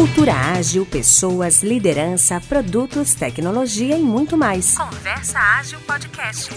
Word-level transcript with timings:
Cultura 0.00 0.32
ágil, 0.32 0.86
pessoas, 0.86 1.62
liderança, 1.62 2.40
produtos, 2.40 3.12
tecnologia 3.12 3.98
e 3.98 4.00
muito 4.00 4.34
mais. 4.34 4.74
Conversa 4.74 5.38
Ágil 5.38 5.78
Podcast. 5.80 6.48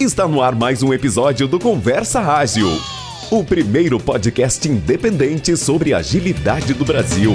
Está 0.00 0.26
no 0.26 0.40
ar 0.40 0.54
mais 0.54 0.82
um 0.82 0.94
episódio 0.94 1.46
do 1.46 1.60
Conversa 1.60 2.20
Ágil, 2.20 2.70
o 3.30 3.44
primeiro 3.44 4.00
podcast 4.00 4.66
independente 4.66 5.54
sobre 5.58 5.92
agilidade 5.92 6.72
do 6.72 6.86
Brasil. 6.86 7.34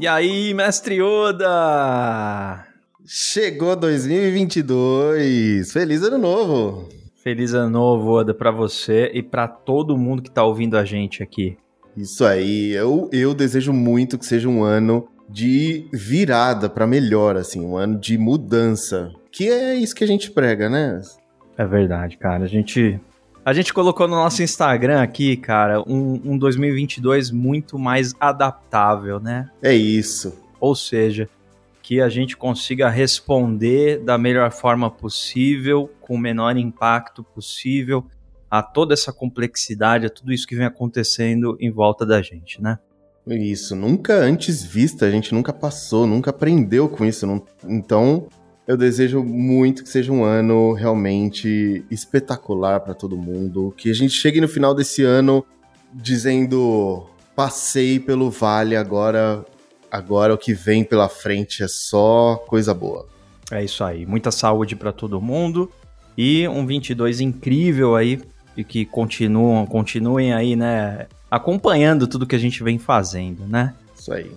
E 0.00 0.06
aí, 0.06 0.54
mestre 0.54 1.02
Oda? 1.02 2.71
Chegou 3.04 3.74
2022. 3.74 5.72
Feliz 5.72 6.02
ano 6.02 6.18
novo. 6.18 6.88
Feliz 7.22 7.52
ano 7.52 7.70
novo, 7.70 8.10
Oda, 8.10 8.32
para 8.32 8.50
você 8.50 9.10
e 9.12 9.22
para 9.22 9.48
todo 9.48 9.98
mundo 9.98 10.22
que 10.22 10.30
tá 10.30 10.44
ouvindo 10.44 10.76
a 10.76 10.84
gente 10.84 11.22
aqui. 11.22 11.56
Isso 11.96 12.24
aí. 12.24 12.70
Eu, 12.70 13.10
eu 13.12 13.34
desejo 13.34 13.72
muito 13.72 14.16
que 14.18 14.24
seja 14.24 14.48
um 14.48 14.62
ano 14.62 15.08
de 15.28 15.88
virada 15.92 16.68
para 16.68 16.86
melhor, 16.86 17.36
assim, 17.36 17.60
um 17.60 17.76
ano 17.76 17.98
de 17.98 18.16
mudança. 18.16 19.10
Que 19.32 19.48
é 19.48 19.74
isso 19.74 19.94
que 19.94 20.04
a 20.04 20.08
gente 20.08 20.30
prega, 20.30 20.68
né? 20.68 21.00
É 21.56 21.66
verdade, 21.66 22.16
cara. 22.16 22.44
A 22.44 22.48
gente 22.48 23.00
a 23.44 23.52
gente 23.52 23.74
colocou 23.74 24.06
no 24.06 24.14
nosso 24.14 24.40
Instagram 24.40 25.02
aqui, 25.02 25.36
cara, 25.36 25.82
um, 25.82 26.20
um 26.24 26.38
2022 26.38 27.32
muito 27.32 27.76
mais 27.76 28.14
adaptável, 28.20 29.18
né? 29.18 29.50
É 29.60 29.74
isso. 29.74 30.32
Ou 30.60 30.76
seja, 30.76 31.28
que 31.82 32.00
a 32.00 32.08
gente 32.08 32.36
consiga 32.36 32.88
responder 32.88 33.98
da 33.98 34.16
melhor 34.16 34.52
forma 34.52 34.90
possível, 34.90 35.90
com 36.00 36.14
o 36.14 36.18
menor 36.18 36.56
impacto 36.56 37.24
possível 37.24 38.06
a 38.50 38.62
toda 38.62 38.92
essa 38.92 39.12
complexidade, 39.12 40.06
a 40.06 40.10
tudo 40.10 40.32
isso 40.32 40.46
que 40.46 40.54
vem 40.54 40.66
acontecendo 40.66 41.56
em 41.58 41.70
volta 41.70 42.04
da 42.06 42.20
gente, 42.22 42.62
né? 42.62 42.78
Isso, 43.26 43.74
nunca 43.74 44.14
antes 44.14 44.62
vista, 44.62 45.06
a 45.06 45.10
gente 45.10 45.32
nunca 45.32 45.52
passou, 45.52 46.06
nunca 46.06 46.30
aprendeu 46.30 46.88
com 46.88 47.04
isso. 47.04 47.26
Não... 47.26 47.42
Então, 47.64 48.28
eu 48.66 48.76
desejo 48.76 49.22
muito 49.22 49.82
que 49.82 49.88
seja 49.88 50.12
um 50.12 50.22
ano 50.22 50.72
realmente 50.72 51.84
espetacular 51.90 52.80
para 52.80 52.94
todo 52.94 53.16
mundo. 53.16 53.72
Que 53.76 53.90
a 53.90 53.94
gente 53.94 54.12
chegue 54.12 54.40
no 54.40 54.48
final 54.48 54.74
desse 54.74 55.02
ano 55.02 55.44
dizendo: 55.92 57.06
passei 57.34 57.98
pelo 57.98 58.30
vale, 58.30 58.76
agora, 58.76 59.44
agora 59.92 60.32
o 60.32 60.38
que 60.38 60.54
vem 60.54 60.82
pela 60.82 61.06
frente 61.06 61.62
é 61.62 61.68
só 61.68 62.42
coisa 62.48 62.72
boa. 62.72 63.06
É 63.50 63.62
isso 63.62 63.84
aí. 63.84 64.06
Muita 64.06 64.30
saúde 64.30 64.74
para 64.74 64.90
todo 64.90 65.20
mundo 65.20 65.70
e 66.16 66.48
um 66.48 66.66
22 66.66 67.20
incrível 67.20 67.94
aí 67.94 68.18
e 68.56 68.64
que 68.64 68.86
continuam, 68.86 69.66
continuem 69.66 70.32
aí, 70.32 70.56
né, 70.56 71.06
acompanhando 71.30 72.06
tudo 72.06 72.26
que 72.26 72.34
a 72.36 72.38
gente 72.38 72.62
vem 72.62 72.78
fazendo, 72.78 73.46
né? 73.46 73.74
Isso 73.94 74.12
aí. 74.12 74.32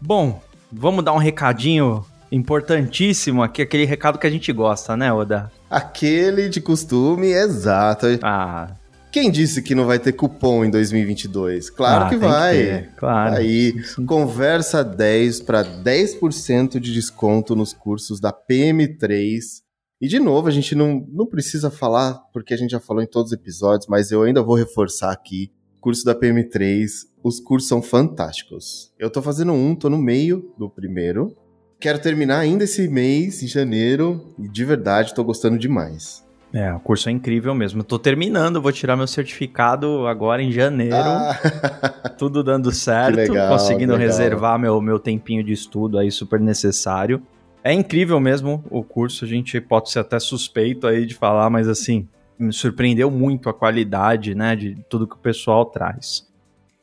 Bom, 0.00 0.40
vamos 0.70 1.04
dar 1.04 1.12
um 1.12 1.18
recadinho 1.18 2.04
importantíssimo 2.30 3.42
aqui, 3.42 3.60
aquele 3.60 3.84
recado 3.84 4.18
que 4.18 4.26
a 4.26 4.30
gente 4.30 4.52
gosta, 4.52 4.96
né, 4.96 5.12
Oda? 5.12 5.50
Aquele 5.68 6.48
de 6.48 6.60
costume, 6.60 7.28
exato. 7.28 8.06
Ah. 8.22 8.76
Quem 9.12 9.30
disse 9.30 9.60
que 9.60 9.74
não 9.74 9.84
vai 9.84 9.98
ter 9.98 10.14
cupom 10.14 10.64
em 10.64 10.70
2022? 10.70 11.68
Claro 11.68 12.06
ah, 12.06 12.08
que 12.08 12.16
vai. 12.16 12.84
Que 12.84 12.96
claro. 12.96 13.36
Aí, 13.36 13.74
conversa 14.06 14.82
10 14.82 15.42
para 15.42 15.62
10% 15.62 16.80
de 16.80 16.94
desconto 16.94 17.54
nos 17.54 17.74
cursos 17.74 18.18
da 18.18 18.32
PM3. 18.32 19.60
E 20.00 20.08
de 20.08 20.18
novo, 20.18 20.48
a 20.48 20.50
gente 20.50 20.74
não, 20.74 21.06
não 21.12 21.26
precisa 21.26 21.70
falar, 21.70 22.14
porque 22.32 22.54
a 22.54 22.56
gente 22.56 22.70
já 22.70 22.80
falou 22.80 23.02
em 23.02 23.06
todos 23.06 23.32
os 23.32 23.38
episódios, 23.38 23.86
mas 23.86 24.10
eu 24.10 24.22
ainda 24.22 24.42
vou 24.42 24.56
reforçar 24.56 25.12
aqui. 25.12 25.52
Curso 25.78 26.06
da 26.06 26.14
PM3, 26.14 26.88
os 27.22 27.38
cursos 27.38 27.68
são 27.68 27.82
fantásticos. 27.82 28.90
Eu 28.98 29.10
tô 29.10 29.20
fazendo 29.20 29.52
um, 29.52 29.74
tô 29.74 29.90
no 29.90 29.98
meio 29.98 30.54
do 30.56 30.70
primeiro. 30.70 31.36
Quero 31.78 32.00
terminar 32.00 32.38
ainda 32.38 32.64
esse 32.64 32.88
mês, 32.88 33.42
em 33.42 33.46
janeiro, 33.46 34.34
e 34.38 34.48
de 34.48 34.64
verdade 34.64 35.12
tô 35.12 35.22
gostando 35.22 35.58
demais. 35.58 36.24
É, 36.54 36.72
o 36.72 36.78
curso 36.78 37.08
é 37.08 37.12
incrível 37.12 37.54
mesmo. 37.54 37.82
tô 37.82 37.98
terminando, 37.98 38.60
vou 38.60 38.72
tirar 38.72 38.96
meu 38.96 39.06
certificado 39.06 40.06
agora 40.06 40.42
em 40.42 40.52
janeiro. 40.52 40.94
Ah. 40.96 41.34
Tudo 42.18 42.42
dando 42.42 42.70
certo, 42.70 43.16
legal, 43.16 43.48
conseguindo 43.48 43.92
legal. 43.92 44.06
reservar 44.06 44.58
meu, 44.58 44.80
meu 44.80 44.98
tempinho 44.98 45.42
de 45.42 45.52
estudo 45.52 45.98
aí 45.98 46.10
super 46.10 46.38
necessário. 46.38 47.22
É 47.64 47.72
incrível 47.72 48.18
mesmo 48.20 48.62
o 48.68 48.82
curso, 48.82 49.24
a 49.24 49.28
gente 49.28 49.60
pode 49.60 49.90
ser 49.90 50.00
até 50.00 50.18
suspeito 50.18 50.86
aí 50.86 51.06
de 51.06 51.14
falar, 51.14 51.48
mas 51.48 51.68
assim, 51.68 52.08
me 52.38 52.52
surpreendeu 52.52 53.10
muito 53.10 53.48
a 53.48 53.54
qualidade, 53.54 54.34
né, 54.34 54.56
de 54.56 54.76
tudo 54.88 55.06
que 55.06 55.14
o 55.14 55.18
pessoal 55.18 55.64
traz. 55.64 56.28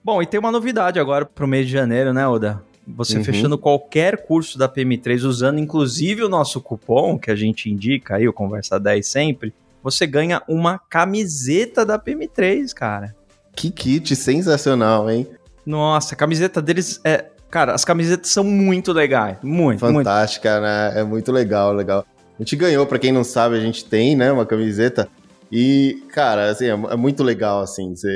Bom, 0.01 0.21
e 0.21 0.25
tem 0.25 0.39
uma 0.39 0.51
novidade 0.51 0.97
agora 0.97 1.25
pro 1.25 1.47
mês 1.47 1.67
de 1.67 1.73
janeiro, 1.73 2.13
né, 2.13 2.25
Oda? 2.25 2.63
Você 2.95 3.17
uhum. 3.17 3.23
fechando 3.23 3.57
qualquer 3.57 4.25
curso 4.25 4.57
da 4.57 4.67
PM3, 4.67 5.23
usando 5.23 5.59
inclusive 5.59 6.23
o 6.23 6.29
nosso 6.29 6.61
cupom 6.61 7.17
que 7.17 7.31
a 7.31 7.35
gente 7.35 7.69
indica 7.69 8.15
aí, 8.15 8.27
o 8.27 8.33
Conversa 8.33 8.79
10 8.79 9.05
sempre, 9.05 9.53
você 9.83 10.05
ganha 10.05 10.41
uma 10.47 10.77
camiseta 10.77 11.85
da 11.85 11.97
PM3, 11.97 12.73
cara. 12.73 13.15
Que 13.55 13.71
kit 13.71 14.15
sensacional, 14.15 15.09
hein? 15.09 15.27
Nossa, 15.65 16.13
a 16.15 16.17
camiseta 16.17 16.61
deles 16.61 16.99
é. 17.03 17.25
Cara, 17.49 17.73
as 17.73 17.83
camisetas 17.83 18.29
são 18.29 18.43
muito 18.43 18.93
legais. 18.93 19.37
Muito. 19.41 19.79
Fantástica, 19.79 20.51
muito. 20.51 20.63
né? 20.63 20.93
É 20.95 21.03
muito 21.03 21.31
legal, 21.31 21.73
legal. 21.73 22.05
A 22.39 22.43
gente 22.43 22.55
ganhou, 22.55 22.85
para 22.85 22.99
quem 22.99 23.11
não 23.11 23.23
sabe, 23.23 23.55
a 23.55 23.59
gente 23.59 23.83
tem, 23.83 24.15
né, 24.15 24.31
uma 24.31 24.45
camiseta. 24.45 25.09
E, 25.51 26.03
cara, 26.13 26.49
assim, 26.51 26.65
é, 26.65 26.71
é 26.71 26.95
muito 26.95 27.23
legal, 27.23 27.61
assim. 27.61 27.95
Você, 27.95 28.07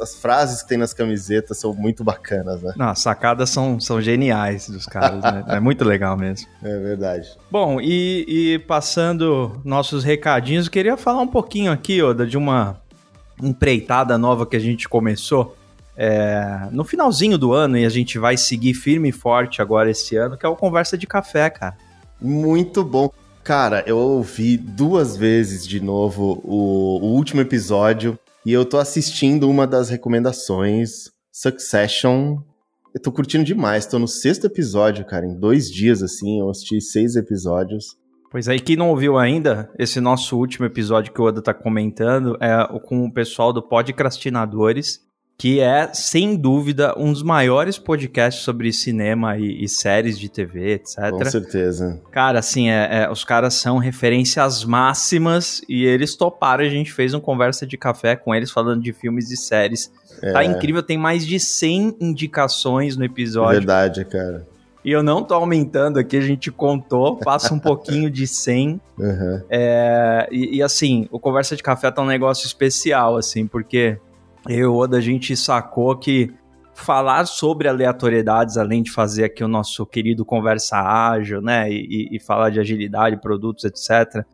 as 0.00 0.14
frases 0.14 0.62
que 0.62 0.68
tem 0.68 0.78
nas 0.78 0.92
camisetas 0.92 1.58
são 1.58 1.74
muito 1.74 2.02
bacanas, 2.02 2.62
né? 2.62 2.72
Não, 2.76 2.88
as 2.88 3.00
sacadas 3.00 3.50
são, 3.50 3.78
são 3.78 4.00
geniais 4.00 4.68
dos 4.68 4.86
caras, 4.86 5.22
né? 5.22 5.44
É 5.48 5.60
muito 5.60 5.84
legal 5.84 6.16
mesmo. 6.16 6.48
É 6.62 6.78
verdade. 6.78 7.28
Bom, 7.50 7.80
e, 7.80 8.24
e 8.28 8.58
passando 8.60 9.60
nossos 9.64 10.04
recadinhos, 10.04 10.66
eu 10.66 10.72
queria 10.72 10.96
falar 10.96 11.20
um 11.20 11.26
pouquinho 11.26 11.72
aqui, 11.72 12.02
Oda, 12.02 12.26
de 12.26 12.36
uma 12.36 12.80
empreitada 13.42 14.16
nova 14.18 14.46
que 14.46 14.56
a 14.56 14.60
gente 14.60 14.88
começou. 14.88 15.56
É, 15.96 16.68
no 16.70 16.84
finalzinho 16.84 17.36
do 17.36 17.52
ano, 17.52 17.76
e 17.76 17.84
a 17.84 17.88
gente 17.88 18.18
vai 18.18 18.36
seguir 18.36 18.74
firme 18.74 19.08
e 19.08 19.12
forte 19.12 19.60
agora 19.60 19.90
esse 19.90 20.16
ano, 20.16 20.36
que 20.36 20.46
é 20.46 20.48
o 20.48 20.56
Conversa 20.56 20.96
de 20.96 21.06
Café, 21.06 21.50
cara. 21.50 21.76
Muito 22.20 22.84
bom. 22.84 23.10
Cara, 23.42 23.82
eu 23.86 23.98
ouvi 23.98 24.56
duas 24.56 25.16
vezes 25.16 25.66
de 25.66 25.80
novo 25.80 26.40
o, 26.44 27.00
o 27.02 27.14
último 27.14 27.40
episódio 27.40 28.18
e 28.44 28.52
eu 28.52 28.64
tô 28.64 28.78
assistindo 28.78 29.48
uma 29.48 29.66
das 29.66 29.88
recomendações, 29.90 31.10
Succession. 31.32 32.38
Eu 32.94 33.00
tô 33.00 33.12
curtindo 33.12 33.44
demais, 33.44 33.86
tô 33.86 33.98
no 33.98 34.08
sexto 34.08 34.46
episódio, 34.46 35.04
cara. 35.04 35.26
Em 35.26 35.38
dois 35.38 35.70
dias, 35.70 36.02
assim, 36.02 36.40
eu 36.40 36.50
assisti 36.50 36.80
seis 36.80 37.16
episódios. 37.16 37.96
Pois 38.30 38.48
aí, 38.48 38.60
quem 38.60 38.76
não 38.76 38.90
ouviu 38.90 39.18
ainda, 39.18 39.70
esse 39.78 40.00
nosso 40.00 40.38
último 40.38 40.64
episódio 40.64 41.12
que 41.12 41.20
o 41.20 41.24
Oda 41.24 41.42
tá 41.42 41.52
comentando 41.52 42.36
é 42.40 42.78
com 42.84 43.04
o 43.04 43.12
pessoal 43.12 43.52
do 43.52 43.62
Podcrastinadores 43.62 45.00
que 45.40 45.58
é, 45.58 45.88
sem 45.94 46.36
dúvida, 46.36 46.92
um 46.98 47.10
dos 47.10 47.22
maiores 47.22 47.78
podcasts 47.78 48.44
sobre 48.44 48.70
cinema 48.74 49.38
e, 49.38 49.64
e 49.64 49.68
séries 49.70 50.18
de 50.18 50.28
TV, 50.28 50.72
etc. 50.72 51.08
Com 51.08 51.24
certeza. 51.24 51.98
Cara, 52.10 52.40
assim, 52.40 52.68
é, 52.68 53.04
é, 53.04 53.10
os 53.10 53.24
caras 53.24 53.54
são 53.54 53.78
referências 53.78 54.62
máximas 54.64 55.62
e 55.66 55.86
eles 55.86 56.14
toparam. 56.14 56.62
A 56.62 56.68
gente 56.68 56.92
fez 56.92 57.14
uma 57.14 57.22
conversa 57.22 57.66
de 57.66 57.78
café 57.78 58.16
com 58.16 58.34
eles 58.34 58.50
falando 58.50 58.82
de 58.82 58.92
filmes 58.92 59.30
e 59.30 59.36
séries. 59.38 59.90
É. 60.22 60.30
Tá 60.30 60.44
incrível, 60.44 60.82
tem 60.82 60.98
mais 60.98 61.26
de 61.26 61.40
100 61.40 61.96
indicações 62.02 62.94
no 62.94 63.02
episódio. 63.02 63.60
Verdade, 63.60 64.04
cara. 64.04 64.46
E 64.84 64.92
eu 64.92 65.02
não 65.02 65.22
tô 65.22 65.32
aumentando 65.32 65.98
aqui, 65.98 66.18
a 66.18 66.20
gente 66.20 66.50
contou, 66.50 67.16
passa 67.16 67.54
um 67.54 67.58
pouquinho 67.58 68.10
de 68.10 68.26
100. 68.26 68.78
Uhum. 68.98 69.42
É, 69.48 70.28
e, 70.30 70.58
e, 70.58 70.62
assim, 70.62 71.08
o 71.10 71.18
Conversa 71.18 71.56
de 71.56 71.62
Café 71.62 71.90
tá 71.90 72.02
um 72.02 72.06
negócio 72.06 72.46
especial, 72.46 73.16
assim, 73.16 73.46
porque 73.46 73.98
eu, 74.48 74.74
Oda, 74.74 74.96
a 74.96 75.00
gente 75.00 75.36
sacou 75.36 75.96
que 75.96 76.32
falar 76.74 77.26
sobre 77.26 77.68
aleatoriedades, 77.68 78.56
além 78.56 78.82
de 78.82 78.90
fazer 78.90 79.24
aqui 79.24 79.44
o 79.44 79.48
nosso 79.48 79.84
querido 79.84 80.24
conversa 80.24 80.78
ágil, 80.78 81.42
né, 81.42 81.70
e, 81.70 82.08
e 82.12 82.18
falar 82.18 82.50
de 82.50 82.58
agilidade, 82.58 83.20
produtos, 83.20 83.64
etc., 83.64 84.24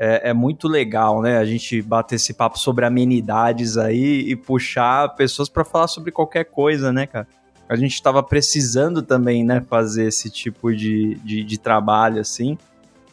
é, 0.00 0.30
é, 0.30 0.32
muito 0.32 0.68
legal, 0.68 1.20
né, 1.20 1.38
a 1.38 1.44
gente 1.44 1.82
bater 1.82 2.14
esse 2.14 2.32
papo 2.32 2.56
sobre 2.56 2.84
amenidades 2.84 3.76
aí 3.76 4.30
e 4.30 4.36
puxar 4.36 5.08
pessoas 5.16 5.48
para 5.48 5.64
falar 5.64 5.88
sobre 5.88 6.12
qualquer 6.12 6.44
coisa, 6.44 6.92
né, 6.92 7.06
cara. 7.06 7.26
A 7.68 7.74
gente 7.74 7.94
estava 7.94 8.22
precisando 8.22 9.02
também, 9.02 9.44
né, 9.44 9.60
fazer 9.68 10.06
esse 10.06 10.30
tipo 10.30 10.72
de, 10.74 11.16
de, 11.16 11.42
de 11.42 11.58
trabalho, 11.58 12.20
assim. 12.20 12.56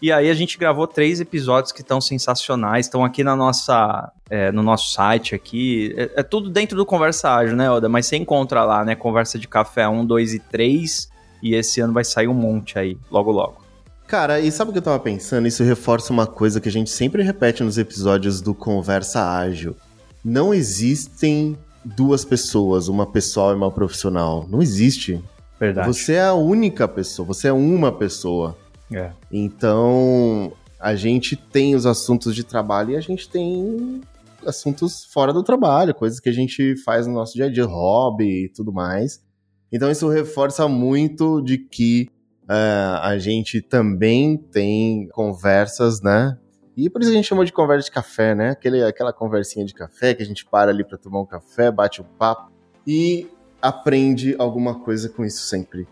E 0.06 0.12
aí 0.12 0.30
a 0.30 0.36
gente 0.36 0.60
gravou 0.60 0.86
três 0.86 1.20
episódios 1.20 1.72
que 1.72 1.82
estão 1.82 2.00
sensacionais, 2.00 2.86
estão 2.86 3.04
aqui 3.04 3.24
na 3.24 3.36
nossa, 3.36 4.12
é, 4.30 4.52
no 4.52 4.62
nosso 4.62 4.94
site 4.94 5.34
aqui. 5.34 5.96
É, 5.98 6.12
é, 6.18 6.22
tudo 6.22 6.48
dentro 6.48 6.78
do 6.78 6.86
Conversa 6.86 7.34
Ágil, 7.34 7.56
né, 7.56 7.72
Oda? 7.72 7.90
Mas 7.90 8.06
você 8.06 8.16
encontra 8.16 8.64
lá, 8.64 8.86
né? 8.86 8.94
Conversa 8.96 9.40
de 9.40 9.48
Café 9.48 9.88
1, 9.88 10.06
2 10.06 10.36
e 10.36 10.40
3. 10.40 11.10
E 11.42 11.56
esse 11.56 11.82
ano 11.82 11.92
vai 11.92 12.04
sair 12.04 12.28
um 12.28 12.36
monte 12.36 12.78
aí, 12.78 12.96
logo 13.10 13.32
logo. 13.32 13.66
Cara, 14.06 14.40
e 14.40 14.52
sabe 14.52 14.70
o 14.70 14.74
que 14.74 14.78
eu 14.78 14.84
tava 14.84 15.00
pensando? 15.00 15.48
Isso 15.48 15.64
reforça 15.64 16.14
uma 16.14 16.28
coisa 16.28 16.62
que 16.62 16.70
a 16.70 16.72
gente 16.72 16.92
sempre 16.92 17.24
repete 17.24 17.64
nos 17.64 17.80
episódios 17.80 18.42
do 18.42 18.54
Conversa 18.54 19.28
Ágil. 19.28 19.76
Não 20.24 20.54
existem 20.54 21.58
duas 21.84 22.24
pessoas, 22.24 22.88
uma 22.88 23.08
pessoal 23.08 23.54
e 23.54 23.56
uma 23.56 23.72
profissional. 23.72 24.46
Não 24.48 24.62
existe. 24.62 25.20
Verdade. 25.60 25.88
Você 25.88 26.14
é 26.14 26.26
a 26.26 26.36
única 26.36 26.88
pessoa, 26.88 27.26
você 27.26 27.48
é 27.48 27.54
uma 27.54 27.92
pessoa. 27.92 28.56
É. 28.92 29.12
Então, 29.32 30.54
a 30.80 30.96
gente 30.96 31.36
tem 31.36 31.76
os 31.76 31.86
assuntos 31.86 32.36
de 32.36 32.44
trabalho 32.44 32.92
e 32.92 32.96
a 32.96 33.02
gente 33.02 33.28
tem 33.30 34.02
assuntos 34.46 35.06
fora 35.06 35.34
do 35.34 35.44
trabalho, 35.44 35.96
coisas 35.96 36.20
que 36.20 36.30
a 36.30 36.34
gente 36.34 36.76
faz 36.84 37.08
no 37.08 37.14
nosso 37.14 37.34
dia 37.34 37.46
a 37.46 37.52
dia, 37.52 37.66
hobby 37.66 38.46
e 38.46 38.50
tudo 38.50 38.72
mais. 38.72 39.24
Então, 39.72 39.90
isso 39.90 40.08
reforça 40.08 40.68
muito 40.68 41.42
de 41.42 41.58
que 41.58 42.08
uh, 42.44 43.02
a 43.02 43.18
gente 43.18 43.62
também 43.62 44.38
tem 44.38 45.08
conversas, 45.10 46.02
né? 46.02 46.38
E 46.78 46.90
por 46.90 47.02
isso 47.02 47.10
a 47.10 47.14
gente 47.14 47.28
chamou 47.28 47.46
de 47.46 47.54
conversa 47.54 47.86
de 47.86 47.92
café, 47.92 48.36
né? 48.36 48.50
Aquele, 48.50 48.84
aquela 48.84 49.14
conversinha 49.14 49.66
de 49.66 49.74
café 49.74 50.14
que 50.14 50.22
a 50.22 50.26
gente 50.26 50.46
para 50.46 50.72
ali 50.72 50.84
para 50.84 50.98
tomar 50.98 51.22
um 51.22 51.26
café, 51.26 51.72
bate 51.72 52.02
um 52.02 52.06
papo 52.06 52.52
e 52.86 53.28
aprende 53.62 54.36
alguma 54.38 54.80
coisa 54.80 55.10
com 55.10 55.26
isso 55.26 55.44
sempre. 55.44 55.88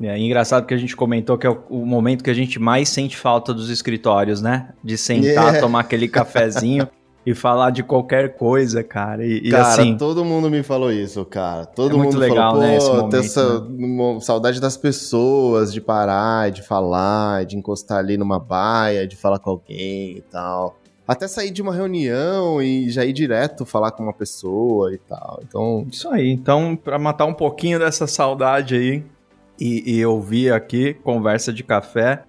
É 0.00 0.18
engraçado 0.18 0.66
que 0.66 0.74
a 0.74 0.76
gente 0.76 0.94
comentou 0.94 1.36
que 1.36 1.46
é 1.46 1.50
o, 1.50 1.58
o, 1.68 1.86
momento 1.86 2.22
que 2.22 2.30
a 2.30 2.34
gente 2.34 2.58
mais 2.58 2.88
sente 2.88 3.16
falta 3.16 3.52
dos 3.52 3.68
escritórios, 3.68 4.40
né? 4.40 4.70
De 4.82 4.96
sentar, 4.96 5.24
yeah. 5.24 5.60
tomar 5.60 5.80
aquele 5.80 6.06
cafezinho 6.06 6.88
e 7.26 7.34
falar 7.34 7.70
de 7.70 7.82
qualquer 7.82 8.36
coisa, 8.36 8.82
cara. 8.82 9.26
E, 9.26 9.50
cara, 9.50 9.68
assim, 9.68 9.96
todo 9.96 10.24
mundo 10.24 10.48
me 10.48 10.62
falou 10.62 10.92
isso, 10.92 11.24
cara. 11.24 11.66
Todo 11.66 11.90
é 11.90 11.92
mundo 11.94 12.04
muito 12.04 12.18
legal, 12.18 12.52
falou, 12.52 12.66
né, 12.66 12.76
esse 12.76 12.86
pô, 12.86 12.96
momento, 12.96 13.16
essa 13.16 13.60
né? 13.60 14.20
saudade 14.20 14.60
das 14.60 14.76
pessoas, 14.76 15.72
de 15.72 15.80
parar, 15.80 16.50
de 16.50 16.62
falar, 16.62 17.44
de 17.44 17.56
encostar 17.56 17.98
ali 17.98 18.16
numa 18.16 18.38
baia, 18.38 19.06
de 19.06 19.16
falar 19.16 19.38
com 19.40 19.50
alguém 19.50 20.16
e 20.16 20.22
tal. 20.30 20.78
Até 21.06 21.26
sair 21.26 21.50
de 21.50 21.62
uma 21.62 21.74
reunião 21.74 22.62
e 22.62 22.90
já 22.90 23.04
ir 23.04 23.14
direto 23.14 23.64
falar 23.64 23.90
com 23.92 24.02
uma 24.02 24.12
pessoa 24.12 24.92
e 24.92 24.98
tal. 24.98 25.40
Então. 25.42 25.86
Isso 25.90 26.08
aí. 26.10 26.30
Então, 26.30 26.76
para 26.76 26.98
matar 26.98 27.24
um 27.24 27.32
pouquinho 27.32 27.78
dessa 27.78 28.06
saudade 28.06 28.74
aí, 28.74 29.04
e, 29.58 29.98
e 29.98 30.06
ouvir 30.06 30.52
aqui 30.52 30.94
conversa 30.94 31.52
de 31.52 31.62
café. 31.62 32.24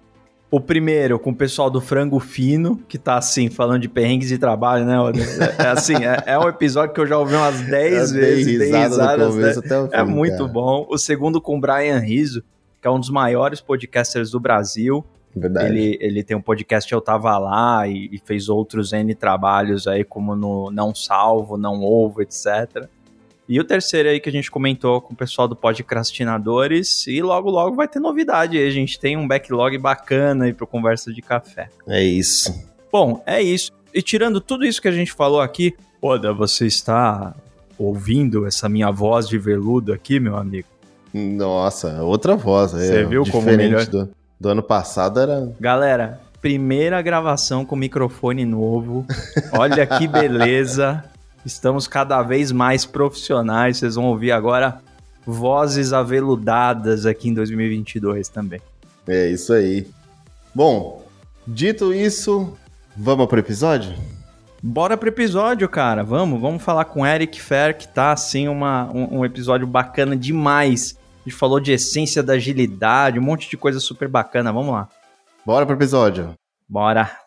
O 0.50 0.60
primeiro 0.60 1.16
com 1.16 1.30
o 1.30 1.34
pessoal 1.34 1.70
do 1.70 1.80
Frango 1.80 2.18
Fino, 2.18 2.76
que 2.88 2.98
tá 2.98 3.16
assim, 3.16 3.48
falando 3.48 3.82
de 3.82 3.88
perrengues 3.88 4.28
de 4.28 4.36
trabalho, 4.36 4.84
né? 4.84 4.96
É, 5.58 5.62
é 5.62 5.68
assim, 5.68 5.94
é, 6.04 6.24
é, 6.26 6.38
um 6.38 6.48
episódio 6.48 6.92
que 6.92 7.00
eu 7.00 7.06
já 7.06 7.16
ouvi 7.16 7.36
umas 7.36 7.60
10 7.70 8.12
vezes. 8.12 8.60
Risada 8.60 8.88
risadas, 8.88 9.36
né? 9.36 9.50
o 9.50 9.62
fim, 9.62 9.88
é 9.92 10.02
muito 10.02 10.38
cara. 10.38 10.48
bom. 10.48 10.86
O 10.90 10.98
segundo 10.98 11.40
com 11.40 11.56
o 11.56 11.60
Brian 11.60 11.98
Rizzo, 11.98 12.42
que 12.82 12.88
é 12.88 12.90
um 12.90 12.98
dos 12.98 13.10
maiores 13.10 13.60
podcasters 13.60 14.32
do 14.32 14.40
Brasil. 14.40 15.04
Verdade. 15.34 15.66
Ele, 15.66 15.98
ele 16.00 16.24
tem 16.24 16.36
um 16.36 16.42
podcast 16.42 16.92
Eu 16.92 17.00
Tava 17.00 17.38
Lá 17.38 17.86
e, 17.86 18.08
e 18.12 18.18
fez 18.18 18.48
outros 18.48 18.92
N 18.92 19.14
trabalhos 19.14 19.86
aí, 19.86 20.02
como 20.02 20.34
no 20.34 20.72
Não 20.72 20.92
Salvo, 20.92 21.56
Não 21.56 21.80
Ovo, 21.84 22.22
etc. 22.22 22.88
E 23.50 23.58
o 23.58 23.64
terceiro 23.64 24.08
aí 24.08 24.20
que 24.20 24.28
a 24.28 24.32
gente 24.32 24.48
comentou 24.48 25.00
com 25.00 25.12
o 25.12 25.16
pessoal 25.16 25.48
do 25.48 25.56
Podcrastinadores. 25.56 27.04
E 27.08 27.20
logo, 27.20 27.50
logo 27.50 27.74
vai 27.74 27.88
ter 27.88 27.98
novidade 27.98 28.56
aí. 28.56 28.64
A 28.64 28.70
gente 28.70 28.96
tem 28.96 29.16
um 29.16 29.26
backlog 29.26 29.76
bacana 29.76 30.44
aí 30.44 30.52
pro 30.52 30.68
Conversa 30.68 31.12
de 31.12 31.20
Café. 31.20 31.68
É 31.88 32.00
isso. 32.00 32.54
Bom, 32.92 33.20
é 33.26 33.42
isso. 33.42 33.72
E 33.92 34.00
tirando 34.02 34.40
tudo 34.40 34.64
isso 34.64 34.80
que 34.80 34.86
a 34.86 34.92
gente 34.92 35.12
falou 35.12 35.40
aqui, 35.40 35.74
Oda, 36.00 36.32
você 36.32 36.64
está 36.64 37.34
ouvindo 37.76 38.46
essa 38.46 38.68
minha 38.68 38.92
voz 38.92 39.26
de 39.26 39.36
veludo 39.36 39.92
aqui, 39.92 40.20
meu 40.20 40.36
amigo? 40.36 40.68
Nossa, 41.12 42.04
outra 42.04 42.36
voz. 42.36 42.70
Você 42.70 43.00
é, 43.00 43.04
viu 43.04 43.24
como 43.24 43.46
melhor... 43.46 43.84
do, 43.84 44.08
do 44.38 44.48
ano 44.48 44.62
passado 44.62 45.18
era... 45.18 45.52
Galera, 45.58 46.20
primeira 46.40 47.02
gravação 47.02 47.64
com 47.64 47.74
microfone 47.74 48.44
novo. 48.44 49.04
Olha 49.52 49.84
que 49.84 50.06
beleza. 50.06 51.04
Estamos 51.44 51.86
cada 51.86 52.22
vez 52.22 52.52
mais 52.52 52.84
profissionais. 52.84 53.78
Vocês 53.78 53.94
vão 53.94 54.06
ouvir 54.06 54.32
agora 54.32 54.80
vozes 55.26 55.92
aveludadas 55.92 57.06
aqui 57.06 57.28
em 57.28 57.34
2022 57.34 58.28
também. 58.28 58.60
É 59.06 59.28
isso 59.28 59.52
aí. 59.52 59.86
Bom, 60.54 61.04
dito 61.46 61.94
isso, 61.94 62.56
vamos 62.96 63.26
pro 63.26 63.38
episódio? 63.38 63.94
Bora 64.62 64.96
pro 64.96 65.08
episódio, 65.08 65.68
cara. 65.68 66.04
Vamos, 66.04 66.40
vamos 66.40 66.62
falar 66.62 66.84
com 66.84 67.06
Eric 67.06 67.40
Fer, 67.40 67.76
que 67.76 67.88
tá 67.88 68.12
assim 68.12 68.46
uma, 68.46 68.90
um, 68.92 69.20
um 69.20 69.24
episódio 69.24 69.66
bacana 69.66 70.14
demais. 70.14 70.98
A 71.24 71.28
gente 71.28 71.38
falou 71.38 71.58
de 71.58 71.72
essência 71.72 72.22
da 72.22 72.34
agilidade, 72.34 73.18
um 73.18 73.22
monte 73.22 73.48
de 73.48 73.56
coisa 73.56 73.80
super 73.80 74.08
bacana. 74.08 74.52
Vamos 74.52 74.72
lá. 74.72 74.88
Bora 75.46 75.64
pro 75.64 75.74
episódio. 75.74 76.34
Bora. 76.68 77.19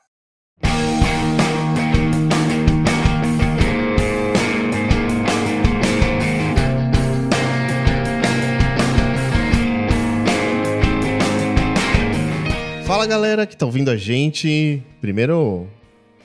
Fala 12.85 13.05
galera 13.07 13.45
que 13.45 13.55
tá 13.55 13.65
ouvindo 13.65 13.89
a 13.89 13.95
gente. 13.95 14.83
Primeiro, 14.99 15.67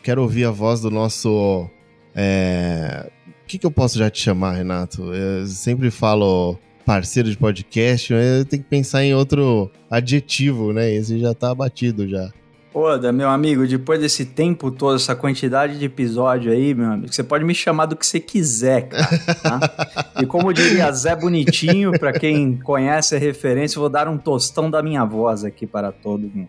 quero 0.02 0.22
ouvir 0.22 0.44
a 0.44 0.50
voz 0.50 0.81
do 0.81 0.90
nosso. 0.90 1.70
É... 2.14 3.10
O 3.44 3.46
que, 3.46 3.58
que 3.58 3.64
eu 3.64 3.70
posso 3.70 3.99
já 3.99 4.10
te 4.10 4.20
chamar, 4.20 4.55
Renato? 4.55 5.14
Eu 5.14 5.46
sempre 5.46 5.90
falo 5.90 6.58
parceiro 6.84 7.31
de 7.31 7.37
podcast, 7.37 8.12
eu 8.12 8.44
tenho 8.44 8.62
que 8.62 8.69
pensar 8.69 9.05
em 9.05 9.14
outro 9.14 9.70
adjetivo, 9.90 10.72
né? 10.72 10.90
Esse 10.93 11.19
já 11.19 11.32
tá 11.34 11.55
batido 11.55 12.08
já. 12.08 12.31
Oda, 12.72 13.10
meu 13.10 13.28
amigo, 13.30 13.66
depois 13.66 13.98
desse 13.98 14.26
tempo 14.26 14.70
todo, 14.70 14.96
essa 14.96 15.16
quantidade 15.16 15.78
de 15.78 15.86
episódio 15.86 16.52
aí, 16.52 16.74
meu 16.74 16.92
amigo, 16.92 17.12
você 17.12 17.24
pode 17.24 17.44
me 17.44 17.54
chamar 17.54 17.86
do 17.86 17.96
que 17.96 18.06
você 18.06 18.20
quiser, 18.20 18.88
cara. 18.88 19.18
Tá? 19.42 20.14
e 20.20 20.26
como 20.26 20.52
diria 20.52 20.92
Zé 20.92 21.16
Bonitinho, 21.16 21.98
para 21.98 22.12
quem 22.12 22.56
conhece 22.58 23.16
a 23.16 23.18
referência, 23.18 23.80
vou 23.80 23.88
dar 23.88 24.06
um 24.06 24.18
tostão 24.18 24.70
da 24.70 24.82
minha 24.82 25.04
voz 25.04 25.44
aqui 25.44 25.66
para 25.66 25.90
todo 25.90 26.30
mundo. 26.32 26.48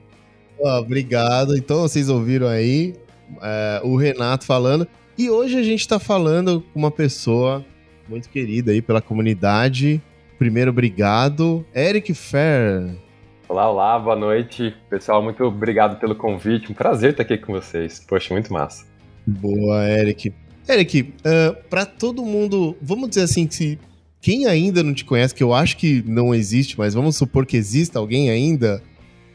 obrigado. 0.60 1.56
Então 1.56 1.82
vocês 1.82 2.10
ouviram 2.10 2.48
aí 2.48 2.96
é, 3.42 3.82
o 3.84 3.96
Renato 3.96 4.46
falando. 4.46 4.86
E 5.18 5.30
hoje 5.30 5.58
a 5.58 5.64
gente 5.64 5.82
está 5.82 6.00
falando 6.00 6.62
com 6.74 6.80
uma 6.80 6.92
pessoa 6.92 7.66
muito 8.10 8.30
querida 8.30 8.72
aí 8.72 8.82
pela 8.82 9.02
comunidade. 9.02 10.02
Primeiro, 10.38 10.72
obrigado. 10.72 11.66
Eric 11.74 12.14
Fair. 12.14 12.96
Olá, 13.50 13.68
olá, 13.68 13.98
boa 13.98 14.16
noite. 14.16 14.76
Pessoal, 14.92 15.24
muito 15.24 15.44
obrigado 15.44 16.00
pelo 16.00 16.14
convite. 16.14 16.72
Um 16.72 16.76
prazer 16.76 17.10
estar 17.12 17.24
aqui 17.24 17.36
com 17.36 17.52
vocês. 17.52 18.06
Poxa, 18.08 18.32
muito 18.32 18.54
massa. 18.54 18.86
Boa, 19.26 19.90
Eric. 19.90 20.32
Eric, 20.70 21.16
uh, 21.26 21.56
para 21.68 21.84
todo 21.84 22.24
mundo, 22.24 22.78
vamos 22.80 23.10
dizer 23.10 23.24
assim, 23.24 23.48
que 23.48 23.80
quem 24.22 24.46
ainda 24.46 24.84
não 24.84 24.94
te 24.94 25.04
conhece, 25.04 25.34
que 25.34 25.42
eu 25.42 25.52
acho 25.52 25.78
que 25.78 26.04
não 26.06 26.32
existe, 26.32 26.78
mas 26.78 26.94
vamos 26.94 27.18
supor 27.18 27.44
que 27.44 27.58
exista 27.58 27.98
alguém 27.98 28.30
ainda 28.30 28.84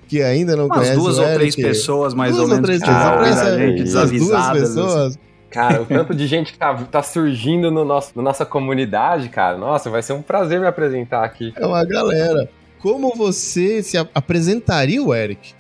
que 0.07 0.23
ainda 0.23 0.55
não 0.55 0.67
Umas 0.67 0.79
conhece 0.79 0.97
duas 0.97 1.19
o 1.19 1.21
ou 1.23 1.27
Eric. 1.27 1.39
três 1.39 1.57
pessoas, 1.57 2.15
mais 2.15 2.37
duas 2.37 2.45
ou 2.45 2.55
menos. 2.55 2.67
três 2.67 2.81
pessoas, 2.81 3.05
ah, 3.05 3.21
pensa, 3.21 3.59
gente, 3.59 3.83
essas 3.83 3.93
duas 3.93 4.11
desavisadas, 4.13 4.69
pessoas. 4.69 5.07
assim. 5.07 5.19
Cara, 5.51 5.83
o 5.83 5.87
tanto 5.87 6.15
de 6.15 6.27
gente 6.29 6.53
que 6.53 6.59
tá, 6.59 6.73
tá 6.85 7.03
surgindo 7.03 7.69
no 7.69 7.85
nosso, 7.85 8.13
na 8.15 8.23
nossa 8.23 8.47
comunidade, 8.47 9.29
cara, 9.29 9.59
nossa, 9.59 9.91
vai 9.91 10.03
ser 10.03 10.13
um 10.13 10.23
prazer 10.23 10.61
me 10.61 10.69
apresentar 10.69 11.25
aqui. 11.25 11.53
É 11.57 11.67
uma 11.67 11.85
galera. 11.85 12.49
Como 12.85 13.15
você 13.17 13.83
se 13.83 13.97
ap- 13.97 14.11
apresentaria 14.15 15.03
o 15.03 15.15
Eric? 15.15 15.55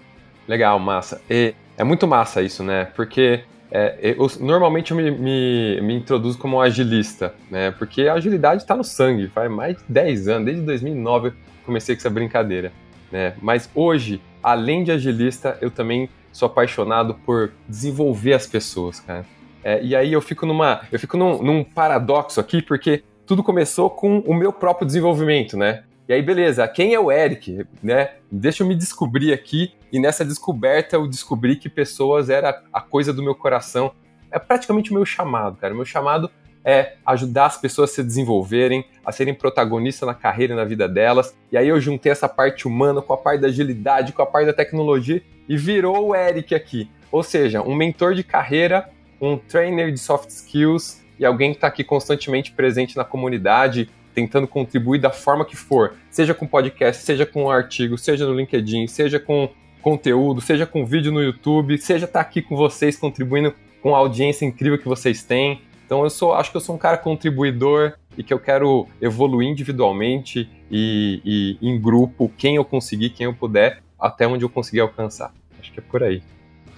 Legal, 0.47 0.79
massa. 0.79 1.23
E 1.31 1.55
é 1.75 1.83
muito 1.83 2.07
massa 2.07 2.43
isso, 2.43 2.63
né? 2.63 2.85
Porque 2.95 3.41
é, 3.71 4.15
eu, 4.19 4.31
normalmente 4.41 4.91
eu 4.91 4.97
me, 4.99 5.11
me, 5.11 5.81
me 5.81 5.95
introduzo 5.95 6.37
como 6.37 6.59
um 6.59 6.61
agilista, 6.61 7.35
né? 7.51 7.71
Porque 7.71 8.03
a 8.03 8.13
agilidade 8.13 8.61
está 8.61 8.77
no 8.77 8.85
sangue, 8.85 9.29
faz 9.29 9.51
mais 9.51 9.79
de 9.79 9.85
10 9.89 10.29
anos, 10.29 10.45
desde 10.45 10.63
2009 10.65 11.29
eu 11.29 11.35
comecei 11.65 11.95
com 11.95 12.01
essa 12.01 12.11
brincadeira, 12.11 12.71
né? 13.11 13.33
Mas 13.41 13.71
hoje, 13.75 14.21
além 14.43 14.85
de 14.85 14.93
agilista, 14.93 15.57
eu 15.63 15.71
também 15.71 16.11
sou 16.31 16.45
apaixonado 16.45 17.15
por 17.25 17.53
desenvolver 17.67 18.35
as 18.35 18.47
pessoas, 18.47 19.01
cara. 19.01 19.25
É, 19.65 19.83
e 19.83 19.97
aí 19.97 20.13
eu 20.13 20.21
fico 20.21 20.45
numa, 20.45 20.83
eu 20.93 21.01
fico 21.01 21.17
num, 21.17 21.43
num 21.43 21.65
paradoxo 21.65 22.39
aqui, 22.39 22.61
porque 22.61 23.03
tudo 23.25 23.43
começou 23.43 23.89
com 23.89 24.19
o 24.19 24.35
meu 24.35 24.53
próprio 24.53 24.85
desenvolvimento, 24.87 25.57
né? 25.57 25.85
E 26.07 26.13
aí, 26.13 26.21
beleza, 26.21 26.69
quem 26.69 26.93
é 26.93 27.01
o 27.01 27.11
Eric, 27.11 27.67
né? 27.83 28.11
Deixa 28.31 28.63
eu 28.63 28.67
me 28.67 28.75
descobrir 28.75 29.33
aqui. 29.33 29.73
E 29.91 29.99
nessa 29.99 30.25
descoberta 30.25 30.97
eu 30.97 31.07
descobri 31.07 31.57
que 31.57 31.69
pessoas 31.69 32.29
era 32.29 32.63
a 32.73 32.81
coisa 32.81 33.13
do 33.13 33.23
meu 33.23 33.35
coração. 33.35 33.93
É 34.31 34.39
praticamente 34.39 34.91
o 34.91 34.95
meu 34.95 35.07
chamado, 35.07 35.57
cara. 35.57 35.73
O 35.73 35.77
meu 35.77 35.87
chamado 35.87 36.31
é 36.63 36.95
ajudar 37.07 37.47
as 37.47 37.57
pessoas 37.57 37.91
a 37.91 37.95
se 37.95 38.03
desenvolverem, 38.03 38.85
a 39.05 39.13
serem 39.13 39.33
protagonistas 39.33 40.07
na 40.07 40.15
carreira 40.15 40.53
e 40.53 40.57
na 40.57 40.65
vida 40.65 40.87
delas. 40.87 41.35
E 41.51 41.57
aí 41.57 41.69
eu 41.69 41.81
juntei 41.81 42.13
essa 42.13 42.29
parte 42.29 42.67
humana 42.69 43.01
com 43.01 43.13
a 43.15 43.17
parte 43.17 43.41
da 43.41 43.49
agilidade, 43.49 44.13
com 44.13 44.21
a 44.21 44.27
parte 44.27 44.47
da 44.47 44.53
tecnologia 44.53 45.23
e 45.49 45.57
virou 45.57 46.09
o 46.09 46.15
Eric 46.15 46.55
aqui. 46.55 46.91
Ou 47.11 47.23
seja, 47.23 47.63
um 47.63 47.75
mentor 47.75 48.15
de 48.15 48.25
carreira, 48.25 48.91
um 49.21 49.39
trainer 49.39 49.91
de 49.91 49.99
soft 49.99 50.29
skills 50.29 51.03
e 51.19 51.25
alguém 51.25 51.53
que 51.53 51.59
está 51.59 51.69
aqui 51.69 51.85
constantemente 51.85 52.53
presente 52.53 52.97
na 52.97 53.05
comunidade, 53.05 53.89
tentando 54.15 54.47
contribuir 54.47 55.01
da 55.01 55.11
forma 55.11 55.45
que 55.45 55.57
for, 55.57 55.95
seja 56.11 56.33
com 56.33 56.47
podcast, 56.47 57.03
seja 57.03 57.27
com 57.27 57.51
artigo, 57.51 57.99
seja 57.99 58.27
no 58.27 58.35
LinkedIn, 58.35 58.87
seja 58.87 59.19
com 59.19 59.51
conteúdo, 59.83 60.41
seja 60.41 60.65
com 60.65 60.87
vídeo 60.87 61.13
no 61.13 61.23
YouTube, 61.23 61.77
seja 61.77 62.07
estar 62.07 62.23
tá 62.23 62.29
aqui 62.29 62.41
com 62.41 62.57
vocês 62.57 62.97
contribuindo 62.97 63.53
com 63.83 63.95
a 63.95 63.99
audiência 63.99 64.47
incrível 64.47 64.79
que 64.79 64.89
vocês 64.89 65.23
têm. 65.23 65.61
Então 65.85 66.03
eu 66.03 66.09
sou, 66.09 66.33
acho 66.33 66.51
que 66.51 66.57
eu 66.57 66.61
sou 66.61 66.75
um 66.75 66.79
cara 66.79 66.97
contribuidor 66.97 67.93
e 68.17 68.23
que 68.23 68.33
eu 68.33 68.39
quero 68.39 68.89
evoluir 69.03 69.49
individualmente 69.49 70.49
e, 70.71 71.21
e 71.63 71.69
em 71.69 71.79
grupo, 71.79 72.33
quem 72.39 72.57
eu 72.57 72.65
conseguir, 72.65 73.11
quem 73.11 73.27
eu 73.27 73.35
puder, 73.35 73.83
até 74.01 74.27
onde 74.27 74.45
eu 74.45 74.49
conseguir 74.49 74.81
alcançar. 74.81 75.35
Acho 75.61 75.73
que 75.73 75.81
é 75.81 75.83
por 75.83 76.03
aí. 76.03 76.23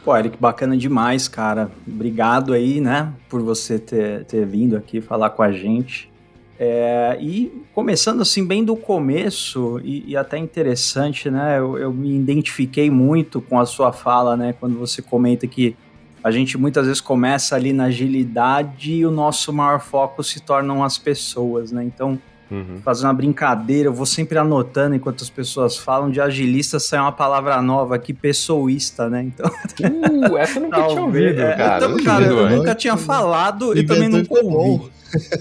Pô, 0.04 0.16
Eric, 0.16 0.36
bacana 0.38 0.76
demais, 0.76 1.28
cara. 1.28 1.70
Obrigado 1.86 2.52
aí, 2.52 2.80
né, 2.80 3.12
por 3.28 3.42
você 3.42 3.78
ter, 3.78 4.24
ter 4.24 4.46
vindo 4.46 4.76
aqui 4.76 5.00
falar 5.00 5.30
com 5.30 5.42
a 5.42 5.52
gente. 5.52 6.10
É, 6.58 7.18
e 7.20 7.52
começando 7.74 8.22
assim, 8.22 8.44
bem 8.46 8.64
do 8.64 8.74
começo, 8.76 9.78
e, 9.84 10.10
e 10.10 10.16
até 10.16 10.38
interessante, 10.38 11.30
né? 11.30 11.58
Eu, 11.58 11.76
eu, 11.76 11.92
me 11.92 12.16
identifiquei 12.16 12.90
muito 12.90 13.40
com 13.40 13.60
a 13.60 13.66
sua 13.66 13.92
fala, 13.92 14.36
né? 14.36 14.54
Quando 14.58 14.78
você 14.78 15.02
comenta 15.02 15.46
que 15.46 15.76
a 16.24 16.30
gente 16.30 16.56
muitas 16.56 16.86
vezes 16.86 17.00
começa 17.00 17.54
ali 17.54 17.72
na 17.72 17.84
agilidade 17.84 18.92
e 18.92 19.06
o 19.06 19.10
nosso 19.10 19.52
maior 19.52 19.80
foco 19.80 20.24
se 20.24 20.40
tornam 20.40 20.82
as 20.82 20.96
pessoas, 20.96 21.70
né? 21.70 21.84
Então, 21.84 22.18
uhum. 22.50 22.80
fazendo 22.84 23.06
uma 23.06 23.14
brincadeira, 23.14 23.88
eu 23.88 23.92
vou 23.92 24.06
sempre 24.06 24.38
anotando 24.38 24.94
enquanto 24.94 25.22
as 25.22 25.30
pessoas 25.30 25.76
falam 25.76 26.10
de 26.10 26.20
agilista, 26.20 26.78
sai 26.78 26.98
uma 26.98 27.12
palavra 27.12 27.60
nova 27.62 27.94
aqui, 27.94 28.12
pessoísta, 28.12 29.08
né? 29.08 29.22
Então. 29.22 29.50
Uh, 29.50 30.36
essa 30.36 30.58
eu 30.58 30.62
nunca 30.64 30.76
talvez, 30.76 30.92
tinha 30.92 31.04
ouvido, 31.04 31.42
é, 31.42 31.56
cara. 31.56 31.86
Então, 31.86 32.04
cara, 32.04 32.24
eu 32.24 32.50
nunca 32.50 32.74
tinha 32.74 32.96
falado 32.96 33.76
e 33.76 33.84
também 33.84 34.08
nunca 34.08 34.34
ouvi. 34.44 34.90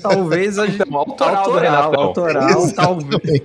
Talvez 0.02 0.60
a 0.60 0.66
gente. 0.68 0.82
Então, 0.82 0.98
autoral, 0.98 1.46
autoral, 1.46 2.00
autoral 2.00 2.70
talvez 2.76 3.42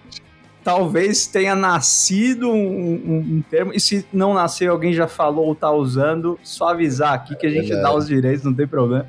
talvez 0.63 1.27
tenha 1.27 1.55
nascido 1.55 2.51
um, 2.51 2.55
um, 2.55 3.17
um, 3.17 3.45
termo, 3.51 3.73
e 3.75 3.81
se 3.81 4.05
não 4.13 4.35
nasceu, 4.35 4.71
alguém 4.71 4.93
já 4.93 5.09
falou 5.09 5.47
ou 5.47 5.55
tá 5.55 5.71
usando, 5.71 6.39
só 6.43 6.69
avisar 6.69 7.15
aqui 7.15 7.35
que 7.35 7.47
a 7.47 7.51
gente 7.51 7.73
é 7.73 7.81
dá 7.81 7.95
os 7.95 8.07
direitos, 8.07 8.45
não 8.45 8.55
tem 8.55 8.67
problema. 8.67 9.09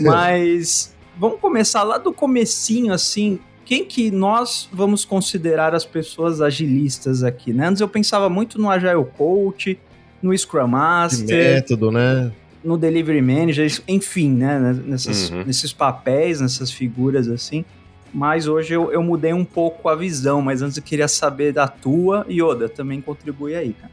Mas 0.00 0.92
vamos 1.16 1.40
começar 1.40 1.82
lá 1.82 1.98
do 1.98 2.12
comecinho, 2.12 2.92
assim, 2.92 3.38
quem 3.68 3.84
que 3.84 4.10
nós 4.10 4.66
vamos 4.72 5.04
considerar 5.04 5.74
as 5.74 5.84
pessoas 5.84 6.40
agilistas 6.40 7.22
aqui, 7.22 7.52
né? 7.52 7.66
Antes 7.68 7.82
eu 7.82 7.88
pensava 7.88 8.30
muito 8.30 8.58
no 8.58 8.70
Agile 8.70 9.04
Coach, 9.14 9.78
no 10.22 10.36
Scrum 10.36 10.68
Master... 10.68 11.26
De 11.26 11.34
método, 11.34 11.90
né? 11.92 12.32
No 12.64 12.78
Delivery 12.78 13.20
Manager, 13.20 13.70
enfim, 13.86 14.30
né? 14.30 14.74
Nessas, 14.86 15.28
uhum. 15.28 15.44
Nesses 15.44 15.70
papéis, 15.70 16.40
nessas 16.40 16.72
figuras, 16.72 17.28
assim 17.28 17.62
mas 18.10 18.48
hoje 18.48 18.72
eu, 18.72 18.90
eu 18.90 19.02
mudei 19.02 19.34
um 19.34 19.44
pouco 19.44 19.86
a 19.86 19.94
visão, 19.94 20.40
mas 20.40 20.62
antes 20.62 20.78
eu 20.78 20.82
queria 20.82 21.06
saber 21.06 21.52
da 21.52 21.68
tua, 21.68 22.24
e 22.26 22.40
Oda, 22.40 22.66
também 22.66 23.02
contribui 23.02 23.54
aí, 23.54 23.74
cara. 23.74 23.92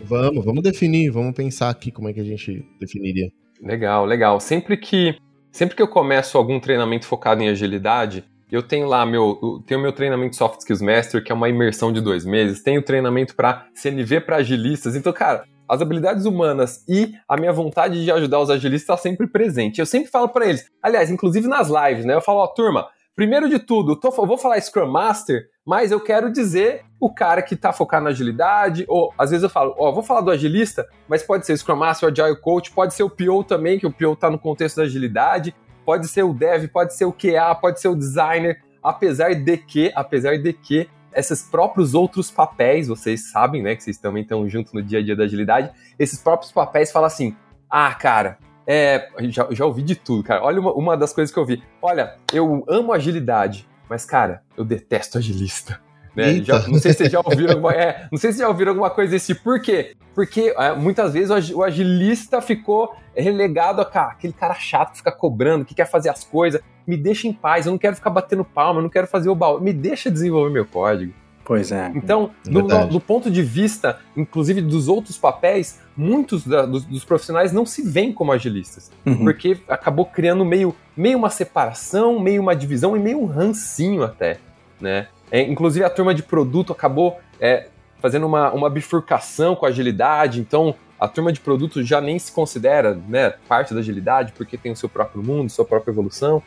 Vamos, 0.00 0.44
vamos 0.44 0.62
definir, 0.62 1.10
vamos 1.10 1.34
pensar 1.34 1.68
aqui 1.68 1.90
como 1.90 2.08
é 2.08 2.12
que 2.12 2.20
a 2.20 2.24
gente 2.24 2.64
definiria. 2.78 3.28
Legal, 3.60 4.06
legal. 4.06 4.38
Sempre 4.38 4.76
que 4.76 5.16
sempre 5.50 5.74
que 5.74 5.82
eu 5.82 5.88
começo 5.88 6.38
algum 6.38 6.60
treinamento 6.60 7.06
focado 7.06 7.42
em 7.42 7.48
agilidade, 7.48 8.22
eu 8.50 8.62
tenho 8.62 8.86
lá 8.86 9.04
meu, 9.04 9.62
tenho 9.66 9.80
meu 9.80 9.92
treinamento 9.92 10.36
Soft 10.36 10.60
Skills 10.60 10.82
Master, 10.82 11.22
que 11.22 11.32
é 11.32 11.34
uma 11.34 11.48
imersão 11.48 11.92
de 11.92 12.00
dois 12.00 12.24
meses, 12.24 12.62
tenho 12.62 12.82
treinamento 12.82 13.34
para 13.34 13.66
CNV 13.74 14.20
para 14.20 14.36
agilistas. 14.36 14.94
Então, 14.94 15.12
cara, 15.12 15.44
as 15.68 15.82
habilidades 15.82 16.24
humanas 16.24 16.84
e 16.88 17.14
a 17.28 17.36
minha 17.36 17.52
vontade 17.52 18.04
de 18.04 18.10
ajudar 18.10 18.40
os 18.40 18.50
agilistas 18.50 18.82
está 18.82 18.96
sempre 18.96 19.26
presente. 19.26 19.80
Eu 19.80 19.86
sempre 19.86 20.10
falo 20.10 20.28
para 20.28 20.46
eles, 20.46 20.70
aliás, 20.82 21.10
inclusive 21.10 21.48
nas 21.48 21.68
lives, 21.68 22.04
né? 22.04 22.14
Eu 22.14 22.20
falo, 22.20 22.38
ó, 22.38 22.46
turma, 22.46 22.88
Primeiro 23.16 23.48
de 23.48 23.58
tudo, 23.58 23.96
tô, 23.96 24.10
vou 24.10 24.36
falar 24.36 24.60
Scrum 24.60 24.90
Master, 24.92 25.48
mas 25.66 25.90
eu 25.90 25.98
quero 25.98 26.30
dizer 26.30 26.84
o 27.00 27.10
cara 27.10 27.40
que 27.40 27.54
está 27.54 27.72
focado 27.72 28.04
na 28.04 28.10
agilidade, 28.10 28.84
ou 28.86 29.10
às 29.16 29.30
vezes 29.30 29.42
eu 29.42 29.48
falo, 29.48 29.74
ó, 29.78 29.90
vou 29.90 30.02
falar 30.02 30.20
do 30.20 30.30
agilista, 30.30 30.86
mas 31.08 31.22
pode 31.22 31.46
ser 31.46 31.56
Scrum 31.56 31.76
Master, 31.76 32.10
Agile 32.10 32.38
Coach, 32.38 32.70
pode 32.72 32.92
ser 32.92 33.04
o 33.04 33.08
PO 33.08 33.42
também, 33.42 33.78
que 33.78 33.86
o 33.86 33.90
PO 33.90 34.12
está 34.12 34.30
no 34.30 34.38
contexto 34.38 34.76
da 34.76 34.82
agilidade, 34.82 35.54
pode 35.86 36.08
ser 36.08 36.24
o 36.24 36.34
Dev, 36.34 36.66
pode 36.66 36.94
ser 36.94 37.04
o 37.04 37.12
QA, 37.12 37.54
pode 37.54 37.80
ser 37.80 37.86
o 37.86 37.94
Designer, 37.94 38.60
apesar 38.82 39.34
de 39.34 39.56
que, 39.56 39.92
apesar 39.94 40.36
de 40.36 40.52
que 40.52 40.90
esses 41.14 41.42
próprios 41.42 41.94
outros 41.94 42.30
papéis, 42.30 42.88
vocês 42.88 43.30
sabem, 43.30 43.62
né, 43.62 43.76
que 43.76 43.82
vocês 43.82 43.96
também 43.96 44.22
estão 44.22 44.46
junto 44.48 44.74
no 44.74 44.82
dia 44.82 44.98
a 44.98 45.02
dia 45.02 45.14
da 45.16 45.24
agilidade, 45.24 45.70
esses 45.98 46.18
próprios 46.18 46.50
papéis 46.50 46.90
falam 46.90 47.06
assim, 47.06 47.34
ah, 47.70 47.94
cara, 47.94 48.36
é, 48.66 49.08
já, 49.28 49.46
já 49.50 49.64
ouvi 49.64 49.82
de 49.82 49.94
tudo, 49.94 50.24
cara. 50.24 50.42
Olha 50.42 50.60
uma, 50.60 50.72
uma 50.72 50.96
das 50.96 51.12
coisas 51.12 51.32
que 51.32 51.38
eu 51.38 51.46
vi. 51.46 51.62
Olha, 51.80 52.16
eu 52.32 52.64
amo 52.68 52.92
agilidade, 52.92 53.66
mas, 53.88 54.04
cara, 54.04 54.42
eu 54.56 54.64
detesto 54.64 55.18
agilista. 55.18 55.80
Né? 56.16 56.42
Já, 56.42 56.66
não 56.66 56.78
sei 56.78 56.92
se 56.92 56.98
vocês 56.98 57.12
já 57.12 57.20
ouviram 57.22 57.52
alguma, 57.52 57.72
é, 57.76 58.08
não 58.10 58.18
sei 58.18 58.32
se 58.32 58.38
já 58.38 58.48
ouviram 58.48 58.70
alguma 58.70 58.88
coisa 58.88 59.10
desse. 59.12 59.34
Por 59.34 59.60
quê? 59.60 59.94
Porque 60.14 60.54
é, 60.56 60.74
muitas 60.74 61.12
vezes 61.12 61.52
o 61.52 61.62
agilista 61.62 62.40
ficou 62.40 62.96
relegado 63.14 63.82
a 63.82 63.84
cara, 63.84 64.12
aquele 64.12 64.32
cara 64.32 64.54
chato 64.54 64.92
que 64.92 64.98
fica 64.98 65.12
cobrando, 65.12 65.64
que 65.64 65.74
quer 65.74 65.86
fazer 65.86 66.08
as 66.08 66.24
coisas. 66.24 66.60
Me 66.86 66.96
deixa 66.96 67.28
em 67.28 67.32
paz, 67.32 67.66
eu 67.66 67.72
não 67.72 67.78
quero 67.78 67.96
ficar 67.96 68.10
batendo 68.10 68.44
palma, 68.44 68.78
eu 68.78 68.82
não 68.82 68.88
quero 68.88 69.06
fazer 69.06 69.28
o 69.28 69.34
baú. 69.34 69.60
Me 69.60 69.72
deixa 69.72 70.10
desenvolver 70.10 70.50
meu 70.50 70.64
código. 70.64 71.12
Pois 71.44 71.70
é. 71.70 71.92
Então, 71.94 72.30
no, 72.48 72.62
do 72.88 72.98
ponto 72.98 73.30
de 73.30 73.40
vista, 73.40 74.00
inclusive 74.16 74.60
dos 74.60 74.88
outros 74.88 75.16
papéis, 75.16 75.80
muitos 75.96 76.44
da, 76.44 76.66
dos, 76.66 76.84
dos, 76.84 77.04
profissionais 77.04 77.52
não 77.52 77.64
se 77.64 77.82
veem 77.82 78.12
como 78.12 78.32
agilistas, 78.32 78.90
uhum. 79.06 79.18
porque 79.18 79.56
acabou 79.68 80.06
criando 80.06 80.44
meio, 80.44 80.74
meio 80.96 81.16
uma 81.16 81.30
separação, 81.30 82.18
meio 82.18 82.42
uma 82.42 82.56
divisão 82.56 82.96
e 82.96 83.00
meio 83.00 83.20
um 83.20 83.26
rancinho 83.26 84.02
até, 84.02 84.38
né? 84.80 85.06
É, 85.30 85.40
inclusive 85.42 85.84
a 85.84 85.90
turma 85.90 86.14
de 86.14 86.22
produto 86.22 86.72
acabou 86.72 87.18
é, 87.40 87.68
fazendo 88.00 88.26
uma, 88.26 88.52
uma 88.52 88.70
bifurcação 88.70 89.56
com 89.56 89.66
a 89.66 89.68
agilidade, 89.68 90.40
então 90.40 90.74
a 90.98 91.08
turma 91.08 91.32
de 91.32 91.40
produto 91.40 91.82
já 91.82 92.00
nem 92.00 92.18
se 92.18 92.32
considera 92.32 92.98
né, 93.08 93.34
parte 93.48 93.74
da 93.74 93.80
agilidade, 93.80 94.32
porque 94.32 94.56
tem 94.56 94.72
o 94.72 94.76
seu 94.76 94.88
próprio 94.88 95.22
mundo, 95.22 95.50
sua 95.50 95.64
própria 95.64 95.92
evolução. 95.92 96.42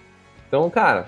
Então, 0.48 0.70
cara, 0.70 1.08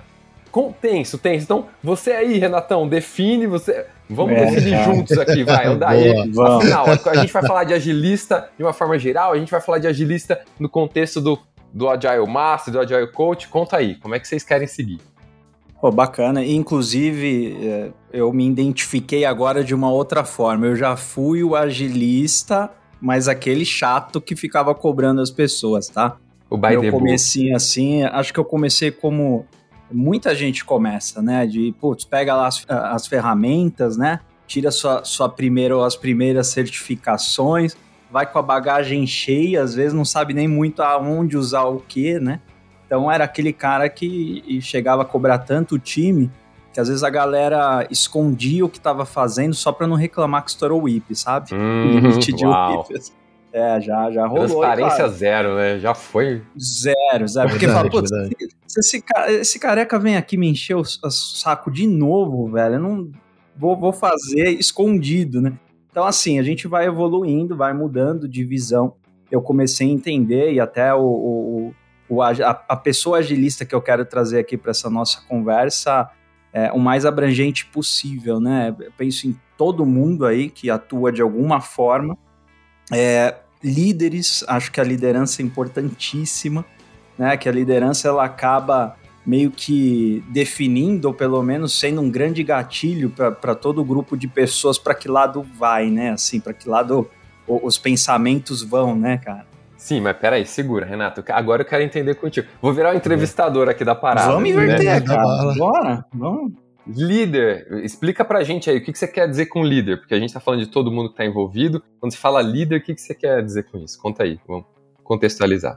com, 0.52 0.70
tenso, 0.70 1.18
tenso. 1.18 1.44
Então, 1.44 1.66
você 1.82 2.12
aí, 2.12 2.38
Renatão, 2.38 2.86
define, 2.86 3.46
você. 3.46 3.86
Vamos 4.08 4.36
é, 4.36 4.44
definir 4.44 4.84
juntos 4.84 5.18
aqui, 5.18 5.42
vai. 5.42 5.74
Daí, 5.76 6.10
afinal, 6.10 6.86
a 7.06 7.16
gente 7.16 7.32
vai 7.32 7.46
falar 7.46 7.64
de 7.64 7.72
agilista 7.72 8.50
de 8.56 8.62
uma 8.62 8.74
forma 8.74 8.98
geral, 8.98 9.32
a 9.32 9.38
gente 9.38 9.50
vai 9.50 9.60
falar 9.60 9.78
de 9.78 9.86
agilista 9.86 10.42
no 10.60 10.68
contexto 10.68 11.20
do, 11.20 11.38
do 11.72 11.88
Agile 11.88 12.26
Master, 12.28 12.74
do 12.74 12.80
Agile 12.80 13.06
Coach. 13.08 13.48
Conta 13.48 13.78
aí, 13.78 13.94
como 13.96 14.14
é 14.14 14.20
que 14.20 14.28
vocês 14.28 14.44
querem 14.44 14.68
seguir? 14.68 15.00
Pô, 15.82 15.90
bacana. 15.90 16.44
Inclusive, 16.44 17.56
é, 17.60 17.90
eu 18.12 18.32
me 18.32 18.46
identifiquei 18.46 19.24
agora 19.24 19.64
de 19.64 19.74
uma 19.74 19.90
outra 19.90 20.22
forma. 20.22 20.66
Eu 20.66 20.76
já 20.76 20.96
fui 20.96 21.42
o 21.42 21.56
agilista, 21.56 22.70
mas 23.00 23.26
aquele 23.26 23.64
chato 23.64 24.20
que 24.20 24.36
ficava 24.36 24.72
cobrando 24.76 25.20
as 25.20 25.28
pessoas, 25.32 25.88
tá? 25.88 26.16
O 26.48 26.56
by 26.56 26.74
eu 26.74 26.88
comecei 26.92 27.52
assim, 27.52 28.04
acho 28.04 28.32
que 28.32 28.38
eu 28.38 28.44
comecei 28.44 28.92
como 28.92 29.44
muita 29.90 30.36
gente 30.36 30.64
começa, 30.64 31.20
né? 31.20 31.44
De, 31.48 31.74
putz, 31.80 32.04
pega 32.04 32.36
lá 32.36 32.46
as, 32.46 32.64
as 32.68 33.08
ferramentas, 33.08 33.96
né? 33.96 34.20
Tira 34.46 34.70
sua, 34.70 35.02
sua 35.02 35.28
primeira, 35.28 35.84
as 35.84 35.96
primeiras 35.96 36.46
certificações, 36.46 37.76
vai 38.08 38.24
com 38.24 38.38
a 38.38 38.42
bagagem 38.42 39.04
cheia, 39.04 39.60
às 39.60 39.74
vezes 39.74 39.92
não 39.92 40.04
sabe 40.04 40.32
nem 40.32 40.46
muito 40.46 40.80
aonde 40.80 41.36
usar 41.36 41.64
o 41.64 41.80
que, 41.80 42.20
né? 42.20 42.38
Então 42.92 43.10
era 43.10 43.24
aquele 43.24 43.54
cara 43.54 43.88
que 43.88 44.60
chegava 44.60 45.00
a 45.00 45.04
cobrar 45.06 45.38
tanto 45.38 45.76
o 45.76 45.78
time 45.78 46.30
que 46.74 46.78
às 46.78 46.88
vezes 46.88 47.02
a 47.02 47.08
galera 47.08 47.86
escondia 47.90 48.66
o 48.66 48.68
que 48.68 48.76
estava 48.76 49.06
fazendo 49.06 49.54
só 49.54 49.72
para 49.72 49.86
não 49.86 49.96
reclamar 49.96 50.44
que 50.44 50.50
estourou 50.50 50.82
o 50.82 50.88
IP, 50.88 51.14
sabe? 51.16 51.52
Hum, 51.56 52.12
uau. 52.42 52.86
Assim. 52.94 53.12
É, 53.50 53.80
já, 53.80 54.10
já 54.10 54.26
rolou. 54.26 54.44
Transparência 54.44 55.08
zero, 55.08 55.54
né? 55.56 55.78
Já 55.78 55.94
foi. 55.94 56.42
Zero, 56.58 57.26
zero. 57.26 57.48
Porque 57.48 57.66
fala, 57.66 57.88
pô, 57.88 58.06
se, 58.06 58.80
esse, 58.80 59.04
esse 59.40 59.58
careca 59.58 59.98
vem 59.98 60.16
aqui 60.18 60.36
me 60.36 60.50
encher 60.50 60.76
o, 60.76 60.82
o 60.82 61.10
saco 61.10 61.70
de 61.70 61.86
novo, 61.86 62.50
velho, 62.50 62.74
eu 62.74 62.80
não 62.80 63.10
vou, 63.56 63.74
vou 63.74 63.92
fazer 63.94 64.50
escondido, 64.50 65.40
né? 65.40 65.54
Então, 65.90 66.04
assim, 66.04 66.38
a 66.38 66.42
gente 66.42 66.68
vai 66.68 66.86
evoluindo, 66.86 67.56
vai 67.56 67.72
mudando 67.72 68.28
de 68.28 68.44
visão. 68.44 68.94
Eu 69.30 69.40
comecei 69.40 69.88
a 69.88 69.90
entender 69.90 70.52
e 70.52 70.60
até 70.60 70.92
o, 70.94 71.00
o, 71.00 71.74
o 72.12 72.20
a, 72.20 72.30
a, 72.68 72.76
pessoa 72.76 73.18
agilista 73.18 73.64
que 73.64 73.74
eu 73.74 73.80
quero 73.80 74.04
trazer 74.04 74.38
aqui 74.38 74.58
para 74.58 74.70
essa 74.70 74.90
nossa 74.90 75.22
conversa 75.26 76.10
é 76.52 76.70
o 76.70 76.78
mais 76.78 77.06
abrangente 77.06 77.64
possível, 77.64 78.38
né? 78.38 78.76
Eu 78.78 78.92
penso 78.98 79.26
em 79.26 79.34
todo 79.56 79.86
mundo 79.86 80.26
aí 80.26 80.50
que 80.50 80.68
atua 80.68 81.10
de 81.10 81.22
alguma 81.22 81.62
forma. 81.62 82.18
É, 82.92 83.36
líderes, 83.64 84.44
acho 84.46 84.70
que 84.70 84.78
a 84.78 84.84
liderança 84.84 85.40
é 85.40 85.44
importantíssima, 85.44 86.62
né? 87.16 87.34
Que 87.38 87.48
a 87.48 87.52
liderança 87.52 88.08
ela 88.08 88.26
acaba 88.26 88.94
meio 89.24 89.50
que 89.50 90.22
definindo, 90.28 91.08
ou 91.08 91.14
pelo 91.14 91.42
menos 91.42 91.72
sendo 91.72 92.02
um 92.02 92.10
grande 92.10 92.42
gatilho 92.42 93.08
para 93.08 93.54
todo 93.54 93.80
o 93.80 93.84
grupo 93.84 94.18
de 94.18 94.28
pessoas 94.28 94.78
para 94.78 94.94
que 94.94 95.08
lado 95.08 95.42
vai, 95.56 95.88
né? 95.88 96.10
Assim, 96.10 96.38
para 96.38 96.52
que 96.52 96.68
lado 96.68 97.08
os 97.46 97.78
pensamentos 97.78 98.62
vão, 98.62 98.94
né, 98.94 99.16
cara? 99.16 99.51
Sim, 99.82 100.00
mas 100.00 100.16
peraí, 100.16 100.46
segura, 100.46 100.86
Renato. 100.86 101.24
Agora 101.30 101.62
eu 101.62 101.66
quero 101.66 101.82
entender 101.82 102.14
contigo. 102.14 102.46
Vou 102.60 102.72
virar 102.72 102.94
o 102.94 102.96
entrevistador 102.96 103.68
aqui 103.68 103.84
da 103.84 103.96
parada. 103.96 104.30
Vamos 104.30 104.48
inverter, 104.48 104.84
né? 104.84 105.00
cara. 105.00 105.54
Bora, 105.58 106.04
vamos. 106.14 106.52
líder, 106.86 107.66
explica 107.84 108.24
pra 108.24 108.44
gente 108.44 108.70
aí 108.70 108.78
o 108.78 108.84
que, 108.84 108.92
que 108.92 108.98
você 108.98 109.08
quer 109.08 109.28
dizer 109.28 109.46
com 109.46 109.64
líder, 109.64 109.98
porque 109.98 110.14
a 110.14 110.20
gente 110.20 110.32
tá 110.32 110.38
falando 110.38 110.60
de 110.60 110.68
todo 110.68 110.92
mundo 110.92 111.10
que 111.10 111.16
tá 111.16 111.24
envolvido. 111.24 111.82
Quando 111.98 112.12
você 112.12 112.18
fala 112.18 112.40
líder, 112.40 112.76
o 112.76 112.80
que, 112.80 112.94
que 112.94 113.00
você 113.00 113.12
quer 113.12 113.42
dizer 113.42 113.64
com 113.64 113.78
isso? 113.78 114.00
Conta 114.00 114.22
aí, 114.22 114.38
vamos 114.46 114.66
contextualizar. 115.02 115.76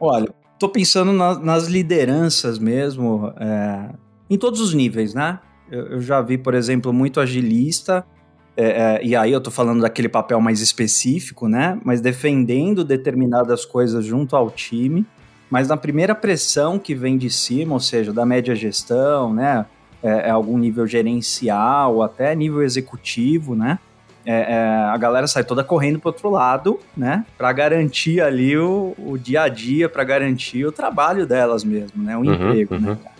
Olha, 0.00 0.28
tô 0.58 0.68
pensando 0.68 1.12
na, 1.12 1.38
nas 1.38 1.68
lideranças 1.68 2.58
mesmo, 2.58 3.32
é, 3.38 3.90
em 4.28 4.36
todos 4.36 4.60
os 4.60 4.74
níveis, 4.74 5.14
né? 5.14 5.38
Eu, 5.70 5.86
eu, 5.86 6.00
já 6.00 6.20
vi, 6.20 6.36
por 6.36 6.52
exemplo, 6.52 6.92
muito 6.92 7.20
agilista, 7.20 8.04
é, 8.56 8.64
é, 8.64 9.00
e 9.04 9.14
aí 9.14 9.32
eu 9.32 9.40
tô 9.40 9.50
falando 9.50 9.82
daquele 9.82 10.08
papel 10.08 10.40
mais 10.40 10.60
específico, 10.60 11.46
né? 11.46 11.78
Mas 11.84 12.00
defendendo 12.00 12.82
determinadas 12.84 13.64
coisas 13.64 14.04
junto 14.04 14.34
ao 14.34 14.50
time, 14.50 15.04
mas 15.50 15.68
na 15.68 15.76
primeira 15.76 16.14
pressão 16.14 16.78
que 16.78 16.94
vem 16.94 17.18
de 17.18 17.28
cima, 17.28 17.74
ou 17.74 17.80
seja, 17.80 18.12
da 18.12 18.24
média 18.24 18.54
gestão, 18.54 19.32
né? 19.32 19.66
É, 20.02 20.28
é 20.28 20.30
algum 20.30 20.56
nível 20.56 20.86
gerencial, 20.86 22.02
até 22.02 22.34
nível 22.34 22.62
executivo, 22.62 23.54
né? 23.54 23.78
É, 24.24 24.54
é, 24.54 24.58
a 24.90 24.96
galera 24.96 25.28
sai 25.28 25.44
toda 25.44 25.62
correndo 25.62 26.00
para 26.00 26.08
outro 26.08 26.30
lado, 26.30 26.80
né? 26.96 27.24
Para 27.38 27.52
garantir 27.52 28.20
ali 28.20 28.56
o, 28.56 28.94
o, 28.98 29.16
dia 29.16 29.42
a 29.42 29.48
dia, 29.48 29.88
para 29.88 30.02
garantir 30.02 30.66
o 30.66 30.72
trabalho 30.72 31.26
delas 31.26 31.62
mesmo, 31.62 32.02
né? 32.02 32.16
O 32.16 32.20
uhum, 32.20 32.34
emprego, 32.34 32.74
né, 32.74 32.80
uhum. 32.80 32.94
né, 32.94 32.98
cara? 33.02 33.15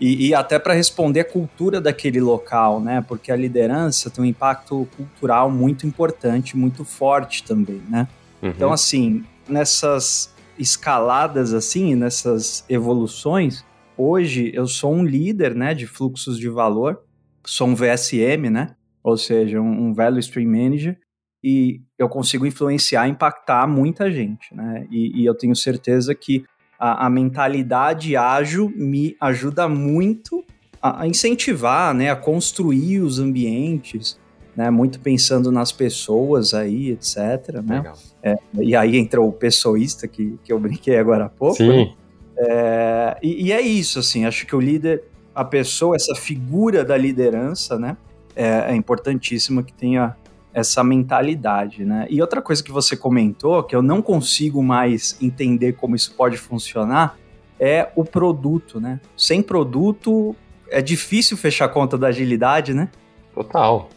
E, 0.00 0.28
e 0.28 0.34
até 0.34 0.58
para 0.58 0.74
responder 0.74 1.20
a 1.20 1.24
cultura 1.24 1.80
daquele 1.80 2.20
local, 2.20 2.80
né? 2.80 3.04
Porque 3.06 3.30
a 3.30 3.36
liderança 3.36 4.10
tem 4.10 4.24
um 4.24 4.26
impacto 4.26 4.88
cultural 4.96 5.50
muito 5.50 5.86
importante, 5.86 6.56
muito 6.56 6.84
forte 6.84 7.44
também, 7.44 7.82
né? 7.88 8.08
Uhum. 8.42 8.50
Então, 8.50 8.72
assim, 8.72 9.24
nessas 9.48 10.34
escaladas 10.58 11.52
assim, 11.52 11.94
nessas 11.94 12.64
evoluções, 12.68 13.64
hoje 13.96 14.50
eu 14.54 14.66
sou 14.66 14.92
um 14.92 15.04
líder, 15.04 15.54
né, 15.54 15.74
de 15.74 15.86
fluxos 15.86 16.38
de 16.38 16.48
valor, 16.48 17.02
sou 17.44 17.68
um 17.68 17.74
VSM, 17.74 18.50
né, 18.50 18.74
ou 19.02 19.16
seja, 19.16 19.60
um, 19.60 19.88
um 19.88 19.94
Value 19.94 20.20
Stream 20.20 20.48
Manager, 20.48 20.98
e 21.42 21.82
eu 21.98 22.08
consigo 22.08 22.46
influenciar, 22.46 23.06
impactar 23.08 23.66
muita 23.66 24.10
gente, 24.10 24.54
né, 24.54 24.86
e, 24.90 25.22
e 25.22 25.26
eu 25.26 25.34
tenho 25.34 25.54
certeza 25.54 26.14
que 26.14 26.44
a, 26.84 27.06
a, 27.06 27.08
mentalidade 27.08 28.14
ágil 28.14 28.70
me 28.76 29.16
ajuda 29.18 29.66
muito 29.66 30.44
a, 30.82 31.04
a 31.04 31.08
incentivar, 31.08 31.94
né, 31.94 32.10
a 32.10 32.16
construir 32.16 33.00
os 33.00 33.18
ambientes, 33.18 34.20
né, 34.54 34.68
muito 34.68 35.00
pensando 35.00 35.50
nas 35.50 35.72
pessoas 35.72 36.52
aí, 36.52 36.90
etc. 36.90 37.62
Né? 37.64 37.90
É, 38.22 38.34
e 38.60 38.76
aí 38.76 38.98
entra 38.98 39.18
o 39.18 39.32
pessoísta 39.32 40.06
que, 40.06 40.38
que 40.44 40.52
eu 40.52 40.60
brinquei 40.60 40.98
agora 40.98 41.24
há 41.24 41.28
pouco. 41.30 41.56
Sim. 41.56 41.94
É, 42.36 43.16
e, 43.22 43.46
e, 43.46 43.52
é 43.52 43.62
isso, 43.62 43.98
assim, 43.98 44.26
acho 44.26 44.46
que 44.46 44.54
o 44.54 44.60
líder, 44.60 45.04
a 45.34 45.42
pessoa, 45.42 45.96
essa 45.96 46.14
figura 46.14 46.84
da 46.84 46.98
liderança, 46.98 47.78
né, 47.78 47.96
é, 48.36 48.72
é 48.72 48.74
importantíssima 48.74 49.62
que 49.62 49.72
tenha 49.72 50.14
essa 50.54 50.84
mentalidade, 50.84 51.84
né? 51.84 52.06
E 52.08 52.20
outra 52.20 52.40
coisa 52.40 52.62
que 52.62 52.70
você 52.70 52.96
comentou, 52.96 53.62
que 53.64 53.74
eu 53.74 53.82
não 53.82 54.00
consigo 54.00 54.62
mais 54.62 55.18
entender 55.20 55.72
como 55.72 55.96
isso 55.96 56.14
pode 56.14 56.36
funcionar, 56.38 57.18
é 57.58 57.90
o 57.96 58.04
produto, 58.04 58.80
né? 58.80 59.00
Sem 59.16 59.42
produto 59.42 60.34
é 60.70 60.80
difícil 60.80 61.36
fechar 61.36 61.64
a 61.64 61.68
conta 61.68 61.98
da 61.98 62.06
agilidade, 62.06 62.72
né? 62.72 62.88
Total. 63.34 63.90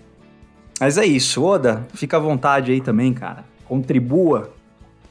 Mas 0.80 0.98
é 0.98 1.06
isso, 1.06 1.44
Oda, 1.44 1.88
fica 1.94 2.18
à 2.18 2.20
vontade 2.20 2.72
aí 2.72 2.82
também, 2.82 3.14
cara. 3.14 3.46
Contribua. 3.66 4.52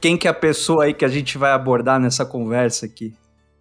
Quem 0.00 0.17
que 0.17 0.26
é 0.26 0.31
a 0.31 0.35
pessoa 0.35 0.85
aí 0.85 0.95
que 0.95 1.05
a 1.05 1.09
gente 1.09 1.38
vai 1.38 1.53
abordar 1.53 2.00
nessa 2.00 2.25
conversa 2.25 2.87
aqui? 2.87 3.15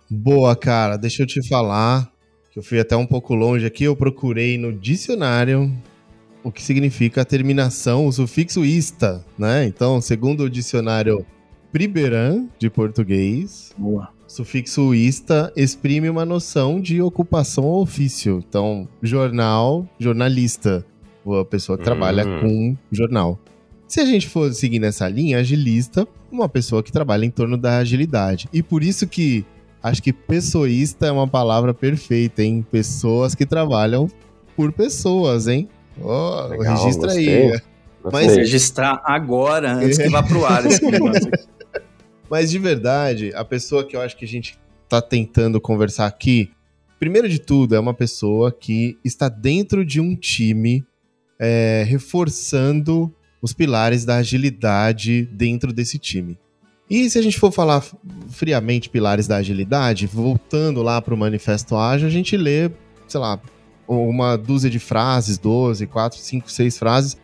Boa, 0.10 0.56
cara. 0.56 0.98
Deixa 0.98 1.24
eu 1.24 1.28
te 1.28 1.48
falar 1.48 2.12
que 2.52 2.60
eu 2.60 2.64
fui 2.64 2.80
até 2.80 2.96
um 2.96 3.06
pouco 3.06 3.34
longe 3.34 3.66
aqui. 3.66 3.84
Eu 3.84 3.96
procurei 3.96 4.58
no 4.58 4.72
dicionário 4.72 5.72
o 6.46 6.52
que 6.52 6.62
significa 6.62 7.24
a 7.24 7.26
terminação, 7.26 8.06
o 8.06 8.12
sufixo 8.12 8.64
ista, 8.64 9.26
né? 9.36 9.66
Então, 9.66 10.00
segundo 10.00 10.44
o 10.44 10.50
dicionário 10.50 11.26
Priberan 11.72 12.46
de 12.60 12.70
português, 12.70 13.74
Boa. 13.76 14.10
sufixo 14.28 14.94
ista 14.94 15.52
exprime 15.56 16.08
uma 16.08 16.24
noção 16.24 16.80
de 16.80 17.02
ocupação 17.02 17.64
ou 17.64 17.82
ofício. 17.82 18.44
Então, 18.48 18.88
jornal, 19.02 19.90
jornalista 20.00 20.86
a 21.28 21.44
pessoa 21.44 21.80
que 21.80 21.84
trabalha 21.84 22.24
hum. 22.24 22.40
com 22.42 22.78
jornal. 22.92 23.40
Se 23.88 24.00
a 24.00 24.06
gente 24.06 24.30
for 24.30 24.54
seguir 24.54 24.78
nessa 24.78 25.10
linha, 25.10 25.40
agilista, 25.40 26.08
uma 26.32 26.48
pessoa 26.48 26.84
que 26.84 26.92
trabalha 26.92 27.26
em 27.26 27.32
torno 27.32 27.58
da 27.58 27.80
agilidade. 27.80 28.48
E 28.54 28.62
por 28.62 28.84
isso 28.84 29.08
que 29.08 29.44
acho 29.82 30.02
que 30.04 30.14
pessoísta 30.14 31.08
é 31.08 31.12
uma 31.12 31.28
palavra 31.28 31.74
perfeita, 31.74 32.44
hein? 32.44 32.64
Pessoas 32.72 33.34
que 33.34 33.48
trabalham 33.48 34.08
por 34.56 34.72
pessoas, 34.72 35.48
hein? 35.48 35.68
Oh, 36.02 36.48
Legal, 36.50 36.76
registra 36.76 37.08
gostei. 37.08 37.52
aí. 37.52 37.62
Mas 38.12 38.36
registrar 38.36 39.02
agora, 39.04 39.74
antes 39.74 39.98
que 39.98 40.10
vá 40.10 40.22
pro 40.22 40.46
ar 40.46 40.66
esse 40.66 40.84
negócio. 40.86 41.32
Mas 42.30 42.52
de 42.52 42.60
verdade, 42.60 43.32
a 43.36 43.44
pessoa 43.44 43.84
que 43.84 43.96
eu 43.96 44.02
acho 44.02 44.16
que 44.16 44.26
a 44.26 44.28
gente 44.28 44.58
tá 44.88 45.02
tentando 45.02 45.60
conversar 45.60 46.06
aqui, 46.06 46.52
primeiro 47.00 47.28
de 47.28 47.40
tudo, 47.40 47.76
é 47.76 47.80
uma 47.80 47.94
pessoa 47.94 48.52
que 48.52 48.98
está 49.04 49.30
dentro 49.30 49.86
de 49.86 50.00
um 50.00 50.16
time 50.16 50.86
é, 51.40 51.84
reforçando 51.88 53.14
os 53.42 53.54
pilares 53.54 54.06
da 54.06 54.18
agilidade 54.18 55.24
dentro 55.32 55.74
desse 55.74 56.00
time. 56.00 56.38
E 56.90 57.10
se 57.10 57.18
a 57.18 57.22
gente 57.22 57.40
for 57.40 57.52
falar 57.52 57.84
friamente 58.30 58.90
pilares 58.90 59.28
da 59.28 59.38
agilidade, 59.38 60.06
voltando 60.06 60.84
lá 60.84 61.02
para 61.02 61.14
o 61.14 61.18
Manifesto 61.18 61.76
Ágil, 61.76 62.08
a 62.08 62.12
gente 62.12 62.38
lê, 62.38 62.70
sei 63.08 63.20
lá, 63.20 63.40
uma 63.88 64.36
dúzia 64.36 64.70
de 64.70 64.80
frases, 64.80 65.38
12, 65.38 65.88
4, 65.88 66.20
5, 66.20 66.52
6 66.52 66.78
frases. 66.78 67.18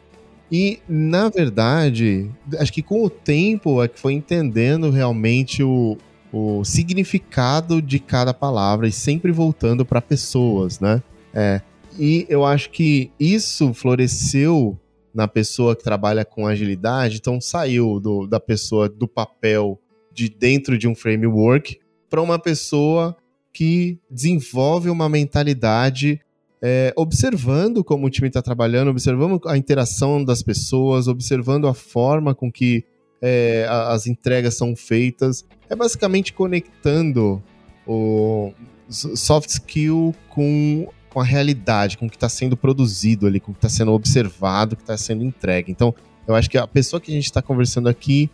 E, 0.51 0.79
na 0.87 1.29
verdade, 1.29 2.29
acho 2.59 2.73
que 2.73 2.81
com 2.81 3.03
o 3.03 3.09
tempo 3.09 3.81
é 3.81 3.87
que 3.87 3.99
foi 3.99 4.13
entendendo 4.13 4.89
realmente 4.89 5.63
o, 5.63 5.97
o 6.31 6.63
significado 6.65 7.81
de 7.81 7.99
cada 7.99 8.33
palavra 8.33 8.87
e 8.87 8.91
sempre 8.91 9.31
voltando 9.31 9.85
para 9.85 10.01
pessoas, 10.01 10.79
né? 10.79 11.01
É, 11.33 11.61
e 11.97 12.25
eu 12.29 12.45
acho 12.45 12.69
que 12.69 13.11
isso 13.19 13.73
floresceu 13.73 14.77
na 15.13 15.27
pessoa 15.27 15.75
que 15.75 15.83
trabalha 15.83 16.23
com 16.23 16.47
agilidade, 16.47 17.17
então 17.17 17.39
saiu 17.39 17.99
do, 17.99 18.27
da 18.27 18.39
pessoa 18.39 18.87
do 18.87 19.07
papel 19.07 19.79
de 20.13 20.29
dentro 20.29 20.77
de 20.77 20.87
um 20.87 20.95
framework 20.95 21.79
para 22.09 22.21
uma 22.21 22.39
pessoa 22.39 23.15
que 23.53 23.99
desenvolve 24.09 24.89
uma 24.89 25.09
mentalidade 25.09 26.19
é, 26.61 26.93
observando 26.95 27.83
como 27.83 28.05
o 28.05 28.09
time 28.09 28.27
está 28.27 28.41
trabalhando, 28.41 28.89
observando 28.89 29.41
a 29.47 29.57
interação 29.57 30.23
das 30.23 30.43
pessoas, 30.43 31.07
observando 31.07 31.67
a 31.67 31.73
forma 31.73 32.35
com 32.35 32.51
que 32.51 32.85
é, 33.21 33.65
as 33.69 34.05
entregas 34.05 34.55
são 34.55 34.75
feitas. 34.75 35.43
É 35.69 35.75
basicamente 35.75 36.33
conectando 36.33 37.41
o 37.87 38.53
soft 38.89 39.49
skill 39.49 40.13
com 40.29 40.87
a 41.15 41.23
realidade, 41.23 41.97
com 41.97 42.05
o 42.05 42.09
que 42.09 42.15
está 42.15 42.29
sendo 42.29 42.55
produzido 42.55 43.25
ali, 43.25 43.39
com 43.39 43.51
o 43.51 43.53
que 43.53 43.57
está 43.57 43.69
sendo 43.69 43.91
observado, 43.91 44.75
que 44.75 44.83
está 44.83 44.97
sendo 44.97 45.23
entregue. 45.23 45.71
Então, 45.71 45.93
eu 46.27 46.35
acho 46.35 46.49
que 46.49 46.57
a 46.57 46.67
pessoa 46.67 47.01
que 47.01 47.11
a 47.11 47.13
gente 47.13 47.25
está 47.25 47.41
conversando 47.41 47.89
aqui 47.89 48.29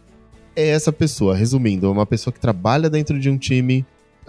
é 0.56 0.68
essa 0.70 0.92
pessoa. 0.92 1.36
Resumindo, 1.36 1.88
é 1.88 1.90
uma 1.90 2.06
pessoa 2.06 2.34
que 2.34 2.40
trabalha 2.40 2.90
dentro 2.90 3.20
de 3.20 3.30
um 3.30 3.38
time, 3.38 3.86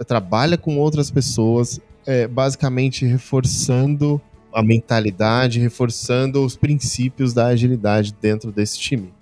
trabalha 0.07 0.57
com 0.57 0.77
outras 0.77 1.11
pessoas, 1.11 1.79
é, 2.09 2.27
basicamente 2.27 3.05
reforçando 3.05 4.19
a 4.51 4.63
mentalidade, 4.63 5.59
reforçando 5.59 6.43
os 6.43 6.57
princípios 6.57 7.35
da 7.35 7.45
agilidade 7.45 8.15
dentro 8.19 8.51
desse 8.51 8.79
time. 8.79 9.13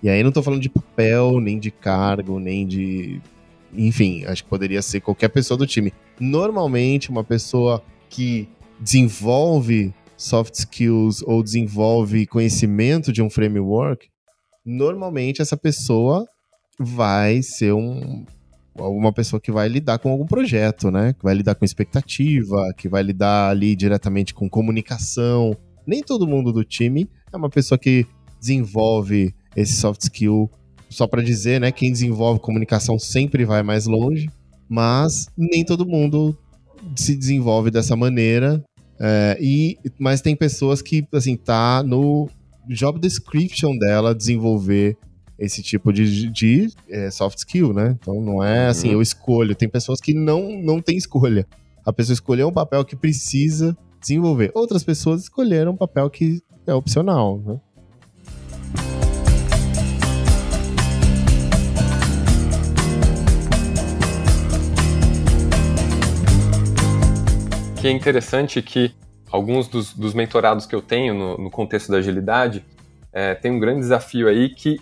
E 0.00 0.08
aí 0.08 0.22
não 0.22 0.28
estou 0.28 0.44
falando 0.44 0.62
de 0.62 0.68
papel, 0.68 1.40
nem 1.40 1.58
de 1.58 1.72
cargo, 1.72 2.38
nem 2.38 2.64
de. 2.64 3.20
Enfim, 3.74 4.24
acho 4.26 4.44
que 4.44 4.48
poderia 4.48 4.80
ser 4.80 5.00
qualquer 5.00 5.28
pessoa 5.28 5.58
do 5.58 5.66
time. 5.66 5.92
Normalmente, 6.20 7.10
uma 7.10 7.24
pessoa 7.24 7.82
que 8.08 8.48
desenvolve 8.78 9.92
soft 10.16 10.54
skills 10.54 11.22
ou 11.22 11.42
desenvolve 11.42 12.26
conhecimento 12.26 13.12
de 13.12 13.22
um 13.22 13.28
framework, 13.28 14.08
normalmente 14.64 15.42
essa 15.42 15.56
pessoa 15.56 16.24
vai 16.78 17.42
ser 17.42 17.72
um, 17.72 18.24
uma 18.78 19.12
pessoa 19.12 19.40
que 19.40 19.52
vai 19.52 19.68
lidar 19.68 19.98
com 19.98 20.10
algum 20.10 20.26
projeto, 20.26 20.90
né? 20.90 21.12
Que 21.12 21.24
vai 21.24 21.34
lidar 21.34 21.54
com 21.54 21.64
expectativa, 21.64 22.72
que 22.76 22.88
vai 22.88 23.02
lidar 23.02 23.50
ali 23.50 23.74
diretamente 23.76 24.34
com 24.34 24.48
comunicação. 24.48 25.56
Nem 25.86 26.02
todo 26.02 26.26
mundo 26.26 26.52
do 26.52 26.64
time 26.64 27.08
é 27.32 27.36
uma 27.36 27.50
pessoa 27.50 27.78
que 27.78 28.06
desenvolve 28.40 29.34
esse 29.54 29.74
soft 29.74 30.02
skill. 30.02 30.50
Só 30.88 31.06
para 31.06 31.22
dizer, 31.22 31.60
né? 31.60 31.72
Quem 31.72 31.90
desenvolve 31.90 32.40
comunicação 32.40 32.98
sempre 32.98 33.44
vai 33.44 33.62
mais 33.62 33.86
longe, 33.86 34.28
mas 34.68 35.28
nem 35.36 35.64
todo 35.64 35.86
mundo 35.86 36.36
se 36.94 37.16
desenvolve 37.16 37.70
dessa 37.70 37.96
maneira. 37.96 38.62
É, 38.98 39.36
e, 39.40 39.78
mas 39.98 40.20
tem 40.20 40.34
pessoas 40.34 40.80
que, 40.80 41.06
assim, 41.12 41.36
tá 41.36 41.82
no 41.82 42.28
job 42.68 42.98
description 42.98 43.76
dela 43.76 44.14
desenvolver 44.14 44.96
esse 45.38 45.62
tipo 45.62 45.92
de, 45.92 46.28
de 46.30 46.68
é, 46.88 47.10
soft 47.10 47.38
skill, 47.38 47.72
né? 47.72 47.96
Então 48.00 48.20
não 48.20 48.42
é 48.42 48.68
assim, 48.68 48.88
uhum. 48.88 48.94
eu 48.94 49.02
escolho. 49.02 49.54
Tem 49.54 49.68
pessoas 49.68 50.00
que 50.00 50.14
não, 50.14 50.50
não 50.62 50.80
tem 50.80 50.96
escolha. 50.96 51.46
A 51.84 51.92
pessoa 51.92 52.14
escolheu 52.14 52.48
um 52.48 52.52
papel 52.52 52.84
que 52.84 52.96
precisa 52.96 53.76
desenvolver. 54.00 54.50
Outras 54.54 54.82
pessoas 54.82 55.22
escolheram 55.22 55.72
um 55.72 55.76
papel 55.76 56.08
que 56.08 56.42
é 56.66 56.74
opcional, 56.74 57.38
né? 57.44 57.60
Que 67.80 67.88
é 67.88 67.90
interessante 67.90 68.60
que 68.62 68.92
alguns 69.30 69.68
dos, 69.68 69.92
dos 69.92 70.14
mentorados 70.14 70.66
que 70.66 70.74
eu 70.74 70.80
tenho 70.80 71.14
no, 71.14 71.36
no 71.36 71.50
contexto 71.50 71.92
da 71.92 71.98
agilidade 71.98 72.64
é, 73.12 73.34
tem 73.34 73.52
um 73.52 73.60
grande 73.60 73.80
desafio 73.80 74.28
aí 74.28 74.48
que 74.48 74.80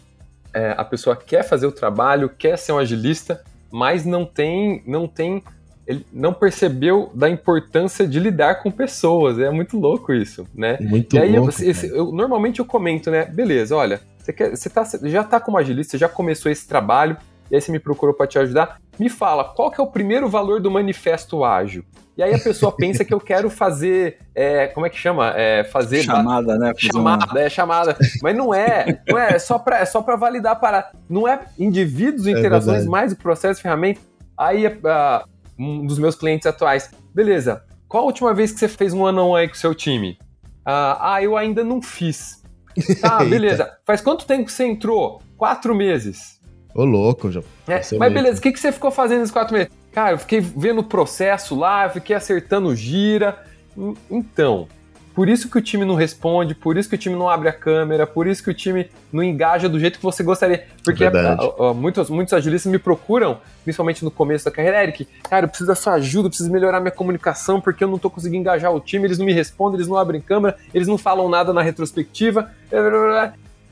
é, 0.54 0.74
a 0.76 0.84
pessoa 0.84 1.16
quer 1.16 1.42
fazer 1.42 1.66
o 1.66 1.72
trabalho, 1.72 2.28
quer 2.28 2.56
ser 2.56 2.72
um 2.72 2.78
agilista, 2.78 3.42
mas 3.70 4.04
não 4.04 4.24
tem, 4.24 4.82
não 4.86 5.08
tem, 5.08 5.42
ele 5.86 6.06
não 6.12 6.32
percebeu 6.32 7.10
da 7.12 7.28
importância 7.28 8.06
de 8.06 8.20
lidar 8.20 8.62
com 8.62 8.70
pessoas. 8.70 9.38
É 9.38 9.50
muito 9.50 9.78
louco 9.78 10.12
isso, 10.12 10.46
né? 10.54 10.78
Muito 10.80 11.16
e 11.16 11.18
aí, 11.18 11.36
louco. 11.36 11.52
Eu, 11.60 11.96
eu, 11.96 12.12
normalmente 12.12 12.60
eu 12.60 12.64
comento, 12.64 13.10
né? 13.10 13.24
Beleza, 13.24 13.74
olha, 13.74 14.00
você, 14.16 14.32
quer, 14.32 14.50
você, 14.50 14.70
tá, 14.70 14.84
já 15.02 15.22
está 15.22 15.40
como 15.40 15.58
agilista, 15.58 15.98
já 15.98 16.08
começou 16.08 16.50
esse 16.50 16.66
trabalho, 16.68 17.16
e 17.50 17.54
aí 17.54 17.60
você 17.60 17.70
me 17.70 17.78
procurou 17.78 18.14
para 18.14 18.26
te 18.26 18.38
ajudar. 18.38 18.80
Me 18.98 19.08
fala, 19.08 19.44
qual 19.44 19.70
que 19.70 19.80
é 19.80 19.84
o 19.84 19.86
primeiro 19.86 20.28
valor 20.28 20.60
do 20.60 20.70
manifesto 20.70 21.44
ágil? 21.44 21.84
E 22.16 22.22
aí 22.22 22.32
a 22.32 22.38
pessoa 22.38 22.72
pensa 22.76 23.04
que 23.04 23.12
eu 23.12 23.20
quero 23.20 23.50
fazer, 23.50 24.18
é, 24.34 24.68
como 24.68 24.86
é 24.86 24.90
que 24.90 24.96
chama? 24.96 25.32
É, 25.36 25.64
fazer 25.64 26.02
chamada, 26.02 26.56
né? 26.56 26.72
Chamada, 26.76 27.40
é 27.40 27.50
chamada. 27.50 27.96
Mas 28.22 28.36
não 28.36 28.54
é, 28.54 29.00
não 29.06 29.18
é, 29.18 29.34
é 29.34 29.38
só 29.38 29.58
para 29.58 29.78
é 29.78 29.84
só 29.84 30.02
para 30.02 30.16
validar 30.16 30.58
para 30.58 30.92
não 31.08 31.26
é 31.26 31.40
indivíduos, 31.58 32.26
é 32.26 32.30
interações, 32.30 32.86
mais 32.86 33.12
o 33.12 33.16
processo, 33.16 33.60
ferramenta. 33.60 34.00
Aí 34.36 34.66
uh, 34.66 35.28
um 35.58 35.86
dos 35.86 35.98
meus 35.98 36.14
clientes 36.14 36.46
atuais, 36.46 36.90
beleza? 37.14 37.62
Qual 37.88 38.04
a 38.04 38.06
última 38.06 38.32
vez 38.34 38.52
que 38.52 38.58
você 38.58 38.68
fez 38.68 38.92
um 38.92 39.04
ano 39.04 39.34
aí 39.34 39.48
com 39.48 39.54
o 39.54 39.58
seu 39.58 39.74
time? 39.74 40.18
Uh, 40.66 40.96
ah, 40.98 41.18
eu 41.22 41.36
ainda 41.36 41.62
não 41.62 41.82
fiz. 41.82 42.42
Tá, 43.00 43.22
beleza. 43.24 43.72
Faz 43.84 44.00
quanto 44.00 44.26
tempo 44.26 44.46
que 44.46 44.52
você 44.52 44.64
entrou? 44.64 45.22
Quatro 45.36 45.72
meses. 45.76 46.40
Ô, 46.74 46.84
louco, 46.84 47.30
já. 47.30 47.40
É, 47.68 47.80
mas 47.98 48.12
beleza, 48.12 48.38
o 48.38 48.42
que, 48.42 48.52
que 48.52 48.58
você 48.58 48.72
ficou 48.72 48.90
fazendo 48.90 49.20
nesses 49.20 49.32
quatro 49.32 49.54
meses? 49.54 49.70
Cara, 49.92 50.12
eu 50.12 50.18
fiquei 50.18 50.40
vendo 50.40 50.80
o 50.80 50.84
processo 50.84 51.54
lá, 51.54 51.88
fiquei 51.88 52.16
acertando 52.16 52.74
gira. 52.74 53.38
Então, 54.10 54.66
por 55.14 55.28
isso 55.28 55.48
que 55.48 55.56
o 55.56 55.62
time 55.62 55.84
não 55.84 55.94
responde, 55.94 56.56
por 56.56 56.76
isso 56.76 56.88
que 56.88 56.96
o 56.96 56.98
time 56.98 57.14
não 57.14 57.28
abre 57.28 57.48
a 57.48 57.52
câmera, 57.52 58.04
por 58.04 58.26
isso 58.26 58.42
que 58.42 58.50
o 58.50 58.54
time 58.54 58.90
não 59.12 59.22
engaja 59.22 59.68
do 59.68 59.78
jeito 59.78 59.98
que 59.98 60.02
você 60.02 60.24
gostaria. 60.24 60.66
Porque 60.82 61.04
a, 61.04 61.10
a, 61.10 61.70
a, 61.70 61.74
muitos, 61.74 62.10
muitos 62.10 62.34
agilistas 62.34 62.70
me 62.70 62.80
procuram, 62.80 63.38
principalmente 63.62 64.04
no 64.04 64.10
começo 64.10 64.44
da 64.44 64.50
carreira, 64.50 64.82
Eric, 64.82 65.06
cara, 65.22 65.44
eu 65.44 65.48
preciso 65.48 65.68
da 65.68 65.76
sua 65.76 65.94
ajuda, 65.94 66.26
eu 66.26 66.30
preciso 66.30 66.50
melhorar 66.50 66.80
minha 66.80 66.90
comunicação, 66.90 67.60
porque 67.60 67.84
eu 67.84 67.88
não 67.88 67.98
tô 67.98 68.10
conseguindo 68.10 68.40
engajar 68.40 68.74
o 68.74 68.80
time, 68.80 69.06
eles 69.06 69.16
não 69.16 69.24
me 69.24 69.32
respondem, 69.32 69.76
eles 69.76 69.86
não 69.86 69.96
abrem 69.96 70.20
câmera, 70.20 70.56
eles 70.74 70.88
não 70.88 70.98
falam 70.98 71.28
nada 71.28 71.52
na 71.52 71.62
retrospectiva. 71.62 72.50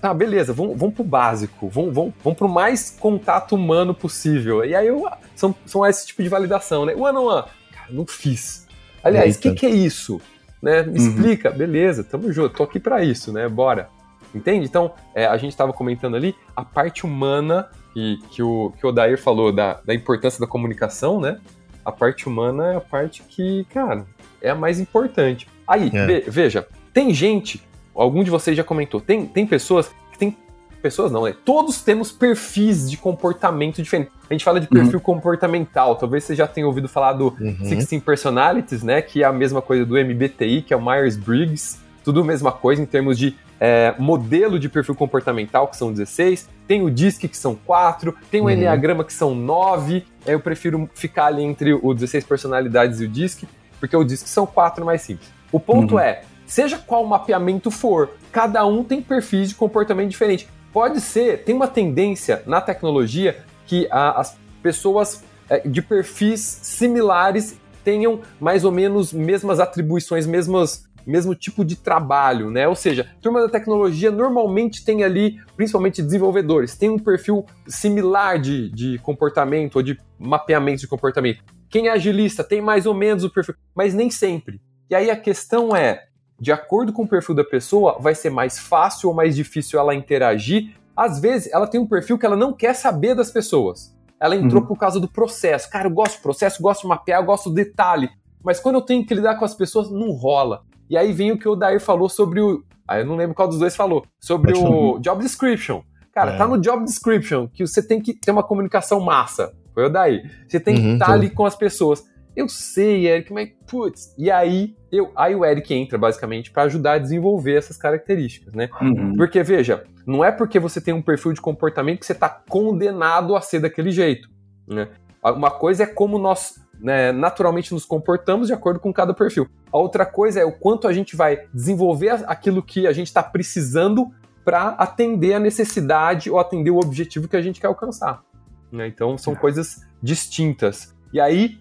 Tá, 0.02 0.12
beleza, 0.12 0.52
vamos, 0.52 0.76
vamos 0.76 0.96
pro 0.96 1.04
básico, 1.04 1.68
vamos, 1.68 1.94
vamos, 1.94 2.12
vamos 2.24 2.36
pro 2.36 2.48
mais 2.48 2.90
contato 2.90 3.54
humano 3.54 3.94
possível. 3.94 4.64
E 4.64 4.74
aí 4.74 4.88
eu, 4.88 5.08
são, 5.36 5.54
são 5.64 5.86
esse 5.86 6.08
tipo 6.08 6.24
de 6.24 6.28
validação, 6.28 6.84
né? 6.84 6.92
One 6.92 7.16
on 7.16 7.26
one, 7.26 7.44
cara, 7.70 7.86
não 7.88 8.04
fiz. 8.04 8.66
Aliás, 9.00 9.36
o 9.36 9.38
que, 9.38 9.52
que 9.52 9.64
é 9.64 9.70
isso? 9.70 10.20
Né? 10.60 10.82
Me 10.82 10.98
uhum. 10.98 11.06
explica, 11.06 11.52
beleza, 11.52 12.02
tamo 12.02 12.32
junto, 12.32 12.56
tô 12.56 12.64
aqui 12.64 12.80
para 12.80 13.04
isso, 13.04 13.32
né? 13.32 13.48
Bora. 13.48 13.90
Entende? 14.34 14.66
Então, 14.66 14.90
é, 15.14 15.24
a 15.24 15.36
gente 15.36 15.52
estava 15.52 15.72
comentando 15.72 16.16
ali 16.16 16.34
a 16.56 16.64
parte 16.64 17.06
humana 17.06 17.68
que, 17.94 18.18
que, 18.28 18.42
o, 18.42 18.72
que 18.76 18.84
o 18.84 18.88
Odair 18.88 19.16
falou 19.16 19.52
da, 19.52 19.80
da 19.84 19.94
importância 19.94 20.40
da 20.40 20.48
comunicação, 20.48 21.20
né? 21.20 21.38
A 21.84 21.92
parte 21.92 22.26
humana 22.26 22.72
é 22.72 22.76
a 22.76 22.80
parte 22.80 23.22
que, 23.22 23.64
cara, 23.66 24.04
é 24.40 24.50
a 24.50 24.54
mais 24.56 24.80
importante. 24.80 25.46
Aí, 25.64 25.92
é. 25.94 26.06
ve, 26.06 26.20
veja, 26.26 26.66
tem 26.92 27.14
gente 27.14 27.62
algum 27.94 28.22
de 28.24 28.30
vocês 28.30 28.56
já 28.56 28.64
comentou, 28.64 29.00
tem, 29.00 29.26
tem 29.26 29.46
pessoas 29.46 29.88
que 30.12 30.18
tem. 30.18 30.36
Pessoas 30.80 31.12
não, 31.12 31.24
né? 31.24 31.34
Todos 31.44 31.80
temos 31.80 32.10
perfis 32.10 32.90
de 32.90 32.96
comportamento 32.96 33.80
diferentes. 33.80 34.12
A 34.28 34.34
gente 34.34 34.44
fala 34.44 34.58
de 34.58 34.66
perfil 34.66 34.94
uhum. 34.94 35.00
comportamental. 35.00 35.94
Talvez 35.94 36.24
você 36.24 36.34
já 36.34 36.48
tenha 36.48 36.66
ouvido 36.66 36.88
falar 36.88 37.12
do 37.12 37.28
uhum. 37.40 37.56
16 37.60 38.02
Personalities, 38.02 38.82
né? 38.82 39.00
Que 39.00 39.22
é 39.22 39.26
a 39.26 39.32
mesma 39.32 39.62
coisa 39.62 39.86
do 39.86 39.94
MBTI, 39.94 40.62
que 40.62 40.74
é 40.74 40.76
o 40.76 40.84
Myers-Briggs. 40.84 41.78
Tudo 42.04 42.22
a 42.22 42.24
mesma 42.24 42.50
coisa 42.50 42.82
em 42.82 42.86
termos 42.86 43.16
de 43.16 43.36
é, 43.60 43.94
modelo 43.96 44.58
de 44.58 44.68
perfil 44.68 44.96
comportamental, 44.96 45.68
que 45.68 45.76
são 45.76 45.92
16. 45.92 46.48
Tem 46.66 46.82
o 46.82 46.90
DISC, 46.90 47.28
que 47.28 47.36
são 47.36 47.54
4. 47.54 48.12
Tem 48.28 48.40
o 48.40 48.44
uhum. 48.44 48.50
Enneagrama, 48.50 49.04
que 49.04 49.12
são 49.12 49.36
9. 49.36 50.04
Eu 50.26 50.40
prefiro 50.40 50.90
ficar 50.94 51.26
ali 51.26 51.44
entre 51.44 51.72
o 51.72 51.94
16 51.94 52.24
personalidades 52.24 53.00
e 53.00 53.04
o 53.04 53.08
DISC, 53.08 53.44
porque 53.78 53.96
o 53.96 54.02
DISC 54.02 54.26
são 54.26 54.46
4 54.46 54.84
mais 54.84 55.02
simples. 55.02 55.30
O 55.52 55.60
ponto 55.60 55.94
uhum. 55.94 56.00
é, 56.00 56.22
seja 56.46 56.78
qual 56.78 57.04
mapeamento 57.06 57.70
for, 57.70 58.10
cada 58.30 58.64
um 58.66 58.84
tem 58.84 59.00
perfis 59.00 59.50
de 59.50 59.54
comportamento 59.54 60.10
diferente. 60.10 60.48
Pode 60.72 61.00
ser, 61.00 61.44
tem 61.44 61.54
uma 61.54 61.68
tendência 61.68 62.42
na 62.46 62.60
tecnologia 62.60 63.44
que 63.66 63.86
a, 63.90 64.20
as 64.20 64.36
pessoas 64.62 65.22
é, 65.48 65.60
de 65.60 65.82
perfis 65.82 66.40
similares 66.40 67.58
tenham 67.84 68.20
mais 68.40 68.64
ou 68.64 68.72
menos 68.72 69.12
mesmas 69.12 69.60
atribuições, 69.60 70.26
mesmas 70.26 70.90
mesmo 71.06 71.34
tipo 71.34 71.64
de 71.64 71.76
trabalho, 71.76 72.50
né? 72.50 72.68
Ou 72.68 72.74
seja, 72.74 73.08
turma 73.20 73.40
da 73.40 73.48
tecnologia 73.48 74.10
normalmente 74.10 74.84
tem 74.84 75.02
ali, 75.02 75.40
principalmente 75.56 76.02
desenvolvedores, 76.02 76.76
tem 76.76 76.90
um 76.90 76.98
perfil 76.98 77.44
similar 77.66 78.38
de, 78.38 78.70
de 78.70 78.98
comportamento 78.98 79.76
ou 79.76 79.82
de 79.82 79.98
mapeamento 80.18 80.82
de 80.82 80.86
comportamento. 80.86 81.42
Quem 81.68 81.88
é 81.88 81.90
agilista 81.90 82.44
tem 82.44 82.60
mais 82.60 82.86
ou 82.86 82.94
menos 82.94 83.24
o 83.24 83.30
perfil, 83.30 83.54
mas 83.74 83.94
nem 83.94 84.10
sempre. 84.10 84.60
E 84.88 84.94
aí 84.94 85.10
a 85.10 85.16
questão 85.16 85.74
é, 85.74 86.04
de 86.42 86.50
acordo 86.50 86.92
com 86.92 87.04
o 87.04 87.08
perfil 87.08 87.36
da 87.36 87.44
pessoa, 87.44 87.98
vai 88.00 88.16
ser 88.16 88.28
mais 88.28 88.58
fácil 88.58 89.08
ou 89.08 89.14
mais 89.14 89.36
difícil 89.36 89.78
ela 89.78 89.94
interagir. 89.94 90.74
Às 90.96 91.20
vezes, 91.20 91.48
ela 91.52 91.68
tem 91.68 91.80
um 91.80 91.86
perfil 91.86 92.18
que 92.18 92.26
ela 92.26 92.34
não 92.34 92.52
quer 92.52 92.74
saber 92.74 93.14
das 93.14 93.30
pessoas. 93.30 93.96
Ela 94.18 94.34
entrou 94.34 94.60
uhum. 94.60 94.66
por 94.66 94.76
causa 94.76 94.98
do 94.98 95.06
processo. 95.06 95.70
Cara, 95.70 95.86
eu 95.86 95.92
gosto 95.92 96.18
do 96.18 96.22
processo, 96.22 96.60
gosto 96.60 96.82
de 96.82 96.88
mapear, 96.88 97.20
eu 97.20 97.26
gosto 97.26 97.48
do 97.48 97.54
detalhe. 97.54 98.10
Mas 98.42 98.58
quando 98.58 98.74
eu 98.74 98.82
tenho 98.82 99.06
que 99.06 99.14
lidar 99.14 99.36
com 99.36 99.44
as 99.44 99.54
pessoas, 99.54 99.88
não 99.88 100.10
rola. 100.10 100.64
E 100.90 100.96
aí 100.96 101.12
vem 101.12 101.30
o 101.30 101.38
que 101.38 101.48
o 101.48 101.54
Dair 101.54 101.80
falou 101.80 102.08
sobre 102.08 102.40
o. 102.40 102.64
Ah, 102.88 102.98
eu 102.98 103.06
não 103.06 103.14
lembro 103.14 103.36
qual 103.36 103.46
dos 103.46 103.60
dois 103.60 103.76
falou. 103.76 104.04
Sobre 104.18 104.52
o 104.52 104.98
job 104.98 105.22
description. 105.22 105.82
Cara, 106.12 106.32
é. 106.32 106.36
tá 106.36 106.48
no 106.48 106.60
job 106.60 106.82
description 106.84 107.46
que 107.46 107.64
você 107.64 107.80
tem 107.80 108.00
que 108.00 108.14
ter 108.14 108.32
uma 108.32 108.42
comunicação 108.42 108.98
massa. 108.98 109.54
Foi 109.72 109.86
o 109.86 109.88
Dair. 109.88 110.28
Você 110.48 110.58
tem 110.58 110.74
que 110.74 110.80
estar 110.80 110.92
uhum, 110.92 110.98
tá 110.98 111.12
ali 111.12 111.30
com 111.30 111.46
as 111.46 111.54
pessoas. 111.54 112.02
Eu 112.34 112.48
sei, 112.48 113.06
Eric, 113.06 113.32
mas 113.32 113.50
putz. 113.66 114.14
E 114.16 114.30
aí, 114.30 114.74
eu, 114.90 115.12
aí 115.14 115.34
o 115.34 115.44
Eric 115.44 115.72
entra 115.74 115.98
basicamente 115.98 116.50
para 116.50 116.62
ajudar 116.64 116.94
a 116.94 116.98
desenvolver 116.98 117.56
essas 117.56 117.76
características, 117.76 118.54
né? 118.54 118.70
Uhum. 118.80 119.12
Porque 119.16 119.42
veja, 119.42 119.84
não 120.06 120.24
é 120.24 120.32
porque 120.32 120.58
você 120.58 120.80
tem 120.80 120.94
um 120.94 121.02
perfil 121.02 121.32
de 121.32 121.40
comportamento 121.40 122.00
que 122.00 122.06
você 122.06 122.12
está 122.12 122.28
condenado 122.28 123.36
a 123.36 123.40
ser 123.40 123.60
daquele 123.60 123.90
jeito, 123.90 124.28
né? 124.66 124.88
Uma 125.22 125.50
coisa 125.50 125.84
é 125.84 125.86
como 125.86 126.18
nós 126.18 126.60
né, 126.80 127.12
naturalmente 127.12 127.72
nos 127.72 127.84
comportamos 127.84 128.48
de 128.48 128.52
acordo 128.52 128.80
com 128.80 128.92
cada 128.92 129.14
perfil. 129.14 129.48
A 129.72 129.78
outra 129.78 130.04
coisa 130.04 130.40
é 130.40 130.44
o 130.44 130.50
quanto 130.50 130.88
a 130.88 130.92
gente 130.92 131.14
vai 131.14 131.46
desenvolver 131.54 132.24
aquilo 132.26 132.60
que 132.60 132.88
a 132.88 132.92
gente 132.92 133.06
está 133.06 133.22
precisando 133.22 134.10
para 134.44 134.70
atender 134.70 135.34
a 135.34 135.38
necessidade 135.38 136.28
ou 136.28 136.40
atender 136.40 136.70
o 136.70 136.78
objetivo 136.78 137.28
que 137.28 137.36
a 137.36 137.42
gente 137.42 137.60
quer 137.60 137.68
alcançar. 137.68 138.24
Né? 138.72 138.88
Então 138.88 139.16
são 139.16 139.36
coisas 139.36 139.86
distintas. 140.02 140.92
E 141.12 141.20
aí 141.20 141.60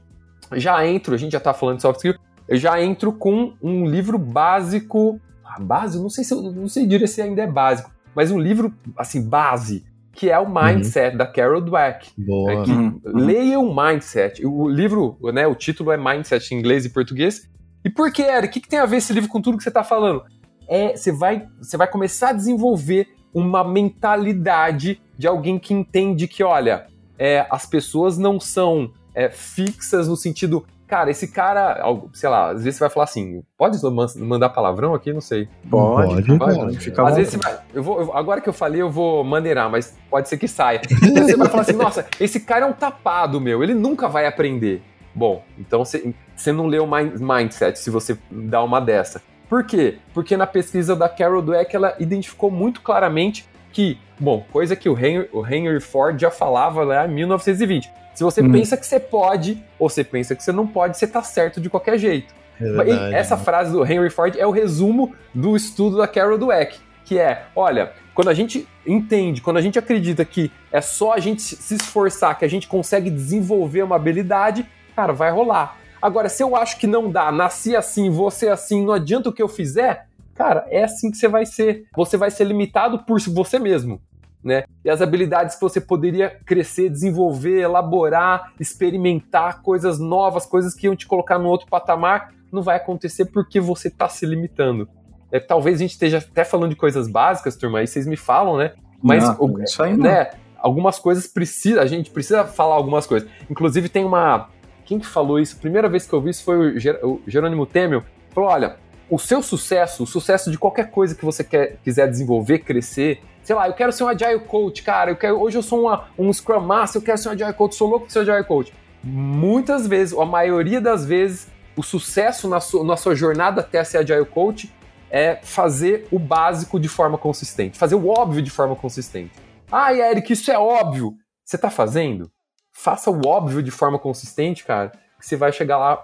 já 0.53 0.85
entro, 0.85 1.13
a 1.13 1.17
gente 1.17 1.31
já 1.31 1.37
está 1.37 1.53
falando 1.53 1.77
de 1.77 1.81
soft 1.81 1.97
skill, 1.97 2.15
eu 2.47 2.57
já 2.57 2.81
entro 2.81 3.13
com 3.13 3.53
um 3.61 3.85
livro 3.85 4.17
básico, 4.17 5.19
ah, 5.43 5.59
básico, 5.59 6.01
não 6.01 6.09
sei 6.09 6.23
se 6.23 6.33
eu 6.33 6.41
não 6.41 6.67
sei 6.67 6.85
dizer 6.85 7.07
se 7.07 7.21
ainda 7.21 7.41
é 7.41 7.47
básico, 7.47 7.91
mas 8.15 8.31
um 8.31 8.39
livro 8.39 8.73
assim 8.97 9.27
base 9.27 9.83
que 10.13 10.29
é 10.29 10.37
o 10.37 10.47
Mindset 10.47 11.11
uhum. 11.11 11.17
da 11.17 11.25
Carol 11.25 11.61
Dweck. 11.61 12.11
Boa. 12.17 12.51
É 12.51 12.63
que 12.63 12.71
uhum. 12.71 12.99
leia 13.05 13.59
o 13.59 13.73
Mindset. 13.73 14.45
O 14.45 14.67
livro, 14.67 15.17
né, 15.33 15.47
o 15.47 15.55
título 15.55 15.91
é 15.91 15.97
Mindset 15.97 16.53
em 16.53 16.59
inglês 16.59 16.85
e 16.85 16.89
português. 16.89 17.49
E 17.83 17.89
por 17.89 18.11
que, 18.11 18.21
Eric? 18.21 18.47
O 18.47 18.51
que, 18.51 18.59
que 18.61 18.69
tem 18.69 18.79
a 18.79 18.85
ver 18.85 18.97
esse 18.97 19.13
livro 19.13 19.29
com 19.29 19.41
tudo 19.41 19.57
que 19.57 19.63
você 19.63 19.69
está 19.69 19.83
falando? 19.83 20.23
É, 20.67 20.95
você 20.95 21.11
vai, 21.11 21.47
você 21.59 21.77
vai 21.77 21.87
começar 21.87 22.29
a 22.29 22.33
desenvolver 22.33 23.07
uma 23.33 23.63
mentalidade 23.63 25.01
de 25.17 25.27
alguém 25.27 25.57
que 25.57 25.73
entende 25.73 26.27
que, 26.27 26.43
olha, 26.43 26.87
é, 27.17 27.45
as 27.49 27.65
pessoas 27.65 28.17
não 28.17 28.39
são 28.39 28.91
é, 29.13 29.30
fixas 29.30 30.08
no 30.08 30.15
sentido, 30.15 30.65
cara, 30.88 31.10
esse 31.10 31.28
cara, 31.28 31.82
sei 32.13 32.30
lá, 32.30 32.52
às 32.52 32.63
vezes 32.63 32.76
você 32.76 32.84
vai 32.84 32.89
falar 32.89 33.04
assim, 33.06 33.43
pode 33.58 33.78
mandar 34.17 34.50
palavrão 34.50 34.93
aqui? 34.93 35.13
Não 35.13 35.21
sei. 35.21 35.47
Pode, 35.69 36.38
pode. 36.38 36.38
pode. 36.38 36.80
Fica 36.80 37.08
às 37.08 37.15
vezes 37.15 37.34
você 37.34 37.38
vai, 37.38 37.60
eu 37.74 37.82
vou, 37.82 38.02
eu, 38.02 38.17
agora 38.17 38.41
que 38.41 38.50
eu 38.50 38.54
falei, 38.54 38.82
eu 38.82 38.89
vou 38.89 39.24
maneirar, 39.24 39.69
mas 39.69 39.95
pode 40.10 40.28
ser 40.28 40.38
que 40.38 40.47
saia. 40.47 40.82
Então 41.02 41.24
você 41.26 41.36
vai 41.36 41.50
falar 41.50 41.63
assim, 41.63 41.74
nossa, 41.74 42.06
esse 42.19 42.39
cara 42.39 42.65
é 42.65 42.67
um 42.67 42.74
tapado, 42.74 43.39
meu, 43.39 43.63
ele 43.63 43.74
nunca 43.74 44.08
vai 44.08 44.26
aprender. 44.26 44.82
Bom, 45.13 45.43
então 45.58 45.84
você, 45.84 46.13
você 46.36 46.52
não 46.52 46.67
leu 46.67 46.88
Mindset 46.88 47.80
se 47.80 47.89
você 47.89 48.17
dá 48.30 48.63
uma 48.63 48.80
dessa. 48.80 49.21
Por 49.50 49.65
quê? 49.65 49.97
Porque 50.13 50.38
na 50.38 50.47
pesquisa 50.47 50.95
da 50.95 51.10
Carol 51.10 51.41
Dweck, 51.41 51.76
ela 51.76 51.95
identificou 52.00 52.50
muito 52.50 52.80
claramente 52.82 53.45
que, 53.71 53.97
bom, 54.19 54.45
coisa 54.52 54.76
que 54.76 54.88
o 54.88 54.97
Henry, 54.97 55.30
o 55.32 55.45
Henry 55.45 55.80
Ford 55.82 56.19
já 56.19 56.32
falava 56.32 56.84
lá 56.84 57.06
em 57.06 57.13
1920. 57.13 57.89
Se 58.13 58.24
você 58.24 58.41
hum. 58.41 58.52
pensa 58.52 58.76
que 58.78 58.86
você 58.86 59.00
pode, 59.00 59.63
ou 59.80 59.89
você 59.89 60.04
pensa 60.04 60.36
que 60.36 60.43
você 60.43 60.52
não 60.52 60.67
pode, 60.67 60.97
você 60.97 61.08
tá 61.08 61.24
certo 61.24 61.62
de 61.62 61.69
qualquer 61.69 61.97
jeito. 61.97 62.34
É 62.60 62.63
verdade, 62.63 63.15
essa 63.15 63.36
né? 63.36 63.43
frase 63.43 63.71
do 63.71 63.84
Henry 63.84 64.10
Ford 64.10 64.36
é 64.38 64.45
o 64.45 64.52
resumo 64.52 65.15
do 65.34 65.56
estudo 65.56 65.97
da 65.97 66.08
Carol 66.08 66.38
Dweck, 66.38 66.78
que 67.04 67.17
é, 67.17 67.45
olha, 67.56 67.93
quando 68.13 68.30
a 68.30 68.34
gente 68.34 68.67
entende, 68.86 69.41
quando 69.41 69.58
a 69.58 69.62
gente 69.62 69.80
acredita 69.80 70.24
que 70.24 70.52
é 70.71 70.82
só 70.82 71.13
a 71.13 71.19
gente 71.19 71.41
se 71.41 71.76
esforçar, 71.76 72.38
que 72.38 72.45
a 72.45 72.50
gente 72.50 72.67
consegue 72.67 73.10
desenvolver 73.10 73.82
uma 73.84 73.95
habilidade, 73.95 74.65
cara, 74.95 75.13
vai 75.13 75.32
rolar. 75.32 75.78
Agora, 76.02 76.30
se 76.30 76.43
eu 76.43 76.56
acho 76.56 76.78
que 76.78 76.88
não 76.88 77.10
dá, 77.10 77.32
nasci 77.32 77.76
assim, 77.76 78.10
você 78.10 78.50
assim, 78.50 78.84
não 78.86 78.93
adianta 78.93 79.30
o 79.30 79.34
que 79.34 79.41
eu 79.41 79.47
fizer, 79.47 80.08
cara, 80.36 80.65
é 80.69 80.84
assim 80.84 81.12
que 81.12 81.17
você 81.17 81.28
vai 81.28 81.45
ser. 81.45 81.86
Você 81.95 82.17
vai 82.17 82.32
ser 82.32 82.43
limitado 82.43 83.00
por 83.00 83.19
você 83.19 83.60
mesmo. 83.60 84.02
Né? 84.43 84.63
E 84.84 84.89
as 84.89 85.01
habilidades 85.01 85.56
que 85.56 85.62
você 85.62 85.80
poderia 85.80 86.30
crescer, 86.45 86.89
desenvolver, 86.89 87.62
elaborar, 87.62 88.54
experimentar 88.60 89.62
coisas 89.62 89.99
novas, 89.99 90.45
coisas 90.45 90.73
que 90.73 90.88
iam 90.88 90.95
te 90.95 91.06
colocar 91.06 91.38
no 91.38 91.47
outro 91.47 91.67
patamar, 91.67 92.34
não 92.51 92.62
vai 92.63 92.77
acontecer 92.77 93.25
porque 93.25 93.60
você 93.60 93.88
está 93.88 94.10
se 94.10 94.25
limitando. 94.25 94.89
É, 95.32 95.39
talvez 95.39 95.77
a 95.77 95.80
gente 95.80 95.91
esteja 95.91 96.17
até 96.17 96.43
falando 96.43 96.71
de 96.71 96.75
coisas 96.75 97.08
básicas, 97.08 97.56
turma, 97.56 97.80
aí 97.80 97.88
vocês 97.88 98.08
me 98.08 98.17
falam, 98.17 98.58
né? 98.58 98.73
Mas 99.01 99.23
não, 99.23 99.38
o, 99.39 99.63
isso 99.63 99.82
aí 99.82 99.95
não. 99.95 100.04
né, 100.06 100.32
algumas 100.58 100.99
coisas 100.99 101.27
precisa, 101.27 101.82
a 101.82 101.86
gente 101.86 102.10
precisa 102.12 102.43
falar 102.45 102.75
algumas 102.75 103.06
coisas. 103.06 103.30
Inclusive 103.49 103.88
tem 103.89 104.04
uma 104.04 104.49
quem 104.91 104.99
que 104.99 105.08
falou 105.08 105.39
isso? 105.39 105.56
A 105.56 105.60
primeira 105.62 105.88
vez 105.88 106.06
que 106.06 106.12
eu 106.12 106.21
vi 106.21 106.32
isso 106.32 106.43
foi 106.43 106.58
o, 106.58 106.77
Ger 106.77 106.99
o 107.01 107.21
Jerônimo 107.25 107.65
Temel. 107.65 108.04
Falou: 108.32 108.49
olha, 108.49 108.75
o 109.10 109.17
seu 109.17 109.41
sucesso, 109.41 110.04
o 110.04 110.06
sucesso 110.06 110.51
de 110.51 110.58
qualquer 110.58 110.91
coisa 110.91 111.15
que 111.15 111.23
você 111.23 111.45
quer, 111.45 111.77
quiser 111.82 112.10
desenvolver, 112.10 112.60
crescer, 112.60 113.21
sei 113.43 113.56
lá, 113.56 113.67
eu 113.67 113.73
quero 113.73 113.91
ser 113.91 114.04
um 114.04 114.08
Agile 114.08 114.39
Coach, 114.39 114.84
cara, 114.84 115.12
eu 115.12 115.15
quero, 115.15 115.39
hoje 115.39 115.58
eu 115.58 115.63
sou 115.63 115.82
uma, 115.82 116.08
um 116.17 116.32
Scrum 116.32 116.62
Master, 116.62 117.01
eu 117.01 117.06
quero 117.06 117.17
ser 117.17 117.30
um 117.30 117.32
Agile 117.32 117.54
Coach, 117.54 117.75
sou 117.75 117.89
louco 117.89 118.08
de 118.08 118.13
ser 118.13 118.19
Agile 118.19 118.43
Coach. 118.43 118.73
Muitas 119.04 119.88
vezes, 119.88 120.13
ou 120.13 120.21
a 120.21 120.25
maioria 120.25 120.80
das 120.80 121.06
vezes, 121.06 121.47
o 121.75 121.84
sucesso 121.84 122.47
na, 122.47 122.60
su, 122.60 122.84
na 122.84 122.97
sua 122.97 123.15
jornada 123.15 123.62
até 123.62 123.84
ser 123.84 123.97
Agile 123.99 124.25
Coach 124.25 124.71
é 125.10 125.39
fazer 125.43 126.08
o 126.12 126.19
básico 126.19 126.80
de 126.80 126.88
forma 126.88 127.17
consistente, 127.17 127.77
fazer 127.77 127.95
o 127.95 128.08
óbvio 128.08 128.41
de 128.41 128.49
forma 128.49 128.75
consistente. 128.75 129.32
Ah, 129.71 129.93
Eric, 129.93 130.34
isso 130.34 130.51
é 130.51 130.58
óbvio. 130.58 131.15
Você 131.43 131.56
está 131.56 131.69
fazendo? 131.69 132.32
faça 132.71 133.12
o 133.12 133.27
óbvio 133.27 133.62
de 133.62 133.71
forma 133.71 133.99
consistente, 133.99 134.63
cara, 134.63 134.91
que 135.19 135.25
você 135.27 135.36
vai 135.36 135.51
chegar 135.51 135.77
lá, 135.77 136.04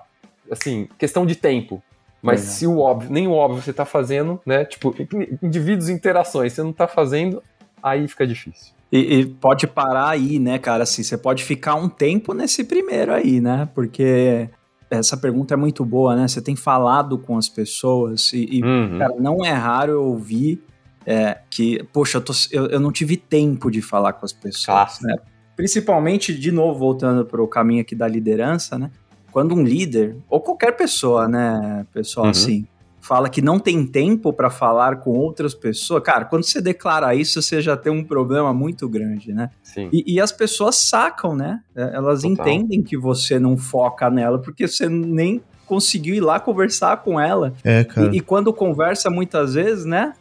assim, 0.52 0.88
questão 0.98 1.26
de 1.26 1.36
tempo. 1.36 1.82
Mas 2.22 2.42
se 2.42 2.66
o 2.66 2.80
óbvio, 2.80 3.12
nem 3.12 3.28
o 3.28 3.32
óbvio 3.32 3.62
você 3.62 3.72
tá 3.72 3.86
fazendo, 3.86 4.40
né? 4.46 4.66
Tipo, 4.66 4.94
indivíduos, 5.42 5.88
interações, 5.88 6.54
você 6.54 6.64
não 6.64 6.74
tá 6.74 6.88
fazendo, 6.88 7.42
aí 7.82 8.08
fica 8.08 8.26
difícil. 8.26 8.74
E, 8.92 9.20
e, 9.20 9.26
pode 9.26 9.68
parar 9.68 10.10
aí, 10.10 10.40
né, 10.40 10.58
cara? 10.58 10.84
Assim, 10.84 11.04
você 11.04 11.18
pode 11.18 11.44
ficar 11.44 11.76
um 11.76 11.90
tempo 11.90 12.34
nesse 12.34 12.64
primeiro 12.64 13.14
aí, 13.14 13.42
né? 13.42 13.68
Porque 13.76 14.50
essa 14.90 15.18
pergunta 15.18 15.54
é 15.54 15.58
muito 15.58 15.84
boa, 15.84 16.16
né? 16.16 16.28
Você 16.28 16.42
tem 16.42 16.56
falado 16.56 17.18
com 17.18 17.38
as 17.38 17.50
pessoas 17.50 18.32
e, 18.34 18.60
e 18.60 18.64
uhum. 18.64 18.98
cara, 18.98 19.16
não 19.20 19.46
é 19.46 19.52
raro 19.52 19.92
eu 19.92 20.04
ouvir 20.06 20.64
é, 21.06 21.38
que, 21.50 21.84
poxa, 21.94 22.18
eu, 22.18 22.22
tô, 22.22 22.34
eu, 22.52 22.66
eu, 22.68 22.80
não 22.80 22.92
tive 22.92 23.16
tempo 23.16 23.70
de 23.70 23.82
falar 23.82 24.14
com 24.14 24.26
as 24.26 24.34
pessoas, 24.34 25.00
né? 25.02 25.16
Principalmente, 25.56 26.38
de 26.38 26.52
novo, 26.52 26.78
voltando 26.78 27.26
para 27.26 27.42
o 27.42 27.48
caminho 27.48 27.82
aqui 27.82 27.96
da 27.96 28.08
liderança, 28.08 28.78
né? 28.78 28.92
Quando 29.38 29.54
um 29.54 29.64
líder, 29.64 30.16
ou 30.28 30.42
qualquer 30.42 30.76
pessoa, 30.76 31.28
né, 31.28 31.86
pessoal, 31.94 32.26
uhum. 32.26 32.32
assim, 32.32 32.66
fala 33.00 33.30
que 33.30 33.40
não 33.40 33.60
tem 33.60 33.86
tempo 33.86 34.34
para 34.34 34.50
falar 34.50 34.96
com 34.96 35.12
outras 35.12 35.54
pessoas, 35.54 36.02
cara, 36.02 36.26
quando 36.26 36.44
você 36.44 36.60
declara 36.60 37.14
isso, 37.14 37.40
você 37.40 37.62
já 37.62 37.78
tem 37.78 37.92
um 37.92 38.04
problema 38.04 38.52
muito 38.52 38.90
grande, 38.90 39.32
né? 39.32 39.52
Sim. 39.62 39.90
E, 39.94 40.16
e 40.16 40.20
as 40.20 40.32
pessoas 40.32 40.78
sacam, 40.78 41.36
né? 41.36 41.60
É, 41.76 41.84
elas 41.94 42.24
Total. 42.24 42.48
entendem 42.48 42.82
que 42.82 42.98
você 42.98 43.38
não 43.38 43.56
foca 43.56 44.10
nela, 44.10 44.40
porque 44.40 44.68
você 44.68 44.90
nem 44.90 45.40
conseguiu 45.68 46.16
ir 46.16 46.22
lá 46.22 46.40
conversar 46.40 46.98
com 47.04 47.22
ela. 47.22 47.54
É, 47.64 47.84
cara. 47.84 48.10
E, 48.12 48.18
e 48.18 48.20
quando 48.22 48.52
conversa, 48.52 49.08
muitas 49.08 49.54
vezes, 49.54 49.86
né? 49.86 50.14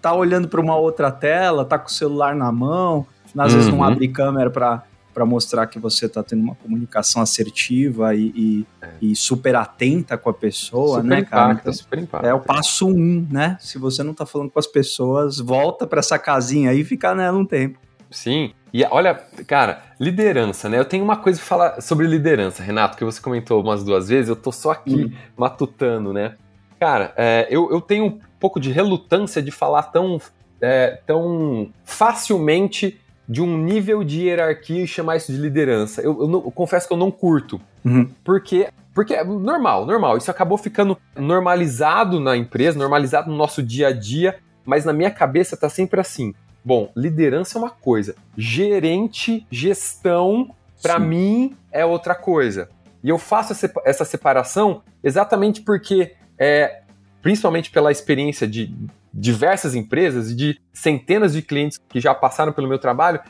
Tá 0.00 0.14
olhando 0.14 0.46
para 0.46 0.60
uma 0.60 0.76
outra 0.76 1.10
tela, 1.10 1.64
tá 1.64 1.76
com 1.76 1.88
o 1.88 1.92
celular 1.92 2.36
na 2.36 2.52
mão, 2.52 3.04
às 3.36 3.50
uhum. 3.50 3.58
vezes 3.58 3.72
não 3.72 3.78
uhum. 3.80 3.84
abre 3.84 4.06
câmera 4.06 4.48
para 4.48 4.84
para 5.12 5.26
mostrar 5.26 5.66
que 5.66 5.78
você 5.78 6.06
está 6.06 6.22
tendo 6.22 6.42
uma 6.42 6.54
comunicação 6.54 7.20
assertiva 7.20 8.14
e, 8.14 8.32
e, 8.34 8.66
é. 8.80 8.88
e, 9.02 9.16
super 9.16 9.56
atenta 9.56 10.16
com 10.16 10.30
a 10.30 10.34
pessoa, 10.34 10.96
super 10.96 11.08
né, 11.08 11.22
cara? 11.22 11.52
Impacta, 11.52 11.60
então, 11.60 11.72
super 11.72 11.98
impacta. 11.98 12.28
É 12.28 12.34
o 12.34 12.40
passo 12.40 12.88
um, 12.88 13.26
né? 13.30 13.56
Se 13.60 13.78
você 13.78 14.02
não 14.02 14.12
está 14.12 14.24
falando 14.24 14.50
com 14.50 14.58
as 14.58 14.66
pessoas, 14.66 15.38
volta 15.38 15.86
para 15.86 16.00
essa 16.00 16.18
casinha 16.18 16.70
aí 16.70 16.80
e 16.80 16.84
fica 16.84 17.14
nela 17.14 17.36
um 17.36 17.44
tempo. 17.44 17.78
Sim. 18.10 18.52
E 18.72 18.84
olha, 18.84 19.14
cara, 19.46 19.82
liderança, 19.98 20.68
né? 20.68 20.78
Eu 20.78 20.84
tenho 20.84 21.02
uma 21.02 21.16
coisa 21.16 21.38
para 21.38 21.46
falar 21.46 21.80
sobre 21.80 22.06
liderança, 22.06 22.62
Renato, 22.62 22.96
que 22.96 23.04
você 23.04 23.20
comentou 23.20 23.60
umas 23.60 23.82
duas 23.82 24.08
vezes, 24.08 24.28
eu 24.28 24.36
tô 24.36 24.52
só 24.52 24.72
aqui 24.72 25.06
hum. 25.06 25.12
matutando, 25.36 26.12
né? 26.12 26.36
Cara, 26.78 27.12
é, 27.16 27.46
eu, 27.50 27.70
eu 27.70 27.80
tenho 27.80 28.06
um 28.06 28.20
pouco 28.38 28.58
de 28.58 28.70
relutância 28.70 29.42
de 29.42 29.50
falar 29.50 29.82
tão, 29.84 30.20
é, 30.60 31.00
tão 31.06 31.70
facilmente 31.84 32.98
de 33.30 33.40
um 33.40 33.56
nível 33.56 34.02
de 34.02 34.22
hierarquia 34.22 34.82
e 34.82 34.88
chamar 34.88 35.14
isso 35.14 35.30
de 35.30 35.38
liderança. 35.38 36.02
Eu, 36.02 36.22
eu, 36.22 36.26
não, 36.26 36.42
eu 36.44 36.50
confesso 36.50 36.88
que 36.88 36.92
eu 36.92 36.98
não 36.98 37.12
curto. 37.12 37.60
Uhum. 37.84 38.10
Porque, 38.24 38.68
porque 38.92 39.14
é 39.14 39.22
normal, 39.22 39.86
normal. 39.86 40.16
Isso 40.16 40.32
acabou 40.32 40.58
ficando 40.58 40.98
normalizado 41.16 42.18
na 42.18 42.36
empresa, 42.36 42.76
normalizado 42.76 43.30
no 43.30 43.36
nosso 43.36 43.62
dia 43.62 43.86
a 43.86 43.92
dia, 43.92 44.40
mas 44.66 44.84
na 44.84 44.92
minha 44.92 45.12
cabeça 45.12 45.56
tá 45.56 45.68
sempre 45.68 46.00
assim. 46.00 46.34
Bom, 46.64 46.90
liderança 46.96 47.56
é 47.56 47.62
uma 47.62 47.70
coisa, 47.70 48.16
gerente, 48.36 49.46
gestão, 49.48 50.50
para 50.82 50.98
mim 50.98 51.56
é 51.70 51.86
outra 51.86 52.16
coisa. 52.16 52.68
E 53.02 53.10
eu 53.10 53.16
faço 53.16 53.54
essa 53.84 54.04
separação 54.04 54.82
exatamente 55.04 55.62
porque, 55.62 56.14
é, 56.36 56.82
principalmente 57.22 57.70
pela 57.70 57.92
experiência 57.92 58.48
de 58.48 58.74
diversas 59.12 59.74
empresas 59.74 60.30
e 60.30 60.34
de 60.34 60.60
centenas 60.72 61.32
de 61.32 61.42
clientes 61.42 61.78
que 61.88 62.00
já 62.00 62.14
passaram 62.14 62.52
pelo 62.52 62.68
meu 62.68 62.78
trabalho 62.78 63.20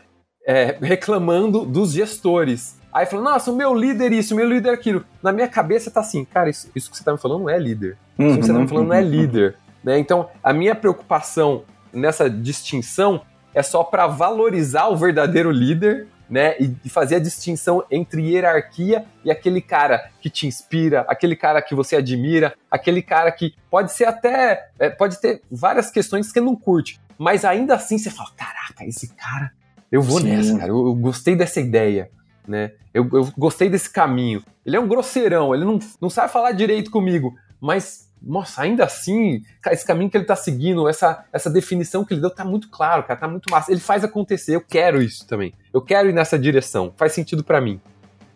é, 0.47 0.77
reclamando 0.81 1.65
dos 1.65 1.93
gestores. 1.93 2.79
Aí 2.93 3.07
falando, 3.07 3.27
nossa, 3.27 3.51
o 3.51 3.57
meu 3.57 3.73
líder 3.73 4.13
isso, 4.13 4.35
o 4.35 4.37
meu 4.37 4.49
líder 4.49 4.71
aquilo. 4.71 5.05
Na 5.23 5.33
minha 5.33 5.49
cabeça 5.49 5.91
tá 5.91 6.01
assim, 6.01 6.25
cara, 6.25 6.51
isso, 6.51 6.71
isso 6.75 6.91
que 6.91 6.97
você 6.97 7.05
tá 7.05 7.13
me 7.13 7.19
falando 7.19 7.43
não 7.43 7.51
é 7.51 7.59
líder. 7.59 7.97
Isso 8.19 8.29
uhum, 8.29 8.37
que 8.37 8.47
você 8.47 8.53
tá 8.53 8.59
me 8.59 8.69
falando 8.69 8.89
não 8.89 8.95
é 8.95 9.01
uhum. 9.01 9.09
líder. 9.09 9.57
Né? 9.83 9.99
Então, 9.99 10.29
a 10.43 10.53
minha 10.53 10.75
preocupação 10.75 11.63
nessa 11.93 12.29
distinção 12.29 13.23
é 13.55 13.63
só 13.63 13.83
para 13.85 14.07
valorizar 14.07 14.89
o 14.89 14.97
verdadeiro 14.97 15.51
líder 15.51 16.09
né? 16.31 16.55
E 16.59 16.89
fazer 16.89 17.17
a 17.17 17.19
distinção 17.19 17.85
entre 17.91 18.23
hierarquia 18.23 19.05
e 19.25 19.31
aquele 19.31 19.61
cara 19.61 20.11
que 20.21 20.31
te 20.31 20.47
inspira, 20.47 21.05
aquele 21.09 21.35
cara 21.35 21.61
que 21.61 21.75
você 21.75 21.97
admira, 21.97 22.55
aquele 22.71 23.03
cara 23.03 23.33
que 23.33 23.55
pode 23.69 23.93
ser 23.93 24.05
até. 24.05 24.71
É, 24.79 24.89
pode 24.89 25.21
ter 25.21 25.43
várias 25.51 25.91
questões 25.91 26.29
que 26.29 26.33
você 26.35 26.41
não 26.41 26.55
curte, 26.55 27.01
mas 27.19 27.45
ainda 27.45 27.75
assim 27.75 27.99
você 27.99 28.11
fala: 28.11 28.31
caraca, 28.37 28.85
esse 28.85 29.09
cara, 29.15 29.51
eu 29.91 30.01
vou 30.01 30.21
Sim. 30.21 30.29
nessa, 30.29 30.57
cara, 30.57 30.71
eu, 30.71 30.87
eu, 30.87 30.95
gostei 30.95 31.35
dessa 31.35 31.61
ideia. 31.61 32.11
Né? 32.47 32.73
Eu, 32.95 33.09
eu 33.13 33.33
gostei 33.37 33.69
desse 33.69 33.91
caminho. 33.91 34.43
Ele 34.65 34.77
é 34.77 34.81
um 34.81 34.89
grosseirão, 34.89 35.55
ele 35.55 35.65
não, 35.65 35.79
não 36.01 36.11
sabe 36.11 36.33
falar 36.33 36.53
direito 36.53 36.91
comigo, 36.91 37.35
mas 37.61 38.10
nossa, 38.23 38.63
ainda 38.63 38.85
assim, 38.85 39.43
esse 39.71 39.85
caminho 39.85 40.11
que 40.11 40.17
ele 40.17 40.25
tá 40.25 40.37
seguindo, 40.37 40.89
essa, 40.89 41.25
essa 41.33 41.49
definição 41.49 42.05
que 42.05 42.13
ele 42.13 42.21
deu 42.21 42.31
tá 42.31 42.45
muito 42.45 42.69
claro, 42.69 43.03
cara, 43.05 43.19
tá 43.19 43.29
muito 43.29 43.51
massa. 43.51 43.73
Ele 43.73 43.81
faz 43.81 44.05
acontecer, 44.05 44.55
eu 44.55 44.61
quero 44.61 45.03
isso 45.03 45.27
também. 45.27 45.55
Eu 45.73 45.81
quero 45.81 46.09
ir 46.09 46.13
nessa 46.13 46.39
direção, 46.39 46.93
faz 46.97 47.13
sentido 47.13 47.43
para 47.43 47.61
mim. 47.61 47.81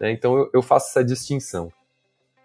Né? 0.01 0.13
Então 0.13 0.37
eu, 0.37 0.51
eu, 0.55 0.63
faço 0.63 0.89
essa 0.89 1.05
distinção. 1.05 1.71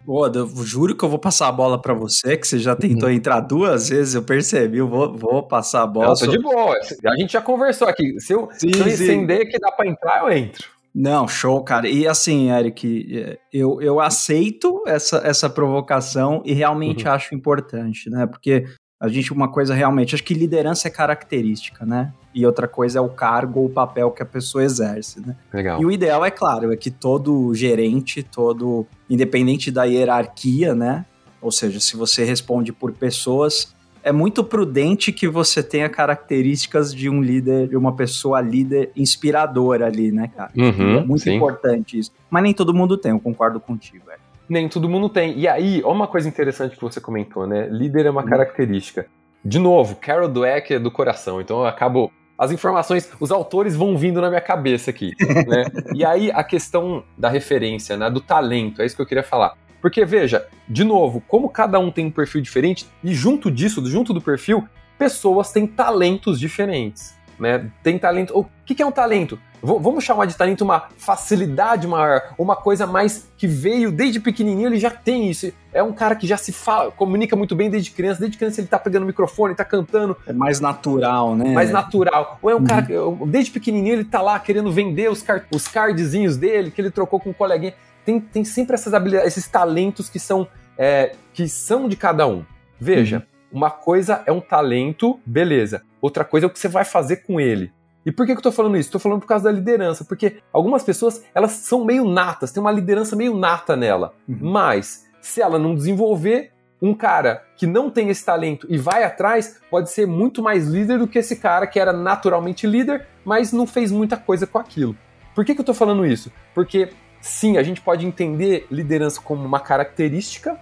Boa, 0.04 0.30
eu 0.34 0.46
juro 0.64 0.96
que 0.96 1.04
eu 1.04 1.08
vou 1.08 1.18
passar 1.18 1.48
a 1.48 1.52
bola 1.52 1.80
para 1.80 1.92
você, 1.92 2.36
que 2.36 2.46
você 2.46 2.58
já 2.58 2.74
tentou 2.74 3.08
uhum. 3.08 3.14
entrar 3.14 3.40
duas 3.40 3.90
vezes, 3.90 4.14
eu 4.14 4.22
percebi, 4.22 4.78
eu 4.78 4.88
vou, 4.88 5.14
vou 5.16 5.42
passar 5.42 5.82
a 5.82 5.86
bola. 5.86 6.08
Não, 6.08 6.14
tô 6.14 6.26
de 6.26 6.38
boa, 6.38 6.74
a 7.06 7.16
gente 7.16 7.32
já 7.32 7.42
conversou 7.42 7.86
aqui. 7.86 8.18
Se 8.18 8.32
eu, 8.32 8.48
sim, 8.52 8.72
se 8.72 8.80
eu 8.80 8.88
entender 8.88 9.46
que 9.46 9.58
dá 9.58 9.70
para 9.70 9.88
entrar, 9.88 10.22
eu 10.22 10.32
entro. 10.32 10.79
Não, 10.94 11.28
show, 11.28 11.62
cara. 11.62 11.88
E 11.88 12.06
assim, 12.06 12.50
Eric, 12.50 13.38
eu, 13.52 13.80
eu 13.80 14.00
aceito 14.00 14.82
essa, 14.86 15.18
essa 15.24 15.48
provocação 15.48 16.42
e 16.44 16.52
realmente 16.52 17.06
uhum. 17.06 17.12
acho 17.12 17.34
importante, 17.34 18.10
né? 18.10 18.26
Porque 18.26 18.66
a 19.00 19.08
gente, 19.08 19.32
uma 19.32 19.50
coisa 19.50 19.72
realmente, 19.72 20.14
acho 20.14 20.22
que 20.24 20.34
liderança 20.34 20.88
é 20.88 20.90
característica, 20.90 21.86
né? 21.86 22.12
E 22.34 22.44
outra 22.44 22.68
coisa 22.68 22.98
é 22.98 23.02
o 23.02 23.08
cargo 23.08 23.60
ou 23.60 23.66
o 23.66 23.70
papel 23.70 24.10
que 24.10 24.22
a 24.22 24.26
pessoa 24.26 24.62
exerce, 24.62 25.20
né? 25.20 25.36
Legal. 25.52 25.80
E 25.80 25.86
o 25.86 25.90
ideal, 25.90 26.24
é 26.24 26.30
claro, 26.30 26.72
é 26.72 26.76
que 26.76 26.90
todo 26.90 27.54
gerente, 27.54 28.22
todo, 28.22 28.86
independente 29.08 29.70
da 29.70 29.84
hierarquia, 29.84 30.74
né? 30.74 31.06
Ou 31.40 31.50
seja, 31.50 31.80
se 31.80 31.96
você 31.96 32.24
responde 32.24 32.72
por 32.72 32.92
pessoas, 32.92 33.74
é 34.02 34.12
muito 34.12 34.42
prudente 34.42 35.12
que 35.12 35.28
você 35.28 35.62
tenha 35.62 35.88
características 35.88 36.94
de 36.94 37.08
um 37.08 37.20
líder, 37.20 37.68
de 37.68 37.76
uma 37.76 37.94
pessoa 37.94 38.40
líder 38.40 38.90
inspiradora 38.96 39.86
ali, 39.86 40.10
né, 40.10 40.30
cara? 40.34 40.50
Uhum, 40.56 40.98
é 40.98 41.04
muito 41.04 41.22
sim. 41.22 41.36
importante 41.36 41.98
isso. 41.98 42.12
Mas 42.28 42.42
nem 42.42 42.54
todo 42.54 42.74
mundo 42.74 42.96
tem, 42.96 43.12
eu 43.12 43.20
concordo 43.20 43.60
contigo, 43.60 44.04
velho. 44.06 44.20
Nem 44.48 44.68
todo 44.68 44.88
mundo 44.88 45.08
tem. 45.08 45.38
E 45.38 45.46
aí, 45.46 45.80
ó 45.84 45.92
uma 45.92 46.06
coisa 46.06 46.28
interessante 46.28 46.76
que 46.76 46.82
você 46.82 47.00
comentou, 47.00 47.46
né? 47.46 47.68
Líder 47.68 48.06
é 48.06 48.10
uma 48.10 48.22
uhum. 48.22 48.28
característica. 48.28 49.06
De 49.44 49.58
novo, 49.58 49.96
Carol 49.96 50.28
Dweck 50.28 50.74
é 50.74 50.78
do 50.78 50.90
coração, 50.90 51.40
então 51.40 51.60
eu 51.60 51.66
acabo 51.66 52.12
as 52.40 52.50
informações, 52.50 53.10
os 53.20 53.30
autores 53.30 53.76
vão 53.76 53.98
vindo 53.98 54.18
na 54.18 54.30
minha 54.30 54.40
cabeça 54.40 54.90
aqui, 54.90 55.12
né? 55.46 55.66
e 55.94 56.02
aí 56.02 56.30
a 56.30 56.42
questão 56.42 57.04
da 57.16 57.28
referência, 57.28 57.98
né, 57.98 58.10
do 58.10 58.18
talento, 58.18 58.80
é 58.80 58.86
isso 58.86 58.96
que 58.96 59.02
eu 59.02 59.06
queria 59.06 59.22
falar. 59.22 59.54
Porque, 59.80 60.04
veja, 60.04 60.46
de 60.68 60.84
novo, 60.84 61.22
como 61.26 61.48
cada 61.48 61.78
um 61.78 61.90
tem 61.90 62.06
um 62.06 62.10
perfil 62.10 62.40
diferente, 62.40 62.86
e 63.02 63.14
junto 63.14 63.50
disso, 63.50 63.84
junto 63.86 64.12
do 64.12 64.20
perfil, 64.20 64.68
pessoas 64.98 65.50
têm 65.50 65.66
talentos 65.66 66.38
diferentes. 66.38 67.18
Né? 67.38 67.70
Tem 67.82 67.98
talento. 67.98 68.38
O 68.38 68.46
que, 68.66 68.82
é 68.82 68.86
um 68.86 68.92
talento? 68.92 69.38
Vamos 69.62 70.04
chamar 70.04 70.26
de 70.26 70.36
talento 70.36 70.62
uma 70.62 70.88
facilidade 70.96 71.86
maior, 71.86 72.34
uma 72.38 72.54
coisa 72.54 72.86
mais 72.86 73.28
que 73.36 73.46
veio 73.46 73.90
desde 73.90 74.20
pequenininho, 74.20 74.68
ele 74.68 74.78
já 74.78 74.90
tem 74.90 75.30
isso. 75.30 75.52
É 75.72 75.82
um 75.82 75.92
cara 75.92 76.14
que 76.14 76.26
já 76.26 76.36
se 76.36 76.52
fala, 76.52 76.90
comunica 76.90 77.34
muito 77.36 77.54
bem 77.54 77.70
desde 77.70 77.90
criança. 77.90 78.20
Desde 78.20 78.36
criança 78.36 78.60
ele 78.60 78.68
tá 78.68 78.78
pegando 78.78 79.04
o 79.04 79.06
microfone, 79.06 79.54
tá 79.54 79.64
cantando. 79.64 80.16
É 80.26 80.32
mais 80.32 80.60
natural, 80.60 81.34
né? 81.34 81.52
Mais 81.52 81.70
natural. 81.70 82.38
Ou 82.42 82.50
é 82.50 82.54
um 82.54 82.58
uhum. 82.58 82.64
cara 82.64 82.82
que, 82.82 82.92
desde 83.26 83.50
pequenininho, 83.50 83.94
ele 83.94 84.04
tá 84.04 84.20
lá 84.20 84.38
querendo 84.38 84.70
vender 84.70 85.10
os, 85.10 85.24
os 85.54 85.66
cardzinhos 85.68 86.36
dele, 86.36 86.70
que 86.70 86.80
ele 86.80 86.90
trocou 86.90 87.18
com 87.18 87.30
um 87.30 87.34
coleguinha 87.34 87.74
tem, 88.10 88.20
tem 88.20 88.44
sempre 88.44 88.74
essas 88.74 88.92
habilidades, 88.92 89.28
esses 89.28 89.48
talentos 89.48 90.08
que 90.08 90.18
são, 90.18 90.48
é, 90.76 91.14
que 91.32 91.46
são 91.48 91.88
de 91.88 91.96
cada 91.96 92.26
um. 92.26 92.44
Veja, 92.78 93.18
uhum. 93.18 93.58
uma 93.58 93.70
coisa 93.70 94.22
é 94.26 94.32
um 94.32 94.40
talento, 94.40 95.20
beleza. 95.24 95.82
Outra 96.00 96.24
coisa 96.24 96.46
é 96.46 96.48
o 96.48 96.50
que 96.50 96.58
você 96.58 96.68
vai 96.68 96.84
fazer 96.84 97.16
com 97.16 97.40
ele. 97.40 97.72
E 98.04 98.10
por 98.10 98.26
que, 98.26 98.32
que 98.32 98.38
eu 98.38 98.42
tô 98.42 98.50
falando 98.50 98.76
isso? 98.76 98.90
Tô 98.90 98.98
falando 98.98 99.20
por 99.20 99.26
causa 99.26 99.44
da 99.44 99.52
liderança, 99.52 100.04
porque 100.04 100.38
algumas 100.52 100.82
pessoas, 100.82 101.22
elas 101.34 101.52
são 101.52 101.84
meio 101.84 102.04
natas, 102.08 102.50
tem 102.50 102.60
uma 102.60 102.72
liderança 102.72 103.14
meio 103.14 103.36
nata 103.36 103.76
nela. 103.76 104.14
Uhum. 104.26 104.38
Mas, 104.40 105.06
se 105.20 105.42
ela 105.42 105.58
não 105.58 105.74
desenvolver, 105.74 106.50
um 106.82 106.94
cara 106.94 107.44
que 107.56 107.66
não 107.66 107.90
tem 107.90 108.08
esse 108.08 108.24
talento 108.24 108.66
e 108.70 108.78
vai 108.78 109.04
atrás 109.04 109.60
pode 109.70 109.90
ser 109.90 110.06
muito 110.06 110.42
mais 110.42 110.66
líder 110.66 110.98
do 110.98 111.06
que 111.06 111.18
esse 111.18 111.36
cara 111.36 111.66
que 111.66 111.78
era 111.78 111.92
naturalmente 111.92 112.66
líder, 112.66 113.06
mas 113.22 113.52
não 113.52 113.66
fez 113.66 113.92
muita 113.92 114.16
coisa 114.16 114.46
com 114.46 114.58
aquilo. 114.58 114.96
Por 115.34 115.44
que, 115.44 115.54
que 115.54 115.60
eu 115.60 115.64
tô 115.64 115.74
falando 115.74 116.06
isso? 116.06 116.32
Porque 116.54 116.88
sim, 117.20 117.56
a 117.58 117.62
gente 117.62 117.80
pode 117.80 118.06
entender 118.06 118.66
liderança 118.70 119.20
como 119.20 119.44
uma 119.44 119.60
característica, 119.60 120.58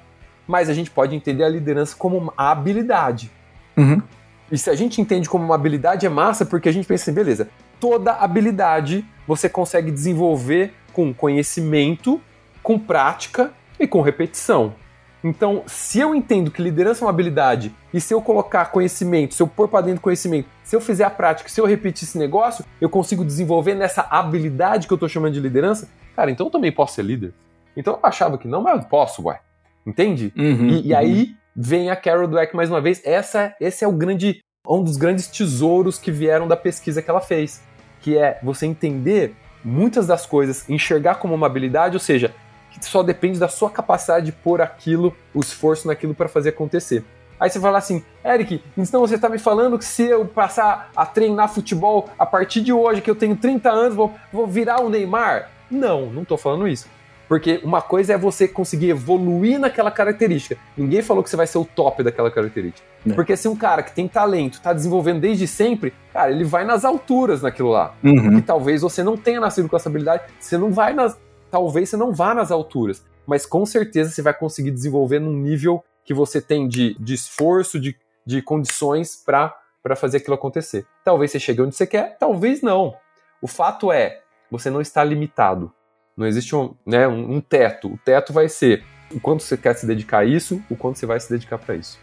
mas 0.46 0.68
a 0.68 0.74
gente 0.74 0.90
pode 0.90 1.14
entender 1.14 1.44
a 1.44 1.48
liderança 1.48 1.94
como 1.96 2.16
uma 2.16 2.32
habilidade. 2.36 3.30
Uhum. 3.76 4.02
E 4.50 4.56
se 4.56 4.70
a 4.70 4.74
gente 4.74 5.00
entende 5.00 5.28
como 5.28 5.44
uma 5.44 5.54
habilidade, 5.54 6.06
é 6.06 6.08
massa, 6.08 6.46
porque 6.46 6.68
a 6.68 6.72
gente 6.72 6.86
pensa 6.86 7.04
assim, 7.04 7.12
beleza, 7.12 7.48
toda 7.78 8.12
habilidade 8.12 9.04
você 9.26 9.48
consegue 9.48 9.90
desenvolver 9.90 10.72
com 10.92 11.12
conhecimento, 11.12 12.20
com 12.62 12.78
prática 12.78 13.52
e 13.78 13.86
com 13.86 14.00
repetição. 14.00 14.74
Então, 15.22 15.64
se 15.66 15.98
eu 15.98 16.14
entendo 16.14 16.50
que 16.50 16.62
liderança 16.62 17.02
é 17.02 17.04
uma 17.04 17.10
habilidade, 17.10 17.74
e 17.92 18.00
se 18.00 18.14
eu 18.14 18.22
colocar 18.22 18.66
conhecimento, 18.66 19.34
se 19.34 19.42
eu 19.42 19.46
pôr 19.46 19.68
para 19.68 19.86
dentro 19.86 20.00
conhecimento, 20.00 20.48
se 20.62 20.76
eu 20.76 20.80
fizer 20.80 21.04
a 21.04 21.10
prática, 21.10 21.48
se 21.48 21.60
eu 21.60 21.66
repetir 21.66 22.06
esse 22.06 22.16
negócio, 22.16 22.64
eu 22.80 22.88
consigo 22.88 23.24
desenvolver 23.24 23.74
nessa 23.74 24.06
habilidade 24.08 24.86
que 24.86 24.92
eu 24.92 24.96
estou 24.96 25.08
chamando 25.08 25.34
de 25.34 25.40
liderança, 25.40 25.88
cara, 26.18 26.32
então 26.32 26.48
eu 26.48 26.50
também 26.50 26.72
posso 26.72 26.94
ser 26.94 27.02
líder. 27.02 27.32
Então 27.76 27.94
eu 27.94 28.00
achava 28.02 28.36
que 28.36 28.48
não, 28.48 28.60
mas 28.60 28.82
eu 28.82 28.88
posso, 28.88 29.22
ué. 29.28 29.38
Entende? 29.86 30.32
Uhum, 30.36 30.68
e, 30.68 30.88
e 30.88 30.92
uhum. 30.92 30.98
aí 30.98 31.36
vem 31.54 31.90
a 31.90 31.96
Carol 31.96 32.26
Dweck 32.26 32.56
mais 32.56 32.68
uma 32.68 32.80
vez. 32.80 33.00
Essa, 33.04 33.54
esse 33.60 33.84
é 33.84 33.88
o 33.88 33.92
grande, 33.92 34.42
um 34.68 34.82
dos 34.82 34.96
grandes 34.96 35.28
tesouros 35.28 35.96
que 35.96 36.10
vieram 36.10 36.48
da 36.48 36.56
pesquisa 36.56 37.00
que 37.00 37.08
ela 37.08 37.20
fez, 37.20 37.62
que 38.00 38.18
é 38.18 38.40
você 38.42 38.66
entender 38.66 39.36
muitas 39.64 40.08
das 40.08 40.26
coisas, 40.26 40.68
enxergar 40.68 41.16
como 41.16 41.36
uma 41.36 41.46
habilidade, 41.46 41.94
ou 41.94 42.00
seja, 42.00 42.34
que 42.72 42.84
só 42.84 43.04
depende 43.04 43.38
da 43.38 43.48
sua 43.48 43.70
capacidade 43.70 44.26
de 44.26 44.32
pôr 44.32 44.60
aquilo, 44.60 45.16
o 45.32 45.38
esforço 45.38 45.86
naquilo 45.86 46.16
para 46.16 46.28
fazer 46.28 46.48
acontecer. 46.48 47.04
Aí 47.38 47.48
você 47.48 47.60
fala 47.60 47.78
assim, 47.78 48.02
Eric, 48.24 48.60
então 48.76 49.00
você 49.00 49.14
está 49.14 49.28
me 49.28 49.38
falando 49.38 49.78
que 49.78 49.84
se 49.84 50.02
eu 50.02 50.26
passar 50.26 50.90
a 50.96 51.06
treinar 51.06 51.48
futebol 51.54 52.10
a 52.18 52.26
partir 52.26 52.60
de 52.60 52.72
hoje, 52.72 53.00
que 53.00 53.08
eu 53.10 53.14
tenho 53.14 53.36
30 53.36 53.70
anos, 53.70 53.94
vou, 53.94 54.12
vou 54.32 54.48
virar 54.48 54.80
o 54.80 54.88
Neymar? 54.88 55.57
Não, 55.70 56.06
não 56.06 56.22
estou 56.22 56.38
falando 56.38 56.66
isso. 56.66 56.88
Porque 57.28 57.60
uma 57.62 57.82
coisa 57.82 58.14
é 58.14 58.18
você 58.18 58.48
conseguir 58.48 58.88
evoluir 58.88 59.58
naquela 59.58 59.90
característica. 59.90 60.56
Ninguém 60.74 61.02
falou 61.02 61.22
que 61.22 61.28
você 61.28 61.36
vai 61.36 61.46
ser 61.46 61.58
o 61.58 61.64
top 61.64 62.02
daquela 62.02 62.30
característica. 62.30 62.86
É. 63.06 63.12
Porque 63.12 63.36
se 63.36 63.46
um 63.46 63.54
cara 63.54 63.82
que 63.82 63.94
tem 63.94 64.08
talento, 64.08 64.54
está 64.54 64.72
desenvolvendo 64.72 65.20
desde 65.20 65.46
sempre, 65.46 65.92
cara, 66.10 66.30
ele 66.30 66.44
vai 66.44 66.64
nas 66.64 66.86
alturas 66.86 67.42
naquilo 67.42 67.68
lá. 67.68 67.94
Uhum. 68.02 68.38
E 68.38 68.42
talvez 68.42 68.80
você 68.80 69.02
não 69.02 69.16
tenha 69.16 69.40
nascido 69.40 69.68
com 69.68 69.76
essa 69.76 69.90
habilidade, 69.90 70.22
você 70.40 70.56
não 70.56 70.72
vai 70.72 70.94
nas, 70.94 71.18
talvez 71.50 71.90
você 71.90 71.98
não 71.98 72.14
vá 72.14 72.34
nas 72.34 72.50
alturas, 72.50 73.04
mas 73.26 73.44
com 73.44 73.66
certeza 73.66 74.10
você 74.10 74.22
vai 74.22 74.32
conseguir 74.32 74.70
desenvolver 74.70 75.18
num 75.18 75.34
nível 75.34 75.84
que 76.04 76.14
você 76.14 76.40
tem 76.40 76.66
de, 76.66 76.96
de 76.98 77.12
esforço, 77.12 77.78
de, 77.78 77.94
de 78.24 78.40
condições 78.40 79.22
para 79.22 79.54
fazer 79.96 80.16
aquilo 80.16 80.34
acontecer. 80.34 80.86
Talvez 81.04 81.30
você 81.30 81.38
chegue 81.38 81.60
onde 81.60 81.76
você 81.76 81.86
quer, 81.86 82.16
talvez 82.18 82.62
não. 82.62 82.94
O 83.42 83.46
fato 83.46 83.92
é, 83.92 84.22
você 84.50 84.70
não 84.70 84.80
está 84.80 85.04
limitado. 85.04 85.72
Não 86.16 86.26
existe 86.26 86.56
um, 86.56 86.74
né, 86.86 87.06
um, 87.06 87.36
um 87.36 87.40
teto. 87.40 87.92
O 87.92 87.98
teto 87.98 88.32
vai 88.32 88.48
ser 88.48 88.84
o 89.14 89.20
quanto 89.20 89.42
você 89.42 89.56
quer 89.56 89.74
se 89.74 89.86
dedicar 89.86 90.18
a 90.18 90.24
isso, 90.24 90.62
o 90.68 90.76
quanto 90.76 90.98
você 90.98 91.06
vai 91.06 91.20
se 91.20 91.30
dedicar 91.30 91.58
para 91.58 91.76
isso. 91.76 91.98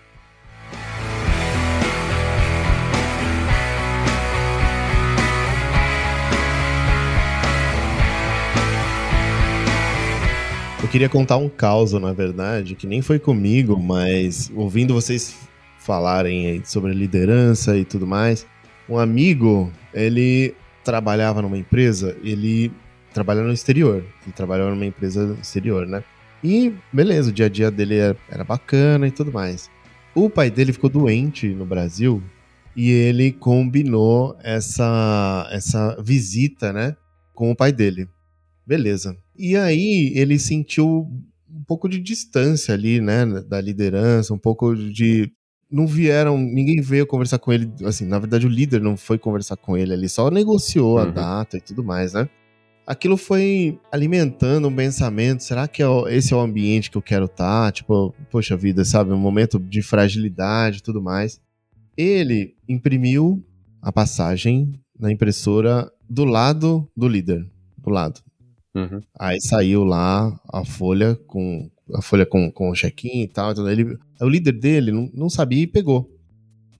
Eu 10.81 10.89
queria 10.89 11.09
contar 11.09 11.37
um 11.37 11.49
caos, 11.49 11.93
na 11.93 12.13
verdade, 12.13 12.75
que 12.75 12.85
nem 12.85 13.01
foi 13.01 13.17
comigo, 13.17 13.77
mas 13.79 14.51
ouvindo 14.55 14.93
vocês 14.93 15.35
falarem 15.79 16.63
sobre 16.63 16.93
liderança 16.93 17.75
e 17.75 17.83
tudo 17.83 18.05
mais, 18.05 18.45
um 18.87 18.99
amigo, 18.99 19.71
ele 19.91 20.55
trabalhava 20.85 21.41
numa 21.41 21.57
empresa, 21.57 22.15
ele 22.23 22.71
trabalhava 23.13 23.47
no 23.47 23.53
exterior, 23.53 24.05
ele 24.23 24.33
trabalhava 24.33 24.69
numa 24.69 24.85
empresa 24.85 25.35
exterior, 25.41 25.87
né? 25.87 26.03
E 26.43 26.73
beleza, 26.93 27.31
o 27.31 27.33
dia 27.33 27.47
a 27.47 27.49
dia 27.49 27.71
dele 27.71 27.95
era, 27.97 28.17
era 28.29 28.43
bacana 28.43 29.07
e 29.07 29.11
tudo 29.11 29.33
mais. 29.33 29.69
O 30.13 30.29
pai 30.29 30.51
dele 30.51 30.71
ficou 30.71 30.89
doente 30.89 31.49
no 31.49 31.65
Brasil 31.65 32.21
e 32.75 32.89
ele 32.91 33.31
combinou 33.31 34.37
essa, 34.43 35.49
essa 35.51 36.01
visita, 36.01 36.71
né, 36.71 36.95
com 37.33 37.51
o 37.51 37.55
pai 37.55 37.71
dele. 37.71 38.07
Beleza. 38.65 39.17
E 39.37 39.57
aí 39.57 40.13
ele 40.15 40.37
sentiu 40.37 41.09
um 41.49 41.63
pouco 41.65 41.89
de 41.89 41.99
distância 41.99 42.73
ali, 42.73 43.01
né, 43.01 43.25
da 43.25 43.59
liderança, 43.59 44.33
um 44.33 44.37
pouco 44.37 44.75
de 44.75 45.31
não 45.75 45.85
vieram, 45.85 46.37
ninguém 46.37 46.79
veio 46.79 47.05
conversar 47.05 47.37
com 47.37 47.51
ele, 47.51 47.69
assim, 47.83 48.05
na 48.05 48.17
verdade 48.17 48.47
o 48.47 48.49
líder 48.49 48.79
não 48.79 48.95
foi 48.95 49.17
conversar 49.19 49.57
com 49.57 49.75
ele, 49.75 49.91
ele 49.91 50.07
só 50.07 50.31
negociou 50.31 50.95
uhum. 50.95 51.01
a 51.01 51.05
data 51.05 51.57
e 51.57 51.59
tudo 51.61 51.83
mais, 51.83 52.13
né? 52.13 52.29
Aquilo 52.87 53.17
foi 53.17 53.77
alimentando 53.91 54.69
um 54.69 54.75
pensamento, 54.75 55.43
será 55.43 55.67
que 55.67 55.83
é 55.83 55.87
esse 56.11 56.33
é 56.33 56.37
o 56.37 56.39
ambiente 56.39 56.89
que 56.89 56.97
eu 56.97 57.01
quero 57.01 57.25
estar? 57.25 57.65
Tá? 57.65 57.71
Tipo, 57.73 58.15
poxa 58.31 58.55
vida, 58.55 58.85
sabe, 58.85 59.11
um 59.11 59.17
momento 59.17 59.59
de 59.59 59.81
fragilidade 59.81 60.77
e 60.77 60.81
tudo 60.81 61.01
mais. 61.01 61.41
Ele 61.97 62.55
imprimiu 62.69 63.43
a 63.81 63.91
passagem 63.91 64.79
na 64.97 65.11
impressora 65.11 65.91
do 66.09 66.23
lado 66.23 66.89
do 66.95 67.07
líder, 67.07 67.45
do 67.77 67.89
lado. 67.89 68.21
Uhum. 68.73 69.01
Aí 69.19 69.41
saiu 69.41 69.83
lá 69.83 70.39
a 70.53 70.63
folha 70.63 71.15
com 71.27 71.69
a 71.93 72.01
folha 72.01 72.25
com, 72.25 72.51
com 72.51 72.69
o 72.69 72.73
check-in 72.73 73.21
e 73.23 73.27
tal. 73.27 73.51
Então 73.51 73.69
ele, 73.69 73.97
o 74.21 74.29
líder 74.29 74.53
dele 74.53 74.91
não, 74.91 75.09
não 75.13 75.29
sabia 75.29 75.63
e 75.63 75.67
pegou. 75.67 76.09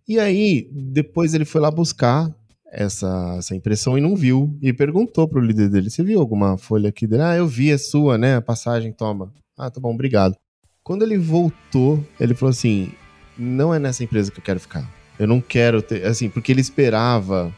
E 0.07 0.19
aí, 0.19 0.69
depois 0.71 1.33
ele 1.33 1.45
foi 1.45 1.61
lá 1.61 1.71
buscar 1.71 2.33
essa, 2.71 3.35
essa 3.37 3.55
impressão 3.55 3.97
e 3.97 4.01
não 4.01 4.15
viu. 4.15 4.55
E 4.61 4.71
perguntou 4.73 5.27
pro 5.27 5.39
líder 5.39 5.69
dele: 5.69 5.89
Você 5.89 6.03
viu 6.03 6.19
alguma 6.19 6.57
folha 6.57 6.89
aqui 6.89 7.07
dele? 7.07 7.23
Ah, 7.23 7.35
eu 7.35 7.47
vi, 7.47 7.71
é 7.71 7.77
sua, 7.77 8.17
né? 8.17 8.35
A 8.35 8.41
passagem, 8.41 8.91
toma. 8.91 9.33
Ah, 9.57 9.69
tá 9.69 9.79
bom, 9.79 9.93
obrigado. 9.93 10.35
Quando 10.83 11.03
ele 11.03 11.17
voltou, 11.17 12.03
ele 12.19 12.35
falou 12.35 12.51
assim: 12.51 12.91
Não 13.37 13.73
é 13.73 13.79
nessa 13.79 14.03
empresa 14.03 14.31
que 14.31 14.39
eu 14.39 14.43
quero 14.43 14.59
ficar. 14.59 14.87
Eu 15.17 15.27
não 15.27 15.41
quero 15.41 15.81
ter. 15.81 16.05
Assim, 16.05 16.29
porque 16.29 16.51
ele 16.51 16.61
esperava. 16.61 17.53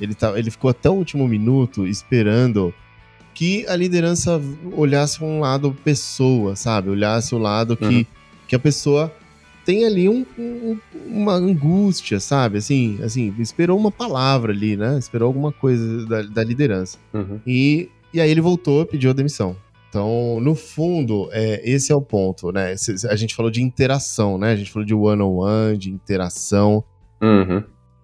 Ele, 0.00 0.14
tá, 0.14 0.38
ele 0.38 0.50
ficou 0.50 0.70
até 0.70 0.88
o 0.88 0.94
último 0.94 1.28
minuto 1.28 1.86
esperando 1.86 2.72
que 3.34 3.66
a 3.66 3.76
liderança 3.76 4.40
olhasse 4.76 5.22
um 5.22 5.40
lado 5.40 5.76
pessoa, 5.84 6.56
sabe? 6.56 6.90
Olhasse 6.90 7.34
o 7.34 7.38
lado 7.38 7.76
que, 7.76 7.84
uhum. 7.84 8.06
que 8.48 8.54
a 8.54 8.58
pessoa 8.58 9.12
tem 9.64 9.84
ali 9.84 10.08
um, 10.08 10.26
um, 10.38 10.78
uma 11.06 11.34
angústia, 11.34 12.18
sabe? 12.18 12.58
Assim, 12.58 12.98
assim, 13.02 13.34
esperou 13.38 13.78
uma 13.78 13.90
palavra 13.90 14.52
ali, 14.52 14.76
né? 14.76 14.98
Esperou 14.98 15.26
alguma 15.26 15.52
coisa 15.52 16.06
da, 16.06 16.22
da 16.22 16.44
liderança. 16.44 16.98
Uhum. 17.12 17.40
E, 17.46 17.88
e 18.12 18.20
aí 18.20 18.30
ele 18.30 18.40
voltou, 18.40 18.84
pediu 18.84 19.10
a 19.10 19.14
demissão. 19.14 19.56
Então, 19.88 20.38
no 20.40 20.54
fundo, 20.54 21.28
é, 21.32 21.60
esse 21.68 21.90
é 21.90 21.94
o 21.94 22.00
ponto, 22.00 22.52
né? 22.52 22.74
A 23.08 23.16
gente 23.16 23.34
falou 23.34 23.50
de 23.50 23.60
interação, 23.60 24.38
né? 24.38 24.52
A 24.52 24.56
gente 24.56 24.70
falou 24.70 24.86
de 24.86 24.94
one-on-one, 24.94 25.22
-on 25.22 25.72
-one, 25.72 25.76
de 25.76 25.90
interação. 25.90 26.84
Uhum. 27.20 27.62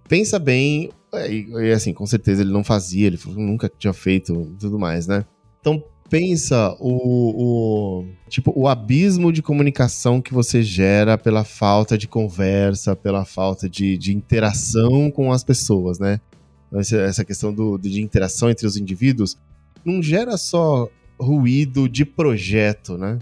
Pensa 0.09 0.39
bem 0.39 0.91
é, 1.17 1.33
e, 1.33 1.49
e, 1.51 1.73
assim, 1.73 1.93
com 1.93 2.07
certeza 2.07 2.43
ele 2.43 2.53
não 2.53 2.64
fazia, 2.64 3.07
ele 3.07 3.19
nunca 3.27 3.71
tinha 3.79 3.93
feito 3.93 4.55
tudo 4.59 4.79
mais, 4.79 5.07
né? 5.07 5.25
Então 5.61 5.83
pensa 6.09 6.77
o, 6.79 8.01
o, 8.01 8.05
tipo 8.29 8.53
o 8.55 8.69
abismo 8.69 9.33
de 9.33 9.43
comunicação 9.43 10.23
que 10.23 10.33
você 10.33 10.62
gera 10.62 11.19
pela 11.19 11.43
falta 11.43 11.99
de 11.99 12.07
conversa, 12.07 12.95
pela 12.95 13.25
falta 13.25 13.69
de, 13.69 13.99
de 13.99 14.14
interação 14.14 15.11
com 15.11 15.33
as 15.33 15.43
pessoas, 15.43 15.99
né? 15.99 16.21
Essa 16.73 17.25
questão 17.25 17.53
do, 17.53 17.79
de 17.79 18.03
interação 18.03 18.51
entre 18.51 18.67
os 18.67 18.77
indivíduos 18.77 19.37
não 19.85 20.03
gera 20.03 20.37
só 20.37 20.89
ruído 21.19 21.89
de 21.89 22.05
projeto, 22.05 22.99
né? 22.99 23.19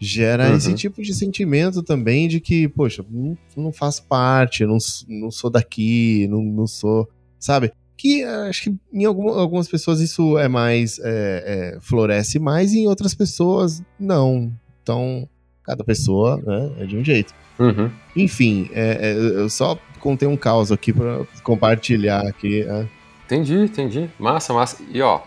gera 0.00 0.48
uhum. 0.48 0.56
esse 0.56 0.72
tipo 0.74 1.02
de 1.02 1.14
sentimento 1.14 1.82
também 1.82 2.26
de 2.26 2.40
que, 2.40 2.66
poxa, 2.66 3.04
não, 3.08 3.36
não 3.54 3.70
faço 3.70 4.02
parte, 4.04 4.64
não, 4.64 4.78
não 5.06 5.30
sou 5.30 5.50
daqui, 5.50 6.26
não, 6.28 6.42
não 6.42 6.66
sou, 6.66 7.06
sabe? 7.40 7.72
Que 7.96 8.22
acho 8.22 8.64
que 8.64 8.76
em 8.92 9.04
algum, 9.04 9.28
algumas 9.30 9.68
pessoas 9.68 10.00
isso 10.00 10.38
é 10.38 10.46
mais, 10.46 11.00
é, 11.00 11.74
é, 11.74 11.80
floresce 11.80 12.38
mais 12.38 12.72
e 12.72 12.80
em 12.80 12.86
outras 12.86 13.14
pessoas 13.14 13.82
não. 13.98 14.52
Então, 14.82 15.28
cada 15.64 15.82
pessoa 15.82 16.40
né, 16.46 16.72
é 16.80 16.86
de 16.86 16.96
um 16.96 17.04
jeito. 17.04 17.34
Uhum. 17.58 17.90
Enfim, 18.16 18.70
é, 18.72 19.10
é, 19.10 19.12
eu 19.12 19.50
só 19.50 19.78
contei 19.98 20.26
um 20.26 20.36
caos 20.36 20.72
aqui 20.72 20.92
para 20.92 21.24
compartilhar 21.42 22.26
aqui. 22.26 22.62
É. 22.62 22.86
Entendi, 23.26 23.54
entendi. 23.54 24.10
Massa, 24.18 24.52
massa. 24.52 24.82
E 24.90 25.02
ó, 25.02 25.20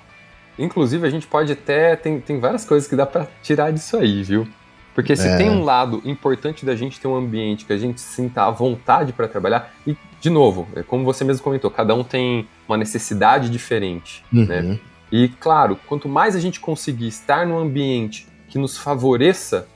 inclusive 0.57 1.05
a 1.05 1.09
gente 1.09 1.28
pode 1.28 1.51
até. 1.51 1.95
Tem, 1.95 2.20
tem 2.20 2.39
várias 2.39 2.66
coisas 2.66 2.89
que 2.89 2.95
dá 2.95 3.05
para 3.05 3.28
tirar 3.41 3.72
disso 3.72 3.97
aí, 3.97 4.24
viu? 4.24 4.47
Porque 4.95 5.16
se 5.16 5.28
é. 5.28 5.38
tem 5.38 5.49
um 5.49 5.64
lado 5.64 6.01
importante 6.05 6.66
da 6.66 6.76
gente 6.76 6.99
ter 6.99 7.07
um 7.07 7.16
ambiente 7.16 7.66
que 7.66 7.74
a 7.74 7.78
gente 7.78 7.99
sinta 7.99 8.43
à 8.43 8.51
vontade 8.51 9.11
para 9.14 9.28
trabalhar, 9.28 9.74
e, 9.88 9.95
de 10.24 10.30
novo, 10.30 10.69
é 10.74 10.82
como 10.82 11.03
você 11.03 11.26
mesmo 11.26 11.43
comentou, 11.43 11.69
cada 11.69 11.93
um 11.93 12.01
tem 12.01 12.47
uma 12.65 12.78
necessidade 12.78 13.49
diferente, 13.49 14.24
uhum. 14.32 14.45
né? 14.45 14.80
E, 15.11 15.28
claro, 15.28 15.78
quanto 15.86 16.07
mais 16.07 16.34
a 16.34 16.39
gente 16.39 16.61
conseguir 16.61 17.09
estar 17.09 17.45
num 17.45 17.59
ambiente 17.59 18.26
que 18.47 18.57
nos 18.57 18.78
favoreça, 18.78 19.67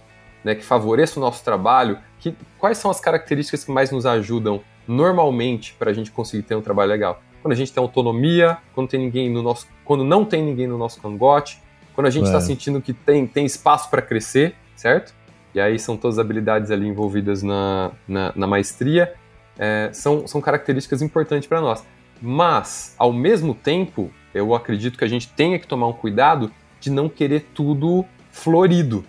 né, 0.46 0.56
que 0.56 0.64
favoreça 0.64 1.20
o 1.20 1.22
nosso 1.22 1.44
trabalho, 1.44 1.98
que, 2.18 2.34
quais 2.58 2.78
são 2.78 2.90
as 2.90 3.02
características 3.02 3.66
que 3.66 3.72
mais 3.72 3.92
nos 3.92 4.06
ajudam 4.06 4.62
normalmente 4.88 5.76
para 5.78 5.92
a 5.92 5.94
gente 5.94 6.12
conseguir 6.12 6.44
ter 6.44 6.56
um 6.56 6.62
trabalho 6.62 6.92
legal? 6.92 7.22
Quando 7.42 7.52
a 7.52 7.56
gente 7.58 7.74
tem 7.74 7.84
autonomia, 7.84 8.58
quando, 8.74 8.88
tem 8.88 9.02
ninguém 9.02 9.30
no 9.30 9.44
nosso, 9.44 9.68
quando 9.84 10.06
não 10.06 10.24
tem 10.24 10.42
ninguém 10.42 10.66
no 10.66 10.78
nosso 10.78 11.02
cangote, 11.02 11.62
quando 11.94 12.08
a 12.08 12.10
gente 12.10 12.28
está 12.28 12.38
é. 12.38 12.42
sentindo 12.42 12.82
que 12.82 12.94
tem, 12.94 13.28
tem 13.28 13.46
espaço 13.46 13.90
para 13.90 14.02
crescer, 14.02 14.56
certo? 14.78 15.14
E 15.54 15.60
aí 15.60 15.78
são 15.78 15.98
todas 15.98 16.18
as 16.18 16.24
habilidades 16.24 16.72
ali 16.72 16.88
envolvidas 16.88 17.44
na, 17.44 17.92
na, 18.08 18.32
na 18.34 18.48
maestria, 18.48 19.14
é, 19.58 19.90
são, 19.94 20.28
são 20.28 20.42
características 20.42 21.02
importantes 21.02 21.48
para 21.48 21.62
nós. 21.62 21.84
Mas, 22.22 22.96
ao 22.98 23.14
mesmo 23.14 23.54
tempo, 23.54 24.12
eu 24.34 24.56
acredito 24.56 24.98
que 24.98 25.04
a 25.04 25.08
gente 25.08 25.30
tenha 25.30 25.60
que 25.60 25.68
tomar 25.68 25.88
um 25.88 25.94
cuidado 25.94 26.52
de 26.80 26.90
não 26.90 27.10
querer 27.10 27.48
tudo 27.54 28.06
florido, 28.32 29.06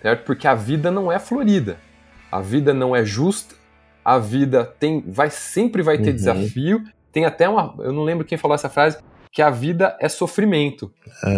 certo? 0.00 0.24
Porque 0.24 0.46
a 0.46 0.54
vida 0.54 0.90
não 0.90 1.10
é 1.10 1.18
florida. 1.18 1.78
A 2.30 2.40
vida 2.40 2.72
não 2.72 2.96
é 2.96 3.04
justa, 3.04 3.54
a 4.02 4.18
vida 4.18 4.64
tem, 4.64 5.04
vai 5.06 5.28
sempre 5.28 5.82
vai 5.82 5.98
ter 5.98 6.10
uhum. 6.10 6.16
desafio. 6.16 6.84
Tem 7.12 7.26
até 7.26 7.48
uma, 7.48 7.74
eu 7.80 7.92
não 7.92 8.04
lembro 8.04 8.24
quem 8.24 8.38
falou 8.38 8.54
essa 8.54 8.70
frase, 8.70 8.98
que 9.30 9.42
a 9.42 9.50
vida 9.50 9.96
é 10.00 10.08
sofrimento. 10.08 10.92
É. 11.24 11.36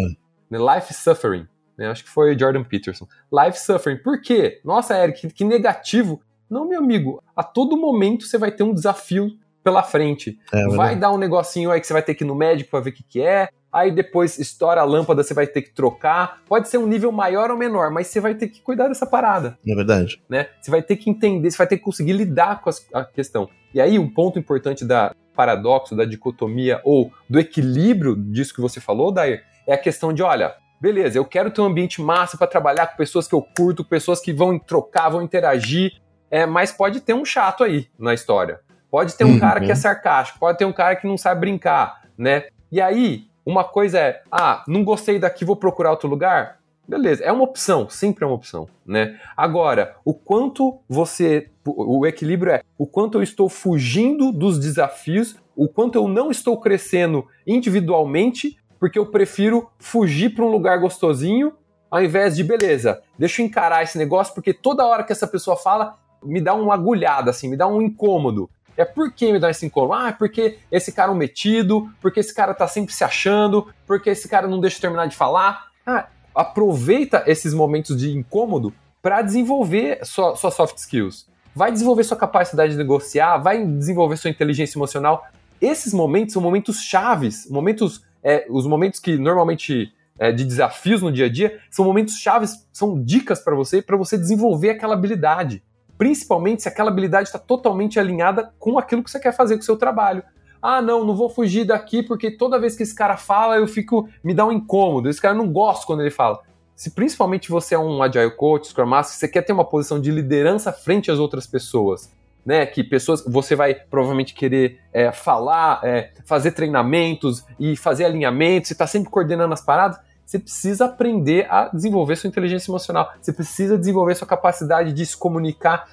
Life 0.57 0.95
suffering. 0.95 1.49
Né? 1.77 1.89
Acho 1.89 2.05
que 2.05 2.11
foi 2.11 2.39
Jordan 2.39 2.63
Peterson. 2.63 3.07
Life 3.33 3.59
suffering. 3.59 3.97
Por 3.97 4.21
quê? 4.21 4.61
Nossa, 4.65 4.97
Eric, 4.97 5.29
que 5.33 5.45
negativo. 5.45 6.21
Não, 6.55 6.69
meu 6.69 6.79
amigo. 6.79 7.21
A 7.35 7.43
todo 7.43 7.77
momento 7.77 8.25
você 8.25 8.39
vai 8.39 8.53
ter 8.53 8.63
um 8.63 8.73
desafio 8.73 9.33
pela 9.65 9.83
frente. 9.83 10.39
É, 10.53 10.69
vai 10.69 10.95
dar 10.95 11.11
um 11.11 11.19
negocinho 11.19 11.73
aí 11.73 11.81
que 11.81 11.87
você 11.89 11.93
vai 11.93 12.03
ter 12.03 12.15
que 12.15 12.23
ir 12.23 12.27
no 12.29 12.35
médico 12.37 12.71
para 12.71 12.79
ver 12.79 12.91
o 12.91 12.93
que, 12.93 13.03
que 13.03 13.21
é. 13.21 13.49
Aí 13.73 13.91
depois 13.91 14.39
estoura 14.39 14.81
a 14.81 14.85
lâmpada, 14.85 15.25
você 15.25 15.35
vai 15.35 15.49
ter 15.49 15.63
que 15.63 15.75
trocar. 15.75 16.43
Pode 16.47 16.69
ser 16.69 16.79
um 16.79 16.87
nível 16.87 17.11
maior 17.11 17.51
ou 17.51 17.57
menor, 17.57 17.91
mas 17.91 18.07
você 18.07 18.21
vai 18.21 18.37
ter 18.37 18.47
que 18.47 18.61
cuidar 18.61 18.87
dessa 18.87 19.05
parada. 19.05 19.59
É 19.67 19.75
verdade. 19.75 20.23
Né? 20.29 20.47
Você 20.63 20.71
vai 20.71 20.81
ter 20.81 20.95
que 20.95 21.11
entender, 21.11 21.51
você 21.51 21.59
vai 21.59 21.67
ter 21.67 21.79
que 21.79 21.83
conseguir 21.83 22.13
lidar 22.13 22.61
com 22.61 22.71
a 22.93 23.05
questão. 23.05 23.51
E 23.75 23.81
aí, 23.81 23.99
um 23.99 24.09
ponto 24.09 24.39
importante 24.39 24.85
da 24.85 25.13
paradoxo, 25.35 25.97
da 25.97 26.05
dicotomia 26.05 26.81
ou 26.85 27.11
do 27.29 27.41
equilíbrio 27.41 28.15
disso 28.15 28.55
que 28.55 28.61
você 28.61 28.79
falou, 28.79 29.11
Dair, 29.11 29.43
é 29.67 29.75
a 29.75 29.79
questão 29.79 30.13
de, 30.13 30.23
olha, 30.23 30.55
beleza, 30.81 31.19
eu 31.19 31.25
quero 31.25 31.51
ter 31.51 31.63
um 31.63 31.65
ambiente 31.65 32.01
massa 32.01 32.39
para 32.39 32.47
trabalhar 32.47 32.87
com 32.87 32.97
pessoas 32.97 33.27
que 33.27 33.35
eu 33.35 33.43
curto, 33.43 33.85
pessoas 33.85 34.21
que 34.21 34.33
vão 34.33 34.57
trocar, 34.57 35.09
vão 35.09 35.23
interagir, 35.23 35.95
é, 36.31 36.47
mas 36.47 36.73
pode 36.73 37.01
ter 37.01 37.15
um 37.15 37.25
chato 37.25 37.65
aí 37.65 37.89
na 37.99 38.15
história. 38.15 38.61
Pode 38.91 39.17
ter 39.17 39.25
um 39.25 39.33
uhum. 39.33 39.41
cara 39.41 39.61
que 39.61 39.73
é 39.73 39.75
sarcástico, 39.75 40.39
pode 40.39 40.59
ter 40.59 40.65
um 40.65 40.73
cara 40.73 40.95
que 40.97 41.07
não 41.07 41.19
sabe 41.19 41.41
brincar, 41.41 42.03
né? 42.17 42.45
E 42.71 42.81
aí, 42.81 43.27
uma 43.45 43.65
coisa 43.65 43.99
é, 43.99 44.23
ah, 44.31 44.63
não 44.69 44.85
gostei 44.85 45.19
daqui, 45.19 45.45
vou 45.45 45.57
procurar 45.57 45.91
outro 45.91 46.09
lugar. 46.09 46.59
Beleza, 46.87 47.25
é 47.25 47.33
uma 47.33 47.45
opção, 47.45 47.89
sempre 47.89 48.25
é 48.25 48.27
uma 48.27 48.37
opção, 48.37 48.69
né? 48.87 49.19
Agora, 49.37 49.97
o 50.05 50.13
quanto 50.13 50.79
você, 50.89 51.51
o 51.65 52.07
equilíbrio 52.07 52.53
é 52.53 52.63
o 52.77 52.87
quanto 52.87 53.19
eu 53.19 53.23
estou 53.23 53.49
fugindo 53.49 54.31
dos 54.31 54.59
desafios, 54.59 55.37
o 55.57 55.67
quanto 55.67 55.97
eu 55.97 56.07
não 56.07 56.31
estou 56.31 56.61
crescendo 56.61 57.27
individualmente 57.47 58.59
porque 58.79 58.99
eu 58.99 59.07
prefiro 59.07 59.71
fugir 59.79 60.35
para 60.35 60.45
um 60.45 60.51
lugar 60.51 60.79
gostosinho 60.79 61.55
ao 61.95 62.03
invés 62.03 62.35
de, 62.35 62.43
beleza, 62.43 63.01
deixa 63.17 63.41
eu 63.41 63.47
encarar 63.47 63.85
esse 63.85 63.97
negócio, 63.97 64.35
porque 64.35 64.53
toda 64.53 64.85
hora 64.85 65.05
que 65.05 65.13
essa 65.13 65.29
pessoa 65.29 65.57
fala, 65.57 65.97
me 66.25 66.41
dá 66.41 66.55
uma 66.55 66.75
agulhada, 66.75 67.31
assim, 67.31 67.49
me 67.49 67.57
dá 67.57 67.67
um 67.67 67.83
incômodo. 67.83 68.49
É 68.77 68.85
por 68.85 69.13
que 69.13 69.33
me 69.33 69.39
dá 69.39 69.51
esse 69.51 69.65
incômodo? 69.67 69.95
Ah, 69.95 70.13
porque 70.13 70.59
esse 70.71 70.93
cara 70.93 71.11
é 71.11 71.15
um 71.15 71.17
metido, 71.17 71.89
porque 72.01 72.21
esse 72.21 72.35
cara 72.35 72.53
tá 72.53 72.67
sempre 72.67 72.93
se 72.93 73.05
achando, 73.05 73.69
porque 73.87 74.11
esse 74.11 74.29
cara 74.29 74.49
não 74.49 74.61
deixa 74.61 74.79
eu 74.79 74.81
terminar 74.81 75.07
de 75.07 75.17
falar. 75.17 75.69
Ah, 75.87 76.09
aproveita 76.35 77.23
esses 77.27 77.55
momentos 77.55 77.97
de 77.97 78.11
incômodo 78.11 78.75
para 79.01 79.23
desenvolver 79.23 80.01
sua, 80.03 80.35
suas 80.35 80.55
soft 80.55 80.79
skills. 80.79 81.29
Vai 81.55 81.71
desenvolver 81.71 82.03
sua 82.03 82.17
capacidade 82.17 82.73
de 82.73 82.79
negociar, 82.79 83.39
vai 83.39 83.65
desenvolver 83.65 84.17
sua 84.17 84.31
inteligência 84.31 84.77
emocional. 84.77 85.25
Esses 85.61 85.93
momentos 85.95 86.33
são 86.33 86.43
momentos 86.43 86.81
chaves, 86.81 87.49
momentos 87.49 88.03
é, 88.25 88.47
os 88.49 88.67
momentos 88.67 88.99
que 88.99 89.17
normalmente 89.19 89.93
é, 90.19 90.33
de 90.33 90.45
desafios 90.45 91.03
no 91.03 91.13
dia 91.13 91.27
a 91.27 91.29
dia 91.29 91.61
são 91.71 91.85
momentos 91.85 92.17
chaves, 92.17 92.67
são 92.73 93.03
dicas 93.03 93.41
para 93.41 93.55
você, 93.55 93.83
para 93.83 93.97
você 93.97 94.17
desenvolver 94.17 94.71
aquela 94.71 94.95
habilidade. 94.95 95.63
Principalmente 95.97 96.63
se 96.63 96.69
aquela 96.69 96.91
habilidade 96.91 97.29
está 97.29 97.39
totalmente 97.39 97.99
alinhada 97.99 98.53
com 98.59 98.79
aquilo 98.79 99.03
que 99.03 99.11
você 99.11 99.21
quer 99.21 99.33
fazer 99.33 99.57
com 99.57 99.63
o 99.63 99.65
seu 99.65 99.77
trabalho. 99.77 100.23
Ah, 100.61 100.81
não, 100.81 101.05
não 101.05 101.15
vou 101.15 101.29
fugir 101.29 101.65
daqui 101.65 102.03
porque 102.03 102.31
toda 102.31 102.59
vez 102.59 102.75
que 102.75 102.83
esse 102.83 102.95
cara 102.95 103.17
fala 103.17 103.57
eu 103.57 103.67
fico, 103.67 104.09
me 104.23 104.33
dá 104.33 104.47
um 104.47 104.53
incômodo. 104.53 105.09
Esse 105.09 105.21
cara 105.21 105.35
não 105.35 105.53
gosta 105.53 105.87
quando 105.87 106.01
ele 106.01 106.11
fala. 106.11 106.41
Se 106.75 106.91
principalmente 106.91 107.51
você 107.51 107.75
é 107.75 107.79
um 107.79 108.03
agile 108.03 108.31
coach, 108.31 108.69
scrum 108.69 108.87
master, 108.87 109.17
você 109.17 109.29
quer 109.29 109.43
ter 109.43 109.53
uma 109.53 109.65
posição 109.65 110.01
de 110.01 110.11
liderança 110.11 110.73
frente 110.73 111.11
às 111.11 111.19
outras 111.19 111.47
pessoas, 111.47 112.11
né? 112.45 112.67
Que 112.67 112.83
pessoas 112.83 113.23
você 113.25 113.55
vai 113.55 113.75
provavelmente 113.75 114.35
querer 114.35 114.81
é, 114.93 115.13
falar, 115.13 115.81
é, 115.85 116.11
fazer 116.25 116.53
treinamentos 116.53 117.45
e 117.61 117.77
fazer 117.77 118.07
alinhamentos, 118.07 118.69
você 118.69 118.75
está 118.75 118.87
sempre 118.87 119.11
coordenando 119.11 119.55
as 119.55 119.61
paradas. 119.61 119.99
Você 120.25 120.39
precisa 120.39 120.87
aprender 120.87 121.47
a 121.51 121.69
desenvolver 121.69 122.17
sua 122.17 122.29
inteligência 122.29 122.71
emocional. 122.71 123.13
Você 123.21 123.33
precisa 123.33 123.79
desenvolver 123.79 124.15
sua 124.15 124.27
capacidade 124.27 124.93
de 124.93 125.05
se 125.05 125.17
comunicar. 125.17 125.89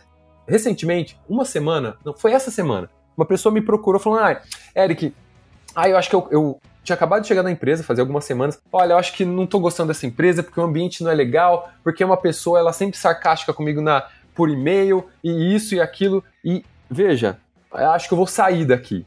Recentemente, 0.47 1.19
uma 1.29 1.45
semana, 1.45 1.97
não 2.03 2.13
foi 2.13 2.33
essa 2.33 2.49
semana, 2.49 2.89
uma 3.15 3.25
pessoa 3.25 3.53
me 3.53 3.61
procurou 3.61 3.99
falando: 3.99 4.23
Ah, 4.23 4.41
Eric, 4.75 5.13
ah, 5.75 5.87
eu 5.87 5.97
acho 5.97 6.09
que 6.09 6.15
eu, 6.15 6.27
eu 6.31 6.61
tinha 6.83 6.95
acabado 6.95 7.21
de 7.21 7.27
chegar 7.27 7.43
na 7.43 7.51
empresa, 7.51 7.83
fazia 7.83 8.01
algumas 8.01 8.25
semanas. 8.25 8.59
Olha, 8.71 8.93
eu 8.93 8.97
acho 8.97 9.13
que 9.13 9.23
não 9.23 9.45
tô 9.45 9.59
gostando 9.59 9.89
dessa 9.89 10.05
empresa 10.05 10.41
porque 10.41 10.59
o 10.59 10.63
ambiente 10.63 11.03
não 11.03 11.11
é 11.11 11.13
legal, 11.13 11.69
porque 11.83 12.03
uma 12.03 12.17
pessoa, 12.17 12.59
ela 12.59 12.73
sempre 12.73 12.97
sarcástica 12.97 13.53
comigo 13.53 13.81
na, 13.81 14.07
por 14.33 14.49
e-mail 14.49 15.07
e 15.23 15.55
isso 15.55 15.75
e 15.75 15.81
aquilo. 15.81 16.23
E 16.43 16.65
veja, 16.89 17.37
acho 17.71 18.07
que 18.07 18.13
eu 18.13 18.17
vou 18.17 18.27
sair 18.27 18.65
daqui. 18.65 19.05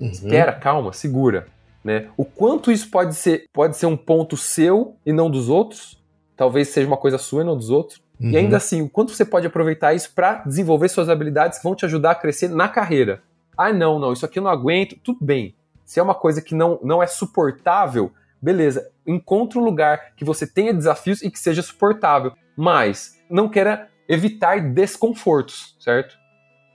Uhum. 0.00 0.08
Espera, 0.08 0.52
calma, 0.52 0.92
segura. 0.92 1.46
Né? 1.82 2.08
O 2.16 2.24
quanto 2.24 2.70
isso 2.70 2.90
pode 2.90 3.14
ser, 3.14 3.46
pode 3.52 3.76
ser 3.76 3.86
um 3.86 3.96
ponto 3.96 4.36
seu 4.36 4.96
e 5.04 5.12
não 5.12 5.30
dos 5.30 5.48
outros, 5.48 5.98
talvez 6.36 6.68
seja 6.68 6.86
uma 6.86 6.96
coisa 6.96 7.18
sua 7.18 7.42
e 7.42 7.44
não 7.44 7.56
dos 7.56 7.70
outros. 7.70 8.02
Uhum. 8.20 8.30
E 8.30 8.36
ainda 8.36 8.58
assim, 8.58 8.82
o 8.82 8.88
quanto 8.88 9.12
você 9.12 9.24
pode 9.24 9.46
aproveitar 9.46 9.94
isso 9.94 10.12
para 10.14 10.42
desenvolver 10.44 10.88
suas 10.88 11.08
habilidades 11.08 11.58
que 11.58 11.64
vão 11.64 11.74
te 11.74 11.86
ajudar 11.86 12.12
a 12.12 12.14
crescer 12.14 12.48
na 12.48 12.68
carreira. 12.68 13.22
Ah, 13.56 13.72
não, 13.72 13.98
não, 13.98 14.12
isso 14.12 14.24
aqui 14.24 14.38
eu 14.38 14.42
não 14.42 14.50
aguento, 14.50 14.96
tudo 15.02 15.18
bem. 15.22 15.54
Se 15.84 15.98
é 15.98 16.02
uma 16.02 16.14
coisa 16.14 16.40
que 16.40 16.54
não, 16.54 16.78
não 16.82 17.02
é 17.02 17.06
suportável, 17.06 18.12
beleza, 18.40 18.90
encontre 19.06 19.58
um 19.58 19.64
lugar 19.64 20.14
que 20.14 20.24
você 20.24 20.46
tenha 20.46 20.72
desafios 20.72 21.22
e 21.22 21.30
que 21.30 21.38
seja 21.38 21.62
suportável. 21.62 22.32
Mas 22.56 23.18
não 23.28 23.48
queira 23.48 23.88
evitar 24.08 24.60
desconfortos, 24.60 25.76
certo? 25.78 26.16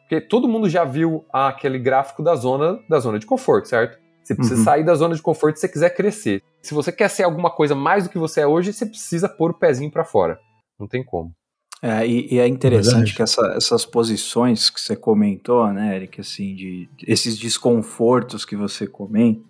Porque 0.02 0.22
todo 0.22 0.48
mundo 0.48 0.70
já 0.70 0.84
viu 0.84 1.26
aquele 1.32 1.80
gráfico 1.80 2.22
da 2.22 2.36
zona 2.36 2.80
da 2.88 3.00
zona 3.00 3.18
de 3.18 3.26
conforto, 3.26 3.68
certo? 3.68 4.00
Você 4.26 4.34
precisa 4.34 4.58
uhum. 4.58 4.64
sair 4.64 4.84
da 4.84 4.96
zona 4.96 5.14
de 5.14 5.22
conforto 5.22 5.58
se 5.58 5.62
você 5.62 5.70
quiser 5.70 5.90
crescer. 5.92 6.42
Se 6.60 6.74
você 6.74 6.92
quer 6.92 7.10
ser 7.10 7.24
alguma 7.24 7.52
coisa 7.52 7.76
mais 7.76 8.06
do 8.06 8.10
que 8.10 8.18
você 8.18 8.42
é 8.42 8.48
hoje, 8.48 8.74
você 8.74 8.86
precisa 8.86 9.30
pôr 9.30 9.52
o 9.52 9.54
pezinho 9.54 9.92
para 9.92 10.04
fora. 10.04 10.40
Não 10.80 10.88
tem 10.88 11.04
como. 11.04 11.32
É, 11.80 12.08
e, 12.08 12.34
e 12.34 12.40
é 12.40 12.48
interessante 12.48 13.14
que 13.14 13.22
essa, 13.22 13.46
essas 13.56 13.86
posições 13.86 14.72
que 14.72 14.82
você 14.82 14.96
comentou, 14.96 15.72
né, 15.72 15.96
Eric, 15.96 16.22
assim, 16.22 16.56
de, 16.56 16.90
de 16.98 17.06
esses 17.08 17.38
desconfortos 17.38 18.44
que 18.44 18.56
você 18.56 18.88
comenta, 18.88 19.42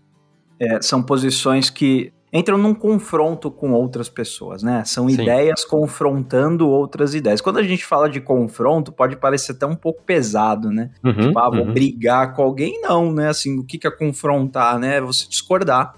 é, 0.59 0.81
são 0.81 1.01
posições 1.01 1.69
que 1.69 2.11
entram 2.35 2.57
num 2.57 2.73
confronto 2.73 3.49
com 3.49 3.71
outras 3.71 4.09
pessoas, 4.09 4.61
né? 4.61 4.83
São 4.83 5.07
Sim. 5.07 5.21
ideias 5.21 5.63
confrontando 5.63 6.69
outras 6.69 7.15
ideias. 7.15 7.39
Quando 7.39 7.59
a 7.59 7.63
gente 7.63 7.85
fala 7.85 8.09
de 8.09 8.19
confronto, 8.19 8.91
pode 8.91 9.15
parecer 9.15 9.53
até 9.53 9.65
um 9.65 9.75
pouco 9.75 10.03
pesado, 10.03 10.69
né? 10.69 10.91
Uhum, 11.01 11.13
tipo, 11.13 11.39
ah, 11.39 11.49
vou 11.49 11.65
uhum. 11.65 11.73
brigar 11.73 12.33
com 12.33 12.43
alguém, 12.43 12.81
não, 12.81 13.13
né? 13.13 13.29
Assim, 13.29 13.57
o 13.57 13.63
que 13.63 13.87
é 13.87 13.91
confrontar, 13.91 14.77
né? 14.77 14.97
É 14.97 15.01
você 15.01 15.27
discordar. 15.29 15.93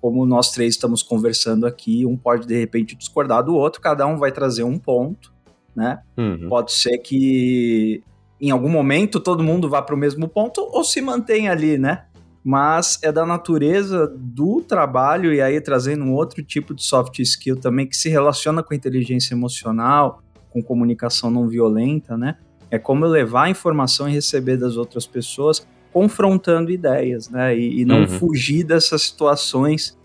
Como 0.00 0.24
nós 0.24 0.52
três 0.52 0.74
estamos 0.74 1.02
conversando 1.02 1.66
aqui, 1.66 2.06
um 2.06 2.16
pode 2.16 2.46
de 2.46 2.58
repente 2.58 2.96
discordar 2.96 3.42
do 3.42 3.54
outro, 3.54 3.82
cada 3.82 4.06
um 4.06 4.16
vai 4.16 4.30
trazer 4.30 4.62
um 4.62 4.78
ponto, 4.78 5.32
né? 5.74 6.00
Uhum. 6.16 6.48
Pode 6.48 6.72
ser 6.72 6.98
que 6.98 8.02
em 8.40 8.50
algum 8.50 8.68
momento 8.68 9.20
todo 9.20 9.42
mundo 9.42 9.68
vá 9.68 9.82
para 9.82 9.94
o 9.94 9.98
mesmo 9.98 10.26
ponto 10.26 10.62
ou 10.72 10.82
se 10.84 11.02
mantenha 11.02 11.52
ali, 11.52 11.76
né? 11.76 12.04
Mas 12.42 12.98
é 13.02 13.12
da 13.12 13.26
natureza 13.26 14.10
do 14.16 14.62
trabalho, 14.62 15.32
e 15.32 15.42
aí 15.42 15.60
trazendo 15.60 16.04
um 16.04 16.14
outro 16.14 16.42
tipo 16.42 16.74
de 16.74 16.82
soft 16.82 17.18
skill 17.18 17.56
também 17.56 17.86
que 17.86 17.96
se 17.96 18.08
relaciona 18.08 18.62
com 18.62 18.72
inteligência 18.72 19.34
emocional, 19.34 20.22
com 20.50 20.62
comunicação 20.62 21.30
não 21.30 21.48
violenta, 21.48 22.16
né? 22.16 22.36
É 22.70 22.78
como 22.78 23.04
eu 23.04 23.10
levar 23.10 23.44
a 23.44 23.50
informação 23.50 24.08
e 24.08 24.12
receber 24.12 24.56
das 24.56 24.76
outras 24.76 25.06
pessoas, 25.06 25.66
confrontando 25.92 26.70
ideias, 26.70 27.28
né? 27.28 27.56
E, 27.56 27.80
e 27.80 27.84
não 27.84 28.00
uhum. 28.00 28.08
fugir 28.08 28.64
dessas 28.64 29.02
situações. 29.02 29.98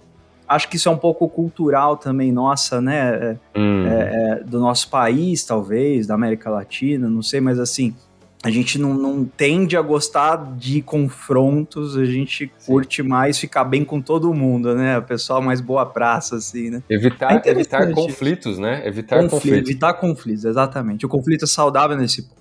Acho 0.48 0.70
que 0.70 0.76
isso 0.76 0.90
é 0.90 0.92
um 0.92 0.98
pouco 0.98 1.28
cultural 1.30 1.96
também, 1.98 2.32
nossa, 2.32 2.82
né? 2.82 3.38
Uhum. 3.56 3.88
É, 3.88 4.40
é, 4.40 4.44
do 4.44 4.60
nosso 4.60 4.90
país, 4.90 5.44
talvez, 5.44 6.06
da 6.06 6.16
América 6.16 6.50
Latina, 6.50 7.10
não 7.10 7.22
sei, 7.22 7.40
mas 7.40 7.60
assim, 7.60 7.96
a 8.44 8.52
gente 8.52 8.78
não, 8.78 8.94
não, 8.94 9.26
tende 9.26 9.76
a 9.76 9.82
gostar 9.82 10.56
de 10.56 10.82
confrontos, 10.82 11.98
a 11.98 12.06
gente 12.06 12.52
Sim. 12.58 12.72
curte 12.72 13.02
mais 13.02 13.40
ficar 13.40 13.64
bem 13.64 13.84
com 13.84 14.00
todo 14.00 14.32
mundo, 14.34 14.76
né? 14.76 15.00
O 15.00 15.02
pessoal 15.02 15.42
mais 15.42 15.60
boa 15.60 15.86
praça, 15.86 16.36
assim, 16.36 16.70
né? 16.70 16.84
Evitar, 16.90 17.42
é 17.44 17.50
evitar 17.50 17.92
conflitos, 17.92 18.60
né? 18.60 18.88
Evitar 18.88 19.18
Conflito, 19.18 19.32
conflitos. 19.32 19.70
Evitar 19.70 19.94
conflitos, 19.96 20.46
exatamente. 20.46 21.06
O 21.06 21.10
conflito 21.10 21.46
é 21.46 21.48
saudável 21.48 21.98
nesse 21.98 22.22
ponto. 22.22 22.36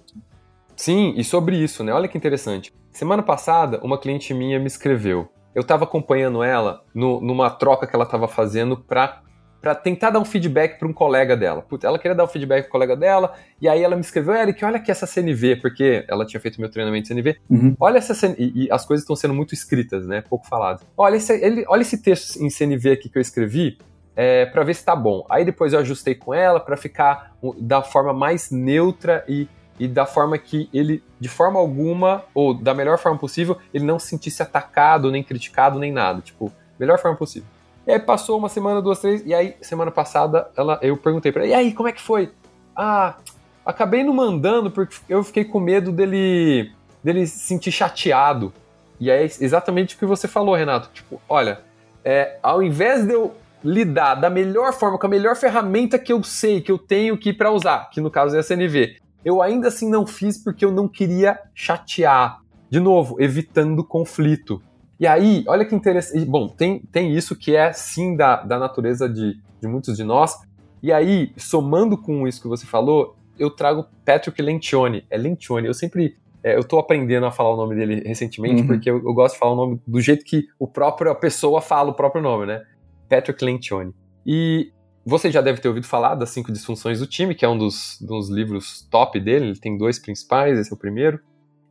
Sim, 0.76 1.14
e 1.16 1.24
sobre 1.24 1.57
isso, 1.57 1.82
né? 1.82 1.92
Olha 1.92 2.09
que 2.09 2.18
interessante. 2.18 2.72
Semana 2.90 3.22
passada, 3.22 3.80
uma 3.82 3.99
cliente 3.99 4.34
minha 4.34 4.59
me 4.59 4.66
escreveu. 4.66 5.28
Eu 5.55 5.62
estava 5.62 5.84
acompanhando 5.84 6.42
ela 6.42 6.82
no, 6.95 7.20
numa 7.20 7.49
troca 7.49 7.86
que 7.86 7.95
ela 7.95 8.05
estava 8.05 8.26
fazendo 8.26 8.76
para 8.76 9.22
para 9.65 9.75
tentar 9.75 10.11
dar 10.11 10.21
um 10.21 10.27
feedback 10.27 10.79
para 10.79 10.87
um 10.87 10.93
colega 10.93 11.35
dela. 11.35 11.62
Puta, 11.62 11.87
ela 11.87 11.99
queria 11.99 12.15
dar 12.15 12.25
um 12.25 12.29
feedback 12.29 12.65
para 12.65 12.71
colega 12.71 12.95
dela, 12.95 13.35
e 13.59 13.67
aí 13.67 13.83
ela 13.83 13.97
me 13.97 14.03
escreveu, 14.03 14.35
Eric, 14.35 14.62
olha 14.62 14.77
aqui 14.77 14.91
essa 14.91 15.07
CNV, 15.07 15.57
porque 15.57 16.05
ela 16.07 16.27
tinha 16.27 16.39
feito 16.39 16.61
meu 16.61 16.69
treinamento 16.69 17.05
de 17.05 17.09
CNV. 17.09 17.39
Uhum. 17.49 17.75
Olha 17.81 17.97
essa 17.97 18.12
CNV, 18.12 18.37
e, 18.39 18.65
e, 18.67 18.71
as 18.71 18.85
coisas 18.85 19.03
estão 19.03 19.17
sendo 19.17 19.33
muito 19.33 19.55
escritas, 19.55 20.07
né? 20.07 20.21
Pouco 20.21 20.47
faladas. 20.47 20.83
Olha 20.99 21.17
esse, 21.17 21.33
ele, 21.43 21.65
olha 21.67 21.81
esse 21.81 22.03
texto 22.03 22.37
em 22.43 22.51
CNV 22.51 22.91
aqui 22.91 23.09
que 23.09 23.17
eu 23.17 23.23
escrevi, 23.23 23.79
é, 24.15 24.45
para 24.45 24.62
ver 24.65 24.75
se 24.75 24.85
tá 24.85 24.95
bom. 24.95 25.25
Aí 25.31 25.47
depois 25.47 25.73
eu 25.73 25.79
ajustei 25.79 26.15
com 26.15 26.35
ela 26.35 26.61
para 26.61 26.77
ficar 26.77 27.35
da 27.59 27.81
forma 27.81 28.12
mais 28.12 28.51
neutra 28.51 29.25
e, 29.27 29.49
e 29.81 29.89
da 29.89 30.05
forma 30.05 30.37
que 30.37 30.69
ele, 30.75 31.03
de 31.19 31.31
forma 31.31 31.59
alguma, 31.59 32.23
ou 32.35 32.53
da 32.53 32.75
melhor 32.75 32.99
forma 32.99 33.19
possível, 33.19 33.57
ele 33.73 33.87
não 33.87 33.99
se 33.99 34.09
sentisse 34.09 34.43
atacado, 34.43 35.11
nem 35.11 35.23
criticado, 35.23 35.79
nem 35.79 35.91
nada. 35.91 36.21
Tipo, 36.21 36.53
melhor 36.79 36.99
forma 36.99 37.17
possível. 37.17 37.49
E 37.87 37.93
aí 37.93 37.99
passou 37.99 38.39
uma 38.39 38.49
semana, 38.49 38.80
duas, 38.80 39.01
três, 39.01 39.24
e 39.26 39.35
aí 39.35 39.57
semana 39.61 39.91
passada 39.91 40.49
ela, 40.57 40.78
eu 40.82 40.97
perguntei 40.97 41.30
pra 41.30 41.43
ela, 41.43 41.51
e 41.51 41.55
aí, 41.55 41.72
como 41.72 41.89
é 41.89 41.93
que 41.93 42.01
foi? 42.01 42.30
Ah, 42.74 43.16
acabei 43.64 44.03
não 44.03 44.14
mandando 44.14 44.70
porque 44.70 44.97
eu 45.09 45.22
fiquei 45.22 45.45
com 45.45 45.61
medo 45.61 45.93
dele, 45.93 46.72
dele 47.03 47.26
se 47.26 47.41
sentir 47.41 47.72
chateado. 47.72 48.53
E 48.99 49.11
é 49.11 49.22
exatamente 49.22 49.97
o 49.97 49.99
que 49.99 50.07
você 50.07 50.26
falou, 50.26 50.55
Renato. 50.55 50.89
Tipo, 50.93 51.20
olha, 51.28 51.61
é, 52.05 52.39
ao 52.43 52.62
invés 52.62 53.05
de 53.05 53.12
eu 53.12 53.35
lidar 53.62 54.14
da 54.14 54.28
melhor 54.28 54.72
forma, 54.72 54.99
com 54.99 55.07
a 55.07 55.11
melhor 55.11 55.37
ferramenta 55.37 55.99
que 55.99 56.12
eu 56.12 56.22
sei, 56.22 56.61
que 56.61 56.70
eu 56.70 56.78
tenho 56.78 57.16
que 57.16 57.32
para 57.32 57.51
usar, 57.51 57.91
que 57.91 58.01
no 58.01 58.11
caso 58.11 58.37
é 58.37 58.41
a 58.41 58.43
CNV, 58.43 58.97
eu 59.24 59.41
ainda 59.41 59.68
assim 59.68 59.91
não 59.91 60.07
fiz 60.07 60.43
porque 60.43 60.64
eu 60.64 60.70
não 60.70 60.87
queria 60.87 61.41
chatear. 61.55 62.41
De 62.68 62.78
novo, 62.78 63.16
evitando 63.20 63.82
conflito. 63.82 64.62
E 65.05 65.07
aí, 65.07 65.45
olha 65.47 65.67
que 65.67 65.75
interessante. 65.75 66.25
Bom, 66.25 66.49
tem, 66.49 66.79
tem 66.91 67.15
isso 67.15 67.37
que 67.37 67.55
é 67.55 67.71
sim 67.75 68.17
da, 68.17 68.43
da 68.43 68.59
natureza 68.59 69.07
de, 69.07 69.39
de 69.61 69.69
muitos 69.69 69.99
de 69.99 70.03
nós. 70.03 70.35
E 70.83 70.91
aí, 70.91 71.31
somando 71.37 71.99
com 71.99 72.27
isso 72.27 72.41
que 72.41 72.49
você 72.49 72.65
falou, 72.65 73.15
eu 73.39 73.51
trago 73.51 73.85
Patrick 74.03 74.41
Lencioni. 74.41 75.05
É 75.11 75.19
Lencioni. 75.19 75.67
Eu 75.67 75.75
sempre. 75.75 76.17
É, 76.43 76.57
eu 76.57 76.65
tô 76.65 76.79
aprendendo 76.79 77.27
a 77.27 77.31
falar 77.31 77.53
o 77.53 77.57
nome 77.59 77.77
dele 77.77 78.03
recentemente, 78.07 78.63
uhum. 78.63 78.67
porque 78.67 78.91
eu, 78.91 78.97
eu, 78.97 79.13
gosto 79.13 79.35
de 79.35 79.41
falar 79.41 79.53
o 79.53 79.57
nome 79.57 79.81
do 79.87 80.01
jeito 80.01 80.25
que 80.25 80.47
o 80.59 80.67
próprio, 80.67 81.11
a 81.11 81.15
pessoa 81.15 81.61
fala 81.61 81.91
o 81.91 81.95
próprio 81.95 82.23
nome, 82.23 82.47
né? 82.47 82.65
Patrick 83.07 83.45
Lencioni. 83.45 83.93
E 84.25 84.73
você 85.05 85.31
já 85.31 85.43
deve 85.43 85.61
ter 85.61 85.69
ouvido 85.69 85.87
falar 85.87 86.15
das 86.15 86.31
cinco 86.31 86.51
disfunções 86.51 86.99
do 87.01 87.07
time, 87.07 87.35
que 87.35 87.45
é 87.45 87.49
um 87.49 87.59
dos, 87.59 87.99
dos 88.01 88.31
livros 88.31 88.89
top 88.91 89.21
dele. 89.21 89.49
Ele 89.49 89.59
tem 89.61 89.77
dois 89.77 89.99
principais, 89.99 90.59
esse 90.59 90.73
é 90.73 90.75
o 90.75 90.79
primeiro. 90.79 91.21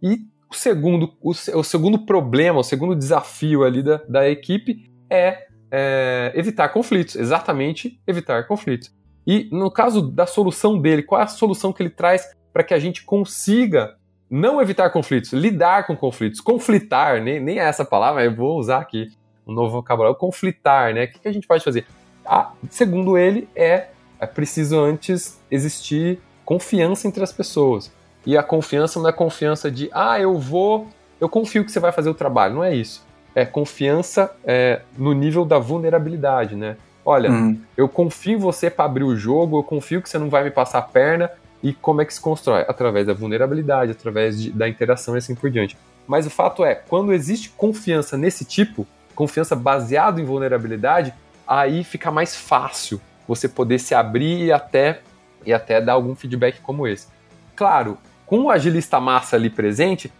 E 0.03 0.19
o 0.53 0.57
segundo, 0.57 1.13
o, 1.21 1.31
o 1.31 1.63
segundo 1.63 2.05
problema, 2.05 2.59
o 2.59 2.63
segundo 2.63 2.95
desafio 2.95 3.63
ali 3.63 3.81
da, 3.81 4.01
da 4.07 4.29
equipe 4.29 4.91
é, 5.09 5.47
é 5.71 6.31
evitar 6.35 6.69
conflitos, 6.69 7.15
exatamente 7.15 7.99
evitar 8.05 8.47
conflitos. 8.47 8.93
E 9.25 9.49
no 9.51 9.71
caso 9.71 10.01
da 10.01 10.25
solução 10.25 10.77
dele, 10.77 11.03
qual 11.03 11.21
é 11.21 11.23
a 11.23 11.27
solução 11.27 11.73
que 11.73 11.81
ele 11.81 11.89
traz 11.89 12.29
para 12.51 12.63
que 12.63 12.73
a 12.73 12.79
gente 12.79 13.03
consiga 13.03 13.95
não 14.29 14.61
evitar 14.61 14.89
conflitos, 14.89 15.33
lidar 15.33 15.85
com 15.85 15.95
conflitos, 15.95 16.39
conflitar, 16.39 17.21
nem, 17.21 17.39
nem 17.39 17.59
é 17.59 17.63
essa 17.63 17.85
palavra, 17.85 18.23
eu 18.23 18.35
vou 18.35 18.57
usar 18.57 18.79
aqui 18.79 19.11
um 19.45 19.53
novo 19.53 19.71
vocabulário, 19.71 20.17
conflitar, 20.17 20.93
né? 20.93 21.05
O 21.05 21.07
que, 21.07 21.19
que 21.19 21.27
a 21.27 21.31
gente 21.31 21.47
pode 21.47 21.63
fazer? 21.63 21.85
Ah, 22.25 22.51
segundo 22.69 23.17
ele, 23.17 23.47
é, 23.55 23.87
é 24.19 24.25
preciso 24.25 24.79
antes 24.79 25.41
existir 25.51 26.19
confiança 26.45 27.07
entre 27.07 27.23
as 27.23 27.31
pessoas. 27.31 27.91
E 28.25 28.37
a 28.37 28.43
confiança 28.43 28.99
não 28.99 29.09
é 29.09 29.11
confiança 29.11 29.69
de, 29.69 29.89
ah, 29.93 30.19
eu 30.19 30.37
vou, 30.37 30.87
eu 31.19 31.27
confio 31.27 31.65
que 31.65 31.71
você 31.71 31.79
vai 31.79 31.91
fazer 31.91 32.09
o 32.09 32.13
trabalho. 32.13 32.55
Não 32.55 32.63
é 32.63 32.75
isso. 32.75 33.05
É 33.35 33.45
confiança 33.45 34.31
é, 34.43 34.81
no 34.97 35.13
nível 35.13 35.43
da 35.43 35.59
vulnerabilidade, 35.59 36.55
né? 36.55 36.77
Olha, 37.05 37.29
uhum. 37.29 37.59
eu 37.75 37.89
confio 37.89 38.33
em 38.33 38.37
você 38.37 38.69
para 38.69 38.85
abrir 38.85 39.03
o 39.03 39.15
jogo, 39.15 39.59
eu 39.59 39.63
confio 39.63 40.01
que 40.01 40.09
você 40.09 40.17
não 40.17 40.29
vai 40.29 40.43
me 40.43 40.51
passar 40.51 40.79
a 40.79 40.83
perna. 40.83 41.29
E 41.61 41.73
como 41.73 42.01
é 42.01 42.05
que 42.05 42.13
se 42.13 42.21
constrói? 42.21 42.65
Através 42.67 43.07
da 43.07 43.13
vulnerabilidade, 43.13 43.91
através 43.91 44.41
de, 44.41 44.51
da 44.51 44.67
interação 44.67 45.15
e 45.15 45.17
assim 45.17 45.35
por 45.35 45.49
diante. 45.49 45.77
Mas 46.07 46.25
o 46.25 46.29
fato 46.29 46.63
é, 46.63 46.75
quando 46.75 47.13
existe 47.13 47.49
confiança 47.49 48.17
nesse 48.17 48.43
tipo, 48.43 48.85
confiança 49.15 49.55
baseada 49.55 50.19
em 50.19 50.25
vulnerabilidade, 50.25 51.13
aí 51.47 51.83
fica 51.83 52.11
mais 52.11 52.35
fácil 52.35 52.99
você 53.27 53.47
poder 53.47 53.79
se 53.79 53.95
abrir 53.95 54.45
e 54.45 54.51
até, 54.51 54.99
e 55.45 55.53
até 55.53 55.79
dar 55.79 55.93
algum 55.93 56.15
feedback 56.15 56.59
como 56.61 56.85
esse. 56.87 57.07
Claro, 57.55 57.97
com 58.25 58.43
o 58.43 58.49
agilista 58.49 58.99
massa 58.99 59.35
ali 59.35 59.49
presente, 59.49 60.11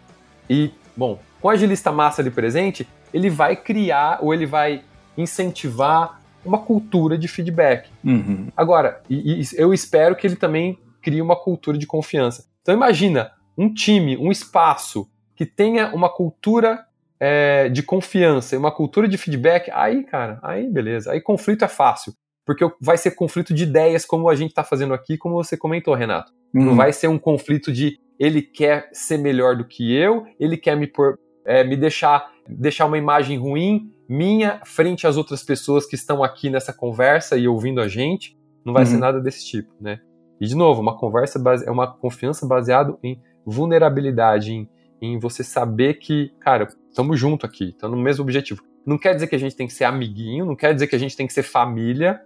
e, 0.49 0.71
bom, 0.95 1.19
com 1.41 1.47
o 1.47 1.51
agilista 1.51 1.91
massa 1.91 2.21
ali 2.21 2.31
presente, 2.31 2.87
ele 3.13 3.29
vai 3.29 3.55
criar 3.55 4.19
ou 4.21 4.33
ele 4.33 4.45
vai 4.45 4.83
incentivar 5.17 6.21
uma 6.45 6.57
cultura 6.57 7.17
de 7.17 7.27
feedback. 7.27 7.89
Uhum. 8.03 8.47
Agora, 8.55 9.01
e, 9.09 9.41
e 9.41 9.47
eu 9.55 9.73
espero 9.73 10.15
que 10.15 10.27
ele 10.27 10.35
também 10.35 10.77
crie 11.01 11.21
uma 11.21 11.35
cultura 11.35 11.77
de 11.77 11.85
confiança. 11.85 12.45
Então 12.61 12.73
imagina 12.73 13.31
um 13.57 13.71
time, 13.73 14.17
um 14.17 14.31
espaço 14.31 15.07
que 15.35 15.45
tenha 15.45 15.93
uma 15.93 16.09
cultura 16.09 16.85
é, 17.19 17.69
de 17.69 17.83
confiança 17.83 18.55
e 18.55 18.57
uma 18.57 18.71
cultura 18.71 19.07
de 19.07 19.17
feedback, 19.17 19.69
aí, 19.73 20.03
cara, 20.03 20.39
aí 20.41 20.69
beleza. 20.69 21.11
Aí 21.11 21.21
conflito 21.21 21.63
é 21.63 21.67
fácil. 21.67 22.13
Porque 22.45 22.65
vai 22.79 22.97
ser 22.97 23.11
conflito 23.11 23.53
de 23.53 23.63
ideias, 23.63 24.05
como 24.05 24.29
a 24.29 24.35
gente 24.35 24.49
está 24.49 24.63
fazendo 24.63 24.93
aqui, 24.93 25.17
como 25.17 25.35
você 25.35 25.55
comentou, 25.55 25.93
Renato. 25.93 26.31
Uhum. 26.53 26.65
Não 26.65 26.75
vai 26.75 26.91
ser 26.91 27.07
um 27.07 27.17
conflito 27.17 27.71
de 27.71 27.99
ele 28.19 28.41
quer 28.41 28.89
ser 28.93 29.17
melhor 29.17 29.55
do 29.55 29.65
que 29.65 29.93
eu, 29.95 30.25
ele 30.39 30.57
quer 30.57 30.75
me, 30.77 30.87
por, 30.87 31.17
é, 31.45 31.63
me 31.63 31.75
deixar, 31.75 32.31
deixar 32.47 32.85
uma 32.85 32.97
imagem 32.97 33.37
ruim 33.37 33.91
minha 34.07 34.61
frente 34.65 35.07
às 35.07 35.17
outras 35.17 35.43
pessoas 35.43 35.85
que 35.85 35.95
estão 35.95 36.23
aqui 36.23 36.49
nessa 36.49 36.73
conversa 36.73 37.37
e 37.37 37.47
ouvindo 37.47 37.81
a 37.81 37.87
gente. 37.87 38.37
Não 38.63 38.73
vai 38.73 38.83
uhum. 38.83 38.91
ser 38.91 38.97
nada 38.97 39.19
desse 39.19 39.45
tipo, 39.45 39.73
né? 39.79 39.99
E 40.39 40.45
de 40.45 40.55
novo, 40.55 40.81
uma 40.81 40.97
conversa 40.97 41.39
base, 41.39 41.65
é 41.67 41.71
uma 41.71 41.87
confiança 41.87 42.45
baseada 42.45 42.97
em 43.01 43.19
vulnerabilidade, 43.45 44.53
em, 44.53 44.69
em 45.01 45.19
você 45.19 45.43
saber 45.43 45.95
que, 45.95 46.31
cara, 46.39 46.67
estamos 46.89 47.19
junto 47.19 47.45
aqui, 47.45 47.69
estamos 47.69 47.97
no 47.97 48.03
mesmo 48.03 48.23
objetivo. 48.23 48.61
Não 48.85 48.97
quer 48.97 49.13
dizer 49.13 49.27
que 49.27 49.35
a 49.35 49.39
gente 49.39 49.55
tem 49.55 49.67
que 49.67 49.73
ser 49.73 49.85
amiguinho, 49.85 50.45
não 50.45 50.55
quer 50.55 50.73
dizer 50.73 50.87
que 50.87 50.95
a 50.95 50.99
gente 50.99 51.15
tem 51.15 51.25
que 51.25 51.33
ser 51.33 51.43
família, 51.43 52.21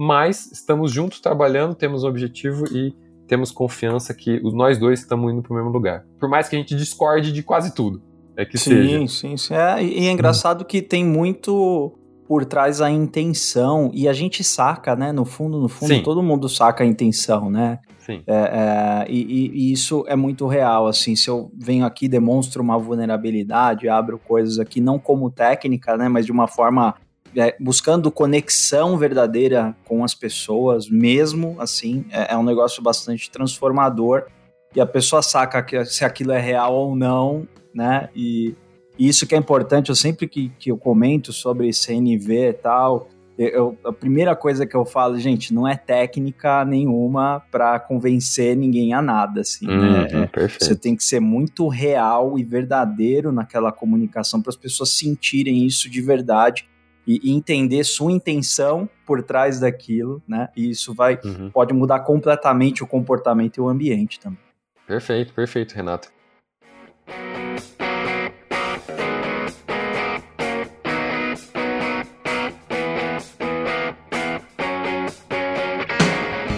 mas 0.00 0.50
estamos 0.50 0.90
juntos 0.90 1.20
trabalhando, 1.20 1.74
temos 1.74 2.04
um 2.04 2.08
objetivo 2.08 2.64
e 2.74 2.96
temos 3.26 3.52
confiança 3.52 4.14
que 4.14 4.40
nós 4.40 4.78
dois 4.78 5.00
estamos 5.00 5.30
indo 5.30 5.42
para 5.42 5.52
o 5.52 5.56
mesmo 5.56 5.70
lugar. 5.70 6.06
Por 6.18 6.26
mais 6.26 6.48
que 6.48 6.56
a 6.56 6.58
gente 6.58 6.74
discorde 6.74 7.30
de 7.30 7.42
quase 7.42 7.74
tudo. 7.74 8.02
É 8.34 8.46
que 8.46 8.56
sim, 8.56 8.70
seja. 8.70 9.06
Sim, 9.08 9.36
sim. 9.36 9.54
É, 9.54 9.84
e 9.84 10.06
é 10.06 10.10
engraçado 10.10 10.62
hum. 10.62 10.64
que 10.64 10.80
tem 10.80 11.04
muito 11.04 11.92
por 12.26 12.46
trás 12.46 12.80
a 12.80 12.90
intenção 12.90 13.90
e 13.92 14.08
a 14.08 14.14
gente 14.14 14.42
saca, 14.42 14.96
né? 14.96 15.12
No 15.12 15.26
fundo, 15.26 15.60
no 15.60 15.68
fundo, 15.68 15.92
sim. 15.92 16.02
todo 16.02 16.22
mundo 16.22 16.48
saca 16.48 16.82
a 16.82 16.86
intenção, 16.86 17.50
né? 17.50 17.78
Sim. 17.98 18.22
É, 18.26 18.34
é, 18.34 19.06
e, 19.06 19.50
e, 19.52 19.70
isso 19.70 20.02
é 20.08 20.16
muito 20.16 20.46
real, 20.46 20.86
assim, 20.86 21.14
se 21.14 21.28
eu 21.28 21.52
venho 21.54 21.84
aqui 21.84 22.08
demonstro 22.08 22.62
uma 22.62 22.78
vulnerabilidade, 22.78 23.86
abro 23.86 24.18
coisas 24.18 24.58
aqui 24.58 24.80
não 24.80 24.98
como 24.98 25.30
técnica, 25.30 25.94
né, 25.98 26.08
mas 26.08 26.24
de 26.24 26.32
uma 26.32 26.46
forma 26.46 26.94
é, 27.36 27.56
buscando 27.60 28.10
conexão 28.10 28.96
verdadeira 28.96 29.74
com 29.84 30.04
as 30.04 30.14
pessoas, 30.14 30.88
mesmo 30.88 31.56
assim, 31.58 32.04
é, 32.10 32.34
é, 32.34 32.36
um 32.36 32.42
negócio 32.42 32.82
bastante 32.82 33.30
transformador. 33.30 34.26
E 34.74 34.80
a 34.80 34.86
pessoa 34.86 35.22
saca 35.22 35.62
que, 35.62 35.84
se 35.84 36.04
aquilo 36.04 36.32
é 36.32 36.40
real 36.40 36.74
ou 36.74 36.96
não, 36.96 37.46
né? 37.74 38.08
E, 38.14 38.54
e 38.98 39.08
isso 39.08 39.26
que 39.26 39.34
é 39.34 39.38
importante, 39.38 39.88
eu 39.88 39.96
sempre 39.96 40.28
que, 40.28 40.50
que 40.58 40.70
eu 40.70 40.76
comento 40.76 41.32
sobre 41.32 41.72
CNV 41.72 42.48
e 42.48 42.52
tal, 42.52 43.08
eu, 43.38 43.78
a 43.84 43.92
primeira 43.92 44.36
coisa 44.36 44.66
que 44.66 44.76
eu 44.76 44.84
falo, 44.84 45.18
gente, 45.18 45.54
não 45.54 45.66
é 45.66 45.74
técnica 45.74 46.62
nenhuma 46.62 47.42
para 47.50 47.80
convencer 47.80 48.54
ninguém 48.54 48.92
a 48.92 49.00
nada, 49.00 49.40
assim, 49.40 49.66
né? 49.66 50.08
Uhum, 50.12 50.26
perfeito. 50.26 50.64
Você 50.64 50.76
tem 50.76 50.94
que 50.94 51.02
ser 51.02 51.20
muito 51.20 51.66
real 51.66 52.38
e 52.38 52.44
verdadeiro 52.44 53.32
naquela 53.32 53.72
comunicação 53.72 54.42
para 54.42 54.50
as 54.50 54.56
pessoas 54.56 54.90
sentirem 54.90 55.64
isso 55.64 55.88
de 55.88 56.02
verdade 56.02 56.68
e, 57.18 57.32
entender 57.32 57.82
sua 57.84 58.12
intenção 58.12 58.88
por 59.04 59.22
trás 59.22 59.58
daquilo, 59.58 60.22
né? 60.28 60.48
E 60.56 60.70
isso 60.70 60.94
vai 60.94 61.18
uhum. 61.24 61.50
pode 61.50 61.72
mudar 61.72 62.00
completamente 62.00 62.84
o 62.84 62.86
comportamento 62.86 63.56
e 63.56 63.60
o 63.60 63.68
ambiente 63.68 64.20
também. 64.20 64.38
Perfeito, 64.86 65.32
perfeito, 65.32 65.74
Renato. 65.74 66.12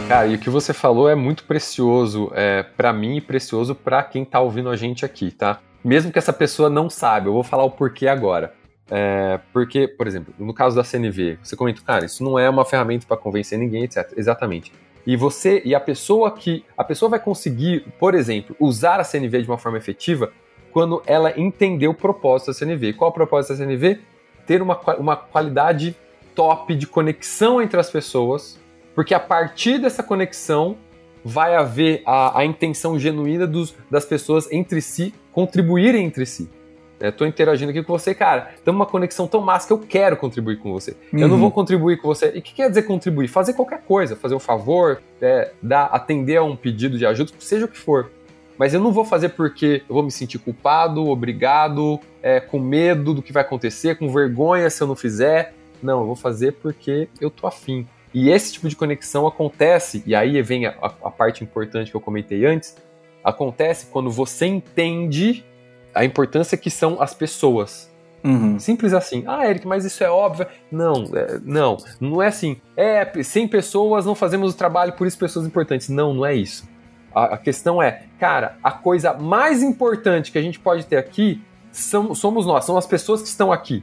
Cara, 0.08 0.26
e 0.26 0.34
o 0.34 0.38
que 0.38 0.50
você 0.50 0.74
falou 0.74 1.08
é 1.08 1.14
muito 1.14 1.44
precioso 1.44 2.30
é, 2.34 2.62
para 2.62 2.92
mim 2.92 3.16
e 3.16 3.20
precioso 3.22 3.74
para 3.74 4.02
quem 4.02 4.26
tá 4.26 4.40
ouvindo 4.40 4.68
a 4.68 4.76
gente 4.76 5.06
aqui, 5.06 5.30
tá? 5.30 5.60
Mesmo 5.82 6.12
que 6.12 6.18
essa 6.18 6.34
pessoa 6.34 6.68
não 6.68 6.90
saiba, 6.90 7.28
eu 7.28 7.32
vou 7.32 7.42
falar 7.42 7.64
o 7.64 7.70
porquê 7.70 8.06
agora. 8.06 8.52
É, 8.90 9.40
porque, 9.52 9.88
por 9.88 10.06
exemplo, 10.06 10.34
no 10.38 10.52
caso 10.52 10.76
da 10.76 10.84
CNV, 10.84 11.38
você 11.42 11.56
comentou, 11.56 11.84
cara, 11.84 12.04
isso 12.04 12.22
não 12.22 12.38
é 12.38 12.48
uma 12.48 12.64
ferramenta 12.64 13.06
para 13.06 13.16
convencer 13.16 13.58
ninguém, 13.58 13.84
etc. 13.84 14.12
Exatamente. 14.16 14.72
E 15.06 15.16
você 15.16 15.62
e 15.64 15.74
a 15.74 15.80
pessoa 15.80 16.30
que 16.30 16.64
a 16.76 16.84
pessoa 16.84 17.08
vai 17.08 17.18
conseguir, 17.18 17.86
por 17.98 18.14
exemplo, 18.14 18.54
usar 18.60 19.00
a 19.00 19.04
CNV 19.04 19.42
de 19.42 19.48
uma 19.48 19.58
forma 19.58 19.78
efetiva 19.78 20.32
quando 20.72 21.02
ela 21.06 21.38
entender 21.38 21.88
o 21.88 21.94
propósito 21.94 22.48
da 22.48 22.54
CNV. 22.54 22.94
Qual 22.94 23.08
é 23.08 23.10
o 23.10 23.14
propósito 23.14 23.52
da 23.52 23.64
CNV? 23.64 24.00
Ter 24.46 24.62
uma, 24.62 24.78
uma 24.98 25.16
qualidade 25.16 25.96
top 26.34 26.74
de 26.74 26.86
conexão 26.86 27.60
entre 27.60 27.78
as 27.78 27.90
pessoas 27.90 28.60
porque 28.94 29.14
a 29.14 29.20
partir 29.20 29.78
dessa 29.78 30.02
conexão 30.02 30.76
vai 31.24 31.54
haver 31.54 32.02
a, 32.04 32.40
a 32.40 32.44
intenção 32.44 32.98
genuína 32.98 33.46
dos, 33.46 33.74
das 33.90 34.04
pessoas 34.04 34.50
entre 34.50 34.80
si 34.80 35.14
contribuírem 35.32 36.04
entre 36.04 36.26
si. 36.26 36.50
Estou 37.08 37.26
interagindo 37.26 37.70
aqui 37.70 37.82
com 37.82 37.92
você, 37.92 38.14
cara. 38.14 38.50
Tem 38.64 38.72
uma 38.72 38.86
conexão 38.86 39.26
tão 39.26 39.40
massa 39.40 39.66
que 39.66 39.72
eu 39.72 39.78
quero 39.78 40.16
contribuir 40.16 40.58
com 40.58 40.72
você. 40.72 40.92
Uhum. 41.12 41.18
Eu 41.18 41.28
não 41.28 41.34
uhum. 41.34 41.42
vou 41.42 41.50
contribuir 41.50 41.96
com 41.98 42.08
você. 42.08 42.32
E 42.34 42.38
o 42.38 42.42
que 42.42 42.54
quer 42.54 42.68
dizer 42.68 42.82
contribuir? 42.82 43.28
Fazer 43.28 43.54
qualquer 43.54 43.82
coisa, 43.82 44.14
fazer 44.14 44.34
um 44.34 44.40
favor, 44.40 45.02
é, 45.20 45.52
dar, 45.62 45.86
atender 45.86 46.36
a 46.36 46.42
um 46.42 46.54
pedido 46.54 46.96
de 46.96 47.04
ajuda, 47.04 47.32
seja 47.38 47.64
o 47.64 47.68
que 47.68 47.78
for. 47.78 48.10
Mas 48.56 48.74
eu 48.74 48.80
não 48.80 48.92
vou 48.92 49.04
fazer 49.04 49.30
porque 49.30 49.82
eu 49.88 49.94
vou 49.94 50.02
me 50.02 50.10
sentir 50.10 50.38
culpado, 50.38 51.08
obrigado, 51.08 51.98
é, 52.22 52.38
com 52.38 52.58
medo 52.58 53.14
do 53.14 53.22
que 53.22 53.32
vai 53.32 53.42
acontecer, 53.42 53.96
com 53.96 54.08
vergonha 54.08 54.70
se 54.70 54.82
eu 54.82 54.86
não 54.86 54.94
fizer. 54.94 55.54
Não, 55.82 56.00
eu 56.00 56.06
vou 56.06 56.16
fazer 56.16 56.52
porque 56.52 57.08
eu 57.20 57.30
tô 57.30 57.46
afim. 57.46 57.86
E 58.14 58.28
esse 58.28 58.52
tipo 58.52 58.68
de 58.68 58.76
conexão 58.76 59.26
acontece, 59.26 60.02
e 60.06 60.14
aí 60.14 60.40
vem 60.42 60.66
a, 60.66 60.74
a 60.80 61.10
parte 61.10 61.42
importante 61.42 61.90
que 61.90 61.96
eu 61.96 62.00
comentei 62.00 62.44
antes, 62.44 62.76
acontece 63.24 63.86
quando 63.86 64.10
você 64.10 64.46
entende 64.46 65.44
a 65.94 66.04
importância 66.04 66.56
que 66.56 66.70
são 66.70 67.00
as 67.00 67.14
pessoas. 67.14 67.90
Uhum. 68.24 68.58
Simples 68.58 68.92
assim. 68.92 69.24
Ah, 69.26 69.48
Eric, 69.48 69.66
mas 69.66 69.84
isso 69.84 70.02
é 70.04 70.10
óbvio. 70.10 70.46
Não, 70.70 71.04
é, 71.14 71.40
não, 71.42 71.76
não 72.00 72.22
é 72.22 72.28
assim. 72.28 72.56
É, 72.76 73.22
sem 73.22 73.48
pessoas 73.48 74.06
não 74.06 74.14
fazemos 74.14 74.54
o 74.54 74.56
trabalho, 74.56 74.92
por 74.92 75.06
isso 75.06 75.18
pessoas 75.18 75.46
importantes. 75.46 75.88
Não, 75.88 76.14
não 76.14 76.24
é 76.24 76.34
isso. 76.34 76.68
A, 77.14 77.34
a 77.34 77.38
questão 77.38 77.82
é, 77.82 78.04
cara, 78.18 78.56
a 78.62 78.70
coisa 78.70 79.12
mais 79.14 79.62
importante 79.62 80.30
que 80.30 80.38
a 80.38 80.42
gente 80.42 80.58
pode 80.58 80.86
ter 80.86 80.96
aqui 80.96 81.42
são, 81.72 82.14
somos 82.14 82.46
nós, 82.46 82.64
são 82.64 82.76
as 82.76 82.86
pessoas 82.86 83.22
que 83.22 83.28
estão 83.28 83.50
aqui. 83.50 83.82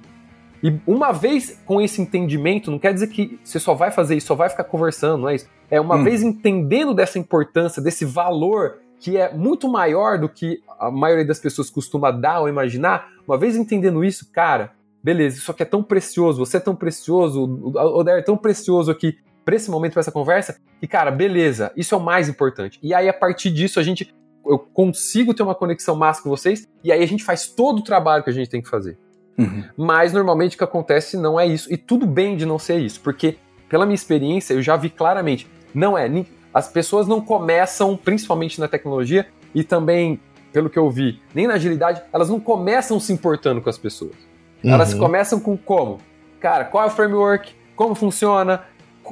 E 0.62 0.78
uma 0.86 1.12
vez 1.12 1.60
com 1.66 1.82
esse 1.82 2.02
entendimento, 2.02 2.70
não 2.70 2.80
quer 2.80 2.94
dizer 2.94 3.08
que 3.08 3.40
você 3.44 3.60
só 3.60 3.74
vai 3.74 3.92
fazer 3.92 4.16
isso, 4.16 4.28
só 4.28 4.36
vai 4.36 4.50
ficar 4.50 4.66
conversando, 4.66 5.22
não 5.22 5.30
é 5.30 5.36
isso. 5.36 5.48
É 5.70 5.80
uma 5.80 5.96
hum. 5.96 6.04
vez 6.04 6.22
entendendo 6.22 6.94
dessa 6.94 7.18
importância, 7.18 7.82
desse 7.82 8.04
valor 8.04 8.80
que 9.00 9.18
é 9.18 9.34
muito 9.34 9.70
maior 9.70 10.18
do 10.20 10.28
que 10.28 10.62
a 10.80 10.92
maioria 10.92 11.26
das 11.26 11.40
pessoas 11.40 11.70
costuma 11.70 12.12
dar 12.12 12.42
ou 12.42 12.50
imaginar, 12.50 13.10
uma 13.28 13.38
vez 13.38 13.56
entendendo 13.56 14.04
isso, 14.04 14.30
cara, 14.32 14.72
beleza, 15.04 15.38
isso 15.38 15.52
aqui 15.52 15.64
é 15.64 15.66
tão 15.66 15.82
precioso, 15.82 16.46
você 16.46 16.58
é 16.58 16.60
tão 16.60 16.76
precioso, 16.76 17.44
o 17.44 17.98
Oder 17.98 18.20
é 18.20 18.22
tão 18.22 18.36
precioso 18.36 18.92
aqui 18.92 19.18
para 19.46 19.56
esse 19.56 19.72
momento, 19.72 19.94
para 19.94 20.02
essa 20.02 20.12
conversa, 20.12 20.60
e 20.82 20.88
cara, 20.88 21.10
beleza, 21.10 21.72
isso 21.76 21.96
é 21.96 21.98
o 21.98 22.02
mais 22.02 22.30
importante. 22.30 22.78
E 22.84 22.94
aí, 22.94 23.08
a 23.10 23.14
partir 23.14 23.50
disso, 23.50 23.80
a 23.80 23.84
gente 23.84 24.14
eu 24.46 24.58
consigo 24.58 25.34
ter 25.34 25.44
uma 25.44 25.56
conexão 25.56 25.96
massa 25.96 26.24
com 26.24 26.30
vocês, 26.30 26.68
e 26.84 26.92
aí 26.92 27.04
a 27.04 27.08
gente 27.08 27.24
faz 27.24 27.48
todo 27.48 27.80
o 27.80 27.84
trabalho 27.84 28.24
que 28.24 28.30
a 28.30 28.34
gente 28.34 28.50
tem 28.50 28.62
que 28.62 28.70
fazer. 28.70 28.98
Uhum. 29.38 29.64
Mas 29.78 30.12
normalmente 30.12 30.56
o 30.56 30.58
que 30.58 30.64
acontece 30.64 31.18
não 31.18 31.40
é 31.40 31.46
isso. 31.46 31.72
E 31.72 31.78
tudo 31.78 32.06
bem 32.06 32.36
de 32.36 32.46
não 32.46 32.60
ser 32.60 32.80
isso, 32.80 33.00
porque 33.02 33.38
pela 33.70 33.86
minha 33.86 33.96
experiência 33.96 34.54
eu 34.54 34.62
já 34.62 34.76
vi 34.76 34.90
claramente, 34.90 35.48
não 35.74 35.98
é. 35.98 36.10
As 36.54 36.68
pessoas 36.68 37.08
não 37.08 37.22
começam, 37.22 37.96
principalmente 37.96 38.60
na 38.60 38.68
tecnologia, 38.68 39.28
e 39.54 39.64
também, 39.64 40.20
pelo 40.52 40.70
que 40.70 40.80
eu 40.80 40.90
vi, 40.90 41.22
nem 41.34 41.48
na 41.48 41.56
agilidade, 41.56 42.02
elas 42.12 42.30
não 42.30 42.40
começam 42.40 43.00
se 43.00 43.14
importando 43.14 43.62
com 43.62 43.70
as 43.70 43.78
pessoas. 43.78 44.16
Uhum. 44.64 44.74
Elas 44.74 44.94
começam 44.94 45.40
com 45.40 45.58
como? 45.58 46.00
Cara, 46.40 46.66
qual 46.66 46.86
é 46.86 46.88
o 46.88 46.90
framework? 46.90 47.54
Como 47.76 47.96
funciona? 47.96 48.64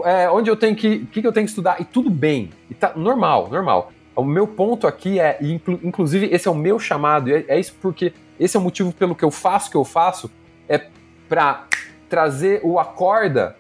É, 0.04 0.30
onde 0.30 0.50
eu 0.50 0.56
tenho 0.56 0.76
que. 0.76 0.96
O 0.96 1.08
que, 1.08 1.22
que 1.22 1.28
eu 1.28 1.32
tenho 1.32 1.46
que 1.46 1.52
estudar? 1.52 1.80
E 1.80 1.86
tudo 1.86 2.10
bem. 2.10 2.52
E 2.70 2.74
tá 2.74 2.94
normal, 2.96 3.50
normal. 3.50 3.92
O 4.16 4.24
meu 4.24 4.48
ponto 4.48 4.88
aqui 4.88 5.20
é, 5.20 5.38
inclusive, 5.84 6.28
esse 6.32 6.48
é 6.48 6.52
o 6.52 6.56
meu 6.56 6.80
chamado, 6.80 7.30
é, 7.30 7.46
é 7.48 7.60
isso 7.60 7.76
porque 7.80 8.14
esse 8.40 8.58
é 8.58 8.60
o 8.60 8.64
motivo 8.64 8.92
pelo 8.92 9.16
que 9.16 9.24
eu 9.24 9.30
faço 9.30 9.68
o 9.68 9.72
que 9.72 9.78
eu 9.78 9.86
faço, 9.86 10.32
é 10.68 10.88
para 11.30 11.68
trazer 12.10 12.62
o 12.64 12.80
acorda 12.80 13.56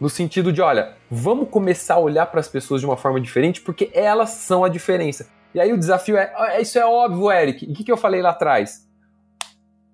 no 0.00 0.08
sentido 0.08 0.52
de, 0.52 0.62
olha, 0.62 0.96
vamos 1.10 1.48
começar 1.50 1.94
a 1.94 1.98
olhar 1.98 2.26
para 2.26 2.40
as 2.40 2.48
pessoas 2.48 2.80
de 2.80 2.86
uma 2.86 2.96
forma 2.96 3.20
diferente, 3.20 3.60
porque 3.60 3.90
elas 3.92 4.30
são 4.30 4.64
a 4.64 4.68
diferença. 4.68 5.28
E 5.54 5.60
aí 5.60 5.72
o 5.72 5.78
desafio 5.78 6.16
é, 6.16 6.32
ah, 6.34 6.60
isso 6.60 6.78
é 6.78 6.86
óbvio, 6.86 7.30
Eric. 7.30 7.66
E 7.66 7.72
o 7.72 7.74
que, 7.74 7.84
que 7.84 7.92
eu 7.92 7.96
falei 7.96 8.22
lá 8.22 8.30
atrás? 8.30 8.88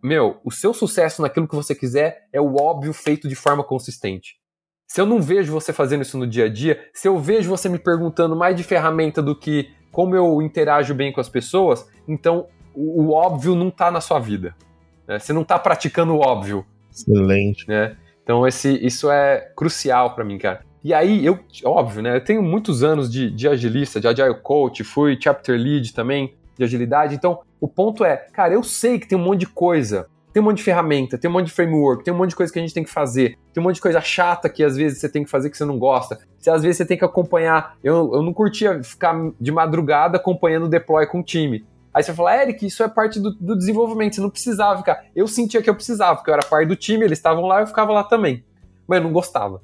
Meu, 0.03 0.39
o 0.45 0.53
seu 0.53 0.73
sucesso 0.73 1.23
naquilo 1.23 1.49
que 1.49 1.57
você 1.57 1.75
quiser 1.75 2.29
é 2.33 2.41
o 2.41 2.55
óbvio 2.55 2.93
feito 2.93 3.27
de 3.27 3.35
forma 3.35 3.65
consistente. 3.65 4.37
Se 4.87 5.01
eu 5.01 5.07
não 5.07 5.21
vejo 5.21 5.53
você 5.53 5.73
fazendo 5.73 6.03
isso 6.03 6.17
no 6.17 6.27
dia 6.27 6.45
a 6.45 6.49
dia, 6.49 6.89
se 6.95 7.09
eu 7.09 7.19
vejo 7.19 7.51
você 7.51 7.69
me 7.69 7.79
perguntando 7.79 8.37
mais 8.37 8.55
de 8.55 8.63
ferramenta 8.63 9.21
do 9.21 9.35
que 9.35 9.69
como 9.91 10.15
eu 10.15 10.41
interajo 10.41 10.95
bem 10.95 11.13
com 11.13 11.21
as 11.21 11.29
pessoas, 11.29 11.89
então 12.07 12.47
o, 12.73 13.03
o 13.03 13.13
óbvio 13.13 13.57
não 13.57 13.69
está 13.69 13.91
na 13.91 14.01
sua 14.01 14.21
vida. 14.21 14.55
Né? 15.09 15.19
Você 15.19 15.33
não 15.33 15.43
está 15.43 15.59
praticando 15.59 16.15
o 16.15 16.21
óbvio. 16.21 16.65
Excelente. 16.93 17.67
Né? 17.67 17.97
Então 18.27 18.45
esse, 18.45 18.85
isso 18.85 19.09
é 19.09 19.53
crucial 19.55 20.17
para 20.17 20.25
mim, 20.25 20.37
cara. 20.37 20.67
E 20.83 20.93
aí, 20.93 21.25
eu, 21.25 21.39
óbvio, 21.65 22.03
né? 22.03 22.17
Eu 22.17 22.25
tenho 22.25 22.43
muitos 22.43 22.83
anos 22.83 23.09
de, 23.09 23.31
de 23.31 23.49
agilista, 23.49 24.01
de 24.01 24.09
agile 24.09 24.35
coach, 24.43 24.83
fui 24.83 25.17
chapter 25.21 25.57
lead 25.57 25.95
também 25.95 26.35
de 26.59 26.65
agilidade. 26.65 27.15
Então, 27.15 27.39
o 27.61 27.69
ponto 27.69 28.05
é, 28.05 28.17
cara, 28.17 28.53
eu 28.53 28.65
sei 28.65 28.99
que 28.99 29.07
tem 29.07 29.17
um 29.17 29.23
monte 29.23 29.41
de 29.41 29.47
coisa, 29.47 30.09
tem 30.33 30.43
um 30.43 30.47
monte 30.47 30.59
de 30.59 30.65
ferramenta, 30.65 31.17
tem 31.17 31.31
um 31.31 31.33
monte 31.33 31.47
de 31.47 31.53
framework, 31.53 32.03
tem 32.03 32.13
um 32.13 32.17
monte 32.17 32.31
de 32.31 32.37
coisa 32.37 32.53
que 32.53 32.59
a 32.59 32.63
gente 32.63 32.75
tem 32.75 32.83
que 32.83 32.91
fazer, 32.91 33.39
tem 33.53 33.63
um 33.63 33.65
monte 33.65 33.77
de 33.77 33.81
coisa 33.81 34.01
chata 34.01 34.49
que 34.49 34.65
às 34.65 34.77
vezes 34.77 34.99
você 34.99 35.09
tem 35.09 35.23
que 35.23 35.31
fazer 35.31 35.51
que 35.51 35.57
você 35.57 35.65
não 35.65 35.79
gosta. 35.79 36.19
Se 36.39 36.51
às 36.51 36.63
vezes 36.63 36.79
você 36.79 36.85
tem 36.85 36.99
que 36.99 37.05
acompanhar. 37.05 37.77
Eu, 37.83 38.11
eu 38.13 38.23
não 38.23 38.33
curtia 38.33 38.83
ficar 38.83 39.15
de 39.41 39.53
madrugada 39.53 40.17
acompanhando 40.17 40.67
o 40.67 40.69
deploy 40.69 41.07
com 41.07 41.21
o 41.21 41.23
time. 41.23 41.65
Aí 41.97 42.03
você 42.03 42.13
fala, 42.13 42.43
Eric, 42.43 42.67
isso 42.67 42.83
é 42.83 42.89
parte 42.89 43.19
do, 43.19 43.31
do, 43.31 43.57
desenvolvimento, 43.57 44.17
você 44.17 44.21
não 44.21 44.29
precisava 44.29 44.77
ficar. 44.77 45.07
Eu 45.17 45.27
sentia 45.27 45.63
que 45.63 45.71
eu 45.71 45.75
precisava, 45.75 46.17
porque 46.17 46.29
eu 46.29 46.35
era 46.35 46.45
parte 46.45 46.69
do 46.69 46.77
time, 46.77 47.03
eles 47.07 47.17
estavam 47.17 47.47
lá, 47.47 47.63
eu 47.63 47.67
ficava 47.67 47.91
lá 47.91 48.05
também. 48.05 48.45
Mas 48.87 48.99
eu 48.99 49.05
não 49.05 49.13
gostava. 49.15 49.63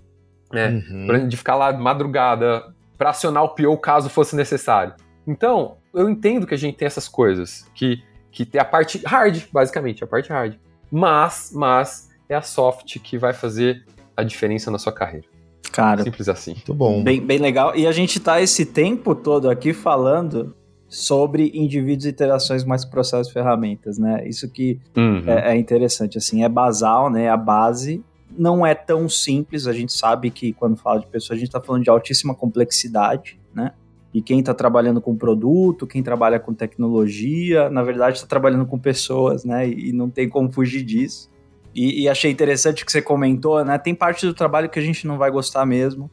Né? 0.51 0.83
Uhum. 0.91 1.29
De 1.29 1.37
ficar 1.37 1.57
lá 1.57 1.71
de 1.71 1.83
madrugada 1.83 2.73
para 2.97 3.11
acionar 3.11 3.43
o 3.43 3.51
PO 3.51 3.77
caso 3.77 4.09
fosse 4.09 4.35
necessário. 4.35 4.95
Então, 5.27 5.77
eu 5.93 6.09
entendo 6.09 6.47
que 6.47 6.55
a 6.55 6.57
gente 6.57 6.79
tem 6.79 6.87
essas 6.87 7.07
coisas, 7.07 7.67
que, 7.75 8.03
que 8.31 8.47
tem 8.47 8.59
a 8.59 8.65
parte 8.65 9.03
hard, 9.05 9.43
basicamente, 9.53 10.03
a 10.03 10.07
parte 10.07 10.31
hard. 10.31 10.55
Mas, 10.91 11.53
mas 11.55 12.09
é 12.31 12.35
a 12.35 12.41
soft 12.41 12.99
que 13.01 13.19
vai 13.19 13.35
fazer 13.35 13.85
a 14.17 14.23
diferença 14.23 14.71
na 14.71 14.79
sua 14.79 14.93
carreira. 14.93 15.27
Cara, 15.71 16.03
simples 16.03 16.31
assim. 16.31 16.53
Muito 16.55 16.73
bom. 16.73 17.05
Bem, 17.05 17.21
bem 17.21 17.37
legal. 17.37 17.77
E 17.77 17.87
a 17.87 17.93
gente 17.93 18.19
tá 18.19 18.41
esse 18.41 18.65
tempo 18.65 19.15
todo 19.15 19.51
aqui 19.51 19.75
falando 19.75 20.57
sobre 20.93 21.51
indivíduos, 21.55 22.05
interações, 22.05 22.65
mais 22.65 22.85
processos 22.85 23.31
e 23.31 23.33
ferramentas, 23.33 23.97
né? 23.97 24.29
Isso 24.29 24.47
que 24.47 24.79
uhum. 24.95 25.25
é, 25.27 25.53
é, 25.53 25.57
interessante, 25.57 26.19
assim, 26.19 26.45
é 26.45 26.49
basal, 26.51 27.09
né? 27.09 27.31
A 27.31 27.37
base 27.37 28.05
não 28.37 28.65
é 28.65 28.75
tão 28.75 29.09
simples, 29.09 29.67
a 29.67 29.73
gente 29.73 29.91
sabe 29.91 30.31
que 30.31 30.53
quando 30.53 30.77
fala 30.77 31.01
de 31.01 31.07
pessoas, 31.07 31.39
a 31.39 31.41
gente 31.41 31.49
está 31.49 31.63
falando 31.63 31.83
de 31.83 31.89
altíssima 31.89 32.35
complexidade, 32.35 33.41
né? 33.55 33.73
E 34.13 34.21
quem 34.21 34.41
está 34.41 34.53
trabalhando 34.53 35.01
com 35.01 35.17
produto, 35.17 35.87
quem 35.87 36.03
trabalha 36.03 36.39
com 36.39 36.53
tecnologia, 36.53 37.71
na 37.71 37.83
verdade 37.83 38.17
está 38.17 38.27
trabalhando 38.27 38.67
com 38.67 38.79
pessoas, 38.79 39.47
né? 39.47 39.67
E 39.67 39.95
não 39.95 40.11
tem 40.11 40.29
como 40.29 40.53
fugir 40.53 40.83
disso. 40.83 41.31
E, 41.75 42.03
e 42.03 42.09
achei 42.09 42.31
interessante 42.31 42.85
que 42.85 42.93
você 42.93 43.01
comentou, 43.01 43.65
né? 43.65 43.79
Tem 43.79 43.95
parte 43.95 44.27
do 44.27 44.35
trabalho 44.35 44.69
que 44.69 44.79
a 44.79 44.83
gente 44.83 45.07
não 45.07 45.17
vai 45.17 45.31
gostar 45.31 45.65
mesmo, 45.65 46.11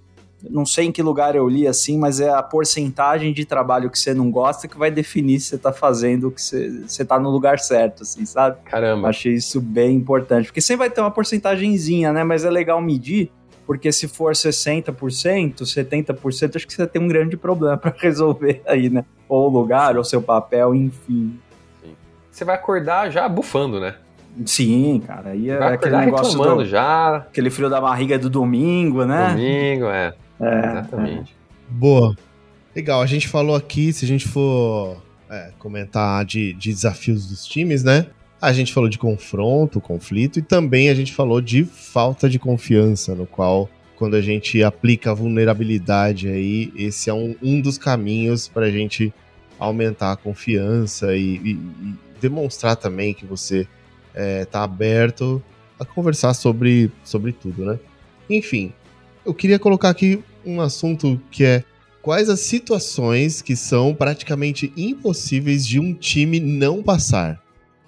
não 0.47 0.65
sei 0.65 0.85
em 0.85 0.91
que 0.91 1.01
lugar 1.01 1.35
eu 1.35 1.47
li 1.47 1.67
assim, 1.67 1.97
mas 1.97 2.19
é 2.19 2.29
a 2.29 2.41
porcentagem 2.41 3.33
de 3.33 3.45
trabalho 3.45 3.89
que 3.89 3.99
você 3.99 4.13
não 4.13 4.31
gosta 4.31 4.67
que 4.67 4.77
vai 4.77 4.89
definir 4.89 5.39
se 5.39 5.47
você 5.47 5.57
tá 5.57 5.73
fazendo 5.73 6.31
que 6.31 6.41
você, 6.41 6.69
você 6.87 7.03
tá 7.03 7.19
no 7.19 7.29
lugar 7.29 7.59
certo, 7.59 8.03
assim, 8.03 8.25
sabe? 8.25 8.57
Caramba. 8.63 9.09
Achei 9.09 9.33
isso 9.33 9.59
bem 9.59 9.95
importante, 9.95 10.45
porque 10.45 10.61
sempre 10.61 10.87
vai 10.87 10.89
ter 10.89 11.01
uma 11.01 11.11
porcentagemzinha, 11.11 12.13
né? 12.13 12.23
Mas 12.23 12.45
é 12.45 12.49
legal 12.49 12.81
medir, 12.81 13.31
porque 13.65 13.91
se 13.91 14.07
for 14.07 14.33
60%, 14.33 15.61
70%, 15.61 16.55
acho 16.55 16.67
que 16.67 16.73
você 16.73 16.87
tem 16.87 17.01
um 17.01 17.07
grande 17.07 17.35
problema 17.35 17.75
para 17.77 17.93
resolver 17.97 18.61
aí, 18.65 18.89
né? 18.89 19.03
Ou 19.27 19.49
o 19.49 19.49
lugar, 19.49 19.97
ou 19.97 20.03
seu 20.03 20.21
papel, 20.21 20.73
enfim. 20.73 21.37
Sim. 21.83 21.95
Você 22.31 22.45
vai 22.45 22.55
acordar 22.55 23.09
já 23.09 23.27
bufando, 23.27 23.79
né? 23.79 23.95
Sim, 24.45 25.01
cara. 25.05 25.31
Aí 25.31 25.49
é 25.49 25.61
aquele 25.61 25.97
negócio 25.97 26.39
do, 26.39 26.65
já. 26.65 27.17
Aquele 27.17 27.49
frio 27.49 27.69
da 27.69 27.81
barriga 27.81 28.17
do 28.17 28.29
domingo, 28.29 29.03
né? 29.03 29.29
Domingo, 29.31 29.85
é. 29.87 30.13
É 30.39 30.59
Exatamente. 30.59 31.33
É. 31.33 31.73
Boa. 31.73 32.15
Legal, 32.75 33.01
a 33.01 33.05
gente 33.05 33.27
falou 33.27 33.55
aqui, 33.55 33.91
se 33.91 34.05
a 34.05 34.07
gente 34.07 34.27
for 34.27 35.01
é, 35.29 35.51
comentar 35.59 36.23
de, 36.25 36.53
de 36.53 36.71
desafios 36.71 37.27
dos 37.27 37.45
times, 37.45 37.83
né? 37.83 38.07
A 38.41 38.53
gente 38.53 38.71
falou 38.71 38.89
de 38.89 38.97
confronto, 38.97 39.81
conflito 39.81 40.39
e 40.39 40.41
também 40.41 40.89
a 40.89 40.95
gente 40.95 41.13
falou 41.13 41.41
de 41.41 41.65
falta 41.65 42.29
de 42.29 42.39
confiança, 42.39 43.13
no 43.13 43.25
qual 43.25 43.69
quando 43.97 44.15
a 44.15 44.21
gente 44.21 44.63
aplica 44.63 45.11
a 45.11 45.13
vulnerabilidade 45.13 46.29
aí, 46.29 46.71
esse 46.73 47.09
é 47.09 47.13
um, 47.13 47.35
um 47.43 47.59
dos 47.59 47.77
caminhos 47.77 48.47
para 48.47 48.67
a 48.67 48.71
gente 48.71 49.13
aumentar 49.59 50.13
a 50.13 50.15
confiança 50.15 51.17
e, 51.17 51.35
e, 51.35 51.51
e, 51.51 51.95
demonstrar 52.21 52.77
também 52.77 53.13
que 53.13 53.25
você 53.25 53.67
está 54.15 54.61
é, 54.61 54.63
aberto 54.63 55.43
a 55.77 55.83
conversar 55.83 56.33
sobre, 56.33 56.89
sobre 57.03 57.33
tudo, 57.33 57.65
né? 57.65 57.77
Enfim, 58.29 58.71
eu 59.25 59.33
queria 59.33 59.59
colocar 59.59 59.89
aqui 59.89 60.23
um 60.45 60.61
assunto 60.61 61.21
que 61.31 61.43
é 61.43 61.63
quais 62.01 62.29
as 62.29 62.39
situações 62.39 63.41
que 63.41 63.55
são 63.55 63.93
praticamente 63.93 64.71
impossíveis 64.75 65.65
de 65.65 65.79
um 65.79 65.93
time 65.93 66.39
não 66.39 66.81
passar. 66.81 67.41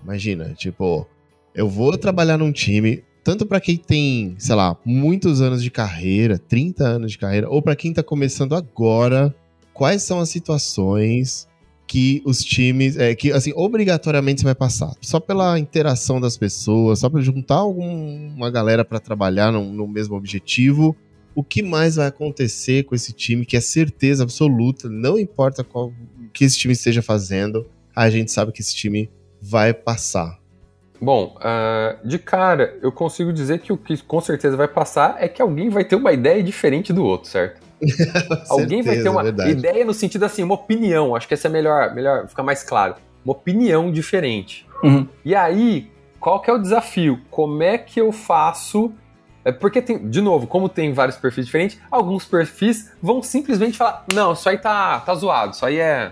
Imagina, 0.04 0.54
tipo, 0.54 1.08
eu 1.54 1.68
vou 1.68 1.98
trabalhar 1.98 2.38
num 2.38 2.52
time, 2.52 3.04
tanto 3.24 3.46
para 3.46 3.62
quem 3.62 3.78
tem, 3.78 4.36
sei 4.38 4.56
lá, 4.56 4.76
muitos 4.86 5.42
anos 5.42 5.64
de 5.64 5.70
carreira, 5.70 6.38
30 6.38 6.84
anos 6.84 7.12
de 7.12 7.18
carreira, 7.18 7.50
ou 7.50 7.62
para 7.62 7.76
quem 7.76 7.94
tá 7.94 8.02
começando 8.02 8.56
agora, 8.56 9.34
quais 9.74 10.04
são 10.04 10.20
as 10.20 10.30
situações 10.30 11.48
que 11.88 12.22
os 12.26 12.42
times, 12.42 12.96
é, 12.98 13.14
que 13.14 13.34
assim, 13.34 13.52
obrigatoriamente 13.54 14.40
você 14.40 14.46
vai 14.46 14.56
passar, 14.56 14.94
só 15.02 15.20
pela 15.20 15.60
interação 15.60 16.22
das 16.22 16.38
pessoas, 16.38 17.00
só 17.00 17.10
para 17.10 17.20
juntar 17.20 17.56
alguma 17.56 18.50
galera 18.50 18.86
para 18.86 18.98
trabalhar 18.98 19.52
no, 19.52 19.74
no 19.74 19.86
mesmo 19.88 20.16
objetivo, 20.16 20.96
o 21.34 21.44
que 21.44 21.62
mais 21.62 21.96
vai 21.96 22.08
acontecer 22.08 22.84
com 22.84 22.96
esse 22.96 23.14
time, 23.14 23.46
que 23.46 23.56
é 23.56 23.62
certeza 23.62 24.24
absoluta, 24.24 24.90
não 24.90 25.18
importa 25.18 25.64
qual 25.64 25.88
o 25.88 26.30
que 26.34 26.44
esse 26.44 26.58
time 26.58 26.74
esteja 26.74 27.02
fazendo, 27.02 27.68
a 27.96 28.10
gente 28.10 28.32
sabe 28.32 28.52
que 28.52 28.62
esse 28.62 28.76
time 28.76 29.10
vai 29.42 29.74
passar? 29.74 30.40
Bom, 31.02 31.36
uh, 31.38 32.08
de 32.08 32.20
cara, 32.20 32.78
eu 32.82 32.92
consigo 32.92 33.34
dizer 33.34 33.60
que 33.60 33.74
o 33.74 33.78
que 33.78 33.98
com 34.04 34.22
certeza 34.22 34.56
vai 34.56 34.68
passar 34.68 35.18
é 35.20 35.28
que 35.28 35.42
alguém 35.42 35.68
vai 35.68 35.84
ter 35.84 35.96
uma 35.96 36.14
ideia 36.14 36.44
diferente 36.44 36.94
do 36.94 37.04
outro, 37.04 37.30
certo? 37.30 37.60
alguém 38.48 38.84
vai 38.84 39.02
ter 39.02 39.10
uma 39.10 39.24
verdade. 39.24 39.50
ideia 39.50 39.84
no 39.84 39.96
sentido 39.96 40.24
assim, 40.26 40.44
uma 40.44 40.54
opinião, 40.54 41.16
acho 41.16 41.28
que 41.28 41.34
essa 41.34 41.48
é 41.48 41.52
melhor, 41.52 41.96
melhor 41.96 42.28
ficar 42.28 42.44
mais 42.44 42.62
claro. 42.62 42.96
Uma 43.26 43.32
opinião 43.32 43.92
diferente. 43.92 44.68
Uhum. 44.84 45.08
E 45.26 45.34
aí, 45.34 45.90
qual 46.20 46.40
que 46.40 46.52
é 46.52 46.54
o 46.54 46.60
desafio? 46.60 47.20
Como 47.32 47.64
é 47.64 47.80
que 47.80 48.00
eu 48.00 48.12
faço 48.12 48.94
é 49.44 49.52
porque 49.52 49.82
tem, 49.82 50.10
de 50.10 50.22
novo, 50.22 50.48
como 50.48 50.70
tem 50.70 50.94
vários 50.94 51.18
perfis 51.18 51.46
diferentes, 51.46 51.80
alguns 51.90 52.26
perfis 52.26 52.92
vão 53.02 53.24
simplesmente 53.24 53.78
falar: 53.78 54.06
não, 54.14 54.34
isso 54.34 54.48
aí 54.48 54.58
tá, 54.58 55.00
tá 55.00 55.14
zoado, 55.16 55.54
isso 55.54 55.66
aí 55.66 55.80
é 55.80 56.12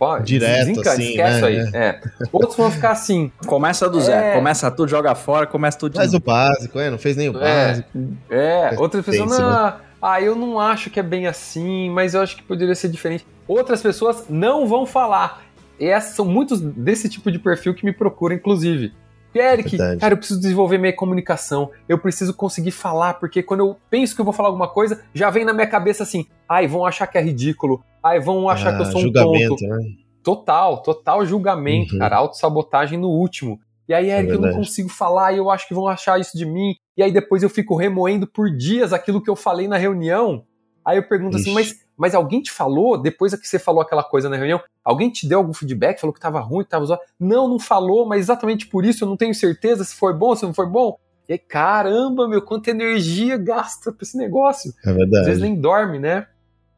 Pode, 0.00 0.24
Direto, 0.24 0.80
assim, 0.88 1.10
esquece 1.10 1.40
né? 1.42 1.46
aí. 1.46 1.70
É. 1.74 2.00
Outros 2.32 2.56
vão 2.56 2.70
ficar 2.70 2.92
assim. 2.92 3.30
Começa 3.44 3.86
do 3.86 4.00
zero, 4.00 4.28
é... 4.28 4.34
começa 4.34 4.70
tudo, 4.70 4.88
joga 4.88 5.14
fora, 5.14 5.46
começa 5.46 5.78
tudo. 5.78 5.94
Faz 5.94 6.14
o 6.14 6.18
básico, 6.18 6.80
é, 6.80 6.88
não 6.88 6.96
fez 6.96 7.18
nem 7.18 7.28
o 7.28 7.36
é. 7.36 7.66
básico. 7.66 7.88
É, 8.30 8.74
outras 8.78 9.04
pessoas, 9.04 9.38
não, 9.38 9.50
né? 9.50 9.74
ah, 10.00 10.22
eu 10.22 10.34
não 10.34 10.58
acho 10.58 10.88
que 10.88 10.98
é 10.98 11.02
bem 11.02 11.26
assim, 11.26 11.90
mas 11.90 12.14
eu 12.14 12.22
acho 12.22 12.34
que 12.34 12.42
poderia 12.42 12.74
ser 12.74 12.88
diferente. 12.88 13.26
Outras 13.46 13.82
pessoas 13.82 14.24
não 14.30 14.66
vão 14.66 14.86
falar. 14.86 15.42
E 15.78 15.84
essas 15.84 16.16
são 16.16 16.24
muitos 16.24 16.62
desse 16.62 17.06
tipo 17.06 17.30
de 17.30 17.38
perfil 17.38 17.74
que 17.74 17.84
me 17.84 17.92
procuram, 17.92 18.34
inclusive. 18.34 18.94
Eric, 19.38 19.70
Verdade. 19.70 20.00
cara, 20.00 20.14
eu 20.14 20.18
preciso 20.18 20.40
desenvolver 20.40 20.78
minha 20.78 20.94
comunicação, 20.94 21.70
eu 21.88 21.98
preciso 21.98 22.34
conseguir 22.34 22.72
falar, 22.72 23.14
porque 23.14 23.42
quando 23.42 23.60
eu 23.60 23.76
penso 23.88 24.14
que 24.14 24.20
eu 24.20 24.24
vou 24.24 24.34
falar 24.34 24.48
alguma 24.48 24.68
coisa, 24.68 25.02
já 25.14 25.30
vem 25.30 25.44
na 25.44 25.52
minha 25.52 25.66
cabeça 25.66 26.02
assim, 26.02 26.26
ai, 26.48 26.66
vão 26.66 26.84
achar 26.84 27.06
que 27.06 27.16
é 27.16 27.22
ridículo, 27.22 27.82
ai, 28.02 28.18
vão 28.18 28.48
achar 28.48 28.74
ah, 28.74 28.76
que 28.76 28.82
eu 28.82 28.86
sou 28.86 29.00
um 29.02 29.12
tonto. 29.12 29.64
Né? 29.64 29.94
Total, 30.22 30.82
total 30.82 31.24
julgamento, 31.24 31.94
uhum. 31.94 31.98
cara, 32.00 32.16
autossabotagem 32.16 32.98
no 32.98 33.08
último. 33.08 33.60
E 33.88 33.94
aí, 33.94 34.08
Eric, 34.08 34.30
é 34.30 34.34
eu 34.36 34.40
não 34.40 34.52
consigo 34.52 34.88
falar 34.88 35.32
e 35.32 35.38
eu 35.38 35.50
acho 35.50 35.66
que 35.66 35.74
vão 35.74 35.88
achar 35.88 36.20
isso 36.20 36.38
de 36.38 36.46
mim. 36.46 36.76
E 36.96 37.02
aí 37.02 37.10
depois 37.10 37.42
eu 37.42 37.50
fico 37.50 37.74
remoendo 37.74 38.24
por 38.24 38.48
dias 38.48 38.92
aquilo 38.92 39.20
que 39.20 39.28
eu 39.28 39.34
falei 39.34 39.66
na 39.66 39.76
reunião. 39.76 40.44
Aí 40.84 40.96
eu 40.96 41.02
pergunto 41.02 41.36
assim, 41.36 41.50
Ixi. 41.50 41.60
assim, 41.60 41.74
mas 41.74 41.86
mas 42.00 42.14
alguém 42.14 42.40
te 42.40 42.50
falou, 42.50 42.96
depois 42.96 43.34
que 43.34 43.46
você 43.46 43.58
falou 43.58 43.82
aquela 43.82 44.02
coisa 44.02 44.26
na 44.26 44.36
reunião, 44.36 44.58
alguém 44.82 45.10
te 45.10 45.28
deu 45.28 45.36
algum 45.36 45.52
feedback, 45.52 46.00
falou 46.00 46.14
que 46.14 46.18
estava 46.18 46.40
ruim, 46.40 46.60
que 46.62 46.68
estava 46.68 46.86
zoado? 46.86 47.02
Não, 47.20 47.46
não 47.46 47.58
falou, 47.58 48.06
mas 48.06 48.20
exatamente 48.20 48.66
por 48.66 48.86
isso 48.86 49.04
eu 49.04 49.08
não 49.08 49.18
tenho 49.18 49.34
certeza 49.34 49.84
se 49.84 49.94
foi 49.94 50.14
bom, 50.14 50.34
se 50.34 50.42
não 50.44 50.54
foi 50.54 50.66
bom. 50.66 50.98
E 51.28 51.34
aí, 51.34 51.38
caramba, 51.38 52.26
meu, 52.26 52.40
quanta 52.40 52.70
energia 52.70 53.36
gasta 53.36 53.92
pra 53.92 54.02
esse 54.02 54.16
negócio. 54.16 54.72
É 54.82 54.94
verdade. 54.94 55.18
Às 55.18 55.26
vezes 55.26 55.42
nem 55.42 55.54
dorme, 55.54 55.98
né? 55.98 56.26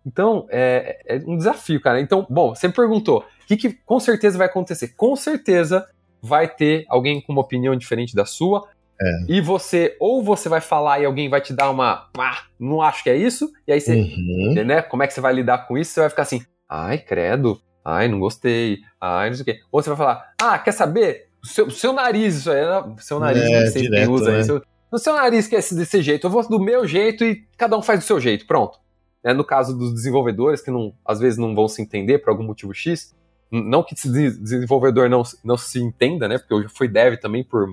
Então, 0.04 0.44
é, 0.50 1.00
é 1.06 1.22
um 1.24 1.36
desafio, 1.36 1.80
cara. 1.80 2.00
Então, 2.00 2.26
bom, 2.28 2.52
você 2.52 2.66
me 2.66 2.74
perguntou, 2.74 3.20
o 3.20 3.46
que, 3.46 3.56
que 3.56 3.72
com 3.86 4.00
certeza 4.00 4.36
vai 4.36 4.48
acontecer? 4.48 4.88
Com 4.96 5.14
certeza 5.14 5.88
vai 6.20 6.48
ter 6.48 6.84
alguém 6.88 7.20
com 7.20 7.32
uma 7.32 7.42
opinião 7.42 7.76
diferente 7.76 8.12
da 8.16 8.26
sua, 8.26 8.66
é. 9.02 9.32
E 9.32 9.40
você, 9.40 9.96
ou 9.98 10.22
você 10.22 10.48
vai 10.48 10.60
falar 10.60 11.00
e 11.00 11.04
alguém 11.04 11.28
vai 11.28 11.40
te 11.40 11.52
dar 11.52 11.70
uma, 11.70 12.08
pá, 12.12 12.44
não 12.58 12.80
acho 12.80 13.02
que 13.02 13.10
é 13.10 13.16
isso, 13.16 13.50
e 13.66 13.72
aí 13.72 13.80
você, 13.80 13.94
uhum. 13.94 14.64
né, 14.64 14.82
como 14.82 15.02
é 15.02 15.06
que 15.06 15.14
você 15.14 15.20
vai 15.20 15.32
lidar 15.32 15.66
com 15.66 15.76
isso? 15.76 15.92
Você 15.92 16.00
vai 16.00 16.10
ficar 16.10 16.22
assim, 16.22 16.44
ai, 16.68 16.98
credo, 16.98 17.60
ai, 17.84 18.08
não 18.08 18.20
gostei, 18.20 18.78
ai, 19.00 19.28
não 19.28 19.34
sei 19.36 19.42
o 19.42 19.44
quê. 19.44 19.60
Ou 19.70 19.82
você 19.82 19.90
vai 19.90 19.96
falar, 19.96 20.32
ah, 20.40 20.58
quer 20.58 20.72
saber? 20.72 21.28
O 21.42 21.46
seu, 21.46 21.70
seu 21.70 21.92
nariz, 21.92 22.36
isso 22.36 22.50
aí, 22.50 22.64
né? 22.64 22.94
seu 22.98 23.18
nariz, 23.18 23.42
é, 23.42 23.66
sei 23.66 23.82
direto, 23.82 24.12
usa 24.12 24.30
né? 24.30 24.40
isso. 24.40 24.62
No 24.92 24.98
seu 24.98 25.14
nariz 25.14 25.48
que 25.48 25.56
é 25.56 25.58
desse 25.58 26.02
jeito, 26.02 26.26
eu 26.26 26.30
vou 26.30 26.46
do 26.48 26.60
meu 26.60 26.86
jeito 26.86 27.24
e 27.24 27.44
cada 27.56 27.76
um 27.76 27.82
faz 27.82 27.98
do 27.98 28.04
seu 28.04 28.20
jeito, 28.20 28.46
pronto. 28.46 28.78
É, 29.24 29.32
no 29.32 29.44
caso 29.44 29.76
dos 29.76 29.94
desenvolvedores, 29.94 30.60
que 30.60 30.70
não, 30.70 30.94
às 31.04 31.18
vezes 31.18 31.38
não 31.38 31.54
vão 31.54 31.66
se 31.66 31.80
entender 31.80 32.18
por 32.18 32.30
algum 32.30 32.44
motivo 32.44 32.74
X, 32.74 33.14
não 33.50 33.82
que 33.82 33.94
esse 33.94 34.10
desenvolvedor 34.10 35.10
não, 35.10 35.22
não 35.44 35.56
se 35.56 35.78
entenda, 35.80 36.26
né? 36.26 36.38
Porque 36.38 36.54
eu 36.54 36.62
já 36.62 36.68
fui 36.68 36.88
dev 36.88 37.18
também 37.18 37.44
por 37.44 37.68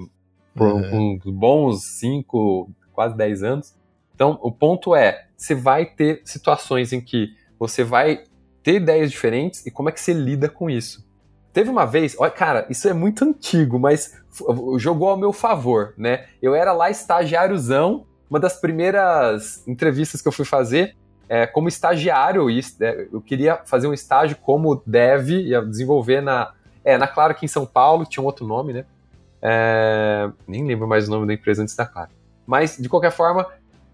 por 0.60 0.74
uhum. 0.74 1.16
uns 1.16 1.24
bons 1.26 1.84
5, 1.84 2.70
quase 2.91 3.16
10 3.16 3.43
anos. 3.43 3.76
Então, 4.14 4.38
o 4.41 4.51
ponto 4.51 4.95
é, 4.95 5.28
você 5.36 5.55
vai 5.55 5.86
ter 5.86 6.22
situações 6.26 6.91
em 6.91 6.99
que 6.99 7.30
você 7.57 7.84
vai 7.84 8.24
ter 8.62 8.76
ideias 8.76 9.10
diferentes 9.10 9.66
e 9.66 9.72
como 9.72 9.89
é 9.89 9.91
que 9.91 10.01
você 10.01 10.14
lida 10.14 10.49
com 10.49 10.70
isso. 10.70 11.07
Teve 11.53 11.70
uma 11.70 11.86
vez, 11.86 12.16
olha, 12.20 12.30
cara, 12.30 12.68
isso 12.70 12.88
é 12.88 12.93
muito 12.93 13.24
antigo, 13.26 13.80
mas 13.80 14.22
jogou 14.78 15.10
ao 15.10 15.18
meu 15.18 15.34
favor, 15.34 15.93
né? 15.97 16.26
Eu 16.41 16.53
era 16.53 16.72
lá 16.74 16.89
estagiáriozão, 16.89 18.05
uma 18.30 18.39
das 18.39 18.60
primeiras 18.60 19.68
entrevistas 19.68 20.22
que 20.22 20.28
eu 20.28 20.32
fui 20.32 20.45
fazer 20.45 20.95
é, 21.30 21.45
como 21.45 21.68
estagiário, 21.68 22.49
é, 22.49 23.07
eu 23.14 23.22
queria 23.22 23.62
fazer 23.64 23.88
um 23.88 23.93
estágio 23.93 24.36
como 24.38 24.82
dev, 24.86 25.30
ia 25.30 25.62
desenvolver 25.62 26.22
na, 26.22 26.53
é, 26.84 26.97
na 26.97 27.07
Claro 27.07 27.32
aqui 27.32 27.45
em 27.45 27.49
São 27.49 27.68
Paulo, 27.68 28.05
tinha 28.05 28.24
um 28.24 28.26
outro 28.26 28.47
nome, 28.47 28.74
né? 28.74 28.86
É, 29.41 30.29
nem 30.47 30.65
lembro 30.65 30.87
mais 30.87 31.07
o 31.07 31.11
nome 31.11 31.27
da 31.27 31.33
empresa 31.33 31.61
antes 31.61 31.75
da 31.75 31.85
Claro. 31.85 32.09
Mas, 32.45 32.77
de 32.77 32.89
qualquer 32.89 33.11
forma, 33.11 33.45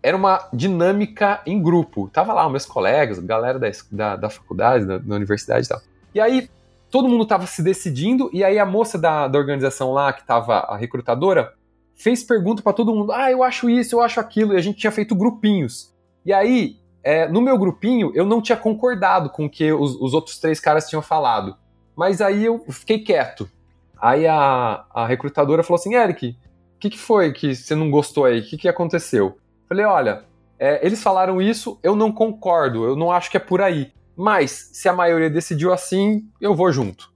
era 0.01 0.15
uma 0.15 0.47
dinâmica 0.53 1.41
em 1.45 1.61
grupo. 1.61 2.09
Tava 2.13 2.33
lá, 2.33 2.47
meus 2.49 2.65
colegas, 2.65 3.19
galera 3.19 3.59
da, 3.59 3.67
da, 3.91 4.15
da 4.15 4.29
faculdade, 4.29 4.85
da, 4.85 4.97
da, 4.97 5.15
universidade 5.15 5.65
e 5.65 5.69
tal. 5.69 5.81
E 6.13 6.21
aí, 6.21 6.49
todo 6.89 7.09
mundo 7.09 7.25
tava 7.25 7.45
se 7.47 7.61
decidindo, 7.61 8.29
e 8.31 8.43
aí 8.43 8.57
a 8.57 8.65
moça 8.65 8.97
da, 8.97 9.27
da 9.27 9.37
organização 9.37 9.91
lá, 9.91 10.13
que 10.13 10.25
tava 10.25 10.59
a 10.59 10.77
recrutadora, 10.77 11.53
fez 11.95 12.23
pergunta 12.23 12.61
para 12.61 12.73
todo 12.73 12.93
mundo: 12.93 13.11
ah, 13.11 13.31
eu 13.31 13.43
acho 13.43 13.69
isso, 13.69 13.95
eu 13.95 14.01
acho 14.01 14.19
aquilo, 14.19 14.53
e 14.53 14.57
a 14.57 14.61
gente 14.61 14.77
tinha 14.77 14.91
feito 14.91 15.15
grupinhos. 15.15 15.93
E 16.25 16.31
aí, 16.31 16.77
é, 17.03 17.27
no 17.27 17.41
meu 17.41 17.57
grupinho, 17.57 18.11
eu 18.15 18.25
não 18.25 18.41
tinha 18.41 18.57
concordado 18.57 19.29
com 19.29 19.45
o 19.45 19.49
que 19.49 19.71
os, 19.71 19.95
os 19.99 20.13
outros 20.13 20.39
três 20.39 20.59
caras 20.59 20.87
tinham 20.89 21.01
falado. 21.01 21.57
Mas 21.95 22.21
aí 22.21 22.45
eu 22.45 22.63
fiquei 22.69 22.99
quieto. 22.99 23.49
Aí 24.01 24.27
a, 24.27 24.85
a 24.93 25.05
recrutadora 25.05 25.63
falou 25.63 25.79
assim: 25.79 25.95
Eric, 25.95 26.37
o 26.75 26.79
que, 26.79 26.89
que 26.89 26.97
foi 26.97 27.31
que 27.33 27.55
você 27.55 27.75
não 27.75 27.89
gostou 27.89 28.25
aí? 28.25 28.39
O 28.39 28.43
que, 28.43 28.57
que 28.57 28.67
aconteceu? 28.67 29.37
Falei: 29.67 29.85
olha, 29.85 30.23
é, 30.59 30.85
eles 30.85 31.01
falaram 31.01 31.41
isso, 31.41 31.79
eu 31.83 31.95
não 31.95 32.11
concordo, 32.11 32.85
eu 32.85 32.95
não 32.95 33.11
acho 33.11 33.29
que 33.29 33.37
é 33.37 33.39
por 33.39 33.61
aí. 33.61 33.91
Mas 34.15 34.69
se 34.71 34.87
a 34.87 34.93
maioria 34.93 35.29
decidiu 35.29 35.73
assim, 35.73 36.29
eu 36.39 36.55
vou 36.55 36.71
junto. 36.71 37.11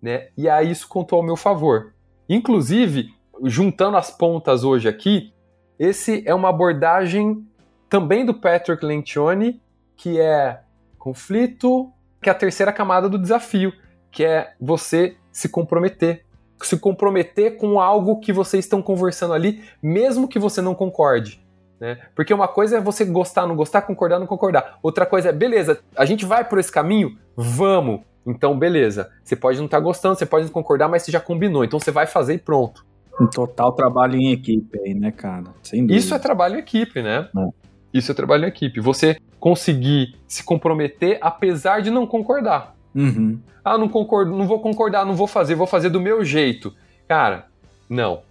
Né? 0.00 0.28
E 0.36 0.48
aí 0.48 0.70
isso 0.70 0.86
contou 0.86 1.18
ao 1.18 1.24
meu 1.24 1.36
favor. 1.36 1.94
Inclusive, 2.28 3.08
juntando 3.42 3.96
as 3.96 4.10
pontas 4.10 4.62
hoje 4.62 4.88
aqui, 4.88 5.32
esse 5.78 6.22
é 6.26 6.34
uma 6.34 6.50
abordagem 6.50 7.44
também 7.88 8.24
do 8.24 8.34
Patrick 8.34 8.84
Lencioni, 8.84 9.60
que 9.96 10.20
é 10.20 10.60
conflito, 10.98 11.92
que 12.22 12.28
é 12.28 12.32
a 12.32 12.34
terceira 12.34 12.72
camada 12.72 13.08
do 13.08 13.18
desafio, 13.18 13.72
que 14.10 14.24
é 14.24 14.54
você 14.60 15.16
se 15.32 15.48
comprometer. 15.48 16.23
Se 16.62 16.78
comprometer 16.78 17.56
com 17.56 17.80
algo 17.80 18.20
que 18.20 18.32
vocês 18.32 18.64
estão 18.64 18.80
conversando 18.80 19.34
ali, 19.34 19.62
mesmo 19.82 20.28
que 20.28 20.38
você 20.38 20.62
não 20.62 20.74
concorde. 20.74 21.44
Né? 21.80 21.98
Porque 22.14 22.32
uma 22.32 22.48
coisa 22.48 22.78
é 22.78 22.80
você 22.80 23.04
gostar, 23.04 23.46
não 23.46 23.56
gostar, 23.56 23.82
concordar, 23.82 24.18
não 24.18 24.26
concordar. 24.26 24.78
Outra 24.82 25.04
coisa 25.04 25.28
é, 25.28 25.32
beleza, 25.32 25.80
a 25.96 26.04
gente 26.04 26.24
vai 26.24 26.44
por 26.44 26.58
esse 26.58 26.72
caminho? 26.72 27.18
Vamos. 27.36 28.00
Então, 28.26 28.58
beleza. 28.58 29.10
Você 29.22 29.36
pode 29.36 29.58
não 29.58 29.66
estar 29.66 29.78
tá 29.78 29.82
gostando, 29.82 30.16
você 30.16 30.24
pode 30.24 30.46
não 30.46 30.52
concordar, 30.52 30.88
mas 30.88 31.02
você 31.02 31.12
já 31.12 31.20
combinou. 31.20 31.64
Então 31.64 31.78
você 31.78 31.90
vai 31.90 32.06
fazer 32.06 32.34
e 32.34 32.38
pronto. 32.38 32.84
Um 33.20 33.26
total 33.26 33.72
trabalho 33.72 34.16
em 34.16 34.32
equipe 34.32 34.78
aí, 34.80 34.94
né, 34.94 35.12
cara? 35.12 35.44
Sem 35.62 35.86
Isso 35.86 36.14
é 36.14 36.18
trabalho 36.18 36.56
em 36.56 36.58
equipe, 36.58 37.02
né? 37.02 37.28
É. 37.36 37.48
Isso 37.92 38.10
é 38.10 38.14
trabalho 38.14 38.44
em 38.44 38.48
equipe. 38.48 38.80
Você 38.80 39.16
conseguir 39.38 40.16
se 40.26 40.42
comprometer 40.42 41.18
apesar 41.20 41.80
de 41.80 41.90
não 41.90 42.06
concordar. 42.06 42.74
Uhum. 42.94 43.38
Ah, 43.64 43.78
não 43.78 43.88
concordo, 43.88 44.36
não 44.36 44.46
vou 44.46 44.60
concordar, 44.60 45.04
não 45.04 45.14
vou 45.14 45.26
fazer, 45.26 45.54
vou 45.54 45.66
fazer 45.66 45.88
do 45.88 46.00
meu 46.00 46.24
jeito. 46.24 46.72
Cara, 47.08 47.46
não. 47.88 48.22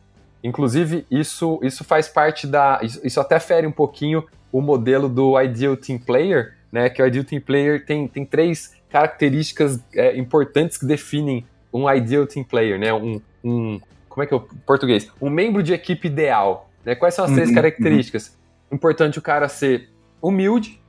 Inclusive, 0.43 1.05
isso, 1.09 1.59
isso 1.63 1.83
faz 1.83 2.07
parte 2.07 2.45
da. 2.45 2.79
Isso, 2.81 3.19
até 3.19 3.39
fere 3.39 3.65
um 3.65 3.71
pouquinho 3.71 4.25
o 4.51 4.61
modelo 4.61 5.07
do 5.07 5.39
Ideal 5.41 5.77
Team 5.77 5.97
Player, 5.97 6.55
né? 6.71 6.89
Que 6.89 7.01
o 7.01 7.07
Ideal 7.07 7.23
Team 7.23 7.41
Player 7.41 7.85
tem, 7.85 8.07
tem 8.07 8.25
três 8.25 8.75
características 8.89 9.79
é, 9.95 10.17
importantes 10.17 10.77
que 10.77 10.85
definem 10.85 11.45
um 11.73 11.89
Ideal 11.89 12.27
Team 12.27 12.43
Player, 12.43 12.77
né? 12.77 12.93
Um, 12.93 13.21
um, 13.43 13.79
como 14.09 14.23
é 14.23 14.27
que 14.27 14.33
é 14.33 14.37
o 14.37 14.41
português? 14.41 15.09
Um 15.19 15.29
membro 15.29 15.63
de 15.63 15.73
equipe 15.73 16.07
ideal. 16.07 16.69
Né? 16.85 16.93
Quais 16.93 17.15
são 17.15 17.25
as 17.25 17.31
três 17.31 17.49
uhum, 17.49 17.55
características? 17.55 18.27
Uhum. 18.69 18.75
Importante 18.75 19.17
o 19.17 19.21
cara 19.21 19.47
ser 19.47 19.89
humilde. 20.21 20.79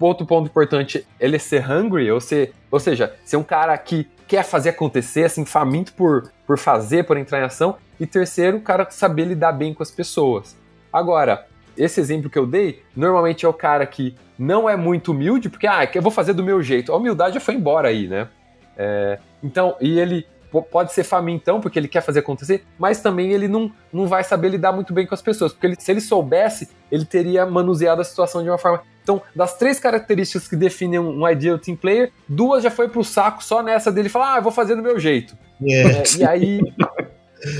Outro 0.00 0.26
ponto 0.26 0.48
importante, 0.48 1.06
ele 1.20 1.36
é 1.36 1.38
ser 1.38 1.70
hungry, 1.70 2.10
ou, 2.10 2.20
ser, 2.20 2.54
ou 2.70 2.80
seja, 2.80 3.14
ser 3.24 3.36
um 3.36 3.42
cara 3.42 3.76
que 3.76 4.08
quer 4.26 4.42
fazer 4.42 4.70
acontecer, 4.70 5.24
assim, 5.24 5.44
faminto 5.44 5.92
por, 5.92 6.30
por 6.46 6.58
fazer, 6.58 7.04
por 7.04 7.16
entrar 7.16 7.40
em 7.40 7.44
ação. 7.44 7.76
E 8.00 8.06
terceiro, 8.06 8.56
o 8.56 8.62
cara 8.62 8.86
saber 8.90 9.26
lidar 9.26 9.52
bem 9.52 9.74
com 9.74 9.82
as 9.82 9.90
pessoas. 9.90 10.56
Agora, 10.92 11.46
esse 11.76 12.00
exemplo 12.00 12.30
que 12.30 12.38
eu 12.38 12.46
dei, 12.46 12.82
normalmente 12.96 13.44
é 13.44 13.48
o 13.48 13.52
cara 13.52 13.84
que 13.86 14.16
não 14.38 14.68
é 14.68 14.76
muito 14.76 15.12
humilde, 15.12 15.48
porque, 15.48 15.66
ah, 15.66 15.88
eu 15.92 16.02
vou 16.02 16.10
fazer 16.10 16.32
do 16.32 16.42
meu 16.42 16.62
jeito. 16.62 16.92
A 16.92 16.96
humildade 16.96 17.34
já 17.34 17.40
foi 17.40 17.54
embora 17.54 17.88
aí, 17.88 18.08
né? 18.08 18.28
É, 18.76 19.18
então, 19.42 19.76
e 19.80 19.98
ele 19.98 20.26
pode 20.62 20.92
ser 20.92 21.04
famintão, 21.04 21.60
porque 21.60 21.78
ele 21.78 21.88
quer 21.88 22.00
fazer 22.00 22.20
acontecer, 22.20 22.64
mas 22.78 23.00
também 23.00 23.32
ele 23.32 23.48
não, 23.48 23.70
não 23.92 24.06
vai 24.06 24.22
saber 24.22 24.48
lidar 24.48 24.72
muito 24.72 24.92
bem 24.92 25.06
com 25.06 25.14
as 25.14 25.22
pessoas, 25.22 25.52
porque 25.52 25.66
ele, 25.66 25.76
se 25.78 25.90
ele 25.90 26.00
soubesse, 26.00 26.68
ele 26.90 27.04
teria 27.04 27.46
manuseado 27.46 28.00
a 28.00 28.04
situação 28.04 28.42
de 28.42 28.48
uma 28.48 28.58
forma. 28.58 28.82
Então, 29.02 29.20
das 29.34 29.58
três 29.58 29.78
características 29.78 30.48
que 30.48 30.56
definem 30.56 30.98
um 30.98 31.28
ideal 31.28 31.58
team 31.58 31.76
player, 31.76 32.10
duas 32.28 32.62
já 32.62 32.70
foi 32.70 32.88
pro 32.88 33.04
saco 33.04 33.44
só 33.44 33.62
nessa 33.62 33.92
dele 33.92 34.08
falar, 34.08 34.34
ah, 34.34 34.38
eu 34.38 34.42
vou 34.42 34.52
fazer 34.52 34.76
do 34.76 34.82
meu 34.82 34.98
jeito. 34.98 35.36
É, 35.62 36.02
e 36.18 36.24
aí, 36.24 36.60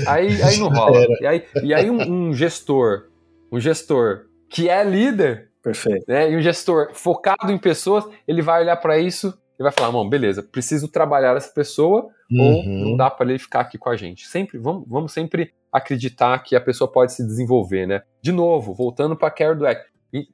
aí, 0.07 0.41
aí 0.41 0.57
não 0.57 0.69
rola. 0.69 1.05
E 1.21 1.27
aí, 1.27 1.43
e 1.63 1.73
aí 1.73 1.89
um, 1.89 2.29
um 2.29 2.33
gestor, 2.33 3.05
um 3.51 3.59
gestor 3.59 4.25
que 4.49 4.69
é 4.69 4.83
líder, 4.83 5.49
Perfeito. 5.65 6.05
Né, 6.07 6.31
e 6.31 6.37
um 6.37 6.41
gestor 6.41 6.89
focado 6.93 7.51
em 7.51 7.57
pessoas, 7.57 8.05
ele 8.27 8.43
vai 8.43 8.61
olhar 8.61 8.75
para 8.77 8.99
isso 8.99 9.35
e 9.57 9.63
vai 9.63 9.71
falar, 9.71 9.91
bom, 9.91 10.07
beleza, 10.07 10.43
preciso 10.43 10.87
trabalhar 10.87 11.35
essa 11.35 11.51
pessoa 11.51 12.09
uhum. 12.29 12.55
ou 12.55 12.65
não 12.65 12.97
dá 12.97 13.09
para 13.09 13.29
ele 13.29 13.39
ficar 13.39 13.61
aqui 13.61 13.77
com 13.77 13.89
a 13.89 13.95
gente. 13.95 14.27
Sempre, 14.27 14.57
vamos, 14.57 14.83
vamos 14.87 15.13
sempre 15.13 15.53
acreditar 15.71 16.37
que 16.39 16.55
a 16.55 16.61
pessoa 16.61 16.91
pode 16.91 17.13
se 17.13 17.25
desenvolver, 17.25 17.85
né? 17.87 18.03
De 18.21 18.31
novo, 18.31 18.73
voltando 18.73 19.15
para 19.15 19.31
Care 19.31 19.57
Dweck, 19.57 19.85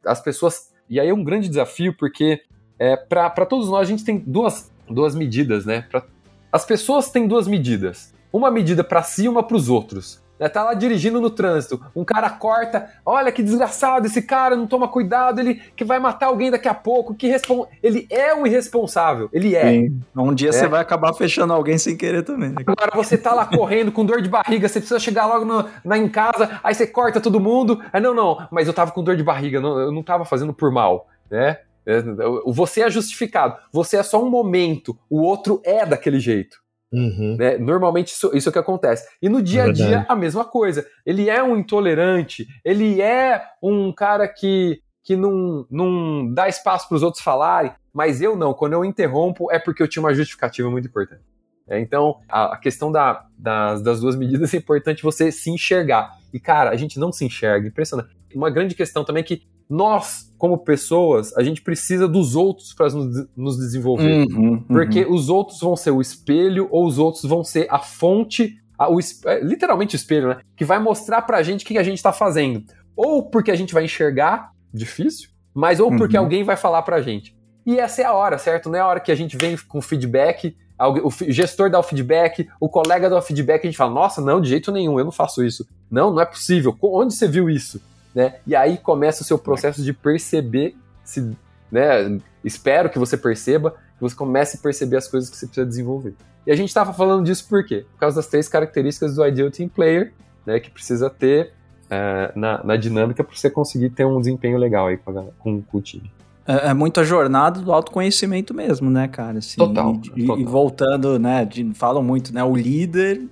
as 0.05 0.21
pessoas, 0.21 0.71
e 0.89 0.99
aí 0.99 1.09
é 1.09 1.13
um 1.13 1.23
grande 1.23 1.47
desafio 1.47 1.95
porque 1.97 2.41
é, 2.77 2.95
para 2.95 3.45
todos 3.45 3.69
nós 3.69 3.81
a 3.81 3.91
gente 3.91 4.03
tem 4.03 4.19
duas, 4.19 4.71
duas 4.87 5.15
medidas, 5.15 5.65
né? 5.65 5.85
Pra, 5.89 6.03
as 6.51 6.65
pessoas 6.65 7.09
têm 7.09 7.27
duas 7.27 7.47
medidas, 7.47 8.13
uma 8.31 8.51
medida 8.51 8.83
para 8.83 9.03
si 9.03 9.25
e 9.25 9.29
uma 9.29 9.43
para 9.43 9.57
os 9.57 9.69
outros 9.69 10.21
né, 10.41 10.49
tá 10.49 10.63
lá 10.63 10.73
dirigindo 10.73 11.21
no 11.21 11.29
trânsito, 11.29 11.79
um 11.95 12.03
cara 12.03 12.27
corta, 12.27 12.89
olha 13.05 13.31
que 13.31 13.43
desgraçado 13.43 14.07
esse 14.07 14.23
cara, 14.23 14.55
não 14.55 14.65
toma 14.65 14.87
cuidado, 14.87 15.39
ele 15.39 15.61
que 15.75 15.85
vai 15.85 15.99
matar 15.99 16.25
alguém 16.25 16.49
daqui 16.49 16.67
a 16.67 16.73
pouco, 16.73 17.13
que 17.13 17.27
respon... 17.27 17.67
ele 17.83 18.07
é 18.09 18.33
o 18.33 18.47
irresponsável, 18.47 19.29
ele 19.31 19.55
é. 19.55 19.69
Sim. 19.69 20.01
Um 20.17 20.33
dia 20.33 20.49
é. 20.49 20.51
você 20.51 20.67
vai 20.67 20.81
acabar 20.81 21.13
fechando 21.13 21.53
alguém 21.53 21.77
sem 21.77 21.95
querer 21.95 22.23
também. 22.23 22.49
Né? 22.49 22.55
Agora 22.65 22.89
você 22.95 23.15
tá 23.19 23.35
lá 23.35 23.45
correndo 23.45 23.91
com 23.91 24.03
dor 24.03 24.19
de 24.19 24.29
barriga, 24.29 24.67
você 24.67 24.79
precisa 24.79 24.99
chegar 24.99 25.27
logo 25.27 25.45
no, 25.45 25.69
na, 25.85 25.95
em 25.95 26.09
casa, 26.09 26.59
aí 26.63 26.73
você 26.73 26.87
corta 26.87 27.21
todo 27.21 27.39
mundo, 27.39 27.79
aí 27.93 28.01
não, 28.01 28.15
não, 28.15 28.47
mas 28.49 28.67
eu 28.67 28.73
tava 28.73 28.91
com 28.91 29.03
dor 29.03 29.15
de 29.15 29.23
barriga, 29.23 29.61
não, 29.61 29.79
eu 29.79 29.91
não 29.91 30.01
tava 30.01 30.25
fazendo 30.25 30.53
por 30.53 30.71
mal, 30.71 31.07
né? 31.29 31.59
É, 31.85 32.01
você 32.47 32.81
é 32.81 32.89
justificado, 32.89 33.57
você 33.71 33.97
é 33.97 34.03
só 34.03 34.23
um 34.23 34.29
momento, 34.29 34.97
o 35.07 35.21
outro 35.21 35.61
é 35.63 35.85
daquele 35.85 36.19
jeito. 36.19 36.61
Uhum. 36.91 37.37
Né? 37.37 37.57
Normalmente 37.57 38.09
isso, 38.09 38.31
isso 38.33 38.49
é 38.49 38.51
o 38.51 38.53
que 38.53 38.59
acontece. 38.59 39.07
E 39.21 39.29
no 39.29 39.41
dia 39.41 39.63
a 39.63 39.71
dia, 39.71 40.05
a 40.07 40.15
mesma 40.15 40.43
coisa. 40.43 40.85
Ele 41.05 41.29
é 41.29 41.41
um 41.41 41.57
intolerante, 41.57 42.47
ele 42.65 43.01
é 43.01 43.43
um 43.61 43.93
cara 43.93 44.27
que, 44.27 44.81
que 45.03 45.15
não, 45.15 45.65
não 45.69 46.33
dá 46.33 46.49
espaço 46.49 46.87
para 46.87 46.95
os 46.95 47.03
outros 47.03 47.23
falarem, 47.23 47.71
mas 47.93 48.21
eu 48.21 48.35
não. 48.35 48.53
Quando 48.53 48.73
eu 48.73 48.83
interrompo, 48.83 49.51
é 49.51 49.59
porque 49.59 49.81
eu 49.81 49.87
tinha 49.87 50.03
uma 50.03 50.13
justificativa 50.13 50.69
muito 50.69 50.87
importante. 50.87 51.21
É, 51.67 51.79
então, 51.79 52.19
a, 52.27 52.55
a 52.55 52.57
questão 52.57 52.91
da, 52.91 53.25
das, 53.37 53.81
das 53.81 54.01
duas 54.01 54.15
medidas 54.15 54.53
é 54.53 54.57
importante 54.57 55.03
você 55.03 55.31
se 55.31 55.49
enxergar. 55.49 56.17
E, 56.33 56.39
cara, 56.39 56.69
a 56.69 56.75
gente 56.75 56.99
não 56.99 57.11
se 57.11 57.23
enxerga, 57.23 57.67
impressionante. 57.67 58.09
Uma 58.35 58.49
grande 58.49 58.75
questão 58.75 59.05
também 59.05 59.21
é 59.21 59.23
que 59.23 59.43
nós, 59.71 60.29
como 60.37 60.57
pessoas, 60.57 61.35
a 61.37 61.41
gente 61.41 61.61
precisa 61.61 62.05
dos 62.05 62.35
outros 62.35 62.73
para 62.73 62.89
nos, 62.89 63.25
nos, 63.37 63.57
desenvolver. 63.57 64.27
Uhum, 64.27 64.49
uhum. 64.49 64.63
Porque 64.63 65.05
os 65.05 65.29
outros 65.29 65.61
vão 65.61 65.77
ser 65.77 65.91
o 65.91 66.01
espelho 66.01 66.67
ou 66.69 66.85
os 66.85 66.97
outros 66.97 67.23
vão 67.23 67.41
ser 67.41 67.67
a 67.69 67.79
fonte, 67.79 68.57
a, 68.77 68.91
o, 68.91 68.99
é, 69.27 69.39
literalmente 69.39 69.95
o 69.95 69.97
espelho, 69.97 70.27
né? 70.27 70.41
Que 70.57 70.65
vai 70.65 70.77
mostrar 70.77 71.21
pra 71.21 71.41
gente 71.41 71.63
o 71.63 71.67
que 71.67 71.77
a 71.77 71.83
gente 71.83 72.03
tá 72.03 72.11
fazendo. 72.11 72.65
Ou 72.97 73.29
porque 73.29 73.49
a 73.49 73.55
gente 73.55 73.73
vai 73.73 73.85
enxergar, 73.85 74.51
difícil, 74.73 75.29
mas 75.53 75.79
ou 75.79 75.95
porque 75.95 76.17
uhum. 76.17 76.23
alguém 76.23 76.43
vai 76.43 76.57
falar 76.57 76.81
pra 76.81 77.01
gente. 77.01 77.33
E 77.65 77.79
essa 77.79 78.01
é 78.01 78.05
a 78.05 78.13
hora, 78.13 78.37
certo? 78.37 78.69
Não 78.69 78.77
é 78.77 78.81
a 78.81 78.87
hora 78.87 78.99
que 78.99 79.11
a 79.11 79.15
gente 79.15 79.37
vem 79.37 79.55
com 79.69 79.81
feedback, 79.81 80.53
o 81.01 81.11
gestor 81.31 81.69
dá 81.69 81.79
o 81.79 81.83
feedback, 81.83 82.49
o 82.59 82.67
colega 82.67 83.09
dá 83.09 83.17
o 83.17 83.21
feedback, 83.21 83.61
a 83.61 83.67
gente 83.67 83.77
fala, 83.77 83.93
nossa, 83.93 84.19
não, 84.19 84.41
de 84.41 84.49
jeito 84.49 84.71
nenhum, 84.71 84.99
eu 84.99 85.05
não 85.05 85.11
faço 85.11 85.45
isso. 85.45 85.65
Não, 85.89 86.11
não 86.11 86.21
é 86.21 86.25
possível. 86.25 86.75
Onde 86.81 87.13
você 87.13 87.27
viu 87.27 87.49
isso? 87.49 87.79
Né? 88.13 88.35
E 88.45 88.55
aí 88.55 88.77
começa 88.77 89.21
o 89.21 89.25
seu 89.25 89.37
processo 89.37 89.83
de 89.83 89.93
perceber 89.93 90.75
se, 91.03 91.35
né? 91.71 92.19
Espero 92.43 92.89
que 92.89 92.99
você 92.99 93.17
perceba, 93.17 93.71
que 93.71 94.01
você 94.01 94.15
comece 94.15 94.57
a 94.57 94.59
perceber 94.59 94.97
as 94.97 95.07
coisas 95.07 95.29
que 95.29 95.37
você 95.37 95.45
precisa 95.45 95.65
desenvolver. 95.65 96.15
E 96.45 96.51
a 96.51 96.55
gente 96.55 96.69
estava 96.69 96.93
falando 96.93 97.23
disso 97.23 97.47
por 97.47 97.63
quê? 97.63 97.85
Por 97.93 97.99
causa 97.99 98.15
das 98.15 98.27
três 98.27 98.47
características 98.47 99.15
do 99.15 99.25
Ideal 99.25 99.51
Team 99.51 99.69
Player, 99.69 100.11
né? 100.45 100.59
Que 100.59 100.69
precisa 100.69 101.09
ter 101.09 101.53
uh, 101.85 102.39
na, 102.39 102.63
na, 102.63 102.75
dinâmica 102.75 103.23
para 103.23 103.35
você 103.35 103.49
conseguir 103.49 103.91
ter 103.91 104.05
um 104.05 104.19
desempenho 104.19 104.57
legal 104.57 104.87
aí 104.87 104.97
com, 104.97 105.17
a, 105.17 105.23
com, 105.39 105.61
com 105.61 105.77
o 105.77 105.81
time. 105.81 106.11
É, 106.47 106.69
é 106.69 106.73
muito 106.73 106.99
a 106.99 107.03
jornada 107.03 107.61
do 107.61 107.71
autoconhecimento 107.71 108.53
mesmo, 108.53 108.89
né, 108.89 109.07
cara? 109.07 109.37
Assim, 109.37 109.57
total, 109.57 110.01
e, 110.15 110.25
total. 110.25 110.39
E 110.39 110.43
voltando, 110.43 111.19
né? 111.19 111.45
De, 111.45 111.71
falam 111.75 112.01
muito, 112.01 112.33
né? 112.33 112.43
O 112.43 112.55
líder 112.55 113.27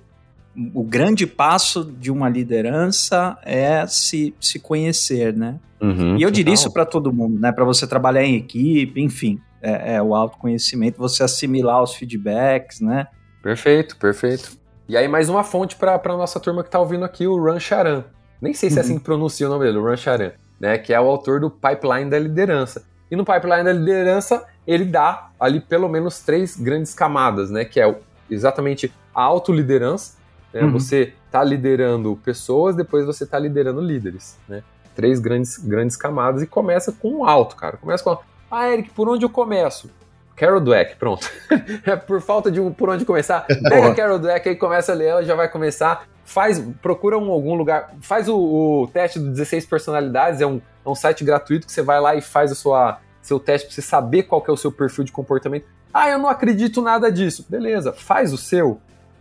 o 0.74 0.82
grande 0.82 1.26
passo 1.26 1.84
de 1.84 2.10
uma 2.10 2.28
liderança 2.28 3.38
é 3.42 3.86
se, 3.86 4.34
se 4.40 4.58
conhecer, 4.58 5.34
né? 5.34 5.58
Uhum, 5.80 6.16
e 6.18 6.22
eu 6.22 6.30
diria 6.30 6.52
isso 6.52 6.72
para 6.72 6.84
todo 6.84 7.12
mundo, 7.12 7.38
né? 7.38 7.52
Para 7.52 7.64
você 7.64 7.86
trabalhar 7.86 8.22
em 8.22 8.36
equipe, 8.36 9.00
enfim, 9.00 9.40
é, 9.62 9.94
é, 9.94 10.02
o 10.02 10.14
autoconhecimento, 10.14 10.98
você 10.98 11.22
assimilar 11.22 11.82
os 11.82 11.94
feedbacks, 11.94 12.80
né? 12.80 13.06
Perfeito, 13.42 13.96
perfeito. 13.96 14.58
E 14.88 14.96
aí 14.96 15.06
mais 15.08 15.28
uma 15.28 15.44
fonte 15.44 15.76
para 15.76 16.00
a 16.02 16.16
nossa 16.16 16.40
turma 16.40 16.62
que 16.62 16.68
está 16.68 16.78
ouvindo 16.78 17.04
aqui, 17.04 17.26
o 17.26 17.42
Ran 17.42 17.60
Charan. 17.60 18.04
Nem 18.40 18.52
sei 18.52 18.70
se 18.70 18.78
é 18.78 18.80
assim 18.80 18.98
que 18.98 19.04
pronuncia 19.04 19.46
o 19.46 19.50
nome 19.50 19.64
dele, 19.64 19.78
o 19.78 19.84
Ran 19.84 19.96
Charan, 19.96 20.32
né? 20.58 20.76
Que 20.78 20.92
é 20.92 21.00
o 21.00 21.06
autor 21.06 21.40
do 21.40 21.50
Pipeline 21.50 22.10
da 22.10 22.18
Liderança. 22.18 22.84
E 23.10 23.16
no 23.16 23.24
Pipeline 23.24 23.64
da 23.64 23.72
Liderança 23.72 24.44
ele 24.66 24.84
dá 24.84 25.30
ali 25.38 25.60
pelo 25.60 25.88
menos 25.88 26.20
três 26.20 26.56
grandes 26.56 26.94
camadas, 26.94 27.50
né? 27.50 27.64
Que 27.64 27.80
é 27.80 27.94
exatamente 28.30 28.92
a 29.14 29.22
autoliderança, 29.22 30.19
né? 30.52 30.62
Uhum. 30.62 30.72
Você 30.72 31.12
está 31.26 31.42
liderando 31.42 32.18
pessoas, 32.24 32.74
depois 32.74 33.06
você 33.06 33.24
está 33.24 33.38
liderando 33.38 33.80
líderes. 33.80 34.38
Né? 34.48 34.62
Três 34.94 35.20
grandes, 35.20 35.58
grandes 35.58 35.96
camadas 35.96 36.42
e 36.42 36.46
começa 36.46 36.92
com 36.92 37.18
um 37.18 37.24
alto, 37.24 37.56
cara. 37.56 37.76
Começa 37.76 38.02
com, 38.02 38.18
ah, 38.50 38.68
Eric, 38.68 38.90
por 38.90 39.08
onde 39.08 39.24
eu 39.24 39.30
começo? 39.30 39.90
Carol 40.34 40.60
Dweck, 40.60 40.96
pronto. 40.96 41.30
É 41.84 41.96
por 41.96 42.20
falta 42.20 42.50
de 42.50 42.60
um, 42.60 42.72
por 42.72 42.88
onde 42.88 43.04
começar, 43.04 43.46
pega 43.68 43.88
a 43.88 43.94
Carol 43.94 44.18
Dweck 44.18 44.48
aí 44.48 44.56
começa 44.56 44.92
a 44.92 44.94
ler, 44.94 45.08
ela 45.08 45.22
já 45.22 45.34
vai 45.34 45.48
começar. 45.48 46.08
Faz, 46.24 46.58
procura 46.80 47.18
um, 47.18 47.30
algum 47.30 47.54
lugar, 47.54 47.92
faz 48.00 48.28
o, 48.28 48.36
o 48.36 48.88
teste 48.92 49.18
do 49.18 49.30
16 49.30 49.66
personalidades, 49.66 50.40
é 50.40 50.46
um, 50.46 50.60
é 50.84 50.88
um 50.88 50.94
site 50.94 51.24
gratuito 51.24 51.66
que 51.66 51.72
você 51.72 51.82
vai 51.82 52.00
lá 52.00 52.14
e 52.14 52.22
faz 52.22 52.52
a 52.52 52.54
sua, 52.54 53.00
seu 53.20 53.40
teste 53.40 53.66
para 53.66 53.74
você 53.74 53.82
saber 53.82 54.22
qual 54.24 54.42
é 54.46 54.52
o 54.52 54.56
seu 54.56 54.70
perfil 54.70 55.04
de 55.04 55.12
comportamento. 55.12 55.66
Ah, 55.92 56.08
eu 56.08 56.18
não 56.18 56.28
acredito 56.28 56.80
nada 56.80 57.10
disso. 57.10 57.44
Beleza, 57.48 57.92
faz 57.92 58.32
o 58.32 58.38
seu 58.38 58.80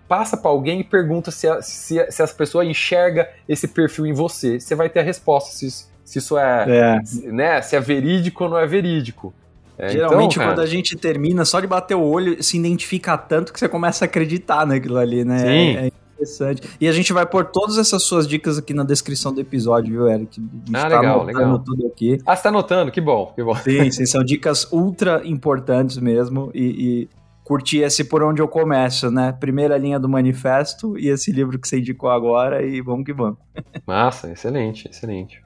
passa 0.10 0.36
para 0.36 0.50
alguém 0.50 0.80
e 0.80 0.84
pergunta 0.84 1.30
se, 1.30 1.48
a, 1.48 1.62
se, 1.62 2.00
a, 2.00 2.12
se 2.12 2.24
essa 2.24 2.34
pessoa 2.34 2.66
enxerga 2.66 3.30
esse 3.48 3.68
perfil 3.68 4.08
em 4.08 4.14
você. 4.14 4.60
Você 4.60 4.74
vai 4.74 4.90
ter 4.90 5.02
a 5.02 5.04
resposta 5.04 5.52
se, 5.52 5.86
se 6.04 6.18
isso 6.18 6.36
é, 6.36 6.66
é. 6.68 7.32
Né, 7.32 7.62
se 7.62 7.76
é 7.76 7.80
verídico 7.80 8.44
ou 8.44 8.50
não 8.50 8.58
é 8.58 8.66
verídico. 8.66 9.32
É, 9.78 9.90
Geralmente, 9.90 10.34
então, 10.34 10.50
quando 10.50 10.60
a 10.60 10.66
gente 10.66 10.98
termina, 10.98 11.46
só 11.46 11.60
de 11.62 11.68
bater 11.68 11.96
o 11.96 12.02
olho, 12.02 12.44
se 12.44 12.58
identifica 12.58 13.18
tanto 13.18 13.54
que 13.54 13.60
você 13.60 13.70
começa 13.70 14.04
a 14.04 14.08
acreditar 14.08 14.66
naquilo 14.66 14.98
ali, 14.98 15.24
né? 15.24 15.40
Sim. 15.40 15.78
É, 15.78 15.92
interessante. 16.16 16.62
E 16.82 16.88
a 16.88 16.92
gente 16.92 17.14
vai 17.14 17.26
pôr 17.26 17.46
todas 17.46 17.78
essas 17.78 18.04
suas 18.04 18.28
dicas 18.28 18.58
aqui 18.58 18.74
na 18.74 18.84
descrição 18.84 19.34
do 19.34 19.40
episódio, 19.40 19.92
viu, 19.92 20.08
Eric? 20.10 20.42
ah, 20.74 20.90
tá 20.90 21.00
legal, 21.00 21.24
legal. 21.24 21.60
tudo 21.60 21.88
aqui. 21.88 22.18
Ah, 22.26 22.36
você 22.36 22.44
tá 22.44 22.50
anotando? 22.50 22.92
Que 22.92 23.00
bom, 23.00 23.32
que 23.34 23.44
bom. 23.44 23.56
Sim, 23.56 23.90
sim, 23.92 24.06
são 24.06 24.24
dicas 24.24 24.68
ultra 24.72 25.22
importantes 25.24 25.98
mesmo 25.98 26.52
e, 26.54 26.64
e 26.64 27.19
curti 27.50 27.80
esse 27.80 28.04
por 28.04 28.22
onde 28.22 28.44
eu 28.44 28.48
começo, 28.48 29.10
né? 29.10 29.32
Primeira 29.32 29.76
linha 29.76 30.00
do 30.00 30.08
manifesto 30.08 30.96
e 31.00 31.08
esse 31.08 31.32
livro 31.32 31.58
que 31.58 31.68
você 31.68 31.80
indicou 31.80 32.12
agora 32.12 32.64
e 32.64 32.80
vamos 32.80 33.04
que 33.04 33.12
vamos. 33.12 33.40
Massa, 33.88 34.32
excelente, 34.32 34.88
excelente. 34.88 35.42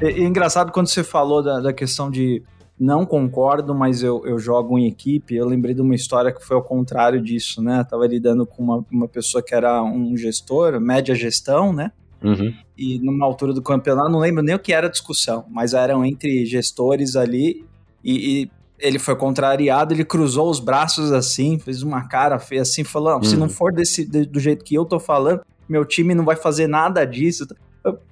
É, 0.00 0.06
é 0.06 0.22
engraçado 0.24 0.72
quando 0.72 0.88
você 0.88 1.04
falou 1.04 1.44
da, 1.44 1.60
da 1.60 1.72
questão 1.72 2.10
de 2.10 2.42
não 2.76 3.06
concordo, 3.06 3.72
mas 3.72 4.02
eu, 4.02 4.26
eu 4.26 4.36
jogo 4.40 4.76
em 4.76 4.88
equipe. 4.88 5.36
Eu 5.36 5.46
lembrei 5.46 5.76
de 5.76 5.80
uma 5.80 5.94
história 5.94 6.32
que 6.32 6.44
foi 6.44 6.56
ao 6.56 6.64
contrário 6.64 7.22
disso, 7.22 7.62
né? 7.62 7.78
Eu 7.78 7.84
tava 7.84 8.04
lidando 8.04 8.44
com 8.44 8.64
uma, 8.64 8.84
uma 8.90 9.06
pessoa 9.06 9.40
que 9.40 9.54
era 9.54 9.80
um 9.80 10.16
gestor, 10.16 10.80
média 10.80 11.14
gestão, 11.14 11.72
né? 11.72 11.92
Uhum. 12.22 12.54
E 12.76 12.98
numa 12.98 13.26
altura 13.26 13.52
do 13.52 13.62
campeonato, 13.62 14.10
não 14.10 14.18
lembro 14.18 14.42
nem 14.42 14.54
o 14.54 14.58
que 14.58 14.72
era 14.72 14.86
a 14.86 14.90
discussão, 14.90 15.44
mas 15.50 15.74
eram 15.74 16.04
entre 16.04 16.44
gestores 16.46 17.16
ali 17.16 17.64
e, 18.04 18.42
e 18.42 18.50
ele 18.78 18.98
foi 18.98 19.14
contrariado, 19.14 19.94
ele 19.94 20.04
cruzou 20.04 20.50
os 20.50 20.58
braços 20.58 21.12
assim, 21.12 21.58
fez 21.58 21.82
uma 21.82 22.08
cara 22.08 22.38
feia 22.38 22.62
assim, 22.62 22.84
falando: 22.84 23.22
uhum. 23.24 23.30
se 23.30 23.36
não 23.36 23.46
uhum. 23.46 23.52
for 23.52 23.72
desse, 23.72 24.04
do 24.04 24.40
jeito 24.40 24.64
que 24.64 24.74
eu 24.74 24.84
tô 24.84 24.98
falando, 24.98 25.40
meu 25.68 25.84
time 25.84 26.14
não 26.14 26.24
vai 26.24 26.36
fazer 26.36 26.66
nada 26.66 27.04
disso. 27.04 27.46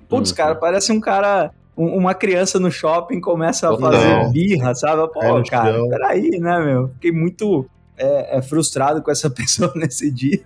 Putz, 0.08 0.30
uhum. 0.30 0.36
cara, 0.36 0.54
parece 0.54 0.92
um 0.92 1.00
cara 1.00 1.52
uma 1.76 2.14
criança 2.14 2.58
no 2.58 2.70
shopping 2.70 3.20
começa 3.20 3.72
a 3.72 3.78
fazer 3.78 4.08
não. 4.08 4.30
birra, 4.30 4.74
sabe? 4.74 5.10
Pô, 5.12 5.38
é 5.38 5.44
cara, 5.44 5.72
chão. 5.72 5.88
peraí, 5.88 6.30
né, 6.38 6.58
meu? 6.60 6.88
Fiquei 6.88 7.12
muito 7.12 7.66
é, 7.96 8.38
é, 8.38 8.42
frustrado 8.42 9.02
com 9.02 9.10
essa 9.10 9.30
pessoa 9.30 9.72
nesse 9.74 10.10
dia. 10.10 10.40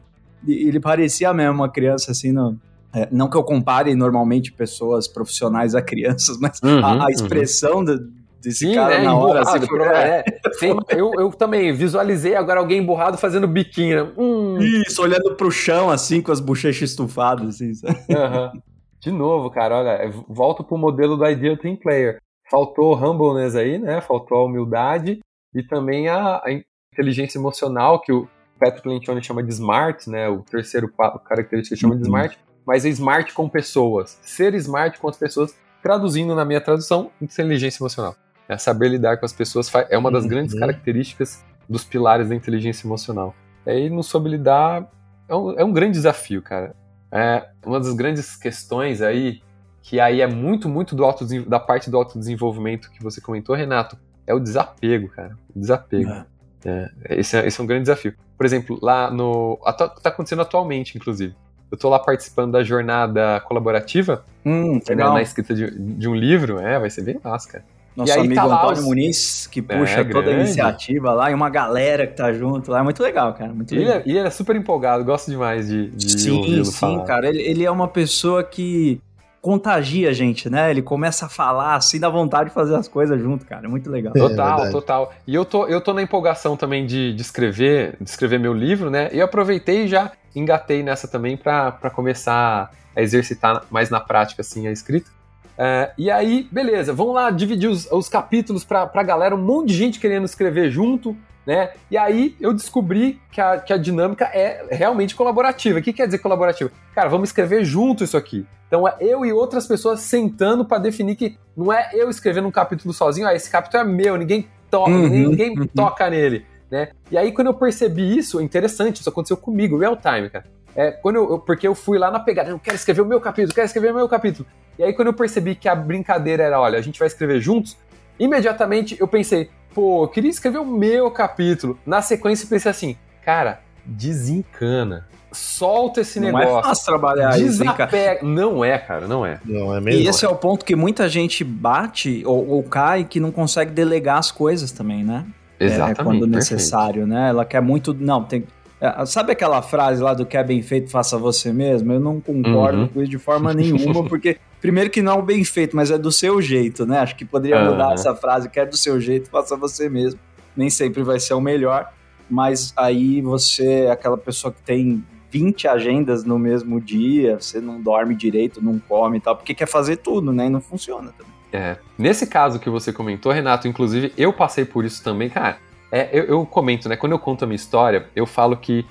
E 0.47 0.69
ele 0.69 0.79
parecia 0.79 1.33
mesmo 1.33 1.55
uma 1.55 1.69
criança 1.69 2.13
assim, 2.13 2.31
não, 2.31 2.57
é, 2.95 3.09
não 3.11 3.29
que 3.29 3.37
eu 3.37 3.43
compare 3.43 3.95
normalmente 3.95 4.53
pessoas 4.53 5.09
profissionais 5.09 5.75
a 5.75 5.83
crianças, 5.83 6.39
mas 6.41 6.61
uhum, 6.63 6.79
a, 6.85 6.93
a, 6.93 6.95
uhum. 6.95 7.09
expressão 7.09 7.79
uhum. 7.79 7.85
do, 7.85 7.99
desse 8.41 8.67
Sim, 8.67 8.75
cara 8.75 8.99
né, 8.99 9.05
na 9.05 9.17
hora. 9.17 9.41
Assim, 9.41 9.67
por, 9.67 9.81
é. 9.83 10.25
Sim, 10.53 10.77
eu, 10.91 11.13
eu 11.19 11.31
também 11.33 11.73
visualizei 11.73 12.37
agora 12.37 12.61
alguém 12.61 12.79
emburrado 12.79 13.19
fazendo 13.19 13.49
biquinho. 13.49 14.05
Né? 14.05 14.13
Hum. 14.17 14.59
Isso, 14.59 15.03
olhando 15.03 15.35
pro 15.35 15.51
chão, 15.51 15.91
assim, 15.91 16.23
com 16.23 16.31
as 16.31 16.41
bochechas 16.41 16.91
estufadas, 16.91 17.61
assim. 17.61 17.73
Uhum. 18.09 18.63
De 19.01 19.11
novo, 19.11 19.51
cara, 19.51 19.79
olha, 19.79 20.11
volto 20.29 20.63
pro 20.63 20.79
modelo 20.79 21.17
do 21.17 21.29
Ideal 21.29 21.57
Team 21.57 21.77
Player. 21.77 22.19
Faltou 22.49 22.95
humbleness 22.95 23.57
aí, 23.57 23.79
né? 23.79 24.01
Faltou 24.01 24.39
a 24.39 24.45
humildade 24.45 25.19
e 25.55 25.63
também 25.63 26.09
a, 26.09 26.37
a 26.37 26.47
inteligência 26.93 27.39
emocional, 27.39 28.01
que 28.01 28.13
o 28.13 28.29
Patrick 28.59 28.89
Lencioni 28.89 29.23
chama 29.23 29.43
de 29.43 29.51
smart, 29.51 30.09
né? 30.09 30.29
O 30.29 30.43
terceiro 30.43 30.91
característica 31.25 31.77
chama 31.77 31.95
uhum. 31.95 32.01
de 32.01 32.07
smart 32.07 32.39
mas 32.67 32.85
é 32.85 32.89
smart 32.89 33.33
com 33.33 33.49
pessoas. 33.49 34.19
Ser 34.23 34.55
smart 34.55 34.99
com 34.99 35.09
as 35.09 35.17
pessoas, 35.17 35.55
traduzindo 35.83 36.35
na 36.35 36.45
minha 36.45 36.61
tradução, 36.61 37.11
inteligência 37.21 37.83
emocional. 37.83 38.17
É 38.49 38.59
saber 38.59 38.89
lidar 38.89 39.17
com 39.19 39.25
as 39.25 39.33
pessoas 39.33 39.71
é 39.89 39.97
uma 39.97 40.11
das 40.11 40.25
uhum. 40.25 40.31
grandes 40.31 40.59
características 40.59 41.45
dos 41.69 41.85
pilares 41.85 42.29
da 42.29 42.35
inteligência 42.35 42.87
emocional. 42.87 43.35
E 43.67 43.89
não 43.89 44.03
soube 44.03 44.29
lidar 44.29 44.87
é 45.29 45.35
um, 45.35 45.53
é 45.53 45.65
um 45.65 45.73
grande 45.73 45.93
desafio, 45.93 46.43
cara. 46.43 46.75
É 47.11 47.49
uma 47.65 47.79
das 47.79 47.95
grandes 47.95 48.37
questões 48.37 49.01
aí, 49.01 49.41
que 49.83 50.01
aí 50.01 50.21
é 50.21 50.27
muito, 50.27 50.69
muito 50.69 50.95
do 50.95 51.05
auto, 51.05 51.25
da 51.49 51.61
parte 51.61 51.91
do 51.91 51.97
autodesenvolvimento 51.97 52.91
que 52.91 53.03
você 53.03 53.21
comentou, 53.21 53.55
Renato, 53.55 53.97
é 54.27 54.35
o 54.35 54.41
desapego, 54.41 55.09
cara. 55.09 55.37
O 55.55 55.59
desapego. 55.59 56.11
É. 56.11 56.27
É, 56.67 56.91
esse, 57.11 57.37
é, 57.37 57.47
esse 57.47 57.61
é 57.61 57.63
um 57.63 57.67
grande 57.67 57.83
desafio. 57.83 58.15
Por 58.37 58.47
exemplo, 58.47 58.79
lá 58.83 59.11
no. 59.11 59.59
Tá 59.77 59.95
acontecendo 60.05 60.43
atualmente, 60.43 60.97
inclusive. 60.97 61.35
Eu 61.71 61.79
tô 61.79 61.89
lá 61.89 61.99
participando 61.99 62.53
da 62.53 62.63
jornada 62.63 63.41
colaborativa, 63.41 64.25
hum, 64.45 64.81
né, 64.89 64.95
na 64.95 65.23
escrita 65.23 65.55
de, 65.55 65.71
de, 65.71 66.09
um 66.09 66.15
livro, 66.15 66.59
é, 66.59 66.79
vai 66.79 66.91
ser 66.91 67.03
bem 67.03 67.19
massa, 67.23 67.51
cara. 67.51 67.65
Nosso 67.97 68.13
aí, 68.13 68.21
amigo 68.21 68.35
tá 68.35 68.45
Antônio 68.45 68.81
os... 68.81 68.85
Muniz, 68.85 69.47
que 69.47 69.61
é, 69.61 69.79
puxa 69.79 70.01
é, 70.01 70.05
toda 70.05 70.31
a 70.31 70.35
iniciativa 70.35 71.13
lá, 71.13 71.31
e 71.31 71.35
uma 71.35 71.49
galera 71.49 72.07
que 72.07 72.15
tá 72.15 72.33
junto 72.33 72.71
lá, 72.71 72.81
é 72.81 72.83
muito 72.83 73.03
legal, 73.03 73.33
cara. 73.35 73.53
Muito 73.53 73.75
e, 73.75 73.79
legal. 73.79 73.97
Ele 73.97 74.03
é, 74.11 74.13
e 74.15 74.19
ele 74.19 74.27
é 74.27 74.31
super 74.31 74.57
empolgado, 74.57 75.05
gosto 75.05 75.31
demais 75.31 75.69
de, 75.69 75.91
de 75.91 76.21
Sim, 76.21 76.65
sim, 76.65 76.73
falar. 76.73 77.05
cara. 77.05 77.29
Ele, 77.29 77.41
ele 77.41 77.65
é 77.65 77.71
uma 77.71 77.87
pessoa 77.87 78.43
que 78.43 79.01
contagia 79.45 80.09
a 80.09 80.13
gente, 80.15 80.49
né? 80.49 80.71
Ele 80.71 80.81
começa 80.81 81.27
a 81.27 81.29
falar 81.29 81.75
assim, 81.75 82.01
dá 82.01 82.09
vontade 82.09 82.49
de 82.49 82.55
fazer 82.55 82.75
as 82.75 82.89
coisas 82.89 83.21
junto, 83.21 83.45
cara. 83.45 83.67
É 83.67 83.69
muito 83.69 83.91
legal. 83.91 84.15
Total, 84.15 84.65
é 84.65 84.71
total. 84.71 85.13
E 85.27 85.35
eu 85.35 85.45
tô, 85.45 85.67
eu 85.67 85.83
tô 85.83 85.93
na 85.93 86.01
empolgação 86.01 86.57
também 86.57 86.87
de, 86.87 87.13
de 87.13 87.21
escrever, 87.21 87.95
de 88.01 88.09
escrever 88.09 88.41
meu 88.41 88.55
livro, 88.55 88.91
né? 88.91 89.11
E 89.13 89.19
eu 89.19 89.25
aproveitei 89.27 89.85
e 89.85 89.89
já 89.89 90.11
engatei 90.35 90.83
nessa 90.83 91.07
também 91.07 91.37
para 91.37 91.91
começar 91.95 92.73
a 92.95 93.03
exercitar 93.03 93.65
mais 93.71 93.91
na 93.91 94.01
prática, 94.01 94.43
assim, 94.43 94.67
a 94.67 94.73
escrita. 94.73 95.11
É, 95.57 95.93
e 95.97 96.11
aí, 96.11 96.49
beleza, 96.51 96.93
vamos 96.93 97.15
lá 97.15 97.31
dividir 97.31 97.69
os, 97.69 97.91
os 97.91 98.09
capítulos 98.09 98.65
para 98.65 98.91
a 98.93 99.03
galera, 99.03 99.35
um 99.35 99.43
monte 99.43 99.69
de 99.69 99.75
gente 99.75 100.01
querendo 100.01 100.25
escrever 100.25 100.71
junto, 100.71 101.17
né? 101.47 101.71
E 101.91 101.97
aí 101.97 102.35
eu 102.41 102.53
descobri 102.53 103.21
que 103.31 103.41
a, 103.41 103.59
que 103.59 103.73
a 103.73 103.77
dinâmica 103.77 104.25
é 104.25 104.67
realmente 104.71 105.15
colaborativa. 105.15 105.79
O 105.79 105.83
que 105.83 105.93
quer 105.93 106.07
dizer 106.07 106.19
colaborativa? 106.19 106.71
Cara, 106.95 107.09
vamos 107.09 107.29
escrever 107.29 107.65
junto 107.65 108.03
isso 108.03 108.17
aqui. 108.17 108.47
Então 108.67 108.89
é 108.89 108.97
eu 108.99 109.25
e 109.25 109.33
outras 109.33 109.67
pessoas 109.67 110.01
sentando 110.01 110.65
para 110.65 110.79
definir 110.79 111.15
que 111.15 111.37
não 111.57 111.73
é 111.73 111.91
eu 111.93 112.11
escrevendo 112.11 112.49
um 112.49 112.51
capítulo 112.51 112.93
sozinho, 112.93 113.27
ah, 113.29 113.35
esse 113.35 113.49
capítulo 113.49 113.83
é 113.83 113.87
meu, 113.87 114.17
ninguém, 114.17 114.49
to 114.71 114.79
uhum, 114.79 115.09
ninguém 115.09 115.57
uhum. 115.57 115.67
toca 115.67 116.09
nele 116.11 116.45
né? 116.75 116.89
E 117.09 117.17
aí, 117.17 117.31
quando 117.31 117.47
eu 117.47 117.55
percebi 117.55 118.19
isso, 118.19 118.41
interessante, 118.41 119.01
isso 119.01 119.09
aconteceu 119.09 119.37
comigo, 119.37 119.79
real 119.79 119.97
time, 119.97 120.29
cara. 120.29 120.45
É, 120.75 120.91
quando 120.91 121.17
eu, 121.17 121.39
porque 121.39 121.69
eu 121.69 121.75
fui 121.75 121.99
lá 121.99 122.11
na 122.11 122.19
pegada, 122.19 122.51
eu 122.51 122.59
quero 122.59 122.75
escrever 122.75 123.01
o 123.01 123.07
meu 123.07 123.21
capítulo, 123.21 123.55
quero 123.55 123.67
escrever 123.67 123.93
o 123.93 123.95
meu 123.95 124.09
capítulo. 124.09 124.45
E 124.77 124.83
aí, 124.83 124.93
quando 124.93 125.07
eu 125.07 125.15
percebi 125.15 125.55
que 125.55 125.69
a 125.69 125.75
brincadeira 125.75 126.43
era, 126.43 126.61
olha, 126.61 126.77
a 126.77 126.83
gente 126.83 126.99
vai 126.99 127.07
escrever 127.07 127.41
juntos, 127.41 127.77
imediatamente 128.19 128.97
eu 128.99 129.07
pensei, 129.07 129.51
pô, 129.73 130.03
eu 130.03 130.09
queria 130.09 130.31
escrever 130.31 130.59
o 130.59 130.65
meu 130.65 131.13
capítulo. 131.13 131.79
Na 131.87 132.03
sequência, 132.03 132.45
eu 132.45 132.49
pensei 132.49 132.71
assim, 132.73 132.97
cara, 133.25 133.61
desencana. 133.85 135.07
Solta 135.31 136.01
esse 136.01 136.19
não 136.19 136.29
é 136.29 136.33
negócio. 136.33 136.53
Não 136.53 136.59
é 136.59 136.63
fácil 136.63 136.85
trabalhar 136.87 137.31
Desapega. 137.37 138.17
isso, 138.17 138.25
Não 138.25 138.65
é, 138.65 138.79
cara, 138.79 139.07
não 139.07 139.25
é. 139.25 139.39
Não 139.45 139.75
é 139.75 139.81
mesmo. 139.81 140.01
E 140.01 140.09
esse 140.09 140.25
é 140.25 140.29
o 140.29 140.35
ponto 140.35 140.65
que 140.65 140.75
muita 140.75 141.09
gente 141.09 141.45
bate 141.45 142.23
ou, 142.27 142.49
ou 142.49 142.63
cai 142.65 143.05
que 143.05 143.21
não 143.21 143.31
consegue 143.31 143.71
delegar 143.71 144.19
as 144.19 144.33
coisas 144.33 144.73
também, 144.73 145.05
né? 145.05 145.25
É, 145.59 145.67
Exatamente. 145.67 146.01
É, 146.01 146.05
quando 146.05 146.27
necessário, 146.27 147.03
perfeito. 147.03 147.09
né? 147.09 147.29
Ela 147.29 147.45
quer 147.45 147.61
muito. 147.61 147.95
Não, 147.95 148.25
tem. 148.25 148.45
É, 148.81 149.07
sabe 149.07 149.33
aquela 149.33 149.63
frase 149.63 150.03
lá 150.03 150.15
do 150.15 150.27
que 150.27 150.37
é 150.37 150.45
bem 150.45 150.63
feito, 150.63 150.91
faça 150.91 151.17
você 151.17 151.53
mesmo? 151.53 151.93
Eu 151.93 152.01
não 152.01 152.21
concordo 152.21 152.81
uhum. 152.81 152.89
com 152.89 153.03
isso 153.03 153.11
de 153.11 153.19
forma 153.19 153.55
nenhuma, 153.55 154.05
porque, 154.09 154.37
primeiro, 154.61 154.91
que 154.91 155.01
não 155.01 155.21
é 155.21 155.23
bem 155.23 155.45
feito, 155.45 155.75
mas 155.75 155.91
é 155.91 155.99
do 155.99 156.13
seu 156.13 156.43
jeito, 156.43 156.85
né? 156.85 156.99
Acho 156.99 157.17
que 157.17 157.25
poderia 157.25 157.59
uhum. 157.61 157.71
mudar 157.73 157.95
essa 157.95 158.15
frase, 158.15 158.49
que 158.49 158.61
é 158.61 158.67
do 158.67 158.77
seu 158.77 159.01
jeito, 159.01 159.31
faça 159.31 159.57
você 159.57 159.89
mesmo. 159.89 160.21
Nem 160.57 160.71
sempre 160.71 161.03
vai 161.03 161.19
ser 161.19 161.35
o 161.35 161.41
melhor, 161.41 161.93
mas 162.29 162.73
aí 162.77 163.21
você 163.21 163.85
é 163.87 163.91
aquela 163.91 164.17
pessoa 164.17 164.53
que 164.53 164.63
tem 164.63 165.05
20 165.31 165.67
agendas 165.67 166.23
no 166.23 166.39
mesmo 166.39 166.81
dia, 166.81 167.41
você 167.41 167.61
não 167.61 167.81
dorme 167.81 168.15
direito, 168.15 168.63
não 168.63 168.79
come 168.79 169.19
e 169.19 169.21
tal, 169.21 169.35
porque 169.35 169.53
quer 169.53 169.67
fazer 169.67 169.97
tudo, 169.97 170.33
né? 170.33 170.47
E 170.47 170.51
não 170.51 170.61
funciona 170.61 171.13
também. 171.19 171.34
É, 171.55 171.77
nesse 171.97 172.27
caso 172.27 172.59
que 172.59 172.69
você 172.69 172.93
comentou, 172.93 173.31
Renato, 173.31 173.69
inclusive 173.69 174.13
eu 174.19 174.33
passei 174.33 174.65
por 174.65 174.85
isso 174.85 175.05
também, 175.05 175.31
cara. 175.31 175.59
É, 175.93 176.09
eu, 176.13 176.25
eu, 176.25 176.45
comento, 176.45 176.89
né? 176.89 176.97
Quando 176.97 177.13
eu 177.13 177.19
conto 177.19 177.45
a 177.45 177.47
minha 177.47 177.55
história, 177.55 178.09
eu 178.17 178.27
falo 178.27 178.57
que 178.57 178.85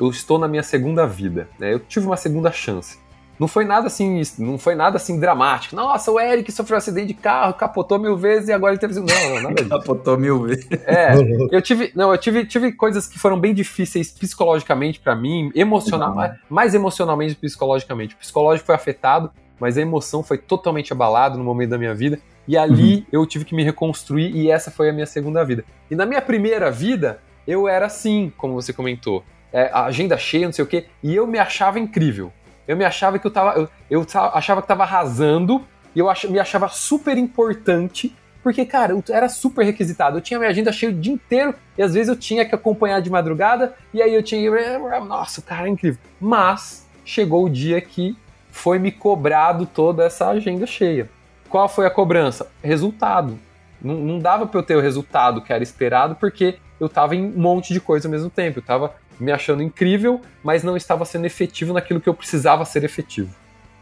eu 0.00 0.10
estou 0.10 0.36
na 0.36 0.48
minha 0.48 0.64
segunda 0.64 1.06
vida, 1.06 1.48
né? 1.60 1.72
Eu 1.72 1.78
tive 1.78 2.06
uma 2.06 2.16
segunda 2.16 2.50
chance. 2.50 2.98
Não 3.38 3.46
foi 3.46 3.64
nada 3.64 3.86
assim, 3.86 4.20
não 4.36 4.58
foi 4.58 4.74
nada 4.74 4.96
assim 4.96 5.20
dramático. 5.20 5.76
Nossa, 5.76 6.10
o 6.10 6.18
Eric 6.18 6.50
sofreu 6.50 6.74
um 6.74 6.78
acidente 6.78 7.06
de 7.06 7.14
carro, 7.14 7.54
capotou 7.54 7.96
mil 7.96 8.16
vezes 8.16 8.48
e 8.48 8.52
agora 8.52 8.72
ele 8.72 8.80
teve. 8.80 8.94
Não, 8.94 9.04
não 9.04 9.42
nada 9.42 9.54
disso. 9.54 9.68
capotou 9.68 10.18
mil 10.18 10.42
vezes. 10.42 10.66
É, 10.86 11.12
eu 11.54 11.62
tive, 11.62 11.92
não, 11.94 12.10
eu 12.10 12.18
tive, 12.18 12.44
tive 12.44 12.72
coisas 12.72 13.06
que 13.06 13.16
foram 13.16 13.38
bem 13.38 13.54
difíceis 13.54 14.10
psicologicamente 14.10 14.98
para 14.98 15.14
mim, 15.14 15.52
emocional, 15.54 16.16
mais, 16.16 16.36
mais 16.50 16.74
emocionalmente 16.74 17.34
do 17.34 17.36
que 17.36 17.42
psicologicamente. 17.42 18.16
O 18.16 18.18
psicológico 18.18 18.66
foi 18.66 18.74
afetado, 18.74 19.30
mas 19.60 19.76
a 19.76 19.82
emoção 19.82 20.22
foi 20.22 20.38
totalmente 20.38 20.92
abalada 20.92 21.36
no 21.36 21.44
momento 21.44 21.70
da 21.70 21.78
minha 21.78 21.94
vida. 21.94 22.18
E 22.46 22.56
ali 22.56 22.96
uhum. 22.96 23.04
eu 23.12 23.26
tive 23.26 23.44
que 23.44 23.54
me 23.54 23.62
reconstruir 23.62 24.34
e 24.34 24.50
essa 24.50 24.70
foi 24.70 24.88
a 24.88 24.92
minha 24.92 25.06
segunda 25.06 25.44
vida. 25.44 25.64
E 25.90 25.94
na 25.94 26.06
minha 26.06 26.22
primeira 26.22 26.70
vida, 26.70 27.20
eu 27.46 27.68
era 27.68 27.86
assim, 27.86 28.32
como 28.36 28.54
você 28.54 28.72
comentou. 28.72 29.24
É, 29.52 29.70
agenda 29.72 30.16
cheia, 30.18 30.46
não 30.46 30.52
sei 30.52 30.64
o 30.64 30.68
quê, 30.68 30.86
e 31.02 31.14
eu 31.14 31.26
me 31.26 31.38
achava 31.38 31.78
incrível. 31.78 32.32
Eu 32.66 32.76
me 32.76 32.84
achava 32.84 33.18
que 33.18 33.26
eu 33.26 33.30
tava. 33.30 33.58
Eu, 33.58 33.68
eu 33.90 34.06
achava 34.34 34.60
que 34.60 34.68
tava 34.68 34.82
arrasando 34.82 35.64
e 35.94 35.98
eu 35.98 36.10
ach, 36.10 36.24
me 36.24 36.38
achava 36.38 36.68
super 36.68 37.16
importante. 37.16 38.14
Porque, 38.42 38.64
cara, 38.64 38.92
eu 38.92 39.02
era 39.08 39.28
super 39.28 39.64
requisitado. 39.64 40.18
Eu 40.18 40.20
tinha 40.20 40.38
minha 40.38 40.50
agenda 40.50 40.70
cheia 40.70 40.92
o 40.92 40.94
dia 40.94 41.12
inteiro 41.12 41.54
e 41.76 41.82
às 41.82 41.94
vezes 41.94 42.08
eu 42.08 42.16
tinha 42.16 42.44
que 42.44 42.54
acompanhar 42.54 43.00
de 43.00 43.10
madrugada 43.10 43.74
e 43.92 44.02
aí 44.02 44.14
eu 44.14 44.22
tinha. 44.22 44.78
Nossa, 45.00 45.40
cara, 45.40 45.66
é 45.66 45.70
incrível. 45.70 46.00
Mas 46.20 46.86
chegou 47.04 47.46
o 47.46 47.50
dia 47.50 47.80
que 47.80 48.16
foi 48.58 48.78
me 48.78 48.90
cobrado 48.90 49.66
toda 49.66 50.04
essa 50.04 50.28
agenda 50.28 50.66
cheia. 50.66 51.08
qual 51.48 51.68
foi 51.68 51.86
a 51.86 51.90
cobrança? 51.90 52.50
Resultado. 52.62 53.38
Não, 53.80 53.94
não 53.94 54.18
dava 54.18 54.46
para 54.46 54.58
eu 54.58 54.62
ter 54.64 54.76
o 54.76 54.80
resultado 54.80 55.40
que 55.40 55.52
era 55.52 55.62
esperado, 55.62 56.16
porque 56.16 56.58
eu 56.80 56.88
estava 56.88 57.14
em 57.14 57.24
um 57.24 57.40
monte 57.40 57.72
de 57.72 57.80
coisa 57.80 58.08
ao 58.08 58.12
mesmo 58.12 58.28
tempo. 58.28 58.58
Eu 58.58 58.60
estava 58.60 58.94
me 59.18 59.30
achando 59.30 59.62
incrível, 59.62 60.20
mas 60.42 60.64
não 60.64 60.76
estava 60.76 61.04
sendo 61.04 61.24
efetivo 61.24 61.72
naquilo 61.72 62.00
que 62.00 62.08
eu 62.08 62.14
precisava 62.14 62.64
ser 62.64 62.82
efetivo. 62.82 63.32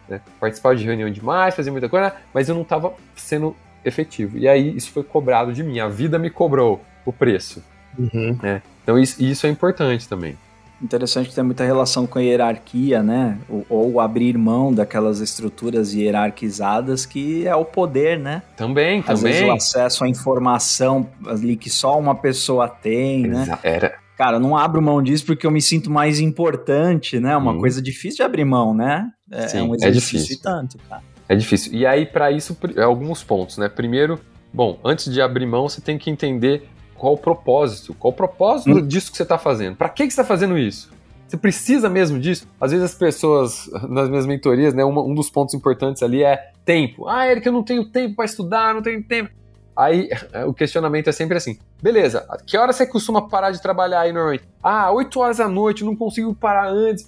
Né? 0.08 0.20
Participar 0.38 0.76
de 0.76 0.84
reunião 0.84 1.10
demais, 1.10 1.56
fazer 1.56 1.70
muita 1.70 1.88
coisa, 1.88 2.14
mas 2.32 2.48
eu 2.48 2.54
não 2.54 2.62
estava 2.62 2.92
sendo 3.16 3.56
efetivo. 3.84 4.36
E 4.36 4.46
aí 4.46 4.76
isso 4.76 4.92
foi 4.92 5.02
cobrado 5.02 5.52
de 5.54 5.64
mim. 5.64 5.80
A 5.80 5.88
vida 5.88 6.18
me 6.18 6.28
cobrou 6.28 6.84
o 7.04 7.12
preço. 7.12 7.64
Uhum. 7.98 8.38
Né? 8.42 8.62
Então 8.82 8.98
isso, 8.98 9.22
isso 9.22 9.46
é 9.46 9.50
importante 9.50 10.06
também. 10.06 10.36
Interessante 10.80 11.30
que 11.30 11.34
tem 11.34 11.42
muita 11.42 11.64
relação 11.64 12.06
com 12.06 12.18
a 12.18 12.22
hierarquia, 12.22 13.02
né? 13.02 13.38
Ou, 13.48 13.66
ou, 13.68 14.00
abrir 14.00 14.36
mão 14.36 14.72
daquelas 14.72 15.20
estruturas 15.20 15.94
hierarquizadas 15.94 17.06
que 17.06 17.46
é 17.46 17.54
o 17.54 17.64
poder, 17.64 18.18
né? 18.18 18.42
Também, 18.56 19.02
Às 19.06 19.20
também. 19.20 19.32
Vezes 19.32 19.48
o 19.48 19.52
acesso 19.52 20.04
à 20.04 20.08
informação 20.08 21.08
ali 21.26 21.56
que 21.56 21.70
só 21.70 21.98
uma 21.98 22.14
pessoa 22.14 22.68
tem, 22.68 23.26
né? 23.26 23.58
Era. 23.62 23.94
Cara, 24.18 24.36
eu 24.36 24.40
não 24.40 24.56
abro 24.56 24.80
mão 24.80 25.02
disso 25.02 25.26
porque 25.26 25.46
eu 25.46 25.50
me 25.50 25.60
sinto 25.60 25.90
mais 25.90 26.20
importante, 26.20 27.18
né? 27.20 27.36
Uma 27.36 27.52
hum. 27.52 27.60
coisa 27.60 27.80
difícil 27.80 28.16
de 28.16 28.22
abrir 28.22 28.44
mão, 28.44 28.74
né? 28.74 29.10
É, 29.30 29.44
é 29.44 29.48
Sim, 29.48 29.58
é 29.58 29.62
um 29.62 29.74
exercício 29.74 30.16
é 30.16 30.20
difícil. 30.20 30.42
tanto, 30.42 30.78
cara. 30.88 31.02
É 31.28 31.34
difícil. 31.34 31.74
E 31.74 31.86
aí, 31.86 32.06
para 32.06 32.30
isso, 32.30 32.56
alguns 32.82 33.22
pontos, 33.22 33.58
né? 33.58 33.68
Primeiro, 33.68 34.18
bom, 34.52 34.78
antes 34.84 35.12
de 35.12 35.20
abrir 35.20 35.46
mão, 35.46 35.68
você 35.68 35.80
tem 35.80 35.98
que 35.98 36.10
entender 36.10 36.68
qual 36.96 37.14
o 37.14 37.18
propósito? 37.18 37.94
Qual 37.94 38.12
o 38.12 38.16
propósito 38.16 38.70
hum. 38.70 38.86
disso 38.86 39.10
que 39.10 39.16
você 39.16 39.22
está 39.22 39.38
fazendo? 39.38 39.76
Para 39.76 39.88
que, 39.88 40.06
que 40.06 40.12
você 40.12 40.20
está 40.20 40.24
fazendo 40.24 40.58
isso? 40.58 40.90
Você 41.26 41.36
precisa 41.36 41.88
mesmo 41.88 42.20
disso? 42.20 42.48
Às 42.60 42.70
vezes 42.70 42.84
as 42.84 42.94
pessoas, 42.94 43.68
nas 43.88 44.08
minhas 44.08 44.26
mentorias, 44.26 44.72
né, 44.74 44.84
um, 44.84 44.96
um 44.98 45.14
dos 45.14 45.28
pontos 45.28 45.54
importantes 45.54 46.02
ali 46.02 46.22
é 46.22 46.52
tempo. 46.64 47.08
Ah, 47.08 47.26
Eric, 47.28 47.46
eu 47.46 47.52
não 47.52 47.64
tenho 47.64 47.84
tempo 47.84 48.16
para 48.16 48.24
estudar, 48.24 48.74
não 48.74 48.82
tenho 48.82 49.02
tempo. 49.02 49.30
Aí 49.76 50.08
o 50.46 50.54
questionamento 50.54 51.08
é 51.08 51.12
sempre 51.12 51.36
assim: 51.36 51.58
beleza, 51.82 52.26
que 52.46 52.56
hora 52.56 52.72
você 52.72 52.86
costuma 52.86 53.28
parar 53.28 53.50
de 53.50 53.60
trabalhar 53.60 54.00
aí 54.00 54.12
normalmente? 54.12 54.44
Ah, 54.62 54.90
8 54.92 55.20
horas 55.20 55.36
da 55.38 55.48
noite, 55.48 55.84
não 55.84 55.96
consigo 55.96 56.34
parar 56.34 56.68
antes. 56.68 57.04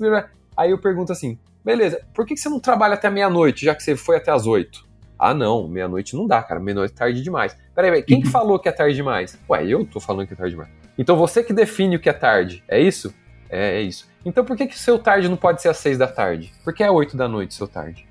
Aí 0.57 0.71
eu 0.71 0.79
pergunto 0.79 1.13
assim: 1.13 1.39
beleza, 1.65 2.01
por 2.13 2.27
que 2.27 2.37
você 2.37 2.49
não 2.49 2.59
trabalha 2.59 2.95
até 2.95 3.09
meia-noite, 3.09 3.65
já 3.65 3.75
que 3.75 3.83
você 3.83 3.97
foi 3.97 4.17
até 4.17 4.33
as 4.33 4.47
8? 4.47 4.87
Ah, 5.19 5.35
não, 5.35 5.67
meia-noite 5.67 6.15
não 6.15 6.27
dá, 6.27 6.43
cara. 6.43 6.61
Meia-noite 6.61 6.95
é 6.95 6.97
tarde 6.97 7.23
demais. 7.23 7.57
Peraí, 7.79 7.91
peraí, 7.93 8.03
quem 8.03 8.21
que 8.21 8.27
falou 8.27 8.59
que 8.59 8.69
é 8.69 8.73
tarde 8.73 8.97
demais? 8.97 9.39
Ué, 9.49 9.65
eu 9.65 9.85
tô 9.85 10.01
falando 10.01 10.27
que 10.27 10.33
é 10.33 10.37
tarde 10.37 10.51
demais. 10.51 10.69
Então 10.99 11.17
você 11.17 11.45
que 11.45 11.53
define 11.53 11.95
o 11.95 12.01
que 12.01 12.09
é 12.09 12.13
tarde, 12.13 12.65
é 12.67 12.81
isso? 12.81 13.15
É, 13.49 13.77
é 13.77 13.83
isso. 13.83 14.09
Então 14.27 14.45
por 14.45 14.57
que 14.57 14.67
que 14.67 14.77
seu 14.77 14.99
tarde 14.99 15.29
não 15.29 15.37
pode 15.37 15.63
ser 15.63 15.69
às 15.69 15.77
seis 15.77 15.97
da 15.97 16.09
tarde? 16.09 16.53
Por 16.65 16.75
que 16.75 16.83
é 16.83 16.91
oito 16.91 17.17
da 17.17 17.29
noite 17.29 17.55
seu 17.55 17.69
tarde? 17.69 18.05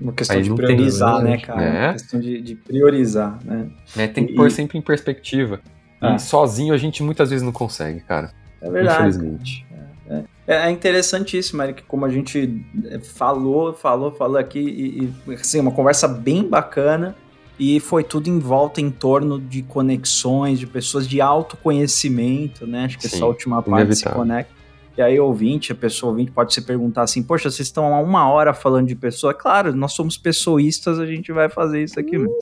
Uma 0.00 0.12
questão 0.12 0.36
Aí 0.36 0.44
de 0.44 0.54
priorizar, 0.54 1.16
tem, 1.16 1.24
né, 1.24 1.38
cara? 1.38 1.60
É. 1.60 1.86
Uma 1.86 1.92
questão 1.94 2.20
de, 2.20 2.40
de, 2.40 2.54
priorizar, 2.54 3.36
né? 3.44 3.66
É, 3.96 4.06
tem 4.06 4.24
que 4.24 4.32
e, 4.32 4.36
pôr 4.36 4.48
sempre 4.48 4.78
em 4.78 4.80
perspectiva. 4.80 5.60
Ah. 6.00 6.14
E 6.14 6.20
sozinho 6.20 6.72
a 6.72 6.76
gente 6.76 7.02
muitas 7.02 7.30
vezes 7.30 7.44
não 7.44 7.50
consegue, 7.50 7.98
cara. 8.02 8.30
É 8.62 8.70
verdade. 8.70 9.08
Infelizmente. 9.08 9.66
É, 10.08 10.22
é, 10.46 10.56
é 10.68 10.70
interessantíssimo, 10.70 11.60
Eric, 11.64 11.82
como 11.82 12.06
a 12.06 12.08
gente 12.08 12.64
é, 12.84 13.00
falou, 13.00 13.74
falou, 13.74 14.12
falou 14.12 14.38
aqui, 14.38 14.60
e, 14.60 15.12
e 15.28 15.34
assim, 15.34 15.58
uma 15.58 15.72
conversa 15.72 16.06
bem 16.06 16.48
bacana, 16.48 17.16
e 17.60 17.78
foi 17.78 18.02
tudo 18.02 18.26
em 18.30 18.38
volta, 18.38 18.80
em 18.80 18.90
torno 18.90 19.38
de 19.38 19.62
conexões, 19.62 20.58
de 20.58 20.66
pessoas 20.66 21.06
de 21.06 21.20
autoconhecimento, 21.20 22.66
né? 22.66 22.86
Acho 22.86 22.96
que 22.98 23.06
Sim, 23.06 23.16
essa 23.16 23.26
última 23.26 23.56
parte 23.62 23.84
inevitável. 23.84 24.12
se 24.12 24.18
conecta. 24.18 24.60
E 24.96 25.02
aí, 25.02 25.20
ouvinte, 25.20 25.70
a 25.70 25.74
pessoa 25.74 26.10
ouvinte 26.10 26.30
pode 26.30 26.54
se 26.54 26.62
perguntar 26.62 27.02
assim: 27.02 27.22
Poxa, 27.22 27.50
vocês 27.50 27.68
estão 27.68 27.94
há 27.94 28.00
uma 28.00 28.30
hora 28.30 28.54
falando 28.54 28.88
de 28.88 28.96
pessoa? 28.96 29.34
Claro, 29.34 29.76
nós 29.76 29.92
somos 29.92 30.16
pessoístas, 30.16 30.98
a 30.98 31.04
gente 31.04 31.32
vai 31.32 31.50
fazer 31.50 31.84
isso 31.84 32.00
aqui 32.00 32.16
mesmo. 32.16 32.34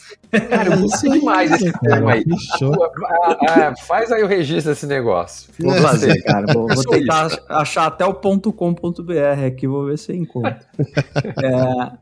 Cara, 0.48 0.74
eu 0.74 0.80
gostei 0.82 1.10
demais 1.10 1.50
desse 1.50 1.72
tema 1.80 2.12
aí. 2.12 2.24
Ah, 3.48 3.74
faz 3.88 4.12
aí 4.12 4.22
o 4.22 4.26
registro 4.28 4.72
desse 4.72 4.86
negócio. 4.86 5.50
Vou 5.58 5.74
fazer, 5.74 6.22
cara. 6.22 6.46
Vou, 6.52 6.68
vou 6.68 6.84
tentar 6.84 7.28
achar 7.48 7.86
até 7.86 8.04
o 8.04 8.14
.com.br 8.14 9.44
aqui, 9.46 9.66
vou 9.66 9.84
ver 9.86 9.98
se 9.98 10.12
eu 10.12 10.16
encontro. 10.16 10.54
É, 11.42 11.92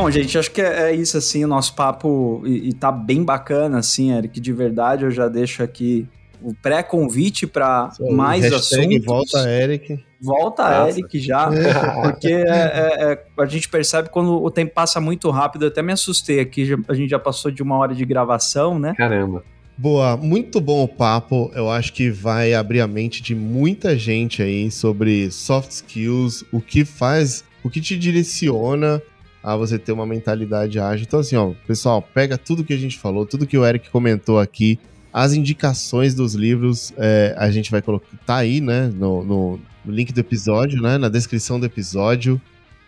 Bom, 0.00 0.08
gente, 0.12 0.38
acho 0.38 0.52
que 0.52 0.62
é, 0.62 0.90
é, 0.90 0.94
isso, 0.94 1.18
assim, 1.18 1.44
o 1.44 1.48
nosso 1.48 1.74
papo, 1.74 2.40
e, 2.46 2.68
e 2.68 2.72
tá 2.72 2.92
bem 2.92 3.24
bacana, 3.24 3.78
assim, 3.78 4.12
Eric, 4.12 4.38
de 4.38 4.52
verdade, 4.52 5.04
eu 5.04 5.10
já 5.10 5.26
deixo 5.26 5.60
aqui 5.60 6.06
o 6.40 6.54
pré-convite 6.54 7.48
para 7.48 7.90
mais 8.12 8.44
assuntos. 8.52 9.04
Volta, 9.04 9.50
Eric. 9.50 9.98
Volta, 10.20 10.62
Nossa. 10.62 10.98
Eric, 11.00 11.18
já, 11.18 11.50
porque 12.00 12.28
é, 12.28 12.48
é, 12.48 13.12
é, 13.12 13.24
a 13.36 13.46
gente 13.46 13.68
percebe 13.68 14.08
quando 14.08 14.40
o 14.40 14.50
tempo 14.52 14.72
passa 14.72 15.00
muito 15.00 15.30
rápido, 15.30 15.64
eu 15.64 15.68
até 15.68 15.82
me 15.82 15.92
assustei 15.92 16.38
aqui, 16.38 16.64
já, 16.64 16.76
a 16.86 16.94
gente 16.94 17.10
já 17.10 17.18
passou 17.18 17.50
de 17.50 17.60
uma 17.60 17.76
hora 17.76 17.92
de 17.92 18.04
gravação, 18.04 18.78
né? 18.78 18.94
Caramba. 18.96 19.42
Boa, 19.76 20.16
muito 20.16 20.60
bom 20.60 20.84
o 20.84 20.88
papo. 20.88 21.50
Eu 21.54 21.68
acho 21.68 21.92
que 21.92 22.08
vai 22.08 22.54
abrir 22.54 22.80
a 22.80 22.86
mente 22.86 23.20
de 23.20 23.34
muita 23.34 23.96
gente 23.98 24.42
aí 24.42 24.70
sobre 24.70 25.28
soft 25.32 25.70
skills, 25.70 26.44
o 26.52 26.60
que 26.60 26.84
faz, 26.84 27.44
o 27.64 27.70
que 27.70 27.80
te 27.80 27.96
direciona 27.96 29.02
a 29.42 29.56
você 29.56 29.78
ter 29.78 29.92
uma 29.92 30.06
mentalidade 30.06 30.78
ágil. 30.78 31.04
Então, 31.06 31.20
assim, 31.20 31.36
ó, 31.36 31.52
pessoal, 31.66 32.02
pega 32.02 32.36
tudo 32.36 32.64
que 32.64 32.72
a 32.72 32.78
gente 32.78 32.98
falou, 32.98 33.24
tudo 33.24 33.46
que 33.46 33.56
o 33.56 33.64
Eric 33.64 33.90
comentou 33.90 34.38
aqui, 34.38 34.78
as 35.12 35.32
indicações 35.32 36.14
dos 36.14 36.34
livros, 36.34 36.92
é, 36.96 37.34
a 37.36 37.50
gente 37.50 37.70
vai 37.70 37.80
colocar, 37.80 38.06
tá 38.26 38.36
aí, 38.36 38.60
né, 38.60 38.88
no, 38.94 39.24
no, 39.24 39.60
link 39.86 40.12
do 40.12 40.20
episódio, 40.20 40.82
né, 40.82 40.98
na 40.98 41.08
descrição 41.08 41.58
do 41.58 41.66
episódio. 41.66 42.40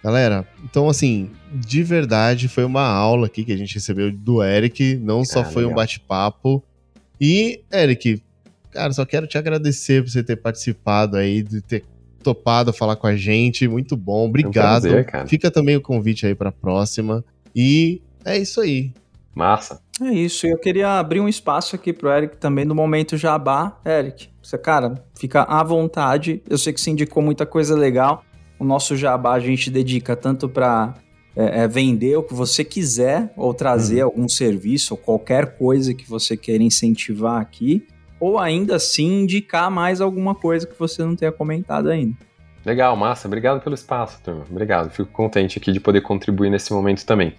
Galera, 0.03 0.47
então, 0.65 0.89
assim, 0.89 1.31
de 1.53 1.83
verdade, 1.83 2.49
foi 2.49 2.65
uma 2.65 2.87
aula 2.87 3.27
aqui 3.27 3.45
que 3.45 3.53
a 3.53 3.57
gente 3.57 3.75
recebeu 3.75 4.11
do 4.13 4.43
Eric, 4.43 4.97
não 4.97 5.25
só 5.25 5.41
ah, 5.41 5.45
foi 5.45 5.63
legal. 5.63 5.73
um 5.73 5.75
bate-papo. 5.77 6.63
E, 7.21 7.61
Eric, 7.73 8.23
cara, 8.71 8.93
só 8.93 9.05
quero 9.05 9.27
te 9.27 9.37
agradecer 9.37 10.03
por 10.03 10.11
você 10.11 10.23
ter 10.23 10.37
participado 10.37 11.17
aí, 11.17 11.43
de 11.43 11.61
ter 11.61 11.85
topado 12.23 12.73
falar 12.73 12.97
com 12.97 13.07
a 13.07 13.16
gente. 13.16 13.66
Muito 13.66 13.97
bom, 13.97 14.27
obrigado. 14.27 14.87
É 14.87 15.01
um 15.01 15.05
prazer, 15.05 15.29
Fica 15.29 15.51
também 15.51 15.77
o 15.77 15.81
convite 15.81 16.27
aí 16.27 16.35
para 16.35 16.51
a 16.51 16.53
próxima. 16.53 17.25
E 17.55 18.01
é 18.25 18.39
isso 18.39 18.61
aí. 18.61 18.93
Massa. 19.35 19.81
É 20.01 20.12
isso. 20.12 20.47
Eu 20.47 20.59
queria 20.59 20.99
abrir 20.99 21.21
um 21.21 21.29
espaço 21.29 21.77
aqui 21.77 21.93
pro 21.93 22.11
Eric 22.11 22.37
também 22.37 22.64
no 22.64 22.75
momento 22.75 23.16
jabá. 23.16 23.79
Eric, 23.85 24.29
você, 24.43 24.59
cara, 24.59 25.03
fica 25.18 25.43
à 25.43 25.62
vontade. 25.62 26.43
Eu 26.49 26.59
sei 26.59 26.73
que 26.73 26.81
você 26.81 26.91
indicou 26.91 27.23
muita 27.23 27.47
coisa 27.47 27.75
legal. 27.77 28.25
O 28.59 28.64
nosso 28.64 28.97
jabá 28.97 29.35
a 29.35 29.41
gente 29.41 29.71
dedica 29.71 30.16
tanto 30.16 30.49
para 30.49 30.95
é, 31.35 31.62
é, 31.62 31.68
vender 31.68 32.16
o 32.16 32.23
que 32.23 32.35
você 32.35 32.64
quiser 32.64 33.33
ou 33.37 33.55
trazer 33.55 34.03
uhum. 34.03 34.11
algum 34.11 34.29
serviço 34.29 34.95
ou 34.95 34.99
qualquer 34.99 35.57
coisa 35.57 35.95
que 35.95 36.09
você 36.09 36.37
queira 36.37 36.63
incentivar 36.63 37.41
aqui 37.41 37.87
ou 38.21 38.38
ainda 38.38 38.76
assim 38.76 39.22
indicar 39.22 39.71
mais 39.71 40.01
alguma 40.01 40.34
coisa 40.34 40.67
que 40.67 40.79
você 40.79 41.03
não 41.03 41.17
tenha 41.17 41.33
comentado 41.33 41.88
ainda. 41.88 42.14
Legal, 42.64 42.95
massa. 42.95 43.26
Obrigado 43.26 43.61
pelo 43.63 43.75
espaço, 43.75 44.21
turma. 44.22 44.45
Obrigado. 44.49 44.91
Fico 44.91 45.11
contente 45.11 45.59
aqui 45.59 45.72
de 45.72 45.80
poder 45.80 46.03
contribuir 46.03 46.51
nesse 46.51 46.72
momento 46.72 47.07
também. 47.07 47.34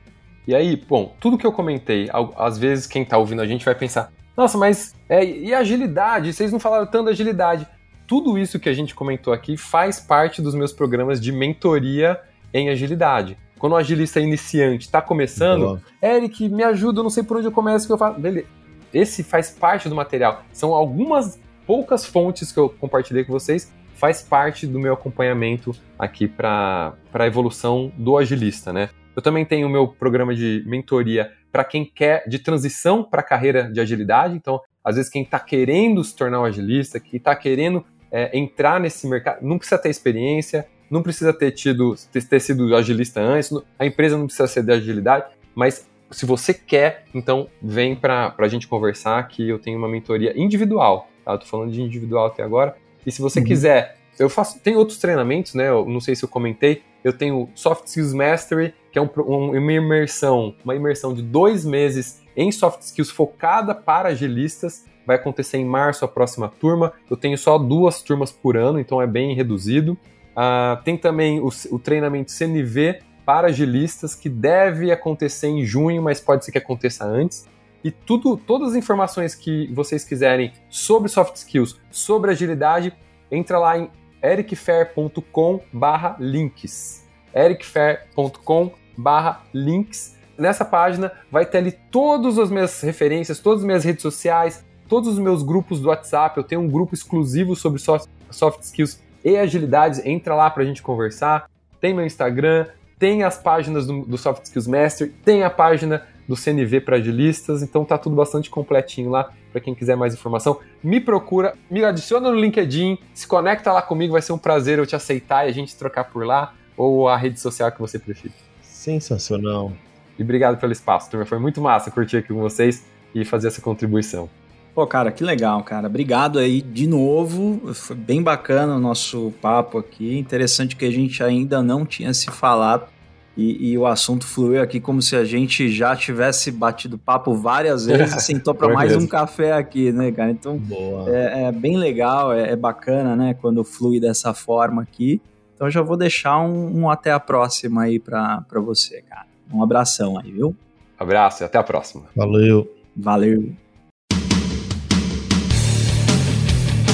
E 0.48 0.56
aí, 0.56 0.76
bom, 0.76 1.16
tudo 1.20 1.38
que 1.38 1.46
eu 1.46 1.52
comentei, 1.52 2.10
às 2.36 2.58
vezes 2.58 2.88
quem 2.88 3.04
está 3.04 3.18
ouvindo 3.18 3.42
a 3.42 3.46
gente 3.46 3.64
vai 3.64 3.76
pensar: 3.76 4.12
nossa, 4.36 4.58
mas 4.58 4.96
é, 5.08 5.24
e 5.24 5.54
agilidade? 5.54 6.34
Vocês 6.34 6.52
não 6.52 6.60
falaram 6.60 6.88
tanto 6.88 7.06
da 7.06 7.12
agilidade. 7.12 7.68
Tudo 8.08 8.38
isso 8.38 8.60
que 8.60 8.68
a 8.68 8.74
gente 8.74 8.96
comentou 8.96 9.32
aqui 9.32 9.56
faz 9.56 10.00
parte 10.00 10.42
dos 10.42 10.56
meus 10.56 10.74
programas 10.74 11.22
de 11.22 11.32
mentoria 11.32 12.20
em 12.54 12.70
agilidade. 12.70 13.38
Quando 13.60 13.74
o 13.74 13.78
agilista 13.78 14.20
iniciante 14.20 14.86
está 14.86 15.02
começando, 15.02 15.80
Eric, 16.02 16.50
me 16.50 16.64
ajuda, 16.64 17.00
eu 17.00 17.04
não 17.04 17.12
sei 17.12 17.22
por 17.22 17.38
onde 17.38 17.46
eu 17.46 17.52
começo, 17.52 17.86
que 17.86 17.94
eu 17.94 17.98
faço. 17.98 18.20
Beleza 18.20 18.61
esse 18.94 19.24
faz 19.24 19.50
parte 19.50 19.90
do 19.90 19.96
material. 19.96 20.44
São 20.52 20.74
algumas 20.74 21.40
poucas 21.66 22.06
fontes 22.06 22.52
que 22.52 22.60
eu 22.60 22.70
compartilhei 22.70 23.24
com 23.24 23.32
vocês, 23.32 23.72
faz 23.94 24.22
parte 24.22 24.66
do 24.66 24.80
meu 24.80 24.94
acompanhamento 24.94 25.72
aqui 25.98 26.28
para 26.28 26.94
a 27.14 27.28
evolução 27.28 27.92
do 27.98 28.18
agilista, 28.18 28.74
né? 28.74 28.90
Eu 29.16 29.22
também 29.22 29.46
tenho 29.46 29.68
o 29.68 29.70
meu 29.70 29.88
programa 29.88 30.34
de 30.34 30.64
mentoria 30.66 31.32
para 31.52 31.64
quem 31.64 31.86
quer 31.86 32.28
de 32.28 32.40
transição 32.40 33.04
para 33.04 33.22
a 33.22 33.24
carreira 33.24 33.72
de 33.72 33.80
agilidade. 33.80 34.36
Então, 34.36 34.60
às 34.84 34.96
vezes, 34.96 35.12
quem 35.12 35.22
está 35.22 35.40
querendo 35.40 36.04
se 36.04 36.16
tornar 36.16 36.42
um 36.42 36.46
agilista, 36.46 37.00
que 37.00 37.18
está 37.18 37.36
querendo 37.36 37.86
é, 38.12 38.38
entrar 38.38 38.80
nesse 38.80 39.08
mercado, 39.08 39.46
não 39.46 39.58
precisa 39.58 39.78
ter 39.80 39.90
experiência, 39.90 40.66
não 40.90 41.04
precisa 41.04 41.34
ter 41.34 41.52
tido 41.52 41.96
ter, 42.12 42.24
ter 42.24 42.40
sido 42.40 42.76
agilista 42.76 43.22
antes, 43.22 43.52
a 43.78 43.86
empresa 43.86 44.18
não 44.18 44.26
precisa 44.26 44.48
ser 44.48 44.64
de 44.64 44.72
agilidade, 44.72 45.26
mas 45.54 45.88
se 46.12 46.26
você 46.26 46.54
quer, 46.54 47.06
então 47.14 47.48
vem 47.62 47.96
para 47.96 48.36
a 48.38 48.48
gente 48.48 48.68
conversar 48.68 49.28
que 49.28 49.48
eu 49.48 49.58
tenho 49.58 49.78
uma 49.78 49.88
mentoria 49.88 50.34
individual, 50.40 51.08
tá? 51.24 51.34
Eu 51.34 51.40
tô 51.40 51.46
falando 51.46 51.72
de 51.72 51.82
individual 51.82 52.28
até 52.28 52.44
agora. 52.44 52.76
E 53.06 53.12
se 53.12 53.22
você 53.22 53.40
uhum. 53.40 53.46
quiser, 53.46 53.98
eu 54.20 54.30
faço, 54.30 54.60
tem 54.60 54.76
outros 54.76 54.98
treinamentos, 55.00 55.54
né? 55.54 55.70
Eu 55.70 55.86
não 55.86 56.00
sei 56.00 56.16
se 56.16 56.24
eu 56.24 56.30
comentei. 56.30 56.84
Eu 57.04 57.14
tenho 57.14 57.50
Soft 57.56 57.88
Skills 57.88 58.14
Mastery, 58.14 58.74
que 58.92 59.00
é 59.00 59.02
um, 59.02 59.10
um, 59.18 59.58
uma 59.58 59.74
imersão, 59.74 60.54
uma 60.64 60.76
imersão 60.76 61.14
de 61.14 61.22
dois 61.22 61.66
meses 61.66 62.22
em 62.36 62.52
soft 62.52 62.82
skills 62.82 63.10
focada 63.10 63.74
para 63.74 64.10
agilistas. 64.10 64.86
vai 65.06 65.16
acontecer 65.16 65.58
em 65.58 65.66
março 65.66 66.06
a 66.06 66.08
próxima 66.08 66.48
turma. 66.48 66.94
Eu 67.10 67.18
tenho 67.18 67.38
só 67.38 67.58
duas 67.58 68.02
turmas 68.02 68.32
por 68.32 68.56
ano, 68.56 68.80
então 68.80 69.02
é 69.02 69.08
bem 69.08 69.36
reduzido. 69.36 69.98
Uh, 70.32 70.82
tem 70.84 70.98
também 70.98 71.40
o, 71.40 71.50
o, 71.72 71.80
treinamento 71.80 72.32
CNV 72.32 73.00
para 73.32 73.48
agilistas, 73.48 74.14
que 74.14 74.28
deve 74.28 74.92
acontecer 74.92 75.48
em 75.48 75.64
junho, 75.64 76.02
mas 76.02 76.20
pode 76.20 76.44
ser 76.44 76.52
que 76.52 76.58
aconteça 76.58 77.06
antes. 77.06 77.48
E 77.82 77.90
tudo, 77.90 78.36
todas 78.36 78.72
as 78.72 78.76
informações 78.76 79.34
que 79.34 79.74
vocês 79.74 80.04
quiserem 80.04 80.52
sobre 80.70 81.08
soft 81.08 81.38
skills, 81.38 81.80
sobre 81.90 82.32
agilidade, 82.32 82.92
entra 83.32 83.58
lá 83.58 83.78
em 83.78 83.90
ericfair.com/links. 84.22 87.08
ericfair.com/links. 87.34 90.18
Nessa 90.38 90.66
página 90.66 91.14
vai 91.32 91.46
ter 91.46 91.60
ali 91.60 91.72
todas 91.90 92.38
as 92.38 92.52
minhas 92.52 92.82
referências, 92.82 93.40
todas 93.40 93.62
as 93.62 93.66
minhas 93.66 93.86
redes 93.86 94.02
sociais, 94.02 94.62
todos 94.90 95.08
os 95.08 95.18
meus 95.18 95.42
grupos 95.42 95.80
do 95.80 95.88
WhatsApp. 95.88 96.36
Eu 96.36 96.44
tenho 96.44 96.60
um 96.60 96.68
grupo 96.68 96.94
exclusivo 96.94 97.56
sobre 97.56 97.80
soft, 97.80 98.10
soft 98.30 98.62
skills 98.64 99.02
e 99.24 99.38
agilidades. 99.38 100.06
Entra 100.06 100.36
lá 100.36 100.50
para 100.50 100.64
a 100.64 100.66
gente 100.66 100.84
conversar. 100.84 101.50
Tem 101.80 101.94
meu 101.94 102.06
Instagram, 102.06 102.68
tem 103.02 103.24
as 103.24 103.36
páginas 103.36 103.88
do, 103.88 104.06
do 104.06 104.16
Soft 104.16 104.44
Skills 104.44 104.68
Master, 104.68 105.12
tem 105.26 105.42
a 105.42 105.50
página 105.50 106.06
do 106.28 106.36
CNV 106.36 106.82
para 106.82 106.98
agilistas, 106.98 107.64
então 107.64 107.84
tá 107.84 107.98
tudo 107.98 108.16
bastante 108.16 108.48
completinho 108.48 109.10
lá 109.10 109.32
para 109.52 109.60
quem 109.60 109.74
quiser 109.74 109.98
mais 109.98 110.14
informação. 110.14 110.60
Me 110.84 111.00
procura, 111.00 111.56
me 111.68 111.84
adiciona 111.84 112.30
no 112.30 112.40
LinkedIn, 112.40 113.00
se 113.12 113.26
conecta 113.26 113.72
lá 113.74 113.82
comigo, 113.82 114.14
vai 114.14 114.22
ser 114.22 114.34
um 114.34 114.38
prazer 114.38 114.78
eu 114.78 114.86
te 114.86 114.96
aceitar 114.96 115.48
e 115.48 115.50
a 115.50 115.52
gente 115.52 115.76
trocar 115.76 116.12
por 116.12 116.24
lá 116.24 116.54
ou 116.78 117.10
a 117.10 117.18
rede 117.18 117.40
social 117.40 117.72
que 117.72 117.80
você 117.80 117.98
preferir. 117.98 118.36
Sensacional. 118.62 119.74
E 120.20 120.22
obrigado 120.22 120.60
pelo 120.60 120.72
espaço, 120.72 121.10
turma. 121.10 121.26
Foi 121.26 121.40
muito 121.40 121.60
massa 121.60 121.90
curtir 121.90 122.18
aqui 122.18 122.28
com 122.28 122.40
vocês 122.40 122.86
e 123.16 123.26
fazer 123.26 123.48
essa 123.48 123.64
contribuição. 123.64 124.30
Pô, 124.74 124.88
cara, 124.88 125.12
que 125.12 125.24
legal, 125.24 125.62
cara. 125.64 125.88
Obrigado 125.88 126.40
aí 126.40 126.62
de 126.62 126.88
novo. 126.88 127.74
Foi 127.74 127.96
bem 127.96 128.24
bacana 128.24 128.76
o 128.76 128.80
nosso 128.80 129.34
papo 129.42 129.78
aqui. 129.78 130.18
Interessante 130.18 130.76
que 130.76 130.86
a 130.86 130.92
gente 130.92 131.22
ainda 131.22 131.62
não 131.62 131.86
tinha 131.86 132.14
se 132.14 132.32
falado. 132.32 132.88
E, 133.36 133.72
e, 133.72 133.78
o 133.78 133.86
assunto 133.86 134.28
fluiu 134.28 134.62
aqui 134.62 134.80
como 134.80 135.02
se 135.02 135.16
a 135.16 135.24
gente 135.24 135.70
já 135.70 135.96
tivesse 135.96 136.52
batido 136.52 136.98
papo 136.98 137.34
várias 137.34 137.86
vezes 137.86 138.14
e 138.14 138.20
sentou 138.22 138.54
para 138.54 138.74
mais 138.74 138.94
um 138.96 139.08
café 139.08 139.54
aqui, 139.54 139.90
né, 139.92 140.12
cara? 140.12 140.32
Então 140.32 140.62
é, 141.08 141.44
é, 141.44 141.52
bem 141.52 141.78
legal, 141.78 142.34
é, 142.34 142.52
é, 142.52 142.56
bacana, 142.58 143.16
né, 143.16 143.34
quando 143.34 143.64
flui 143.64 144.02
dessa 144.02 144.34
forma 144.34 144.82
aqui. 144.82 145.22
Então 145.56 145.70
já 145.70 145.82
vou 145.82 145.96
deixar 145.96 146.42
um, 146.42 146.82
um 146.82 146.90
até 146.90 147.12
a 147.12 147.20
próxima 147.22 147.84
aí 147.84 148.00
para 148.00 148.44
você, 148.56 149.02
cara. 149.02 149.28
Um 149.52 149.64
abração 149.64 150.20
aí, 150.20 150.30
viu? 150.30 150.54
Abraço 151.00 151.44
e 151.44 151.46
até 151.46 151.58
a 151.58 151.64
próxima. 151.64 152.04
Valeu. 152.16 152.70
Valeu. 152.96 153.56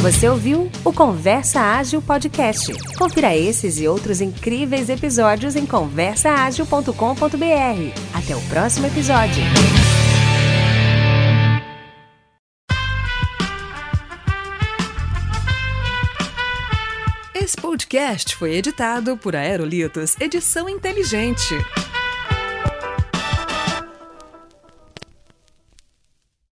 Você 0.02 0.30
ouviu 0.30 0.72
o 0.86 0.94
Conversa 0.94 1.60
Ágil 1.60 2.02
Podcast. 2.03 2.72
Confira 2.98 3.36
esses 3.36 3.80
e 3.80 3.88
outros 3.88 4.22
incríveis 4.22 4.90
episódios 4.90 5.56
em 5.56 5.65
conversaagil.com.br. 5.65 6.94
Até 8.14 8.36
o 8.36 8.41
próximo 8.41 8.86
episódio. 8.86 9.44
Esse 17.34 17.57
podcast 17.57 18.36
foi 18.36 18.56
editado 18.56 19.18
por 19.18 19.36
Aerolitos 19.36 20.15
Edição 20.19 20.69
Inteligente. 20.69 21.56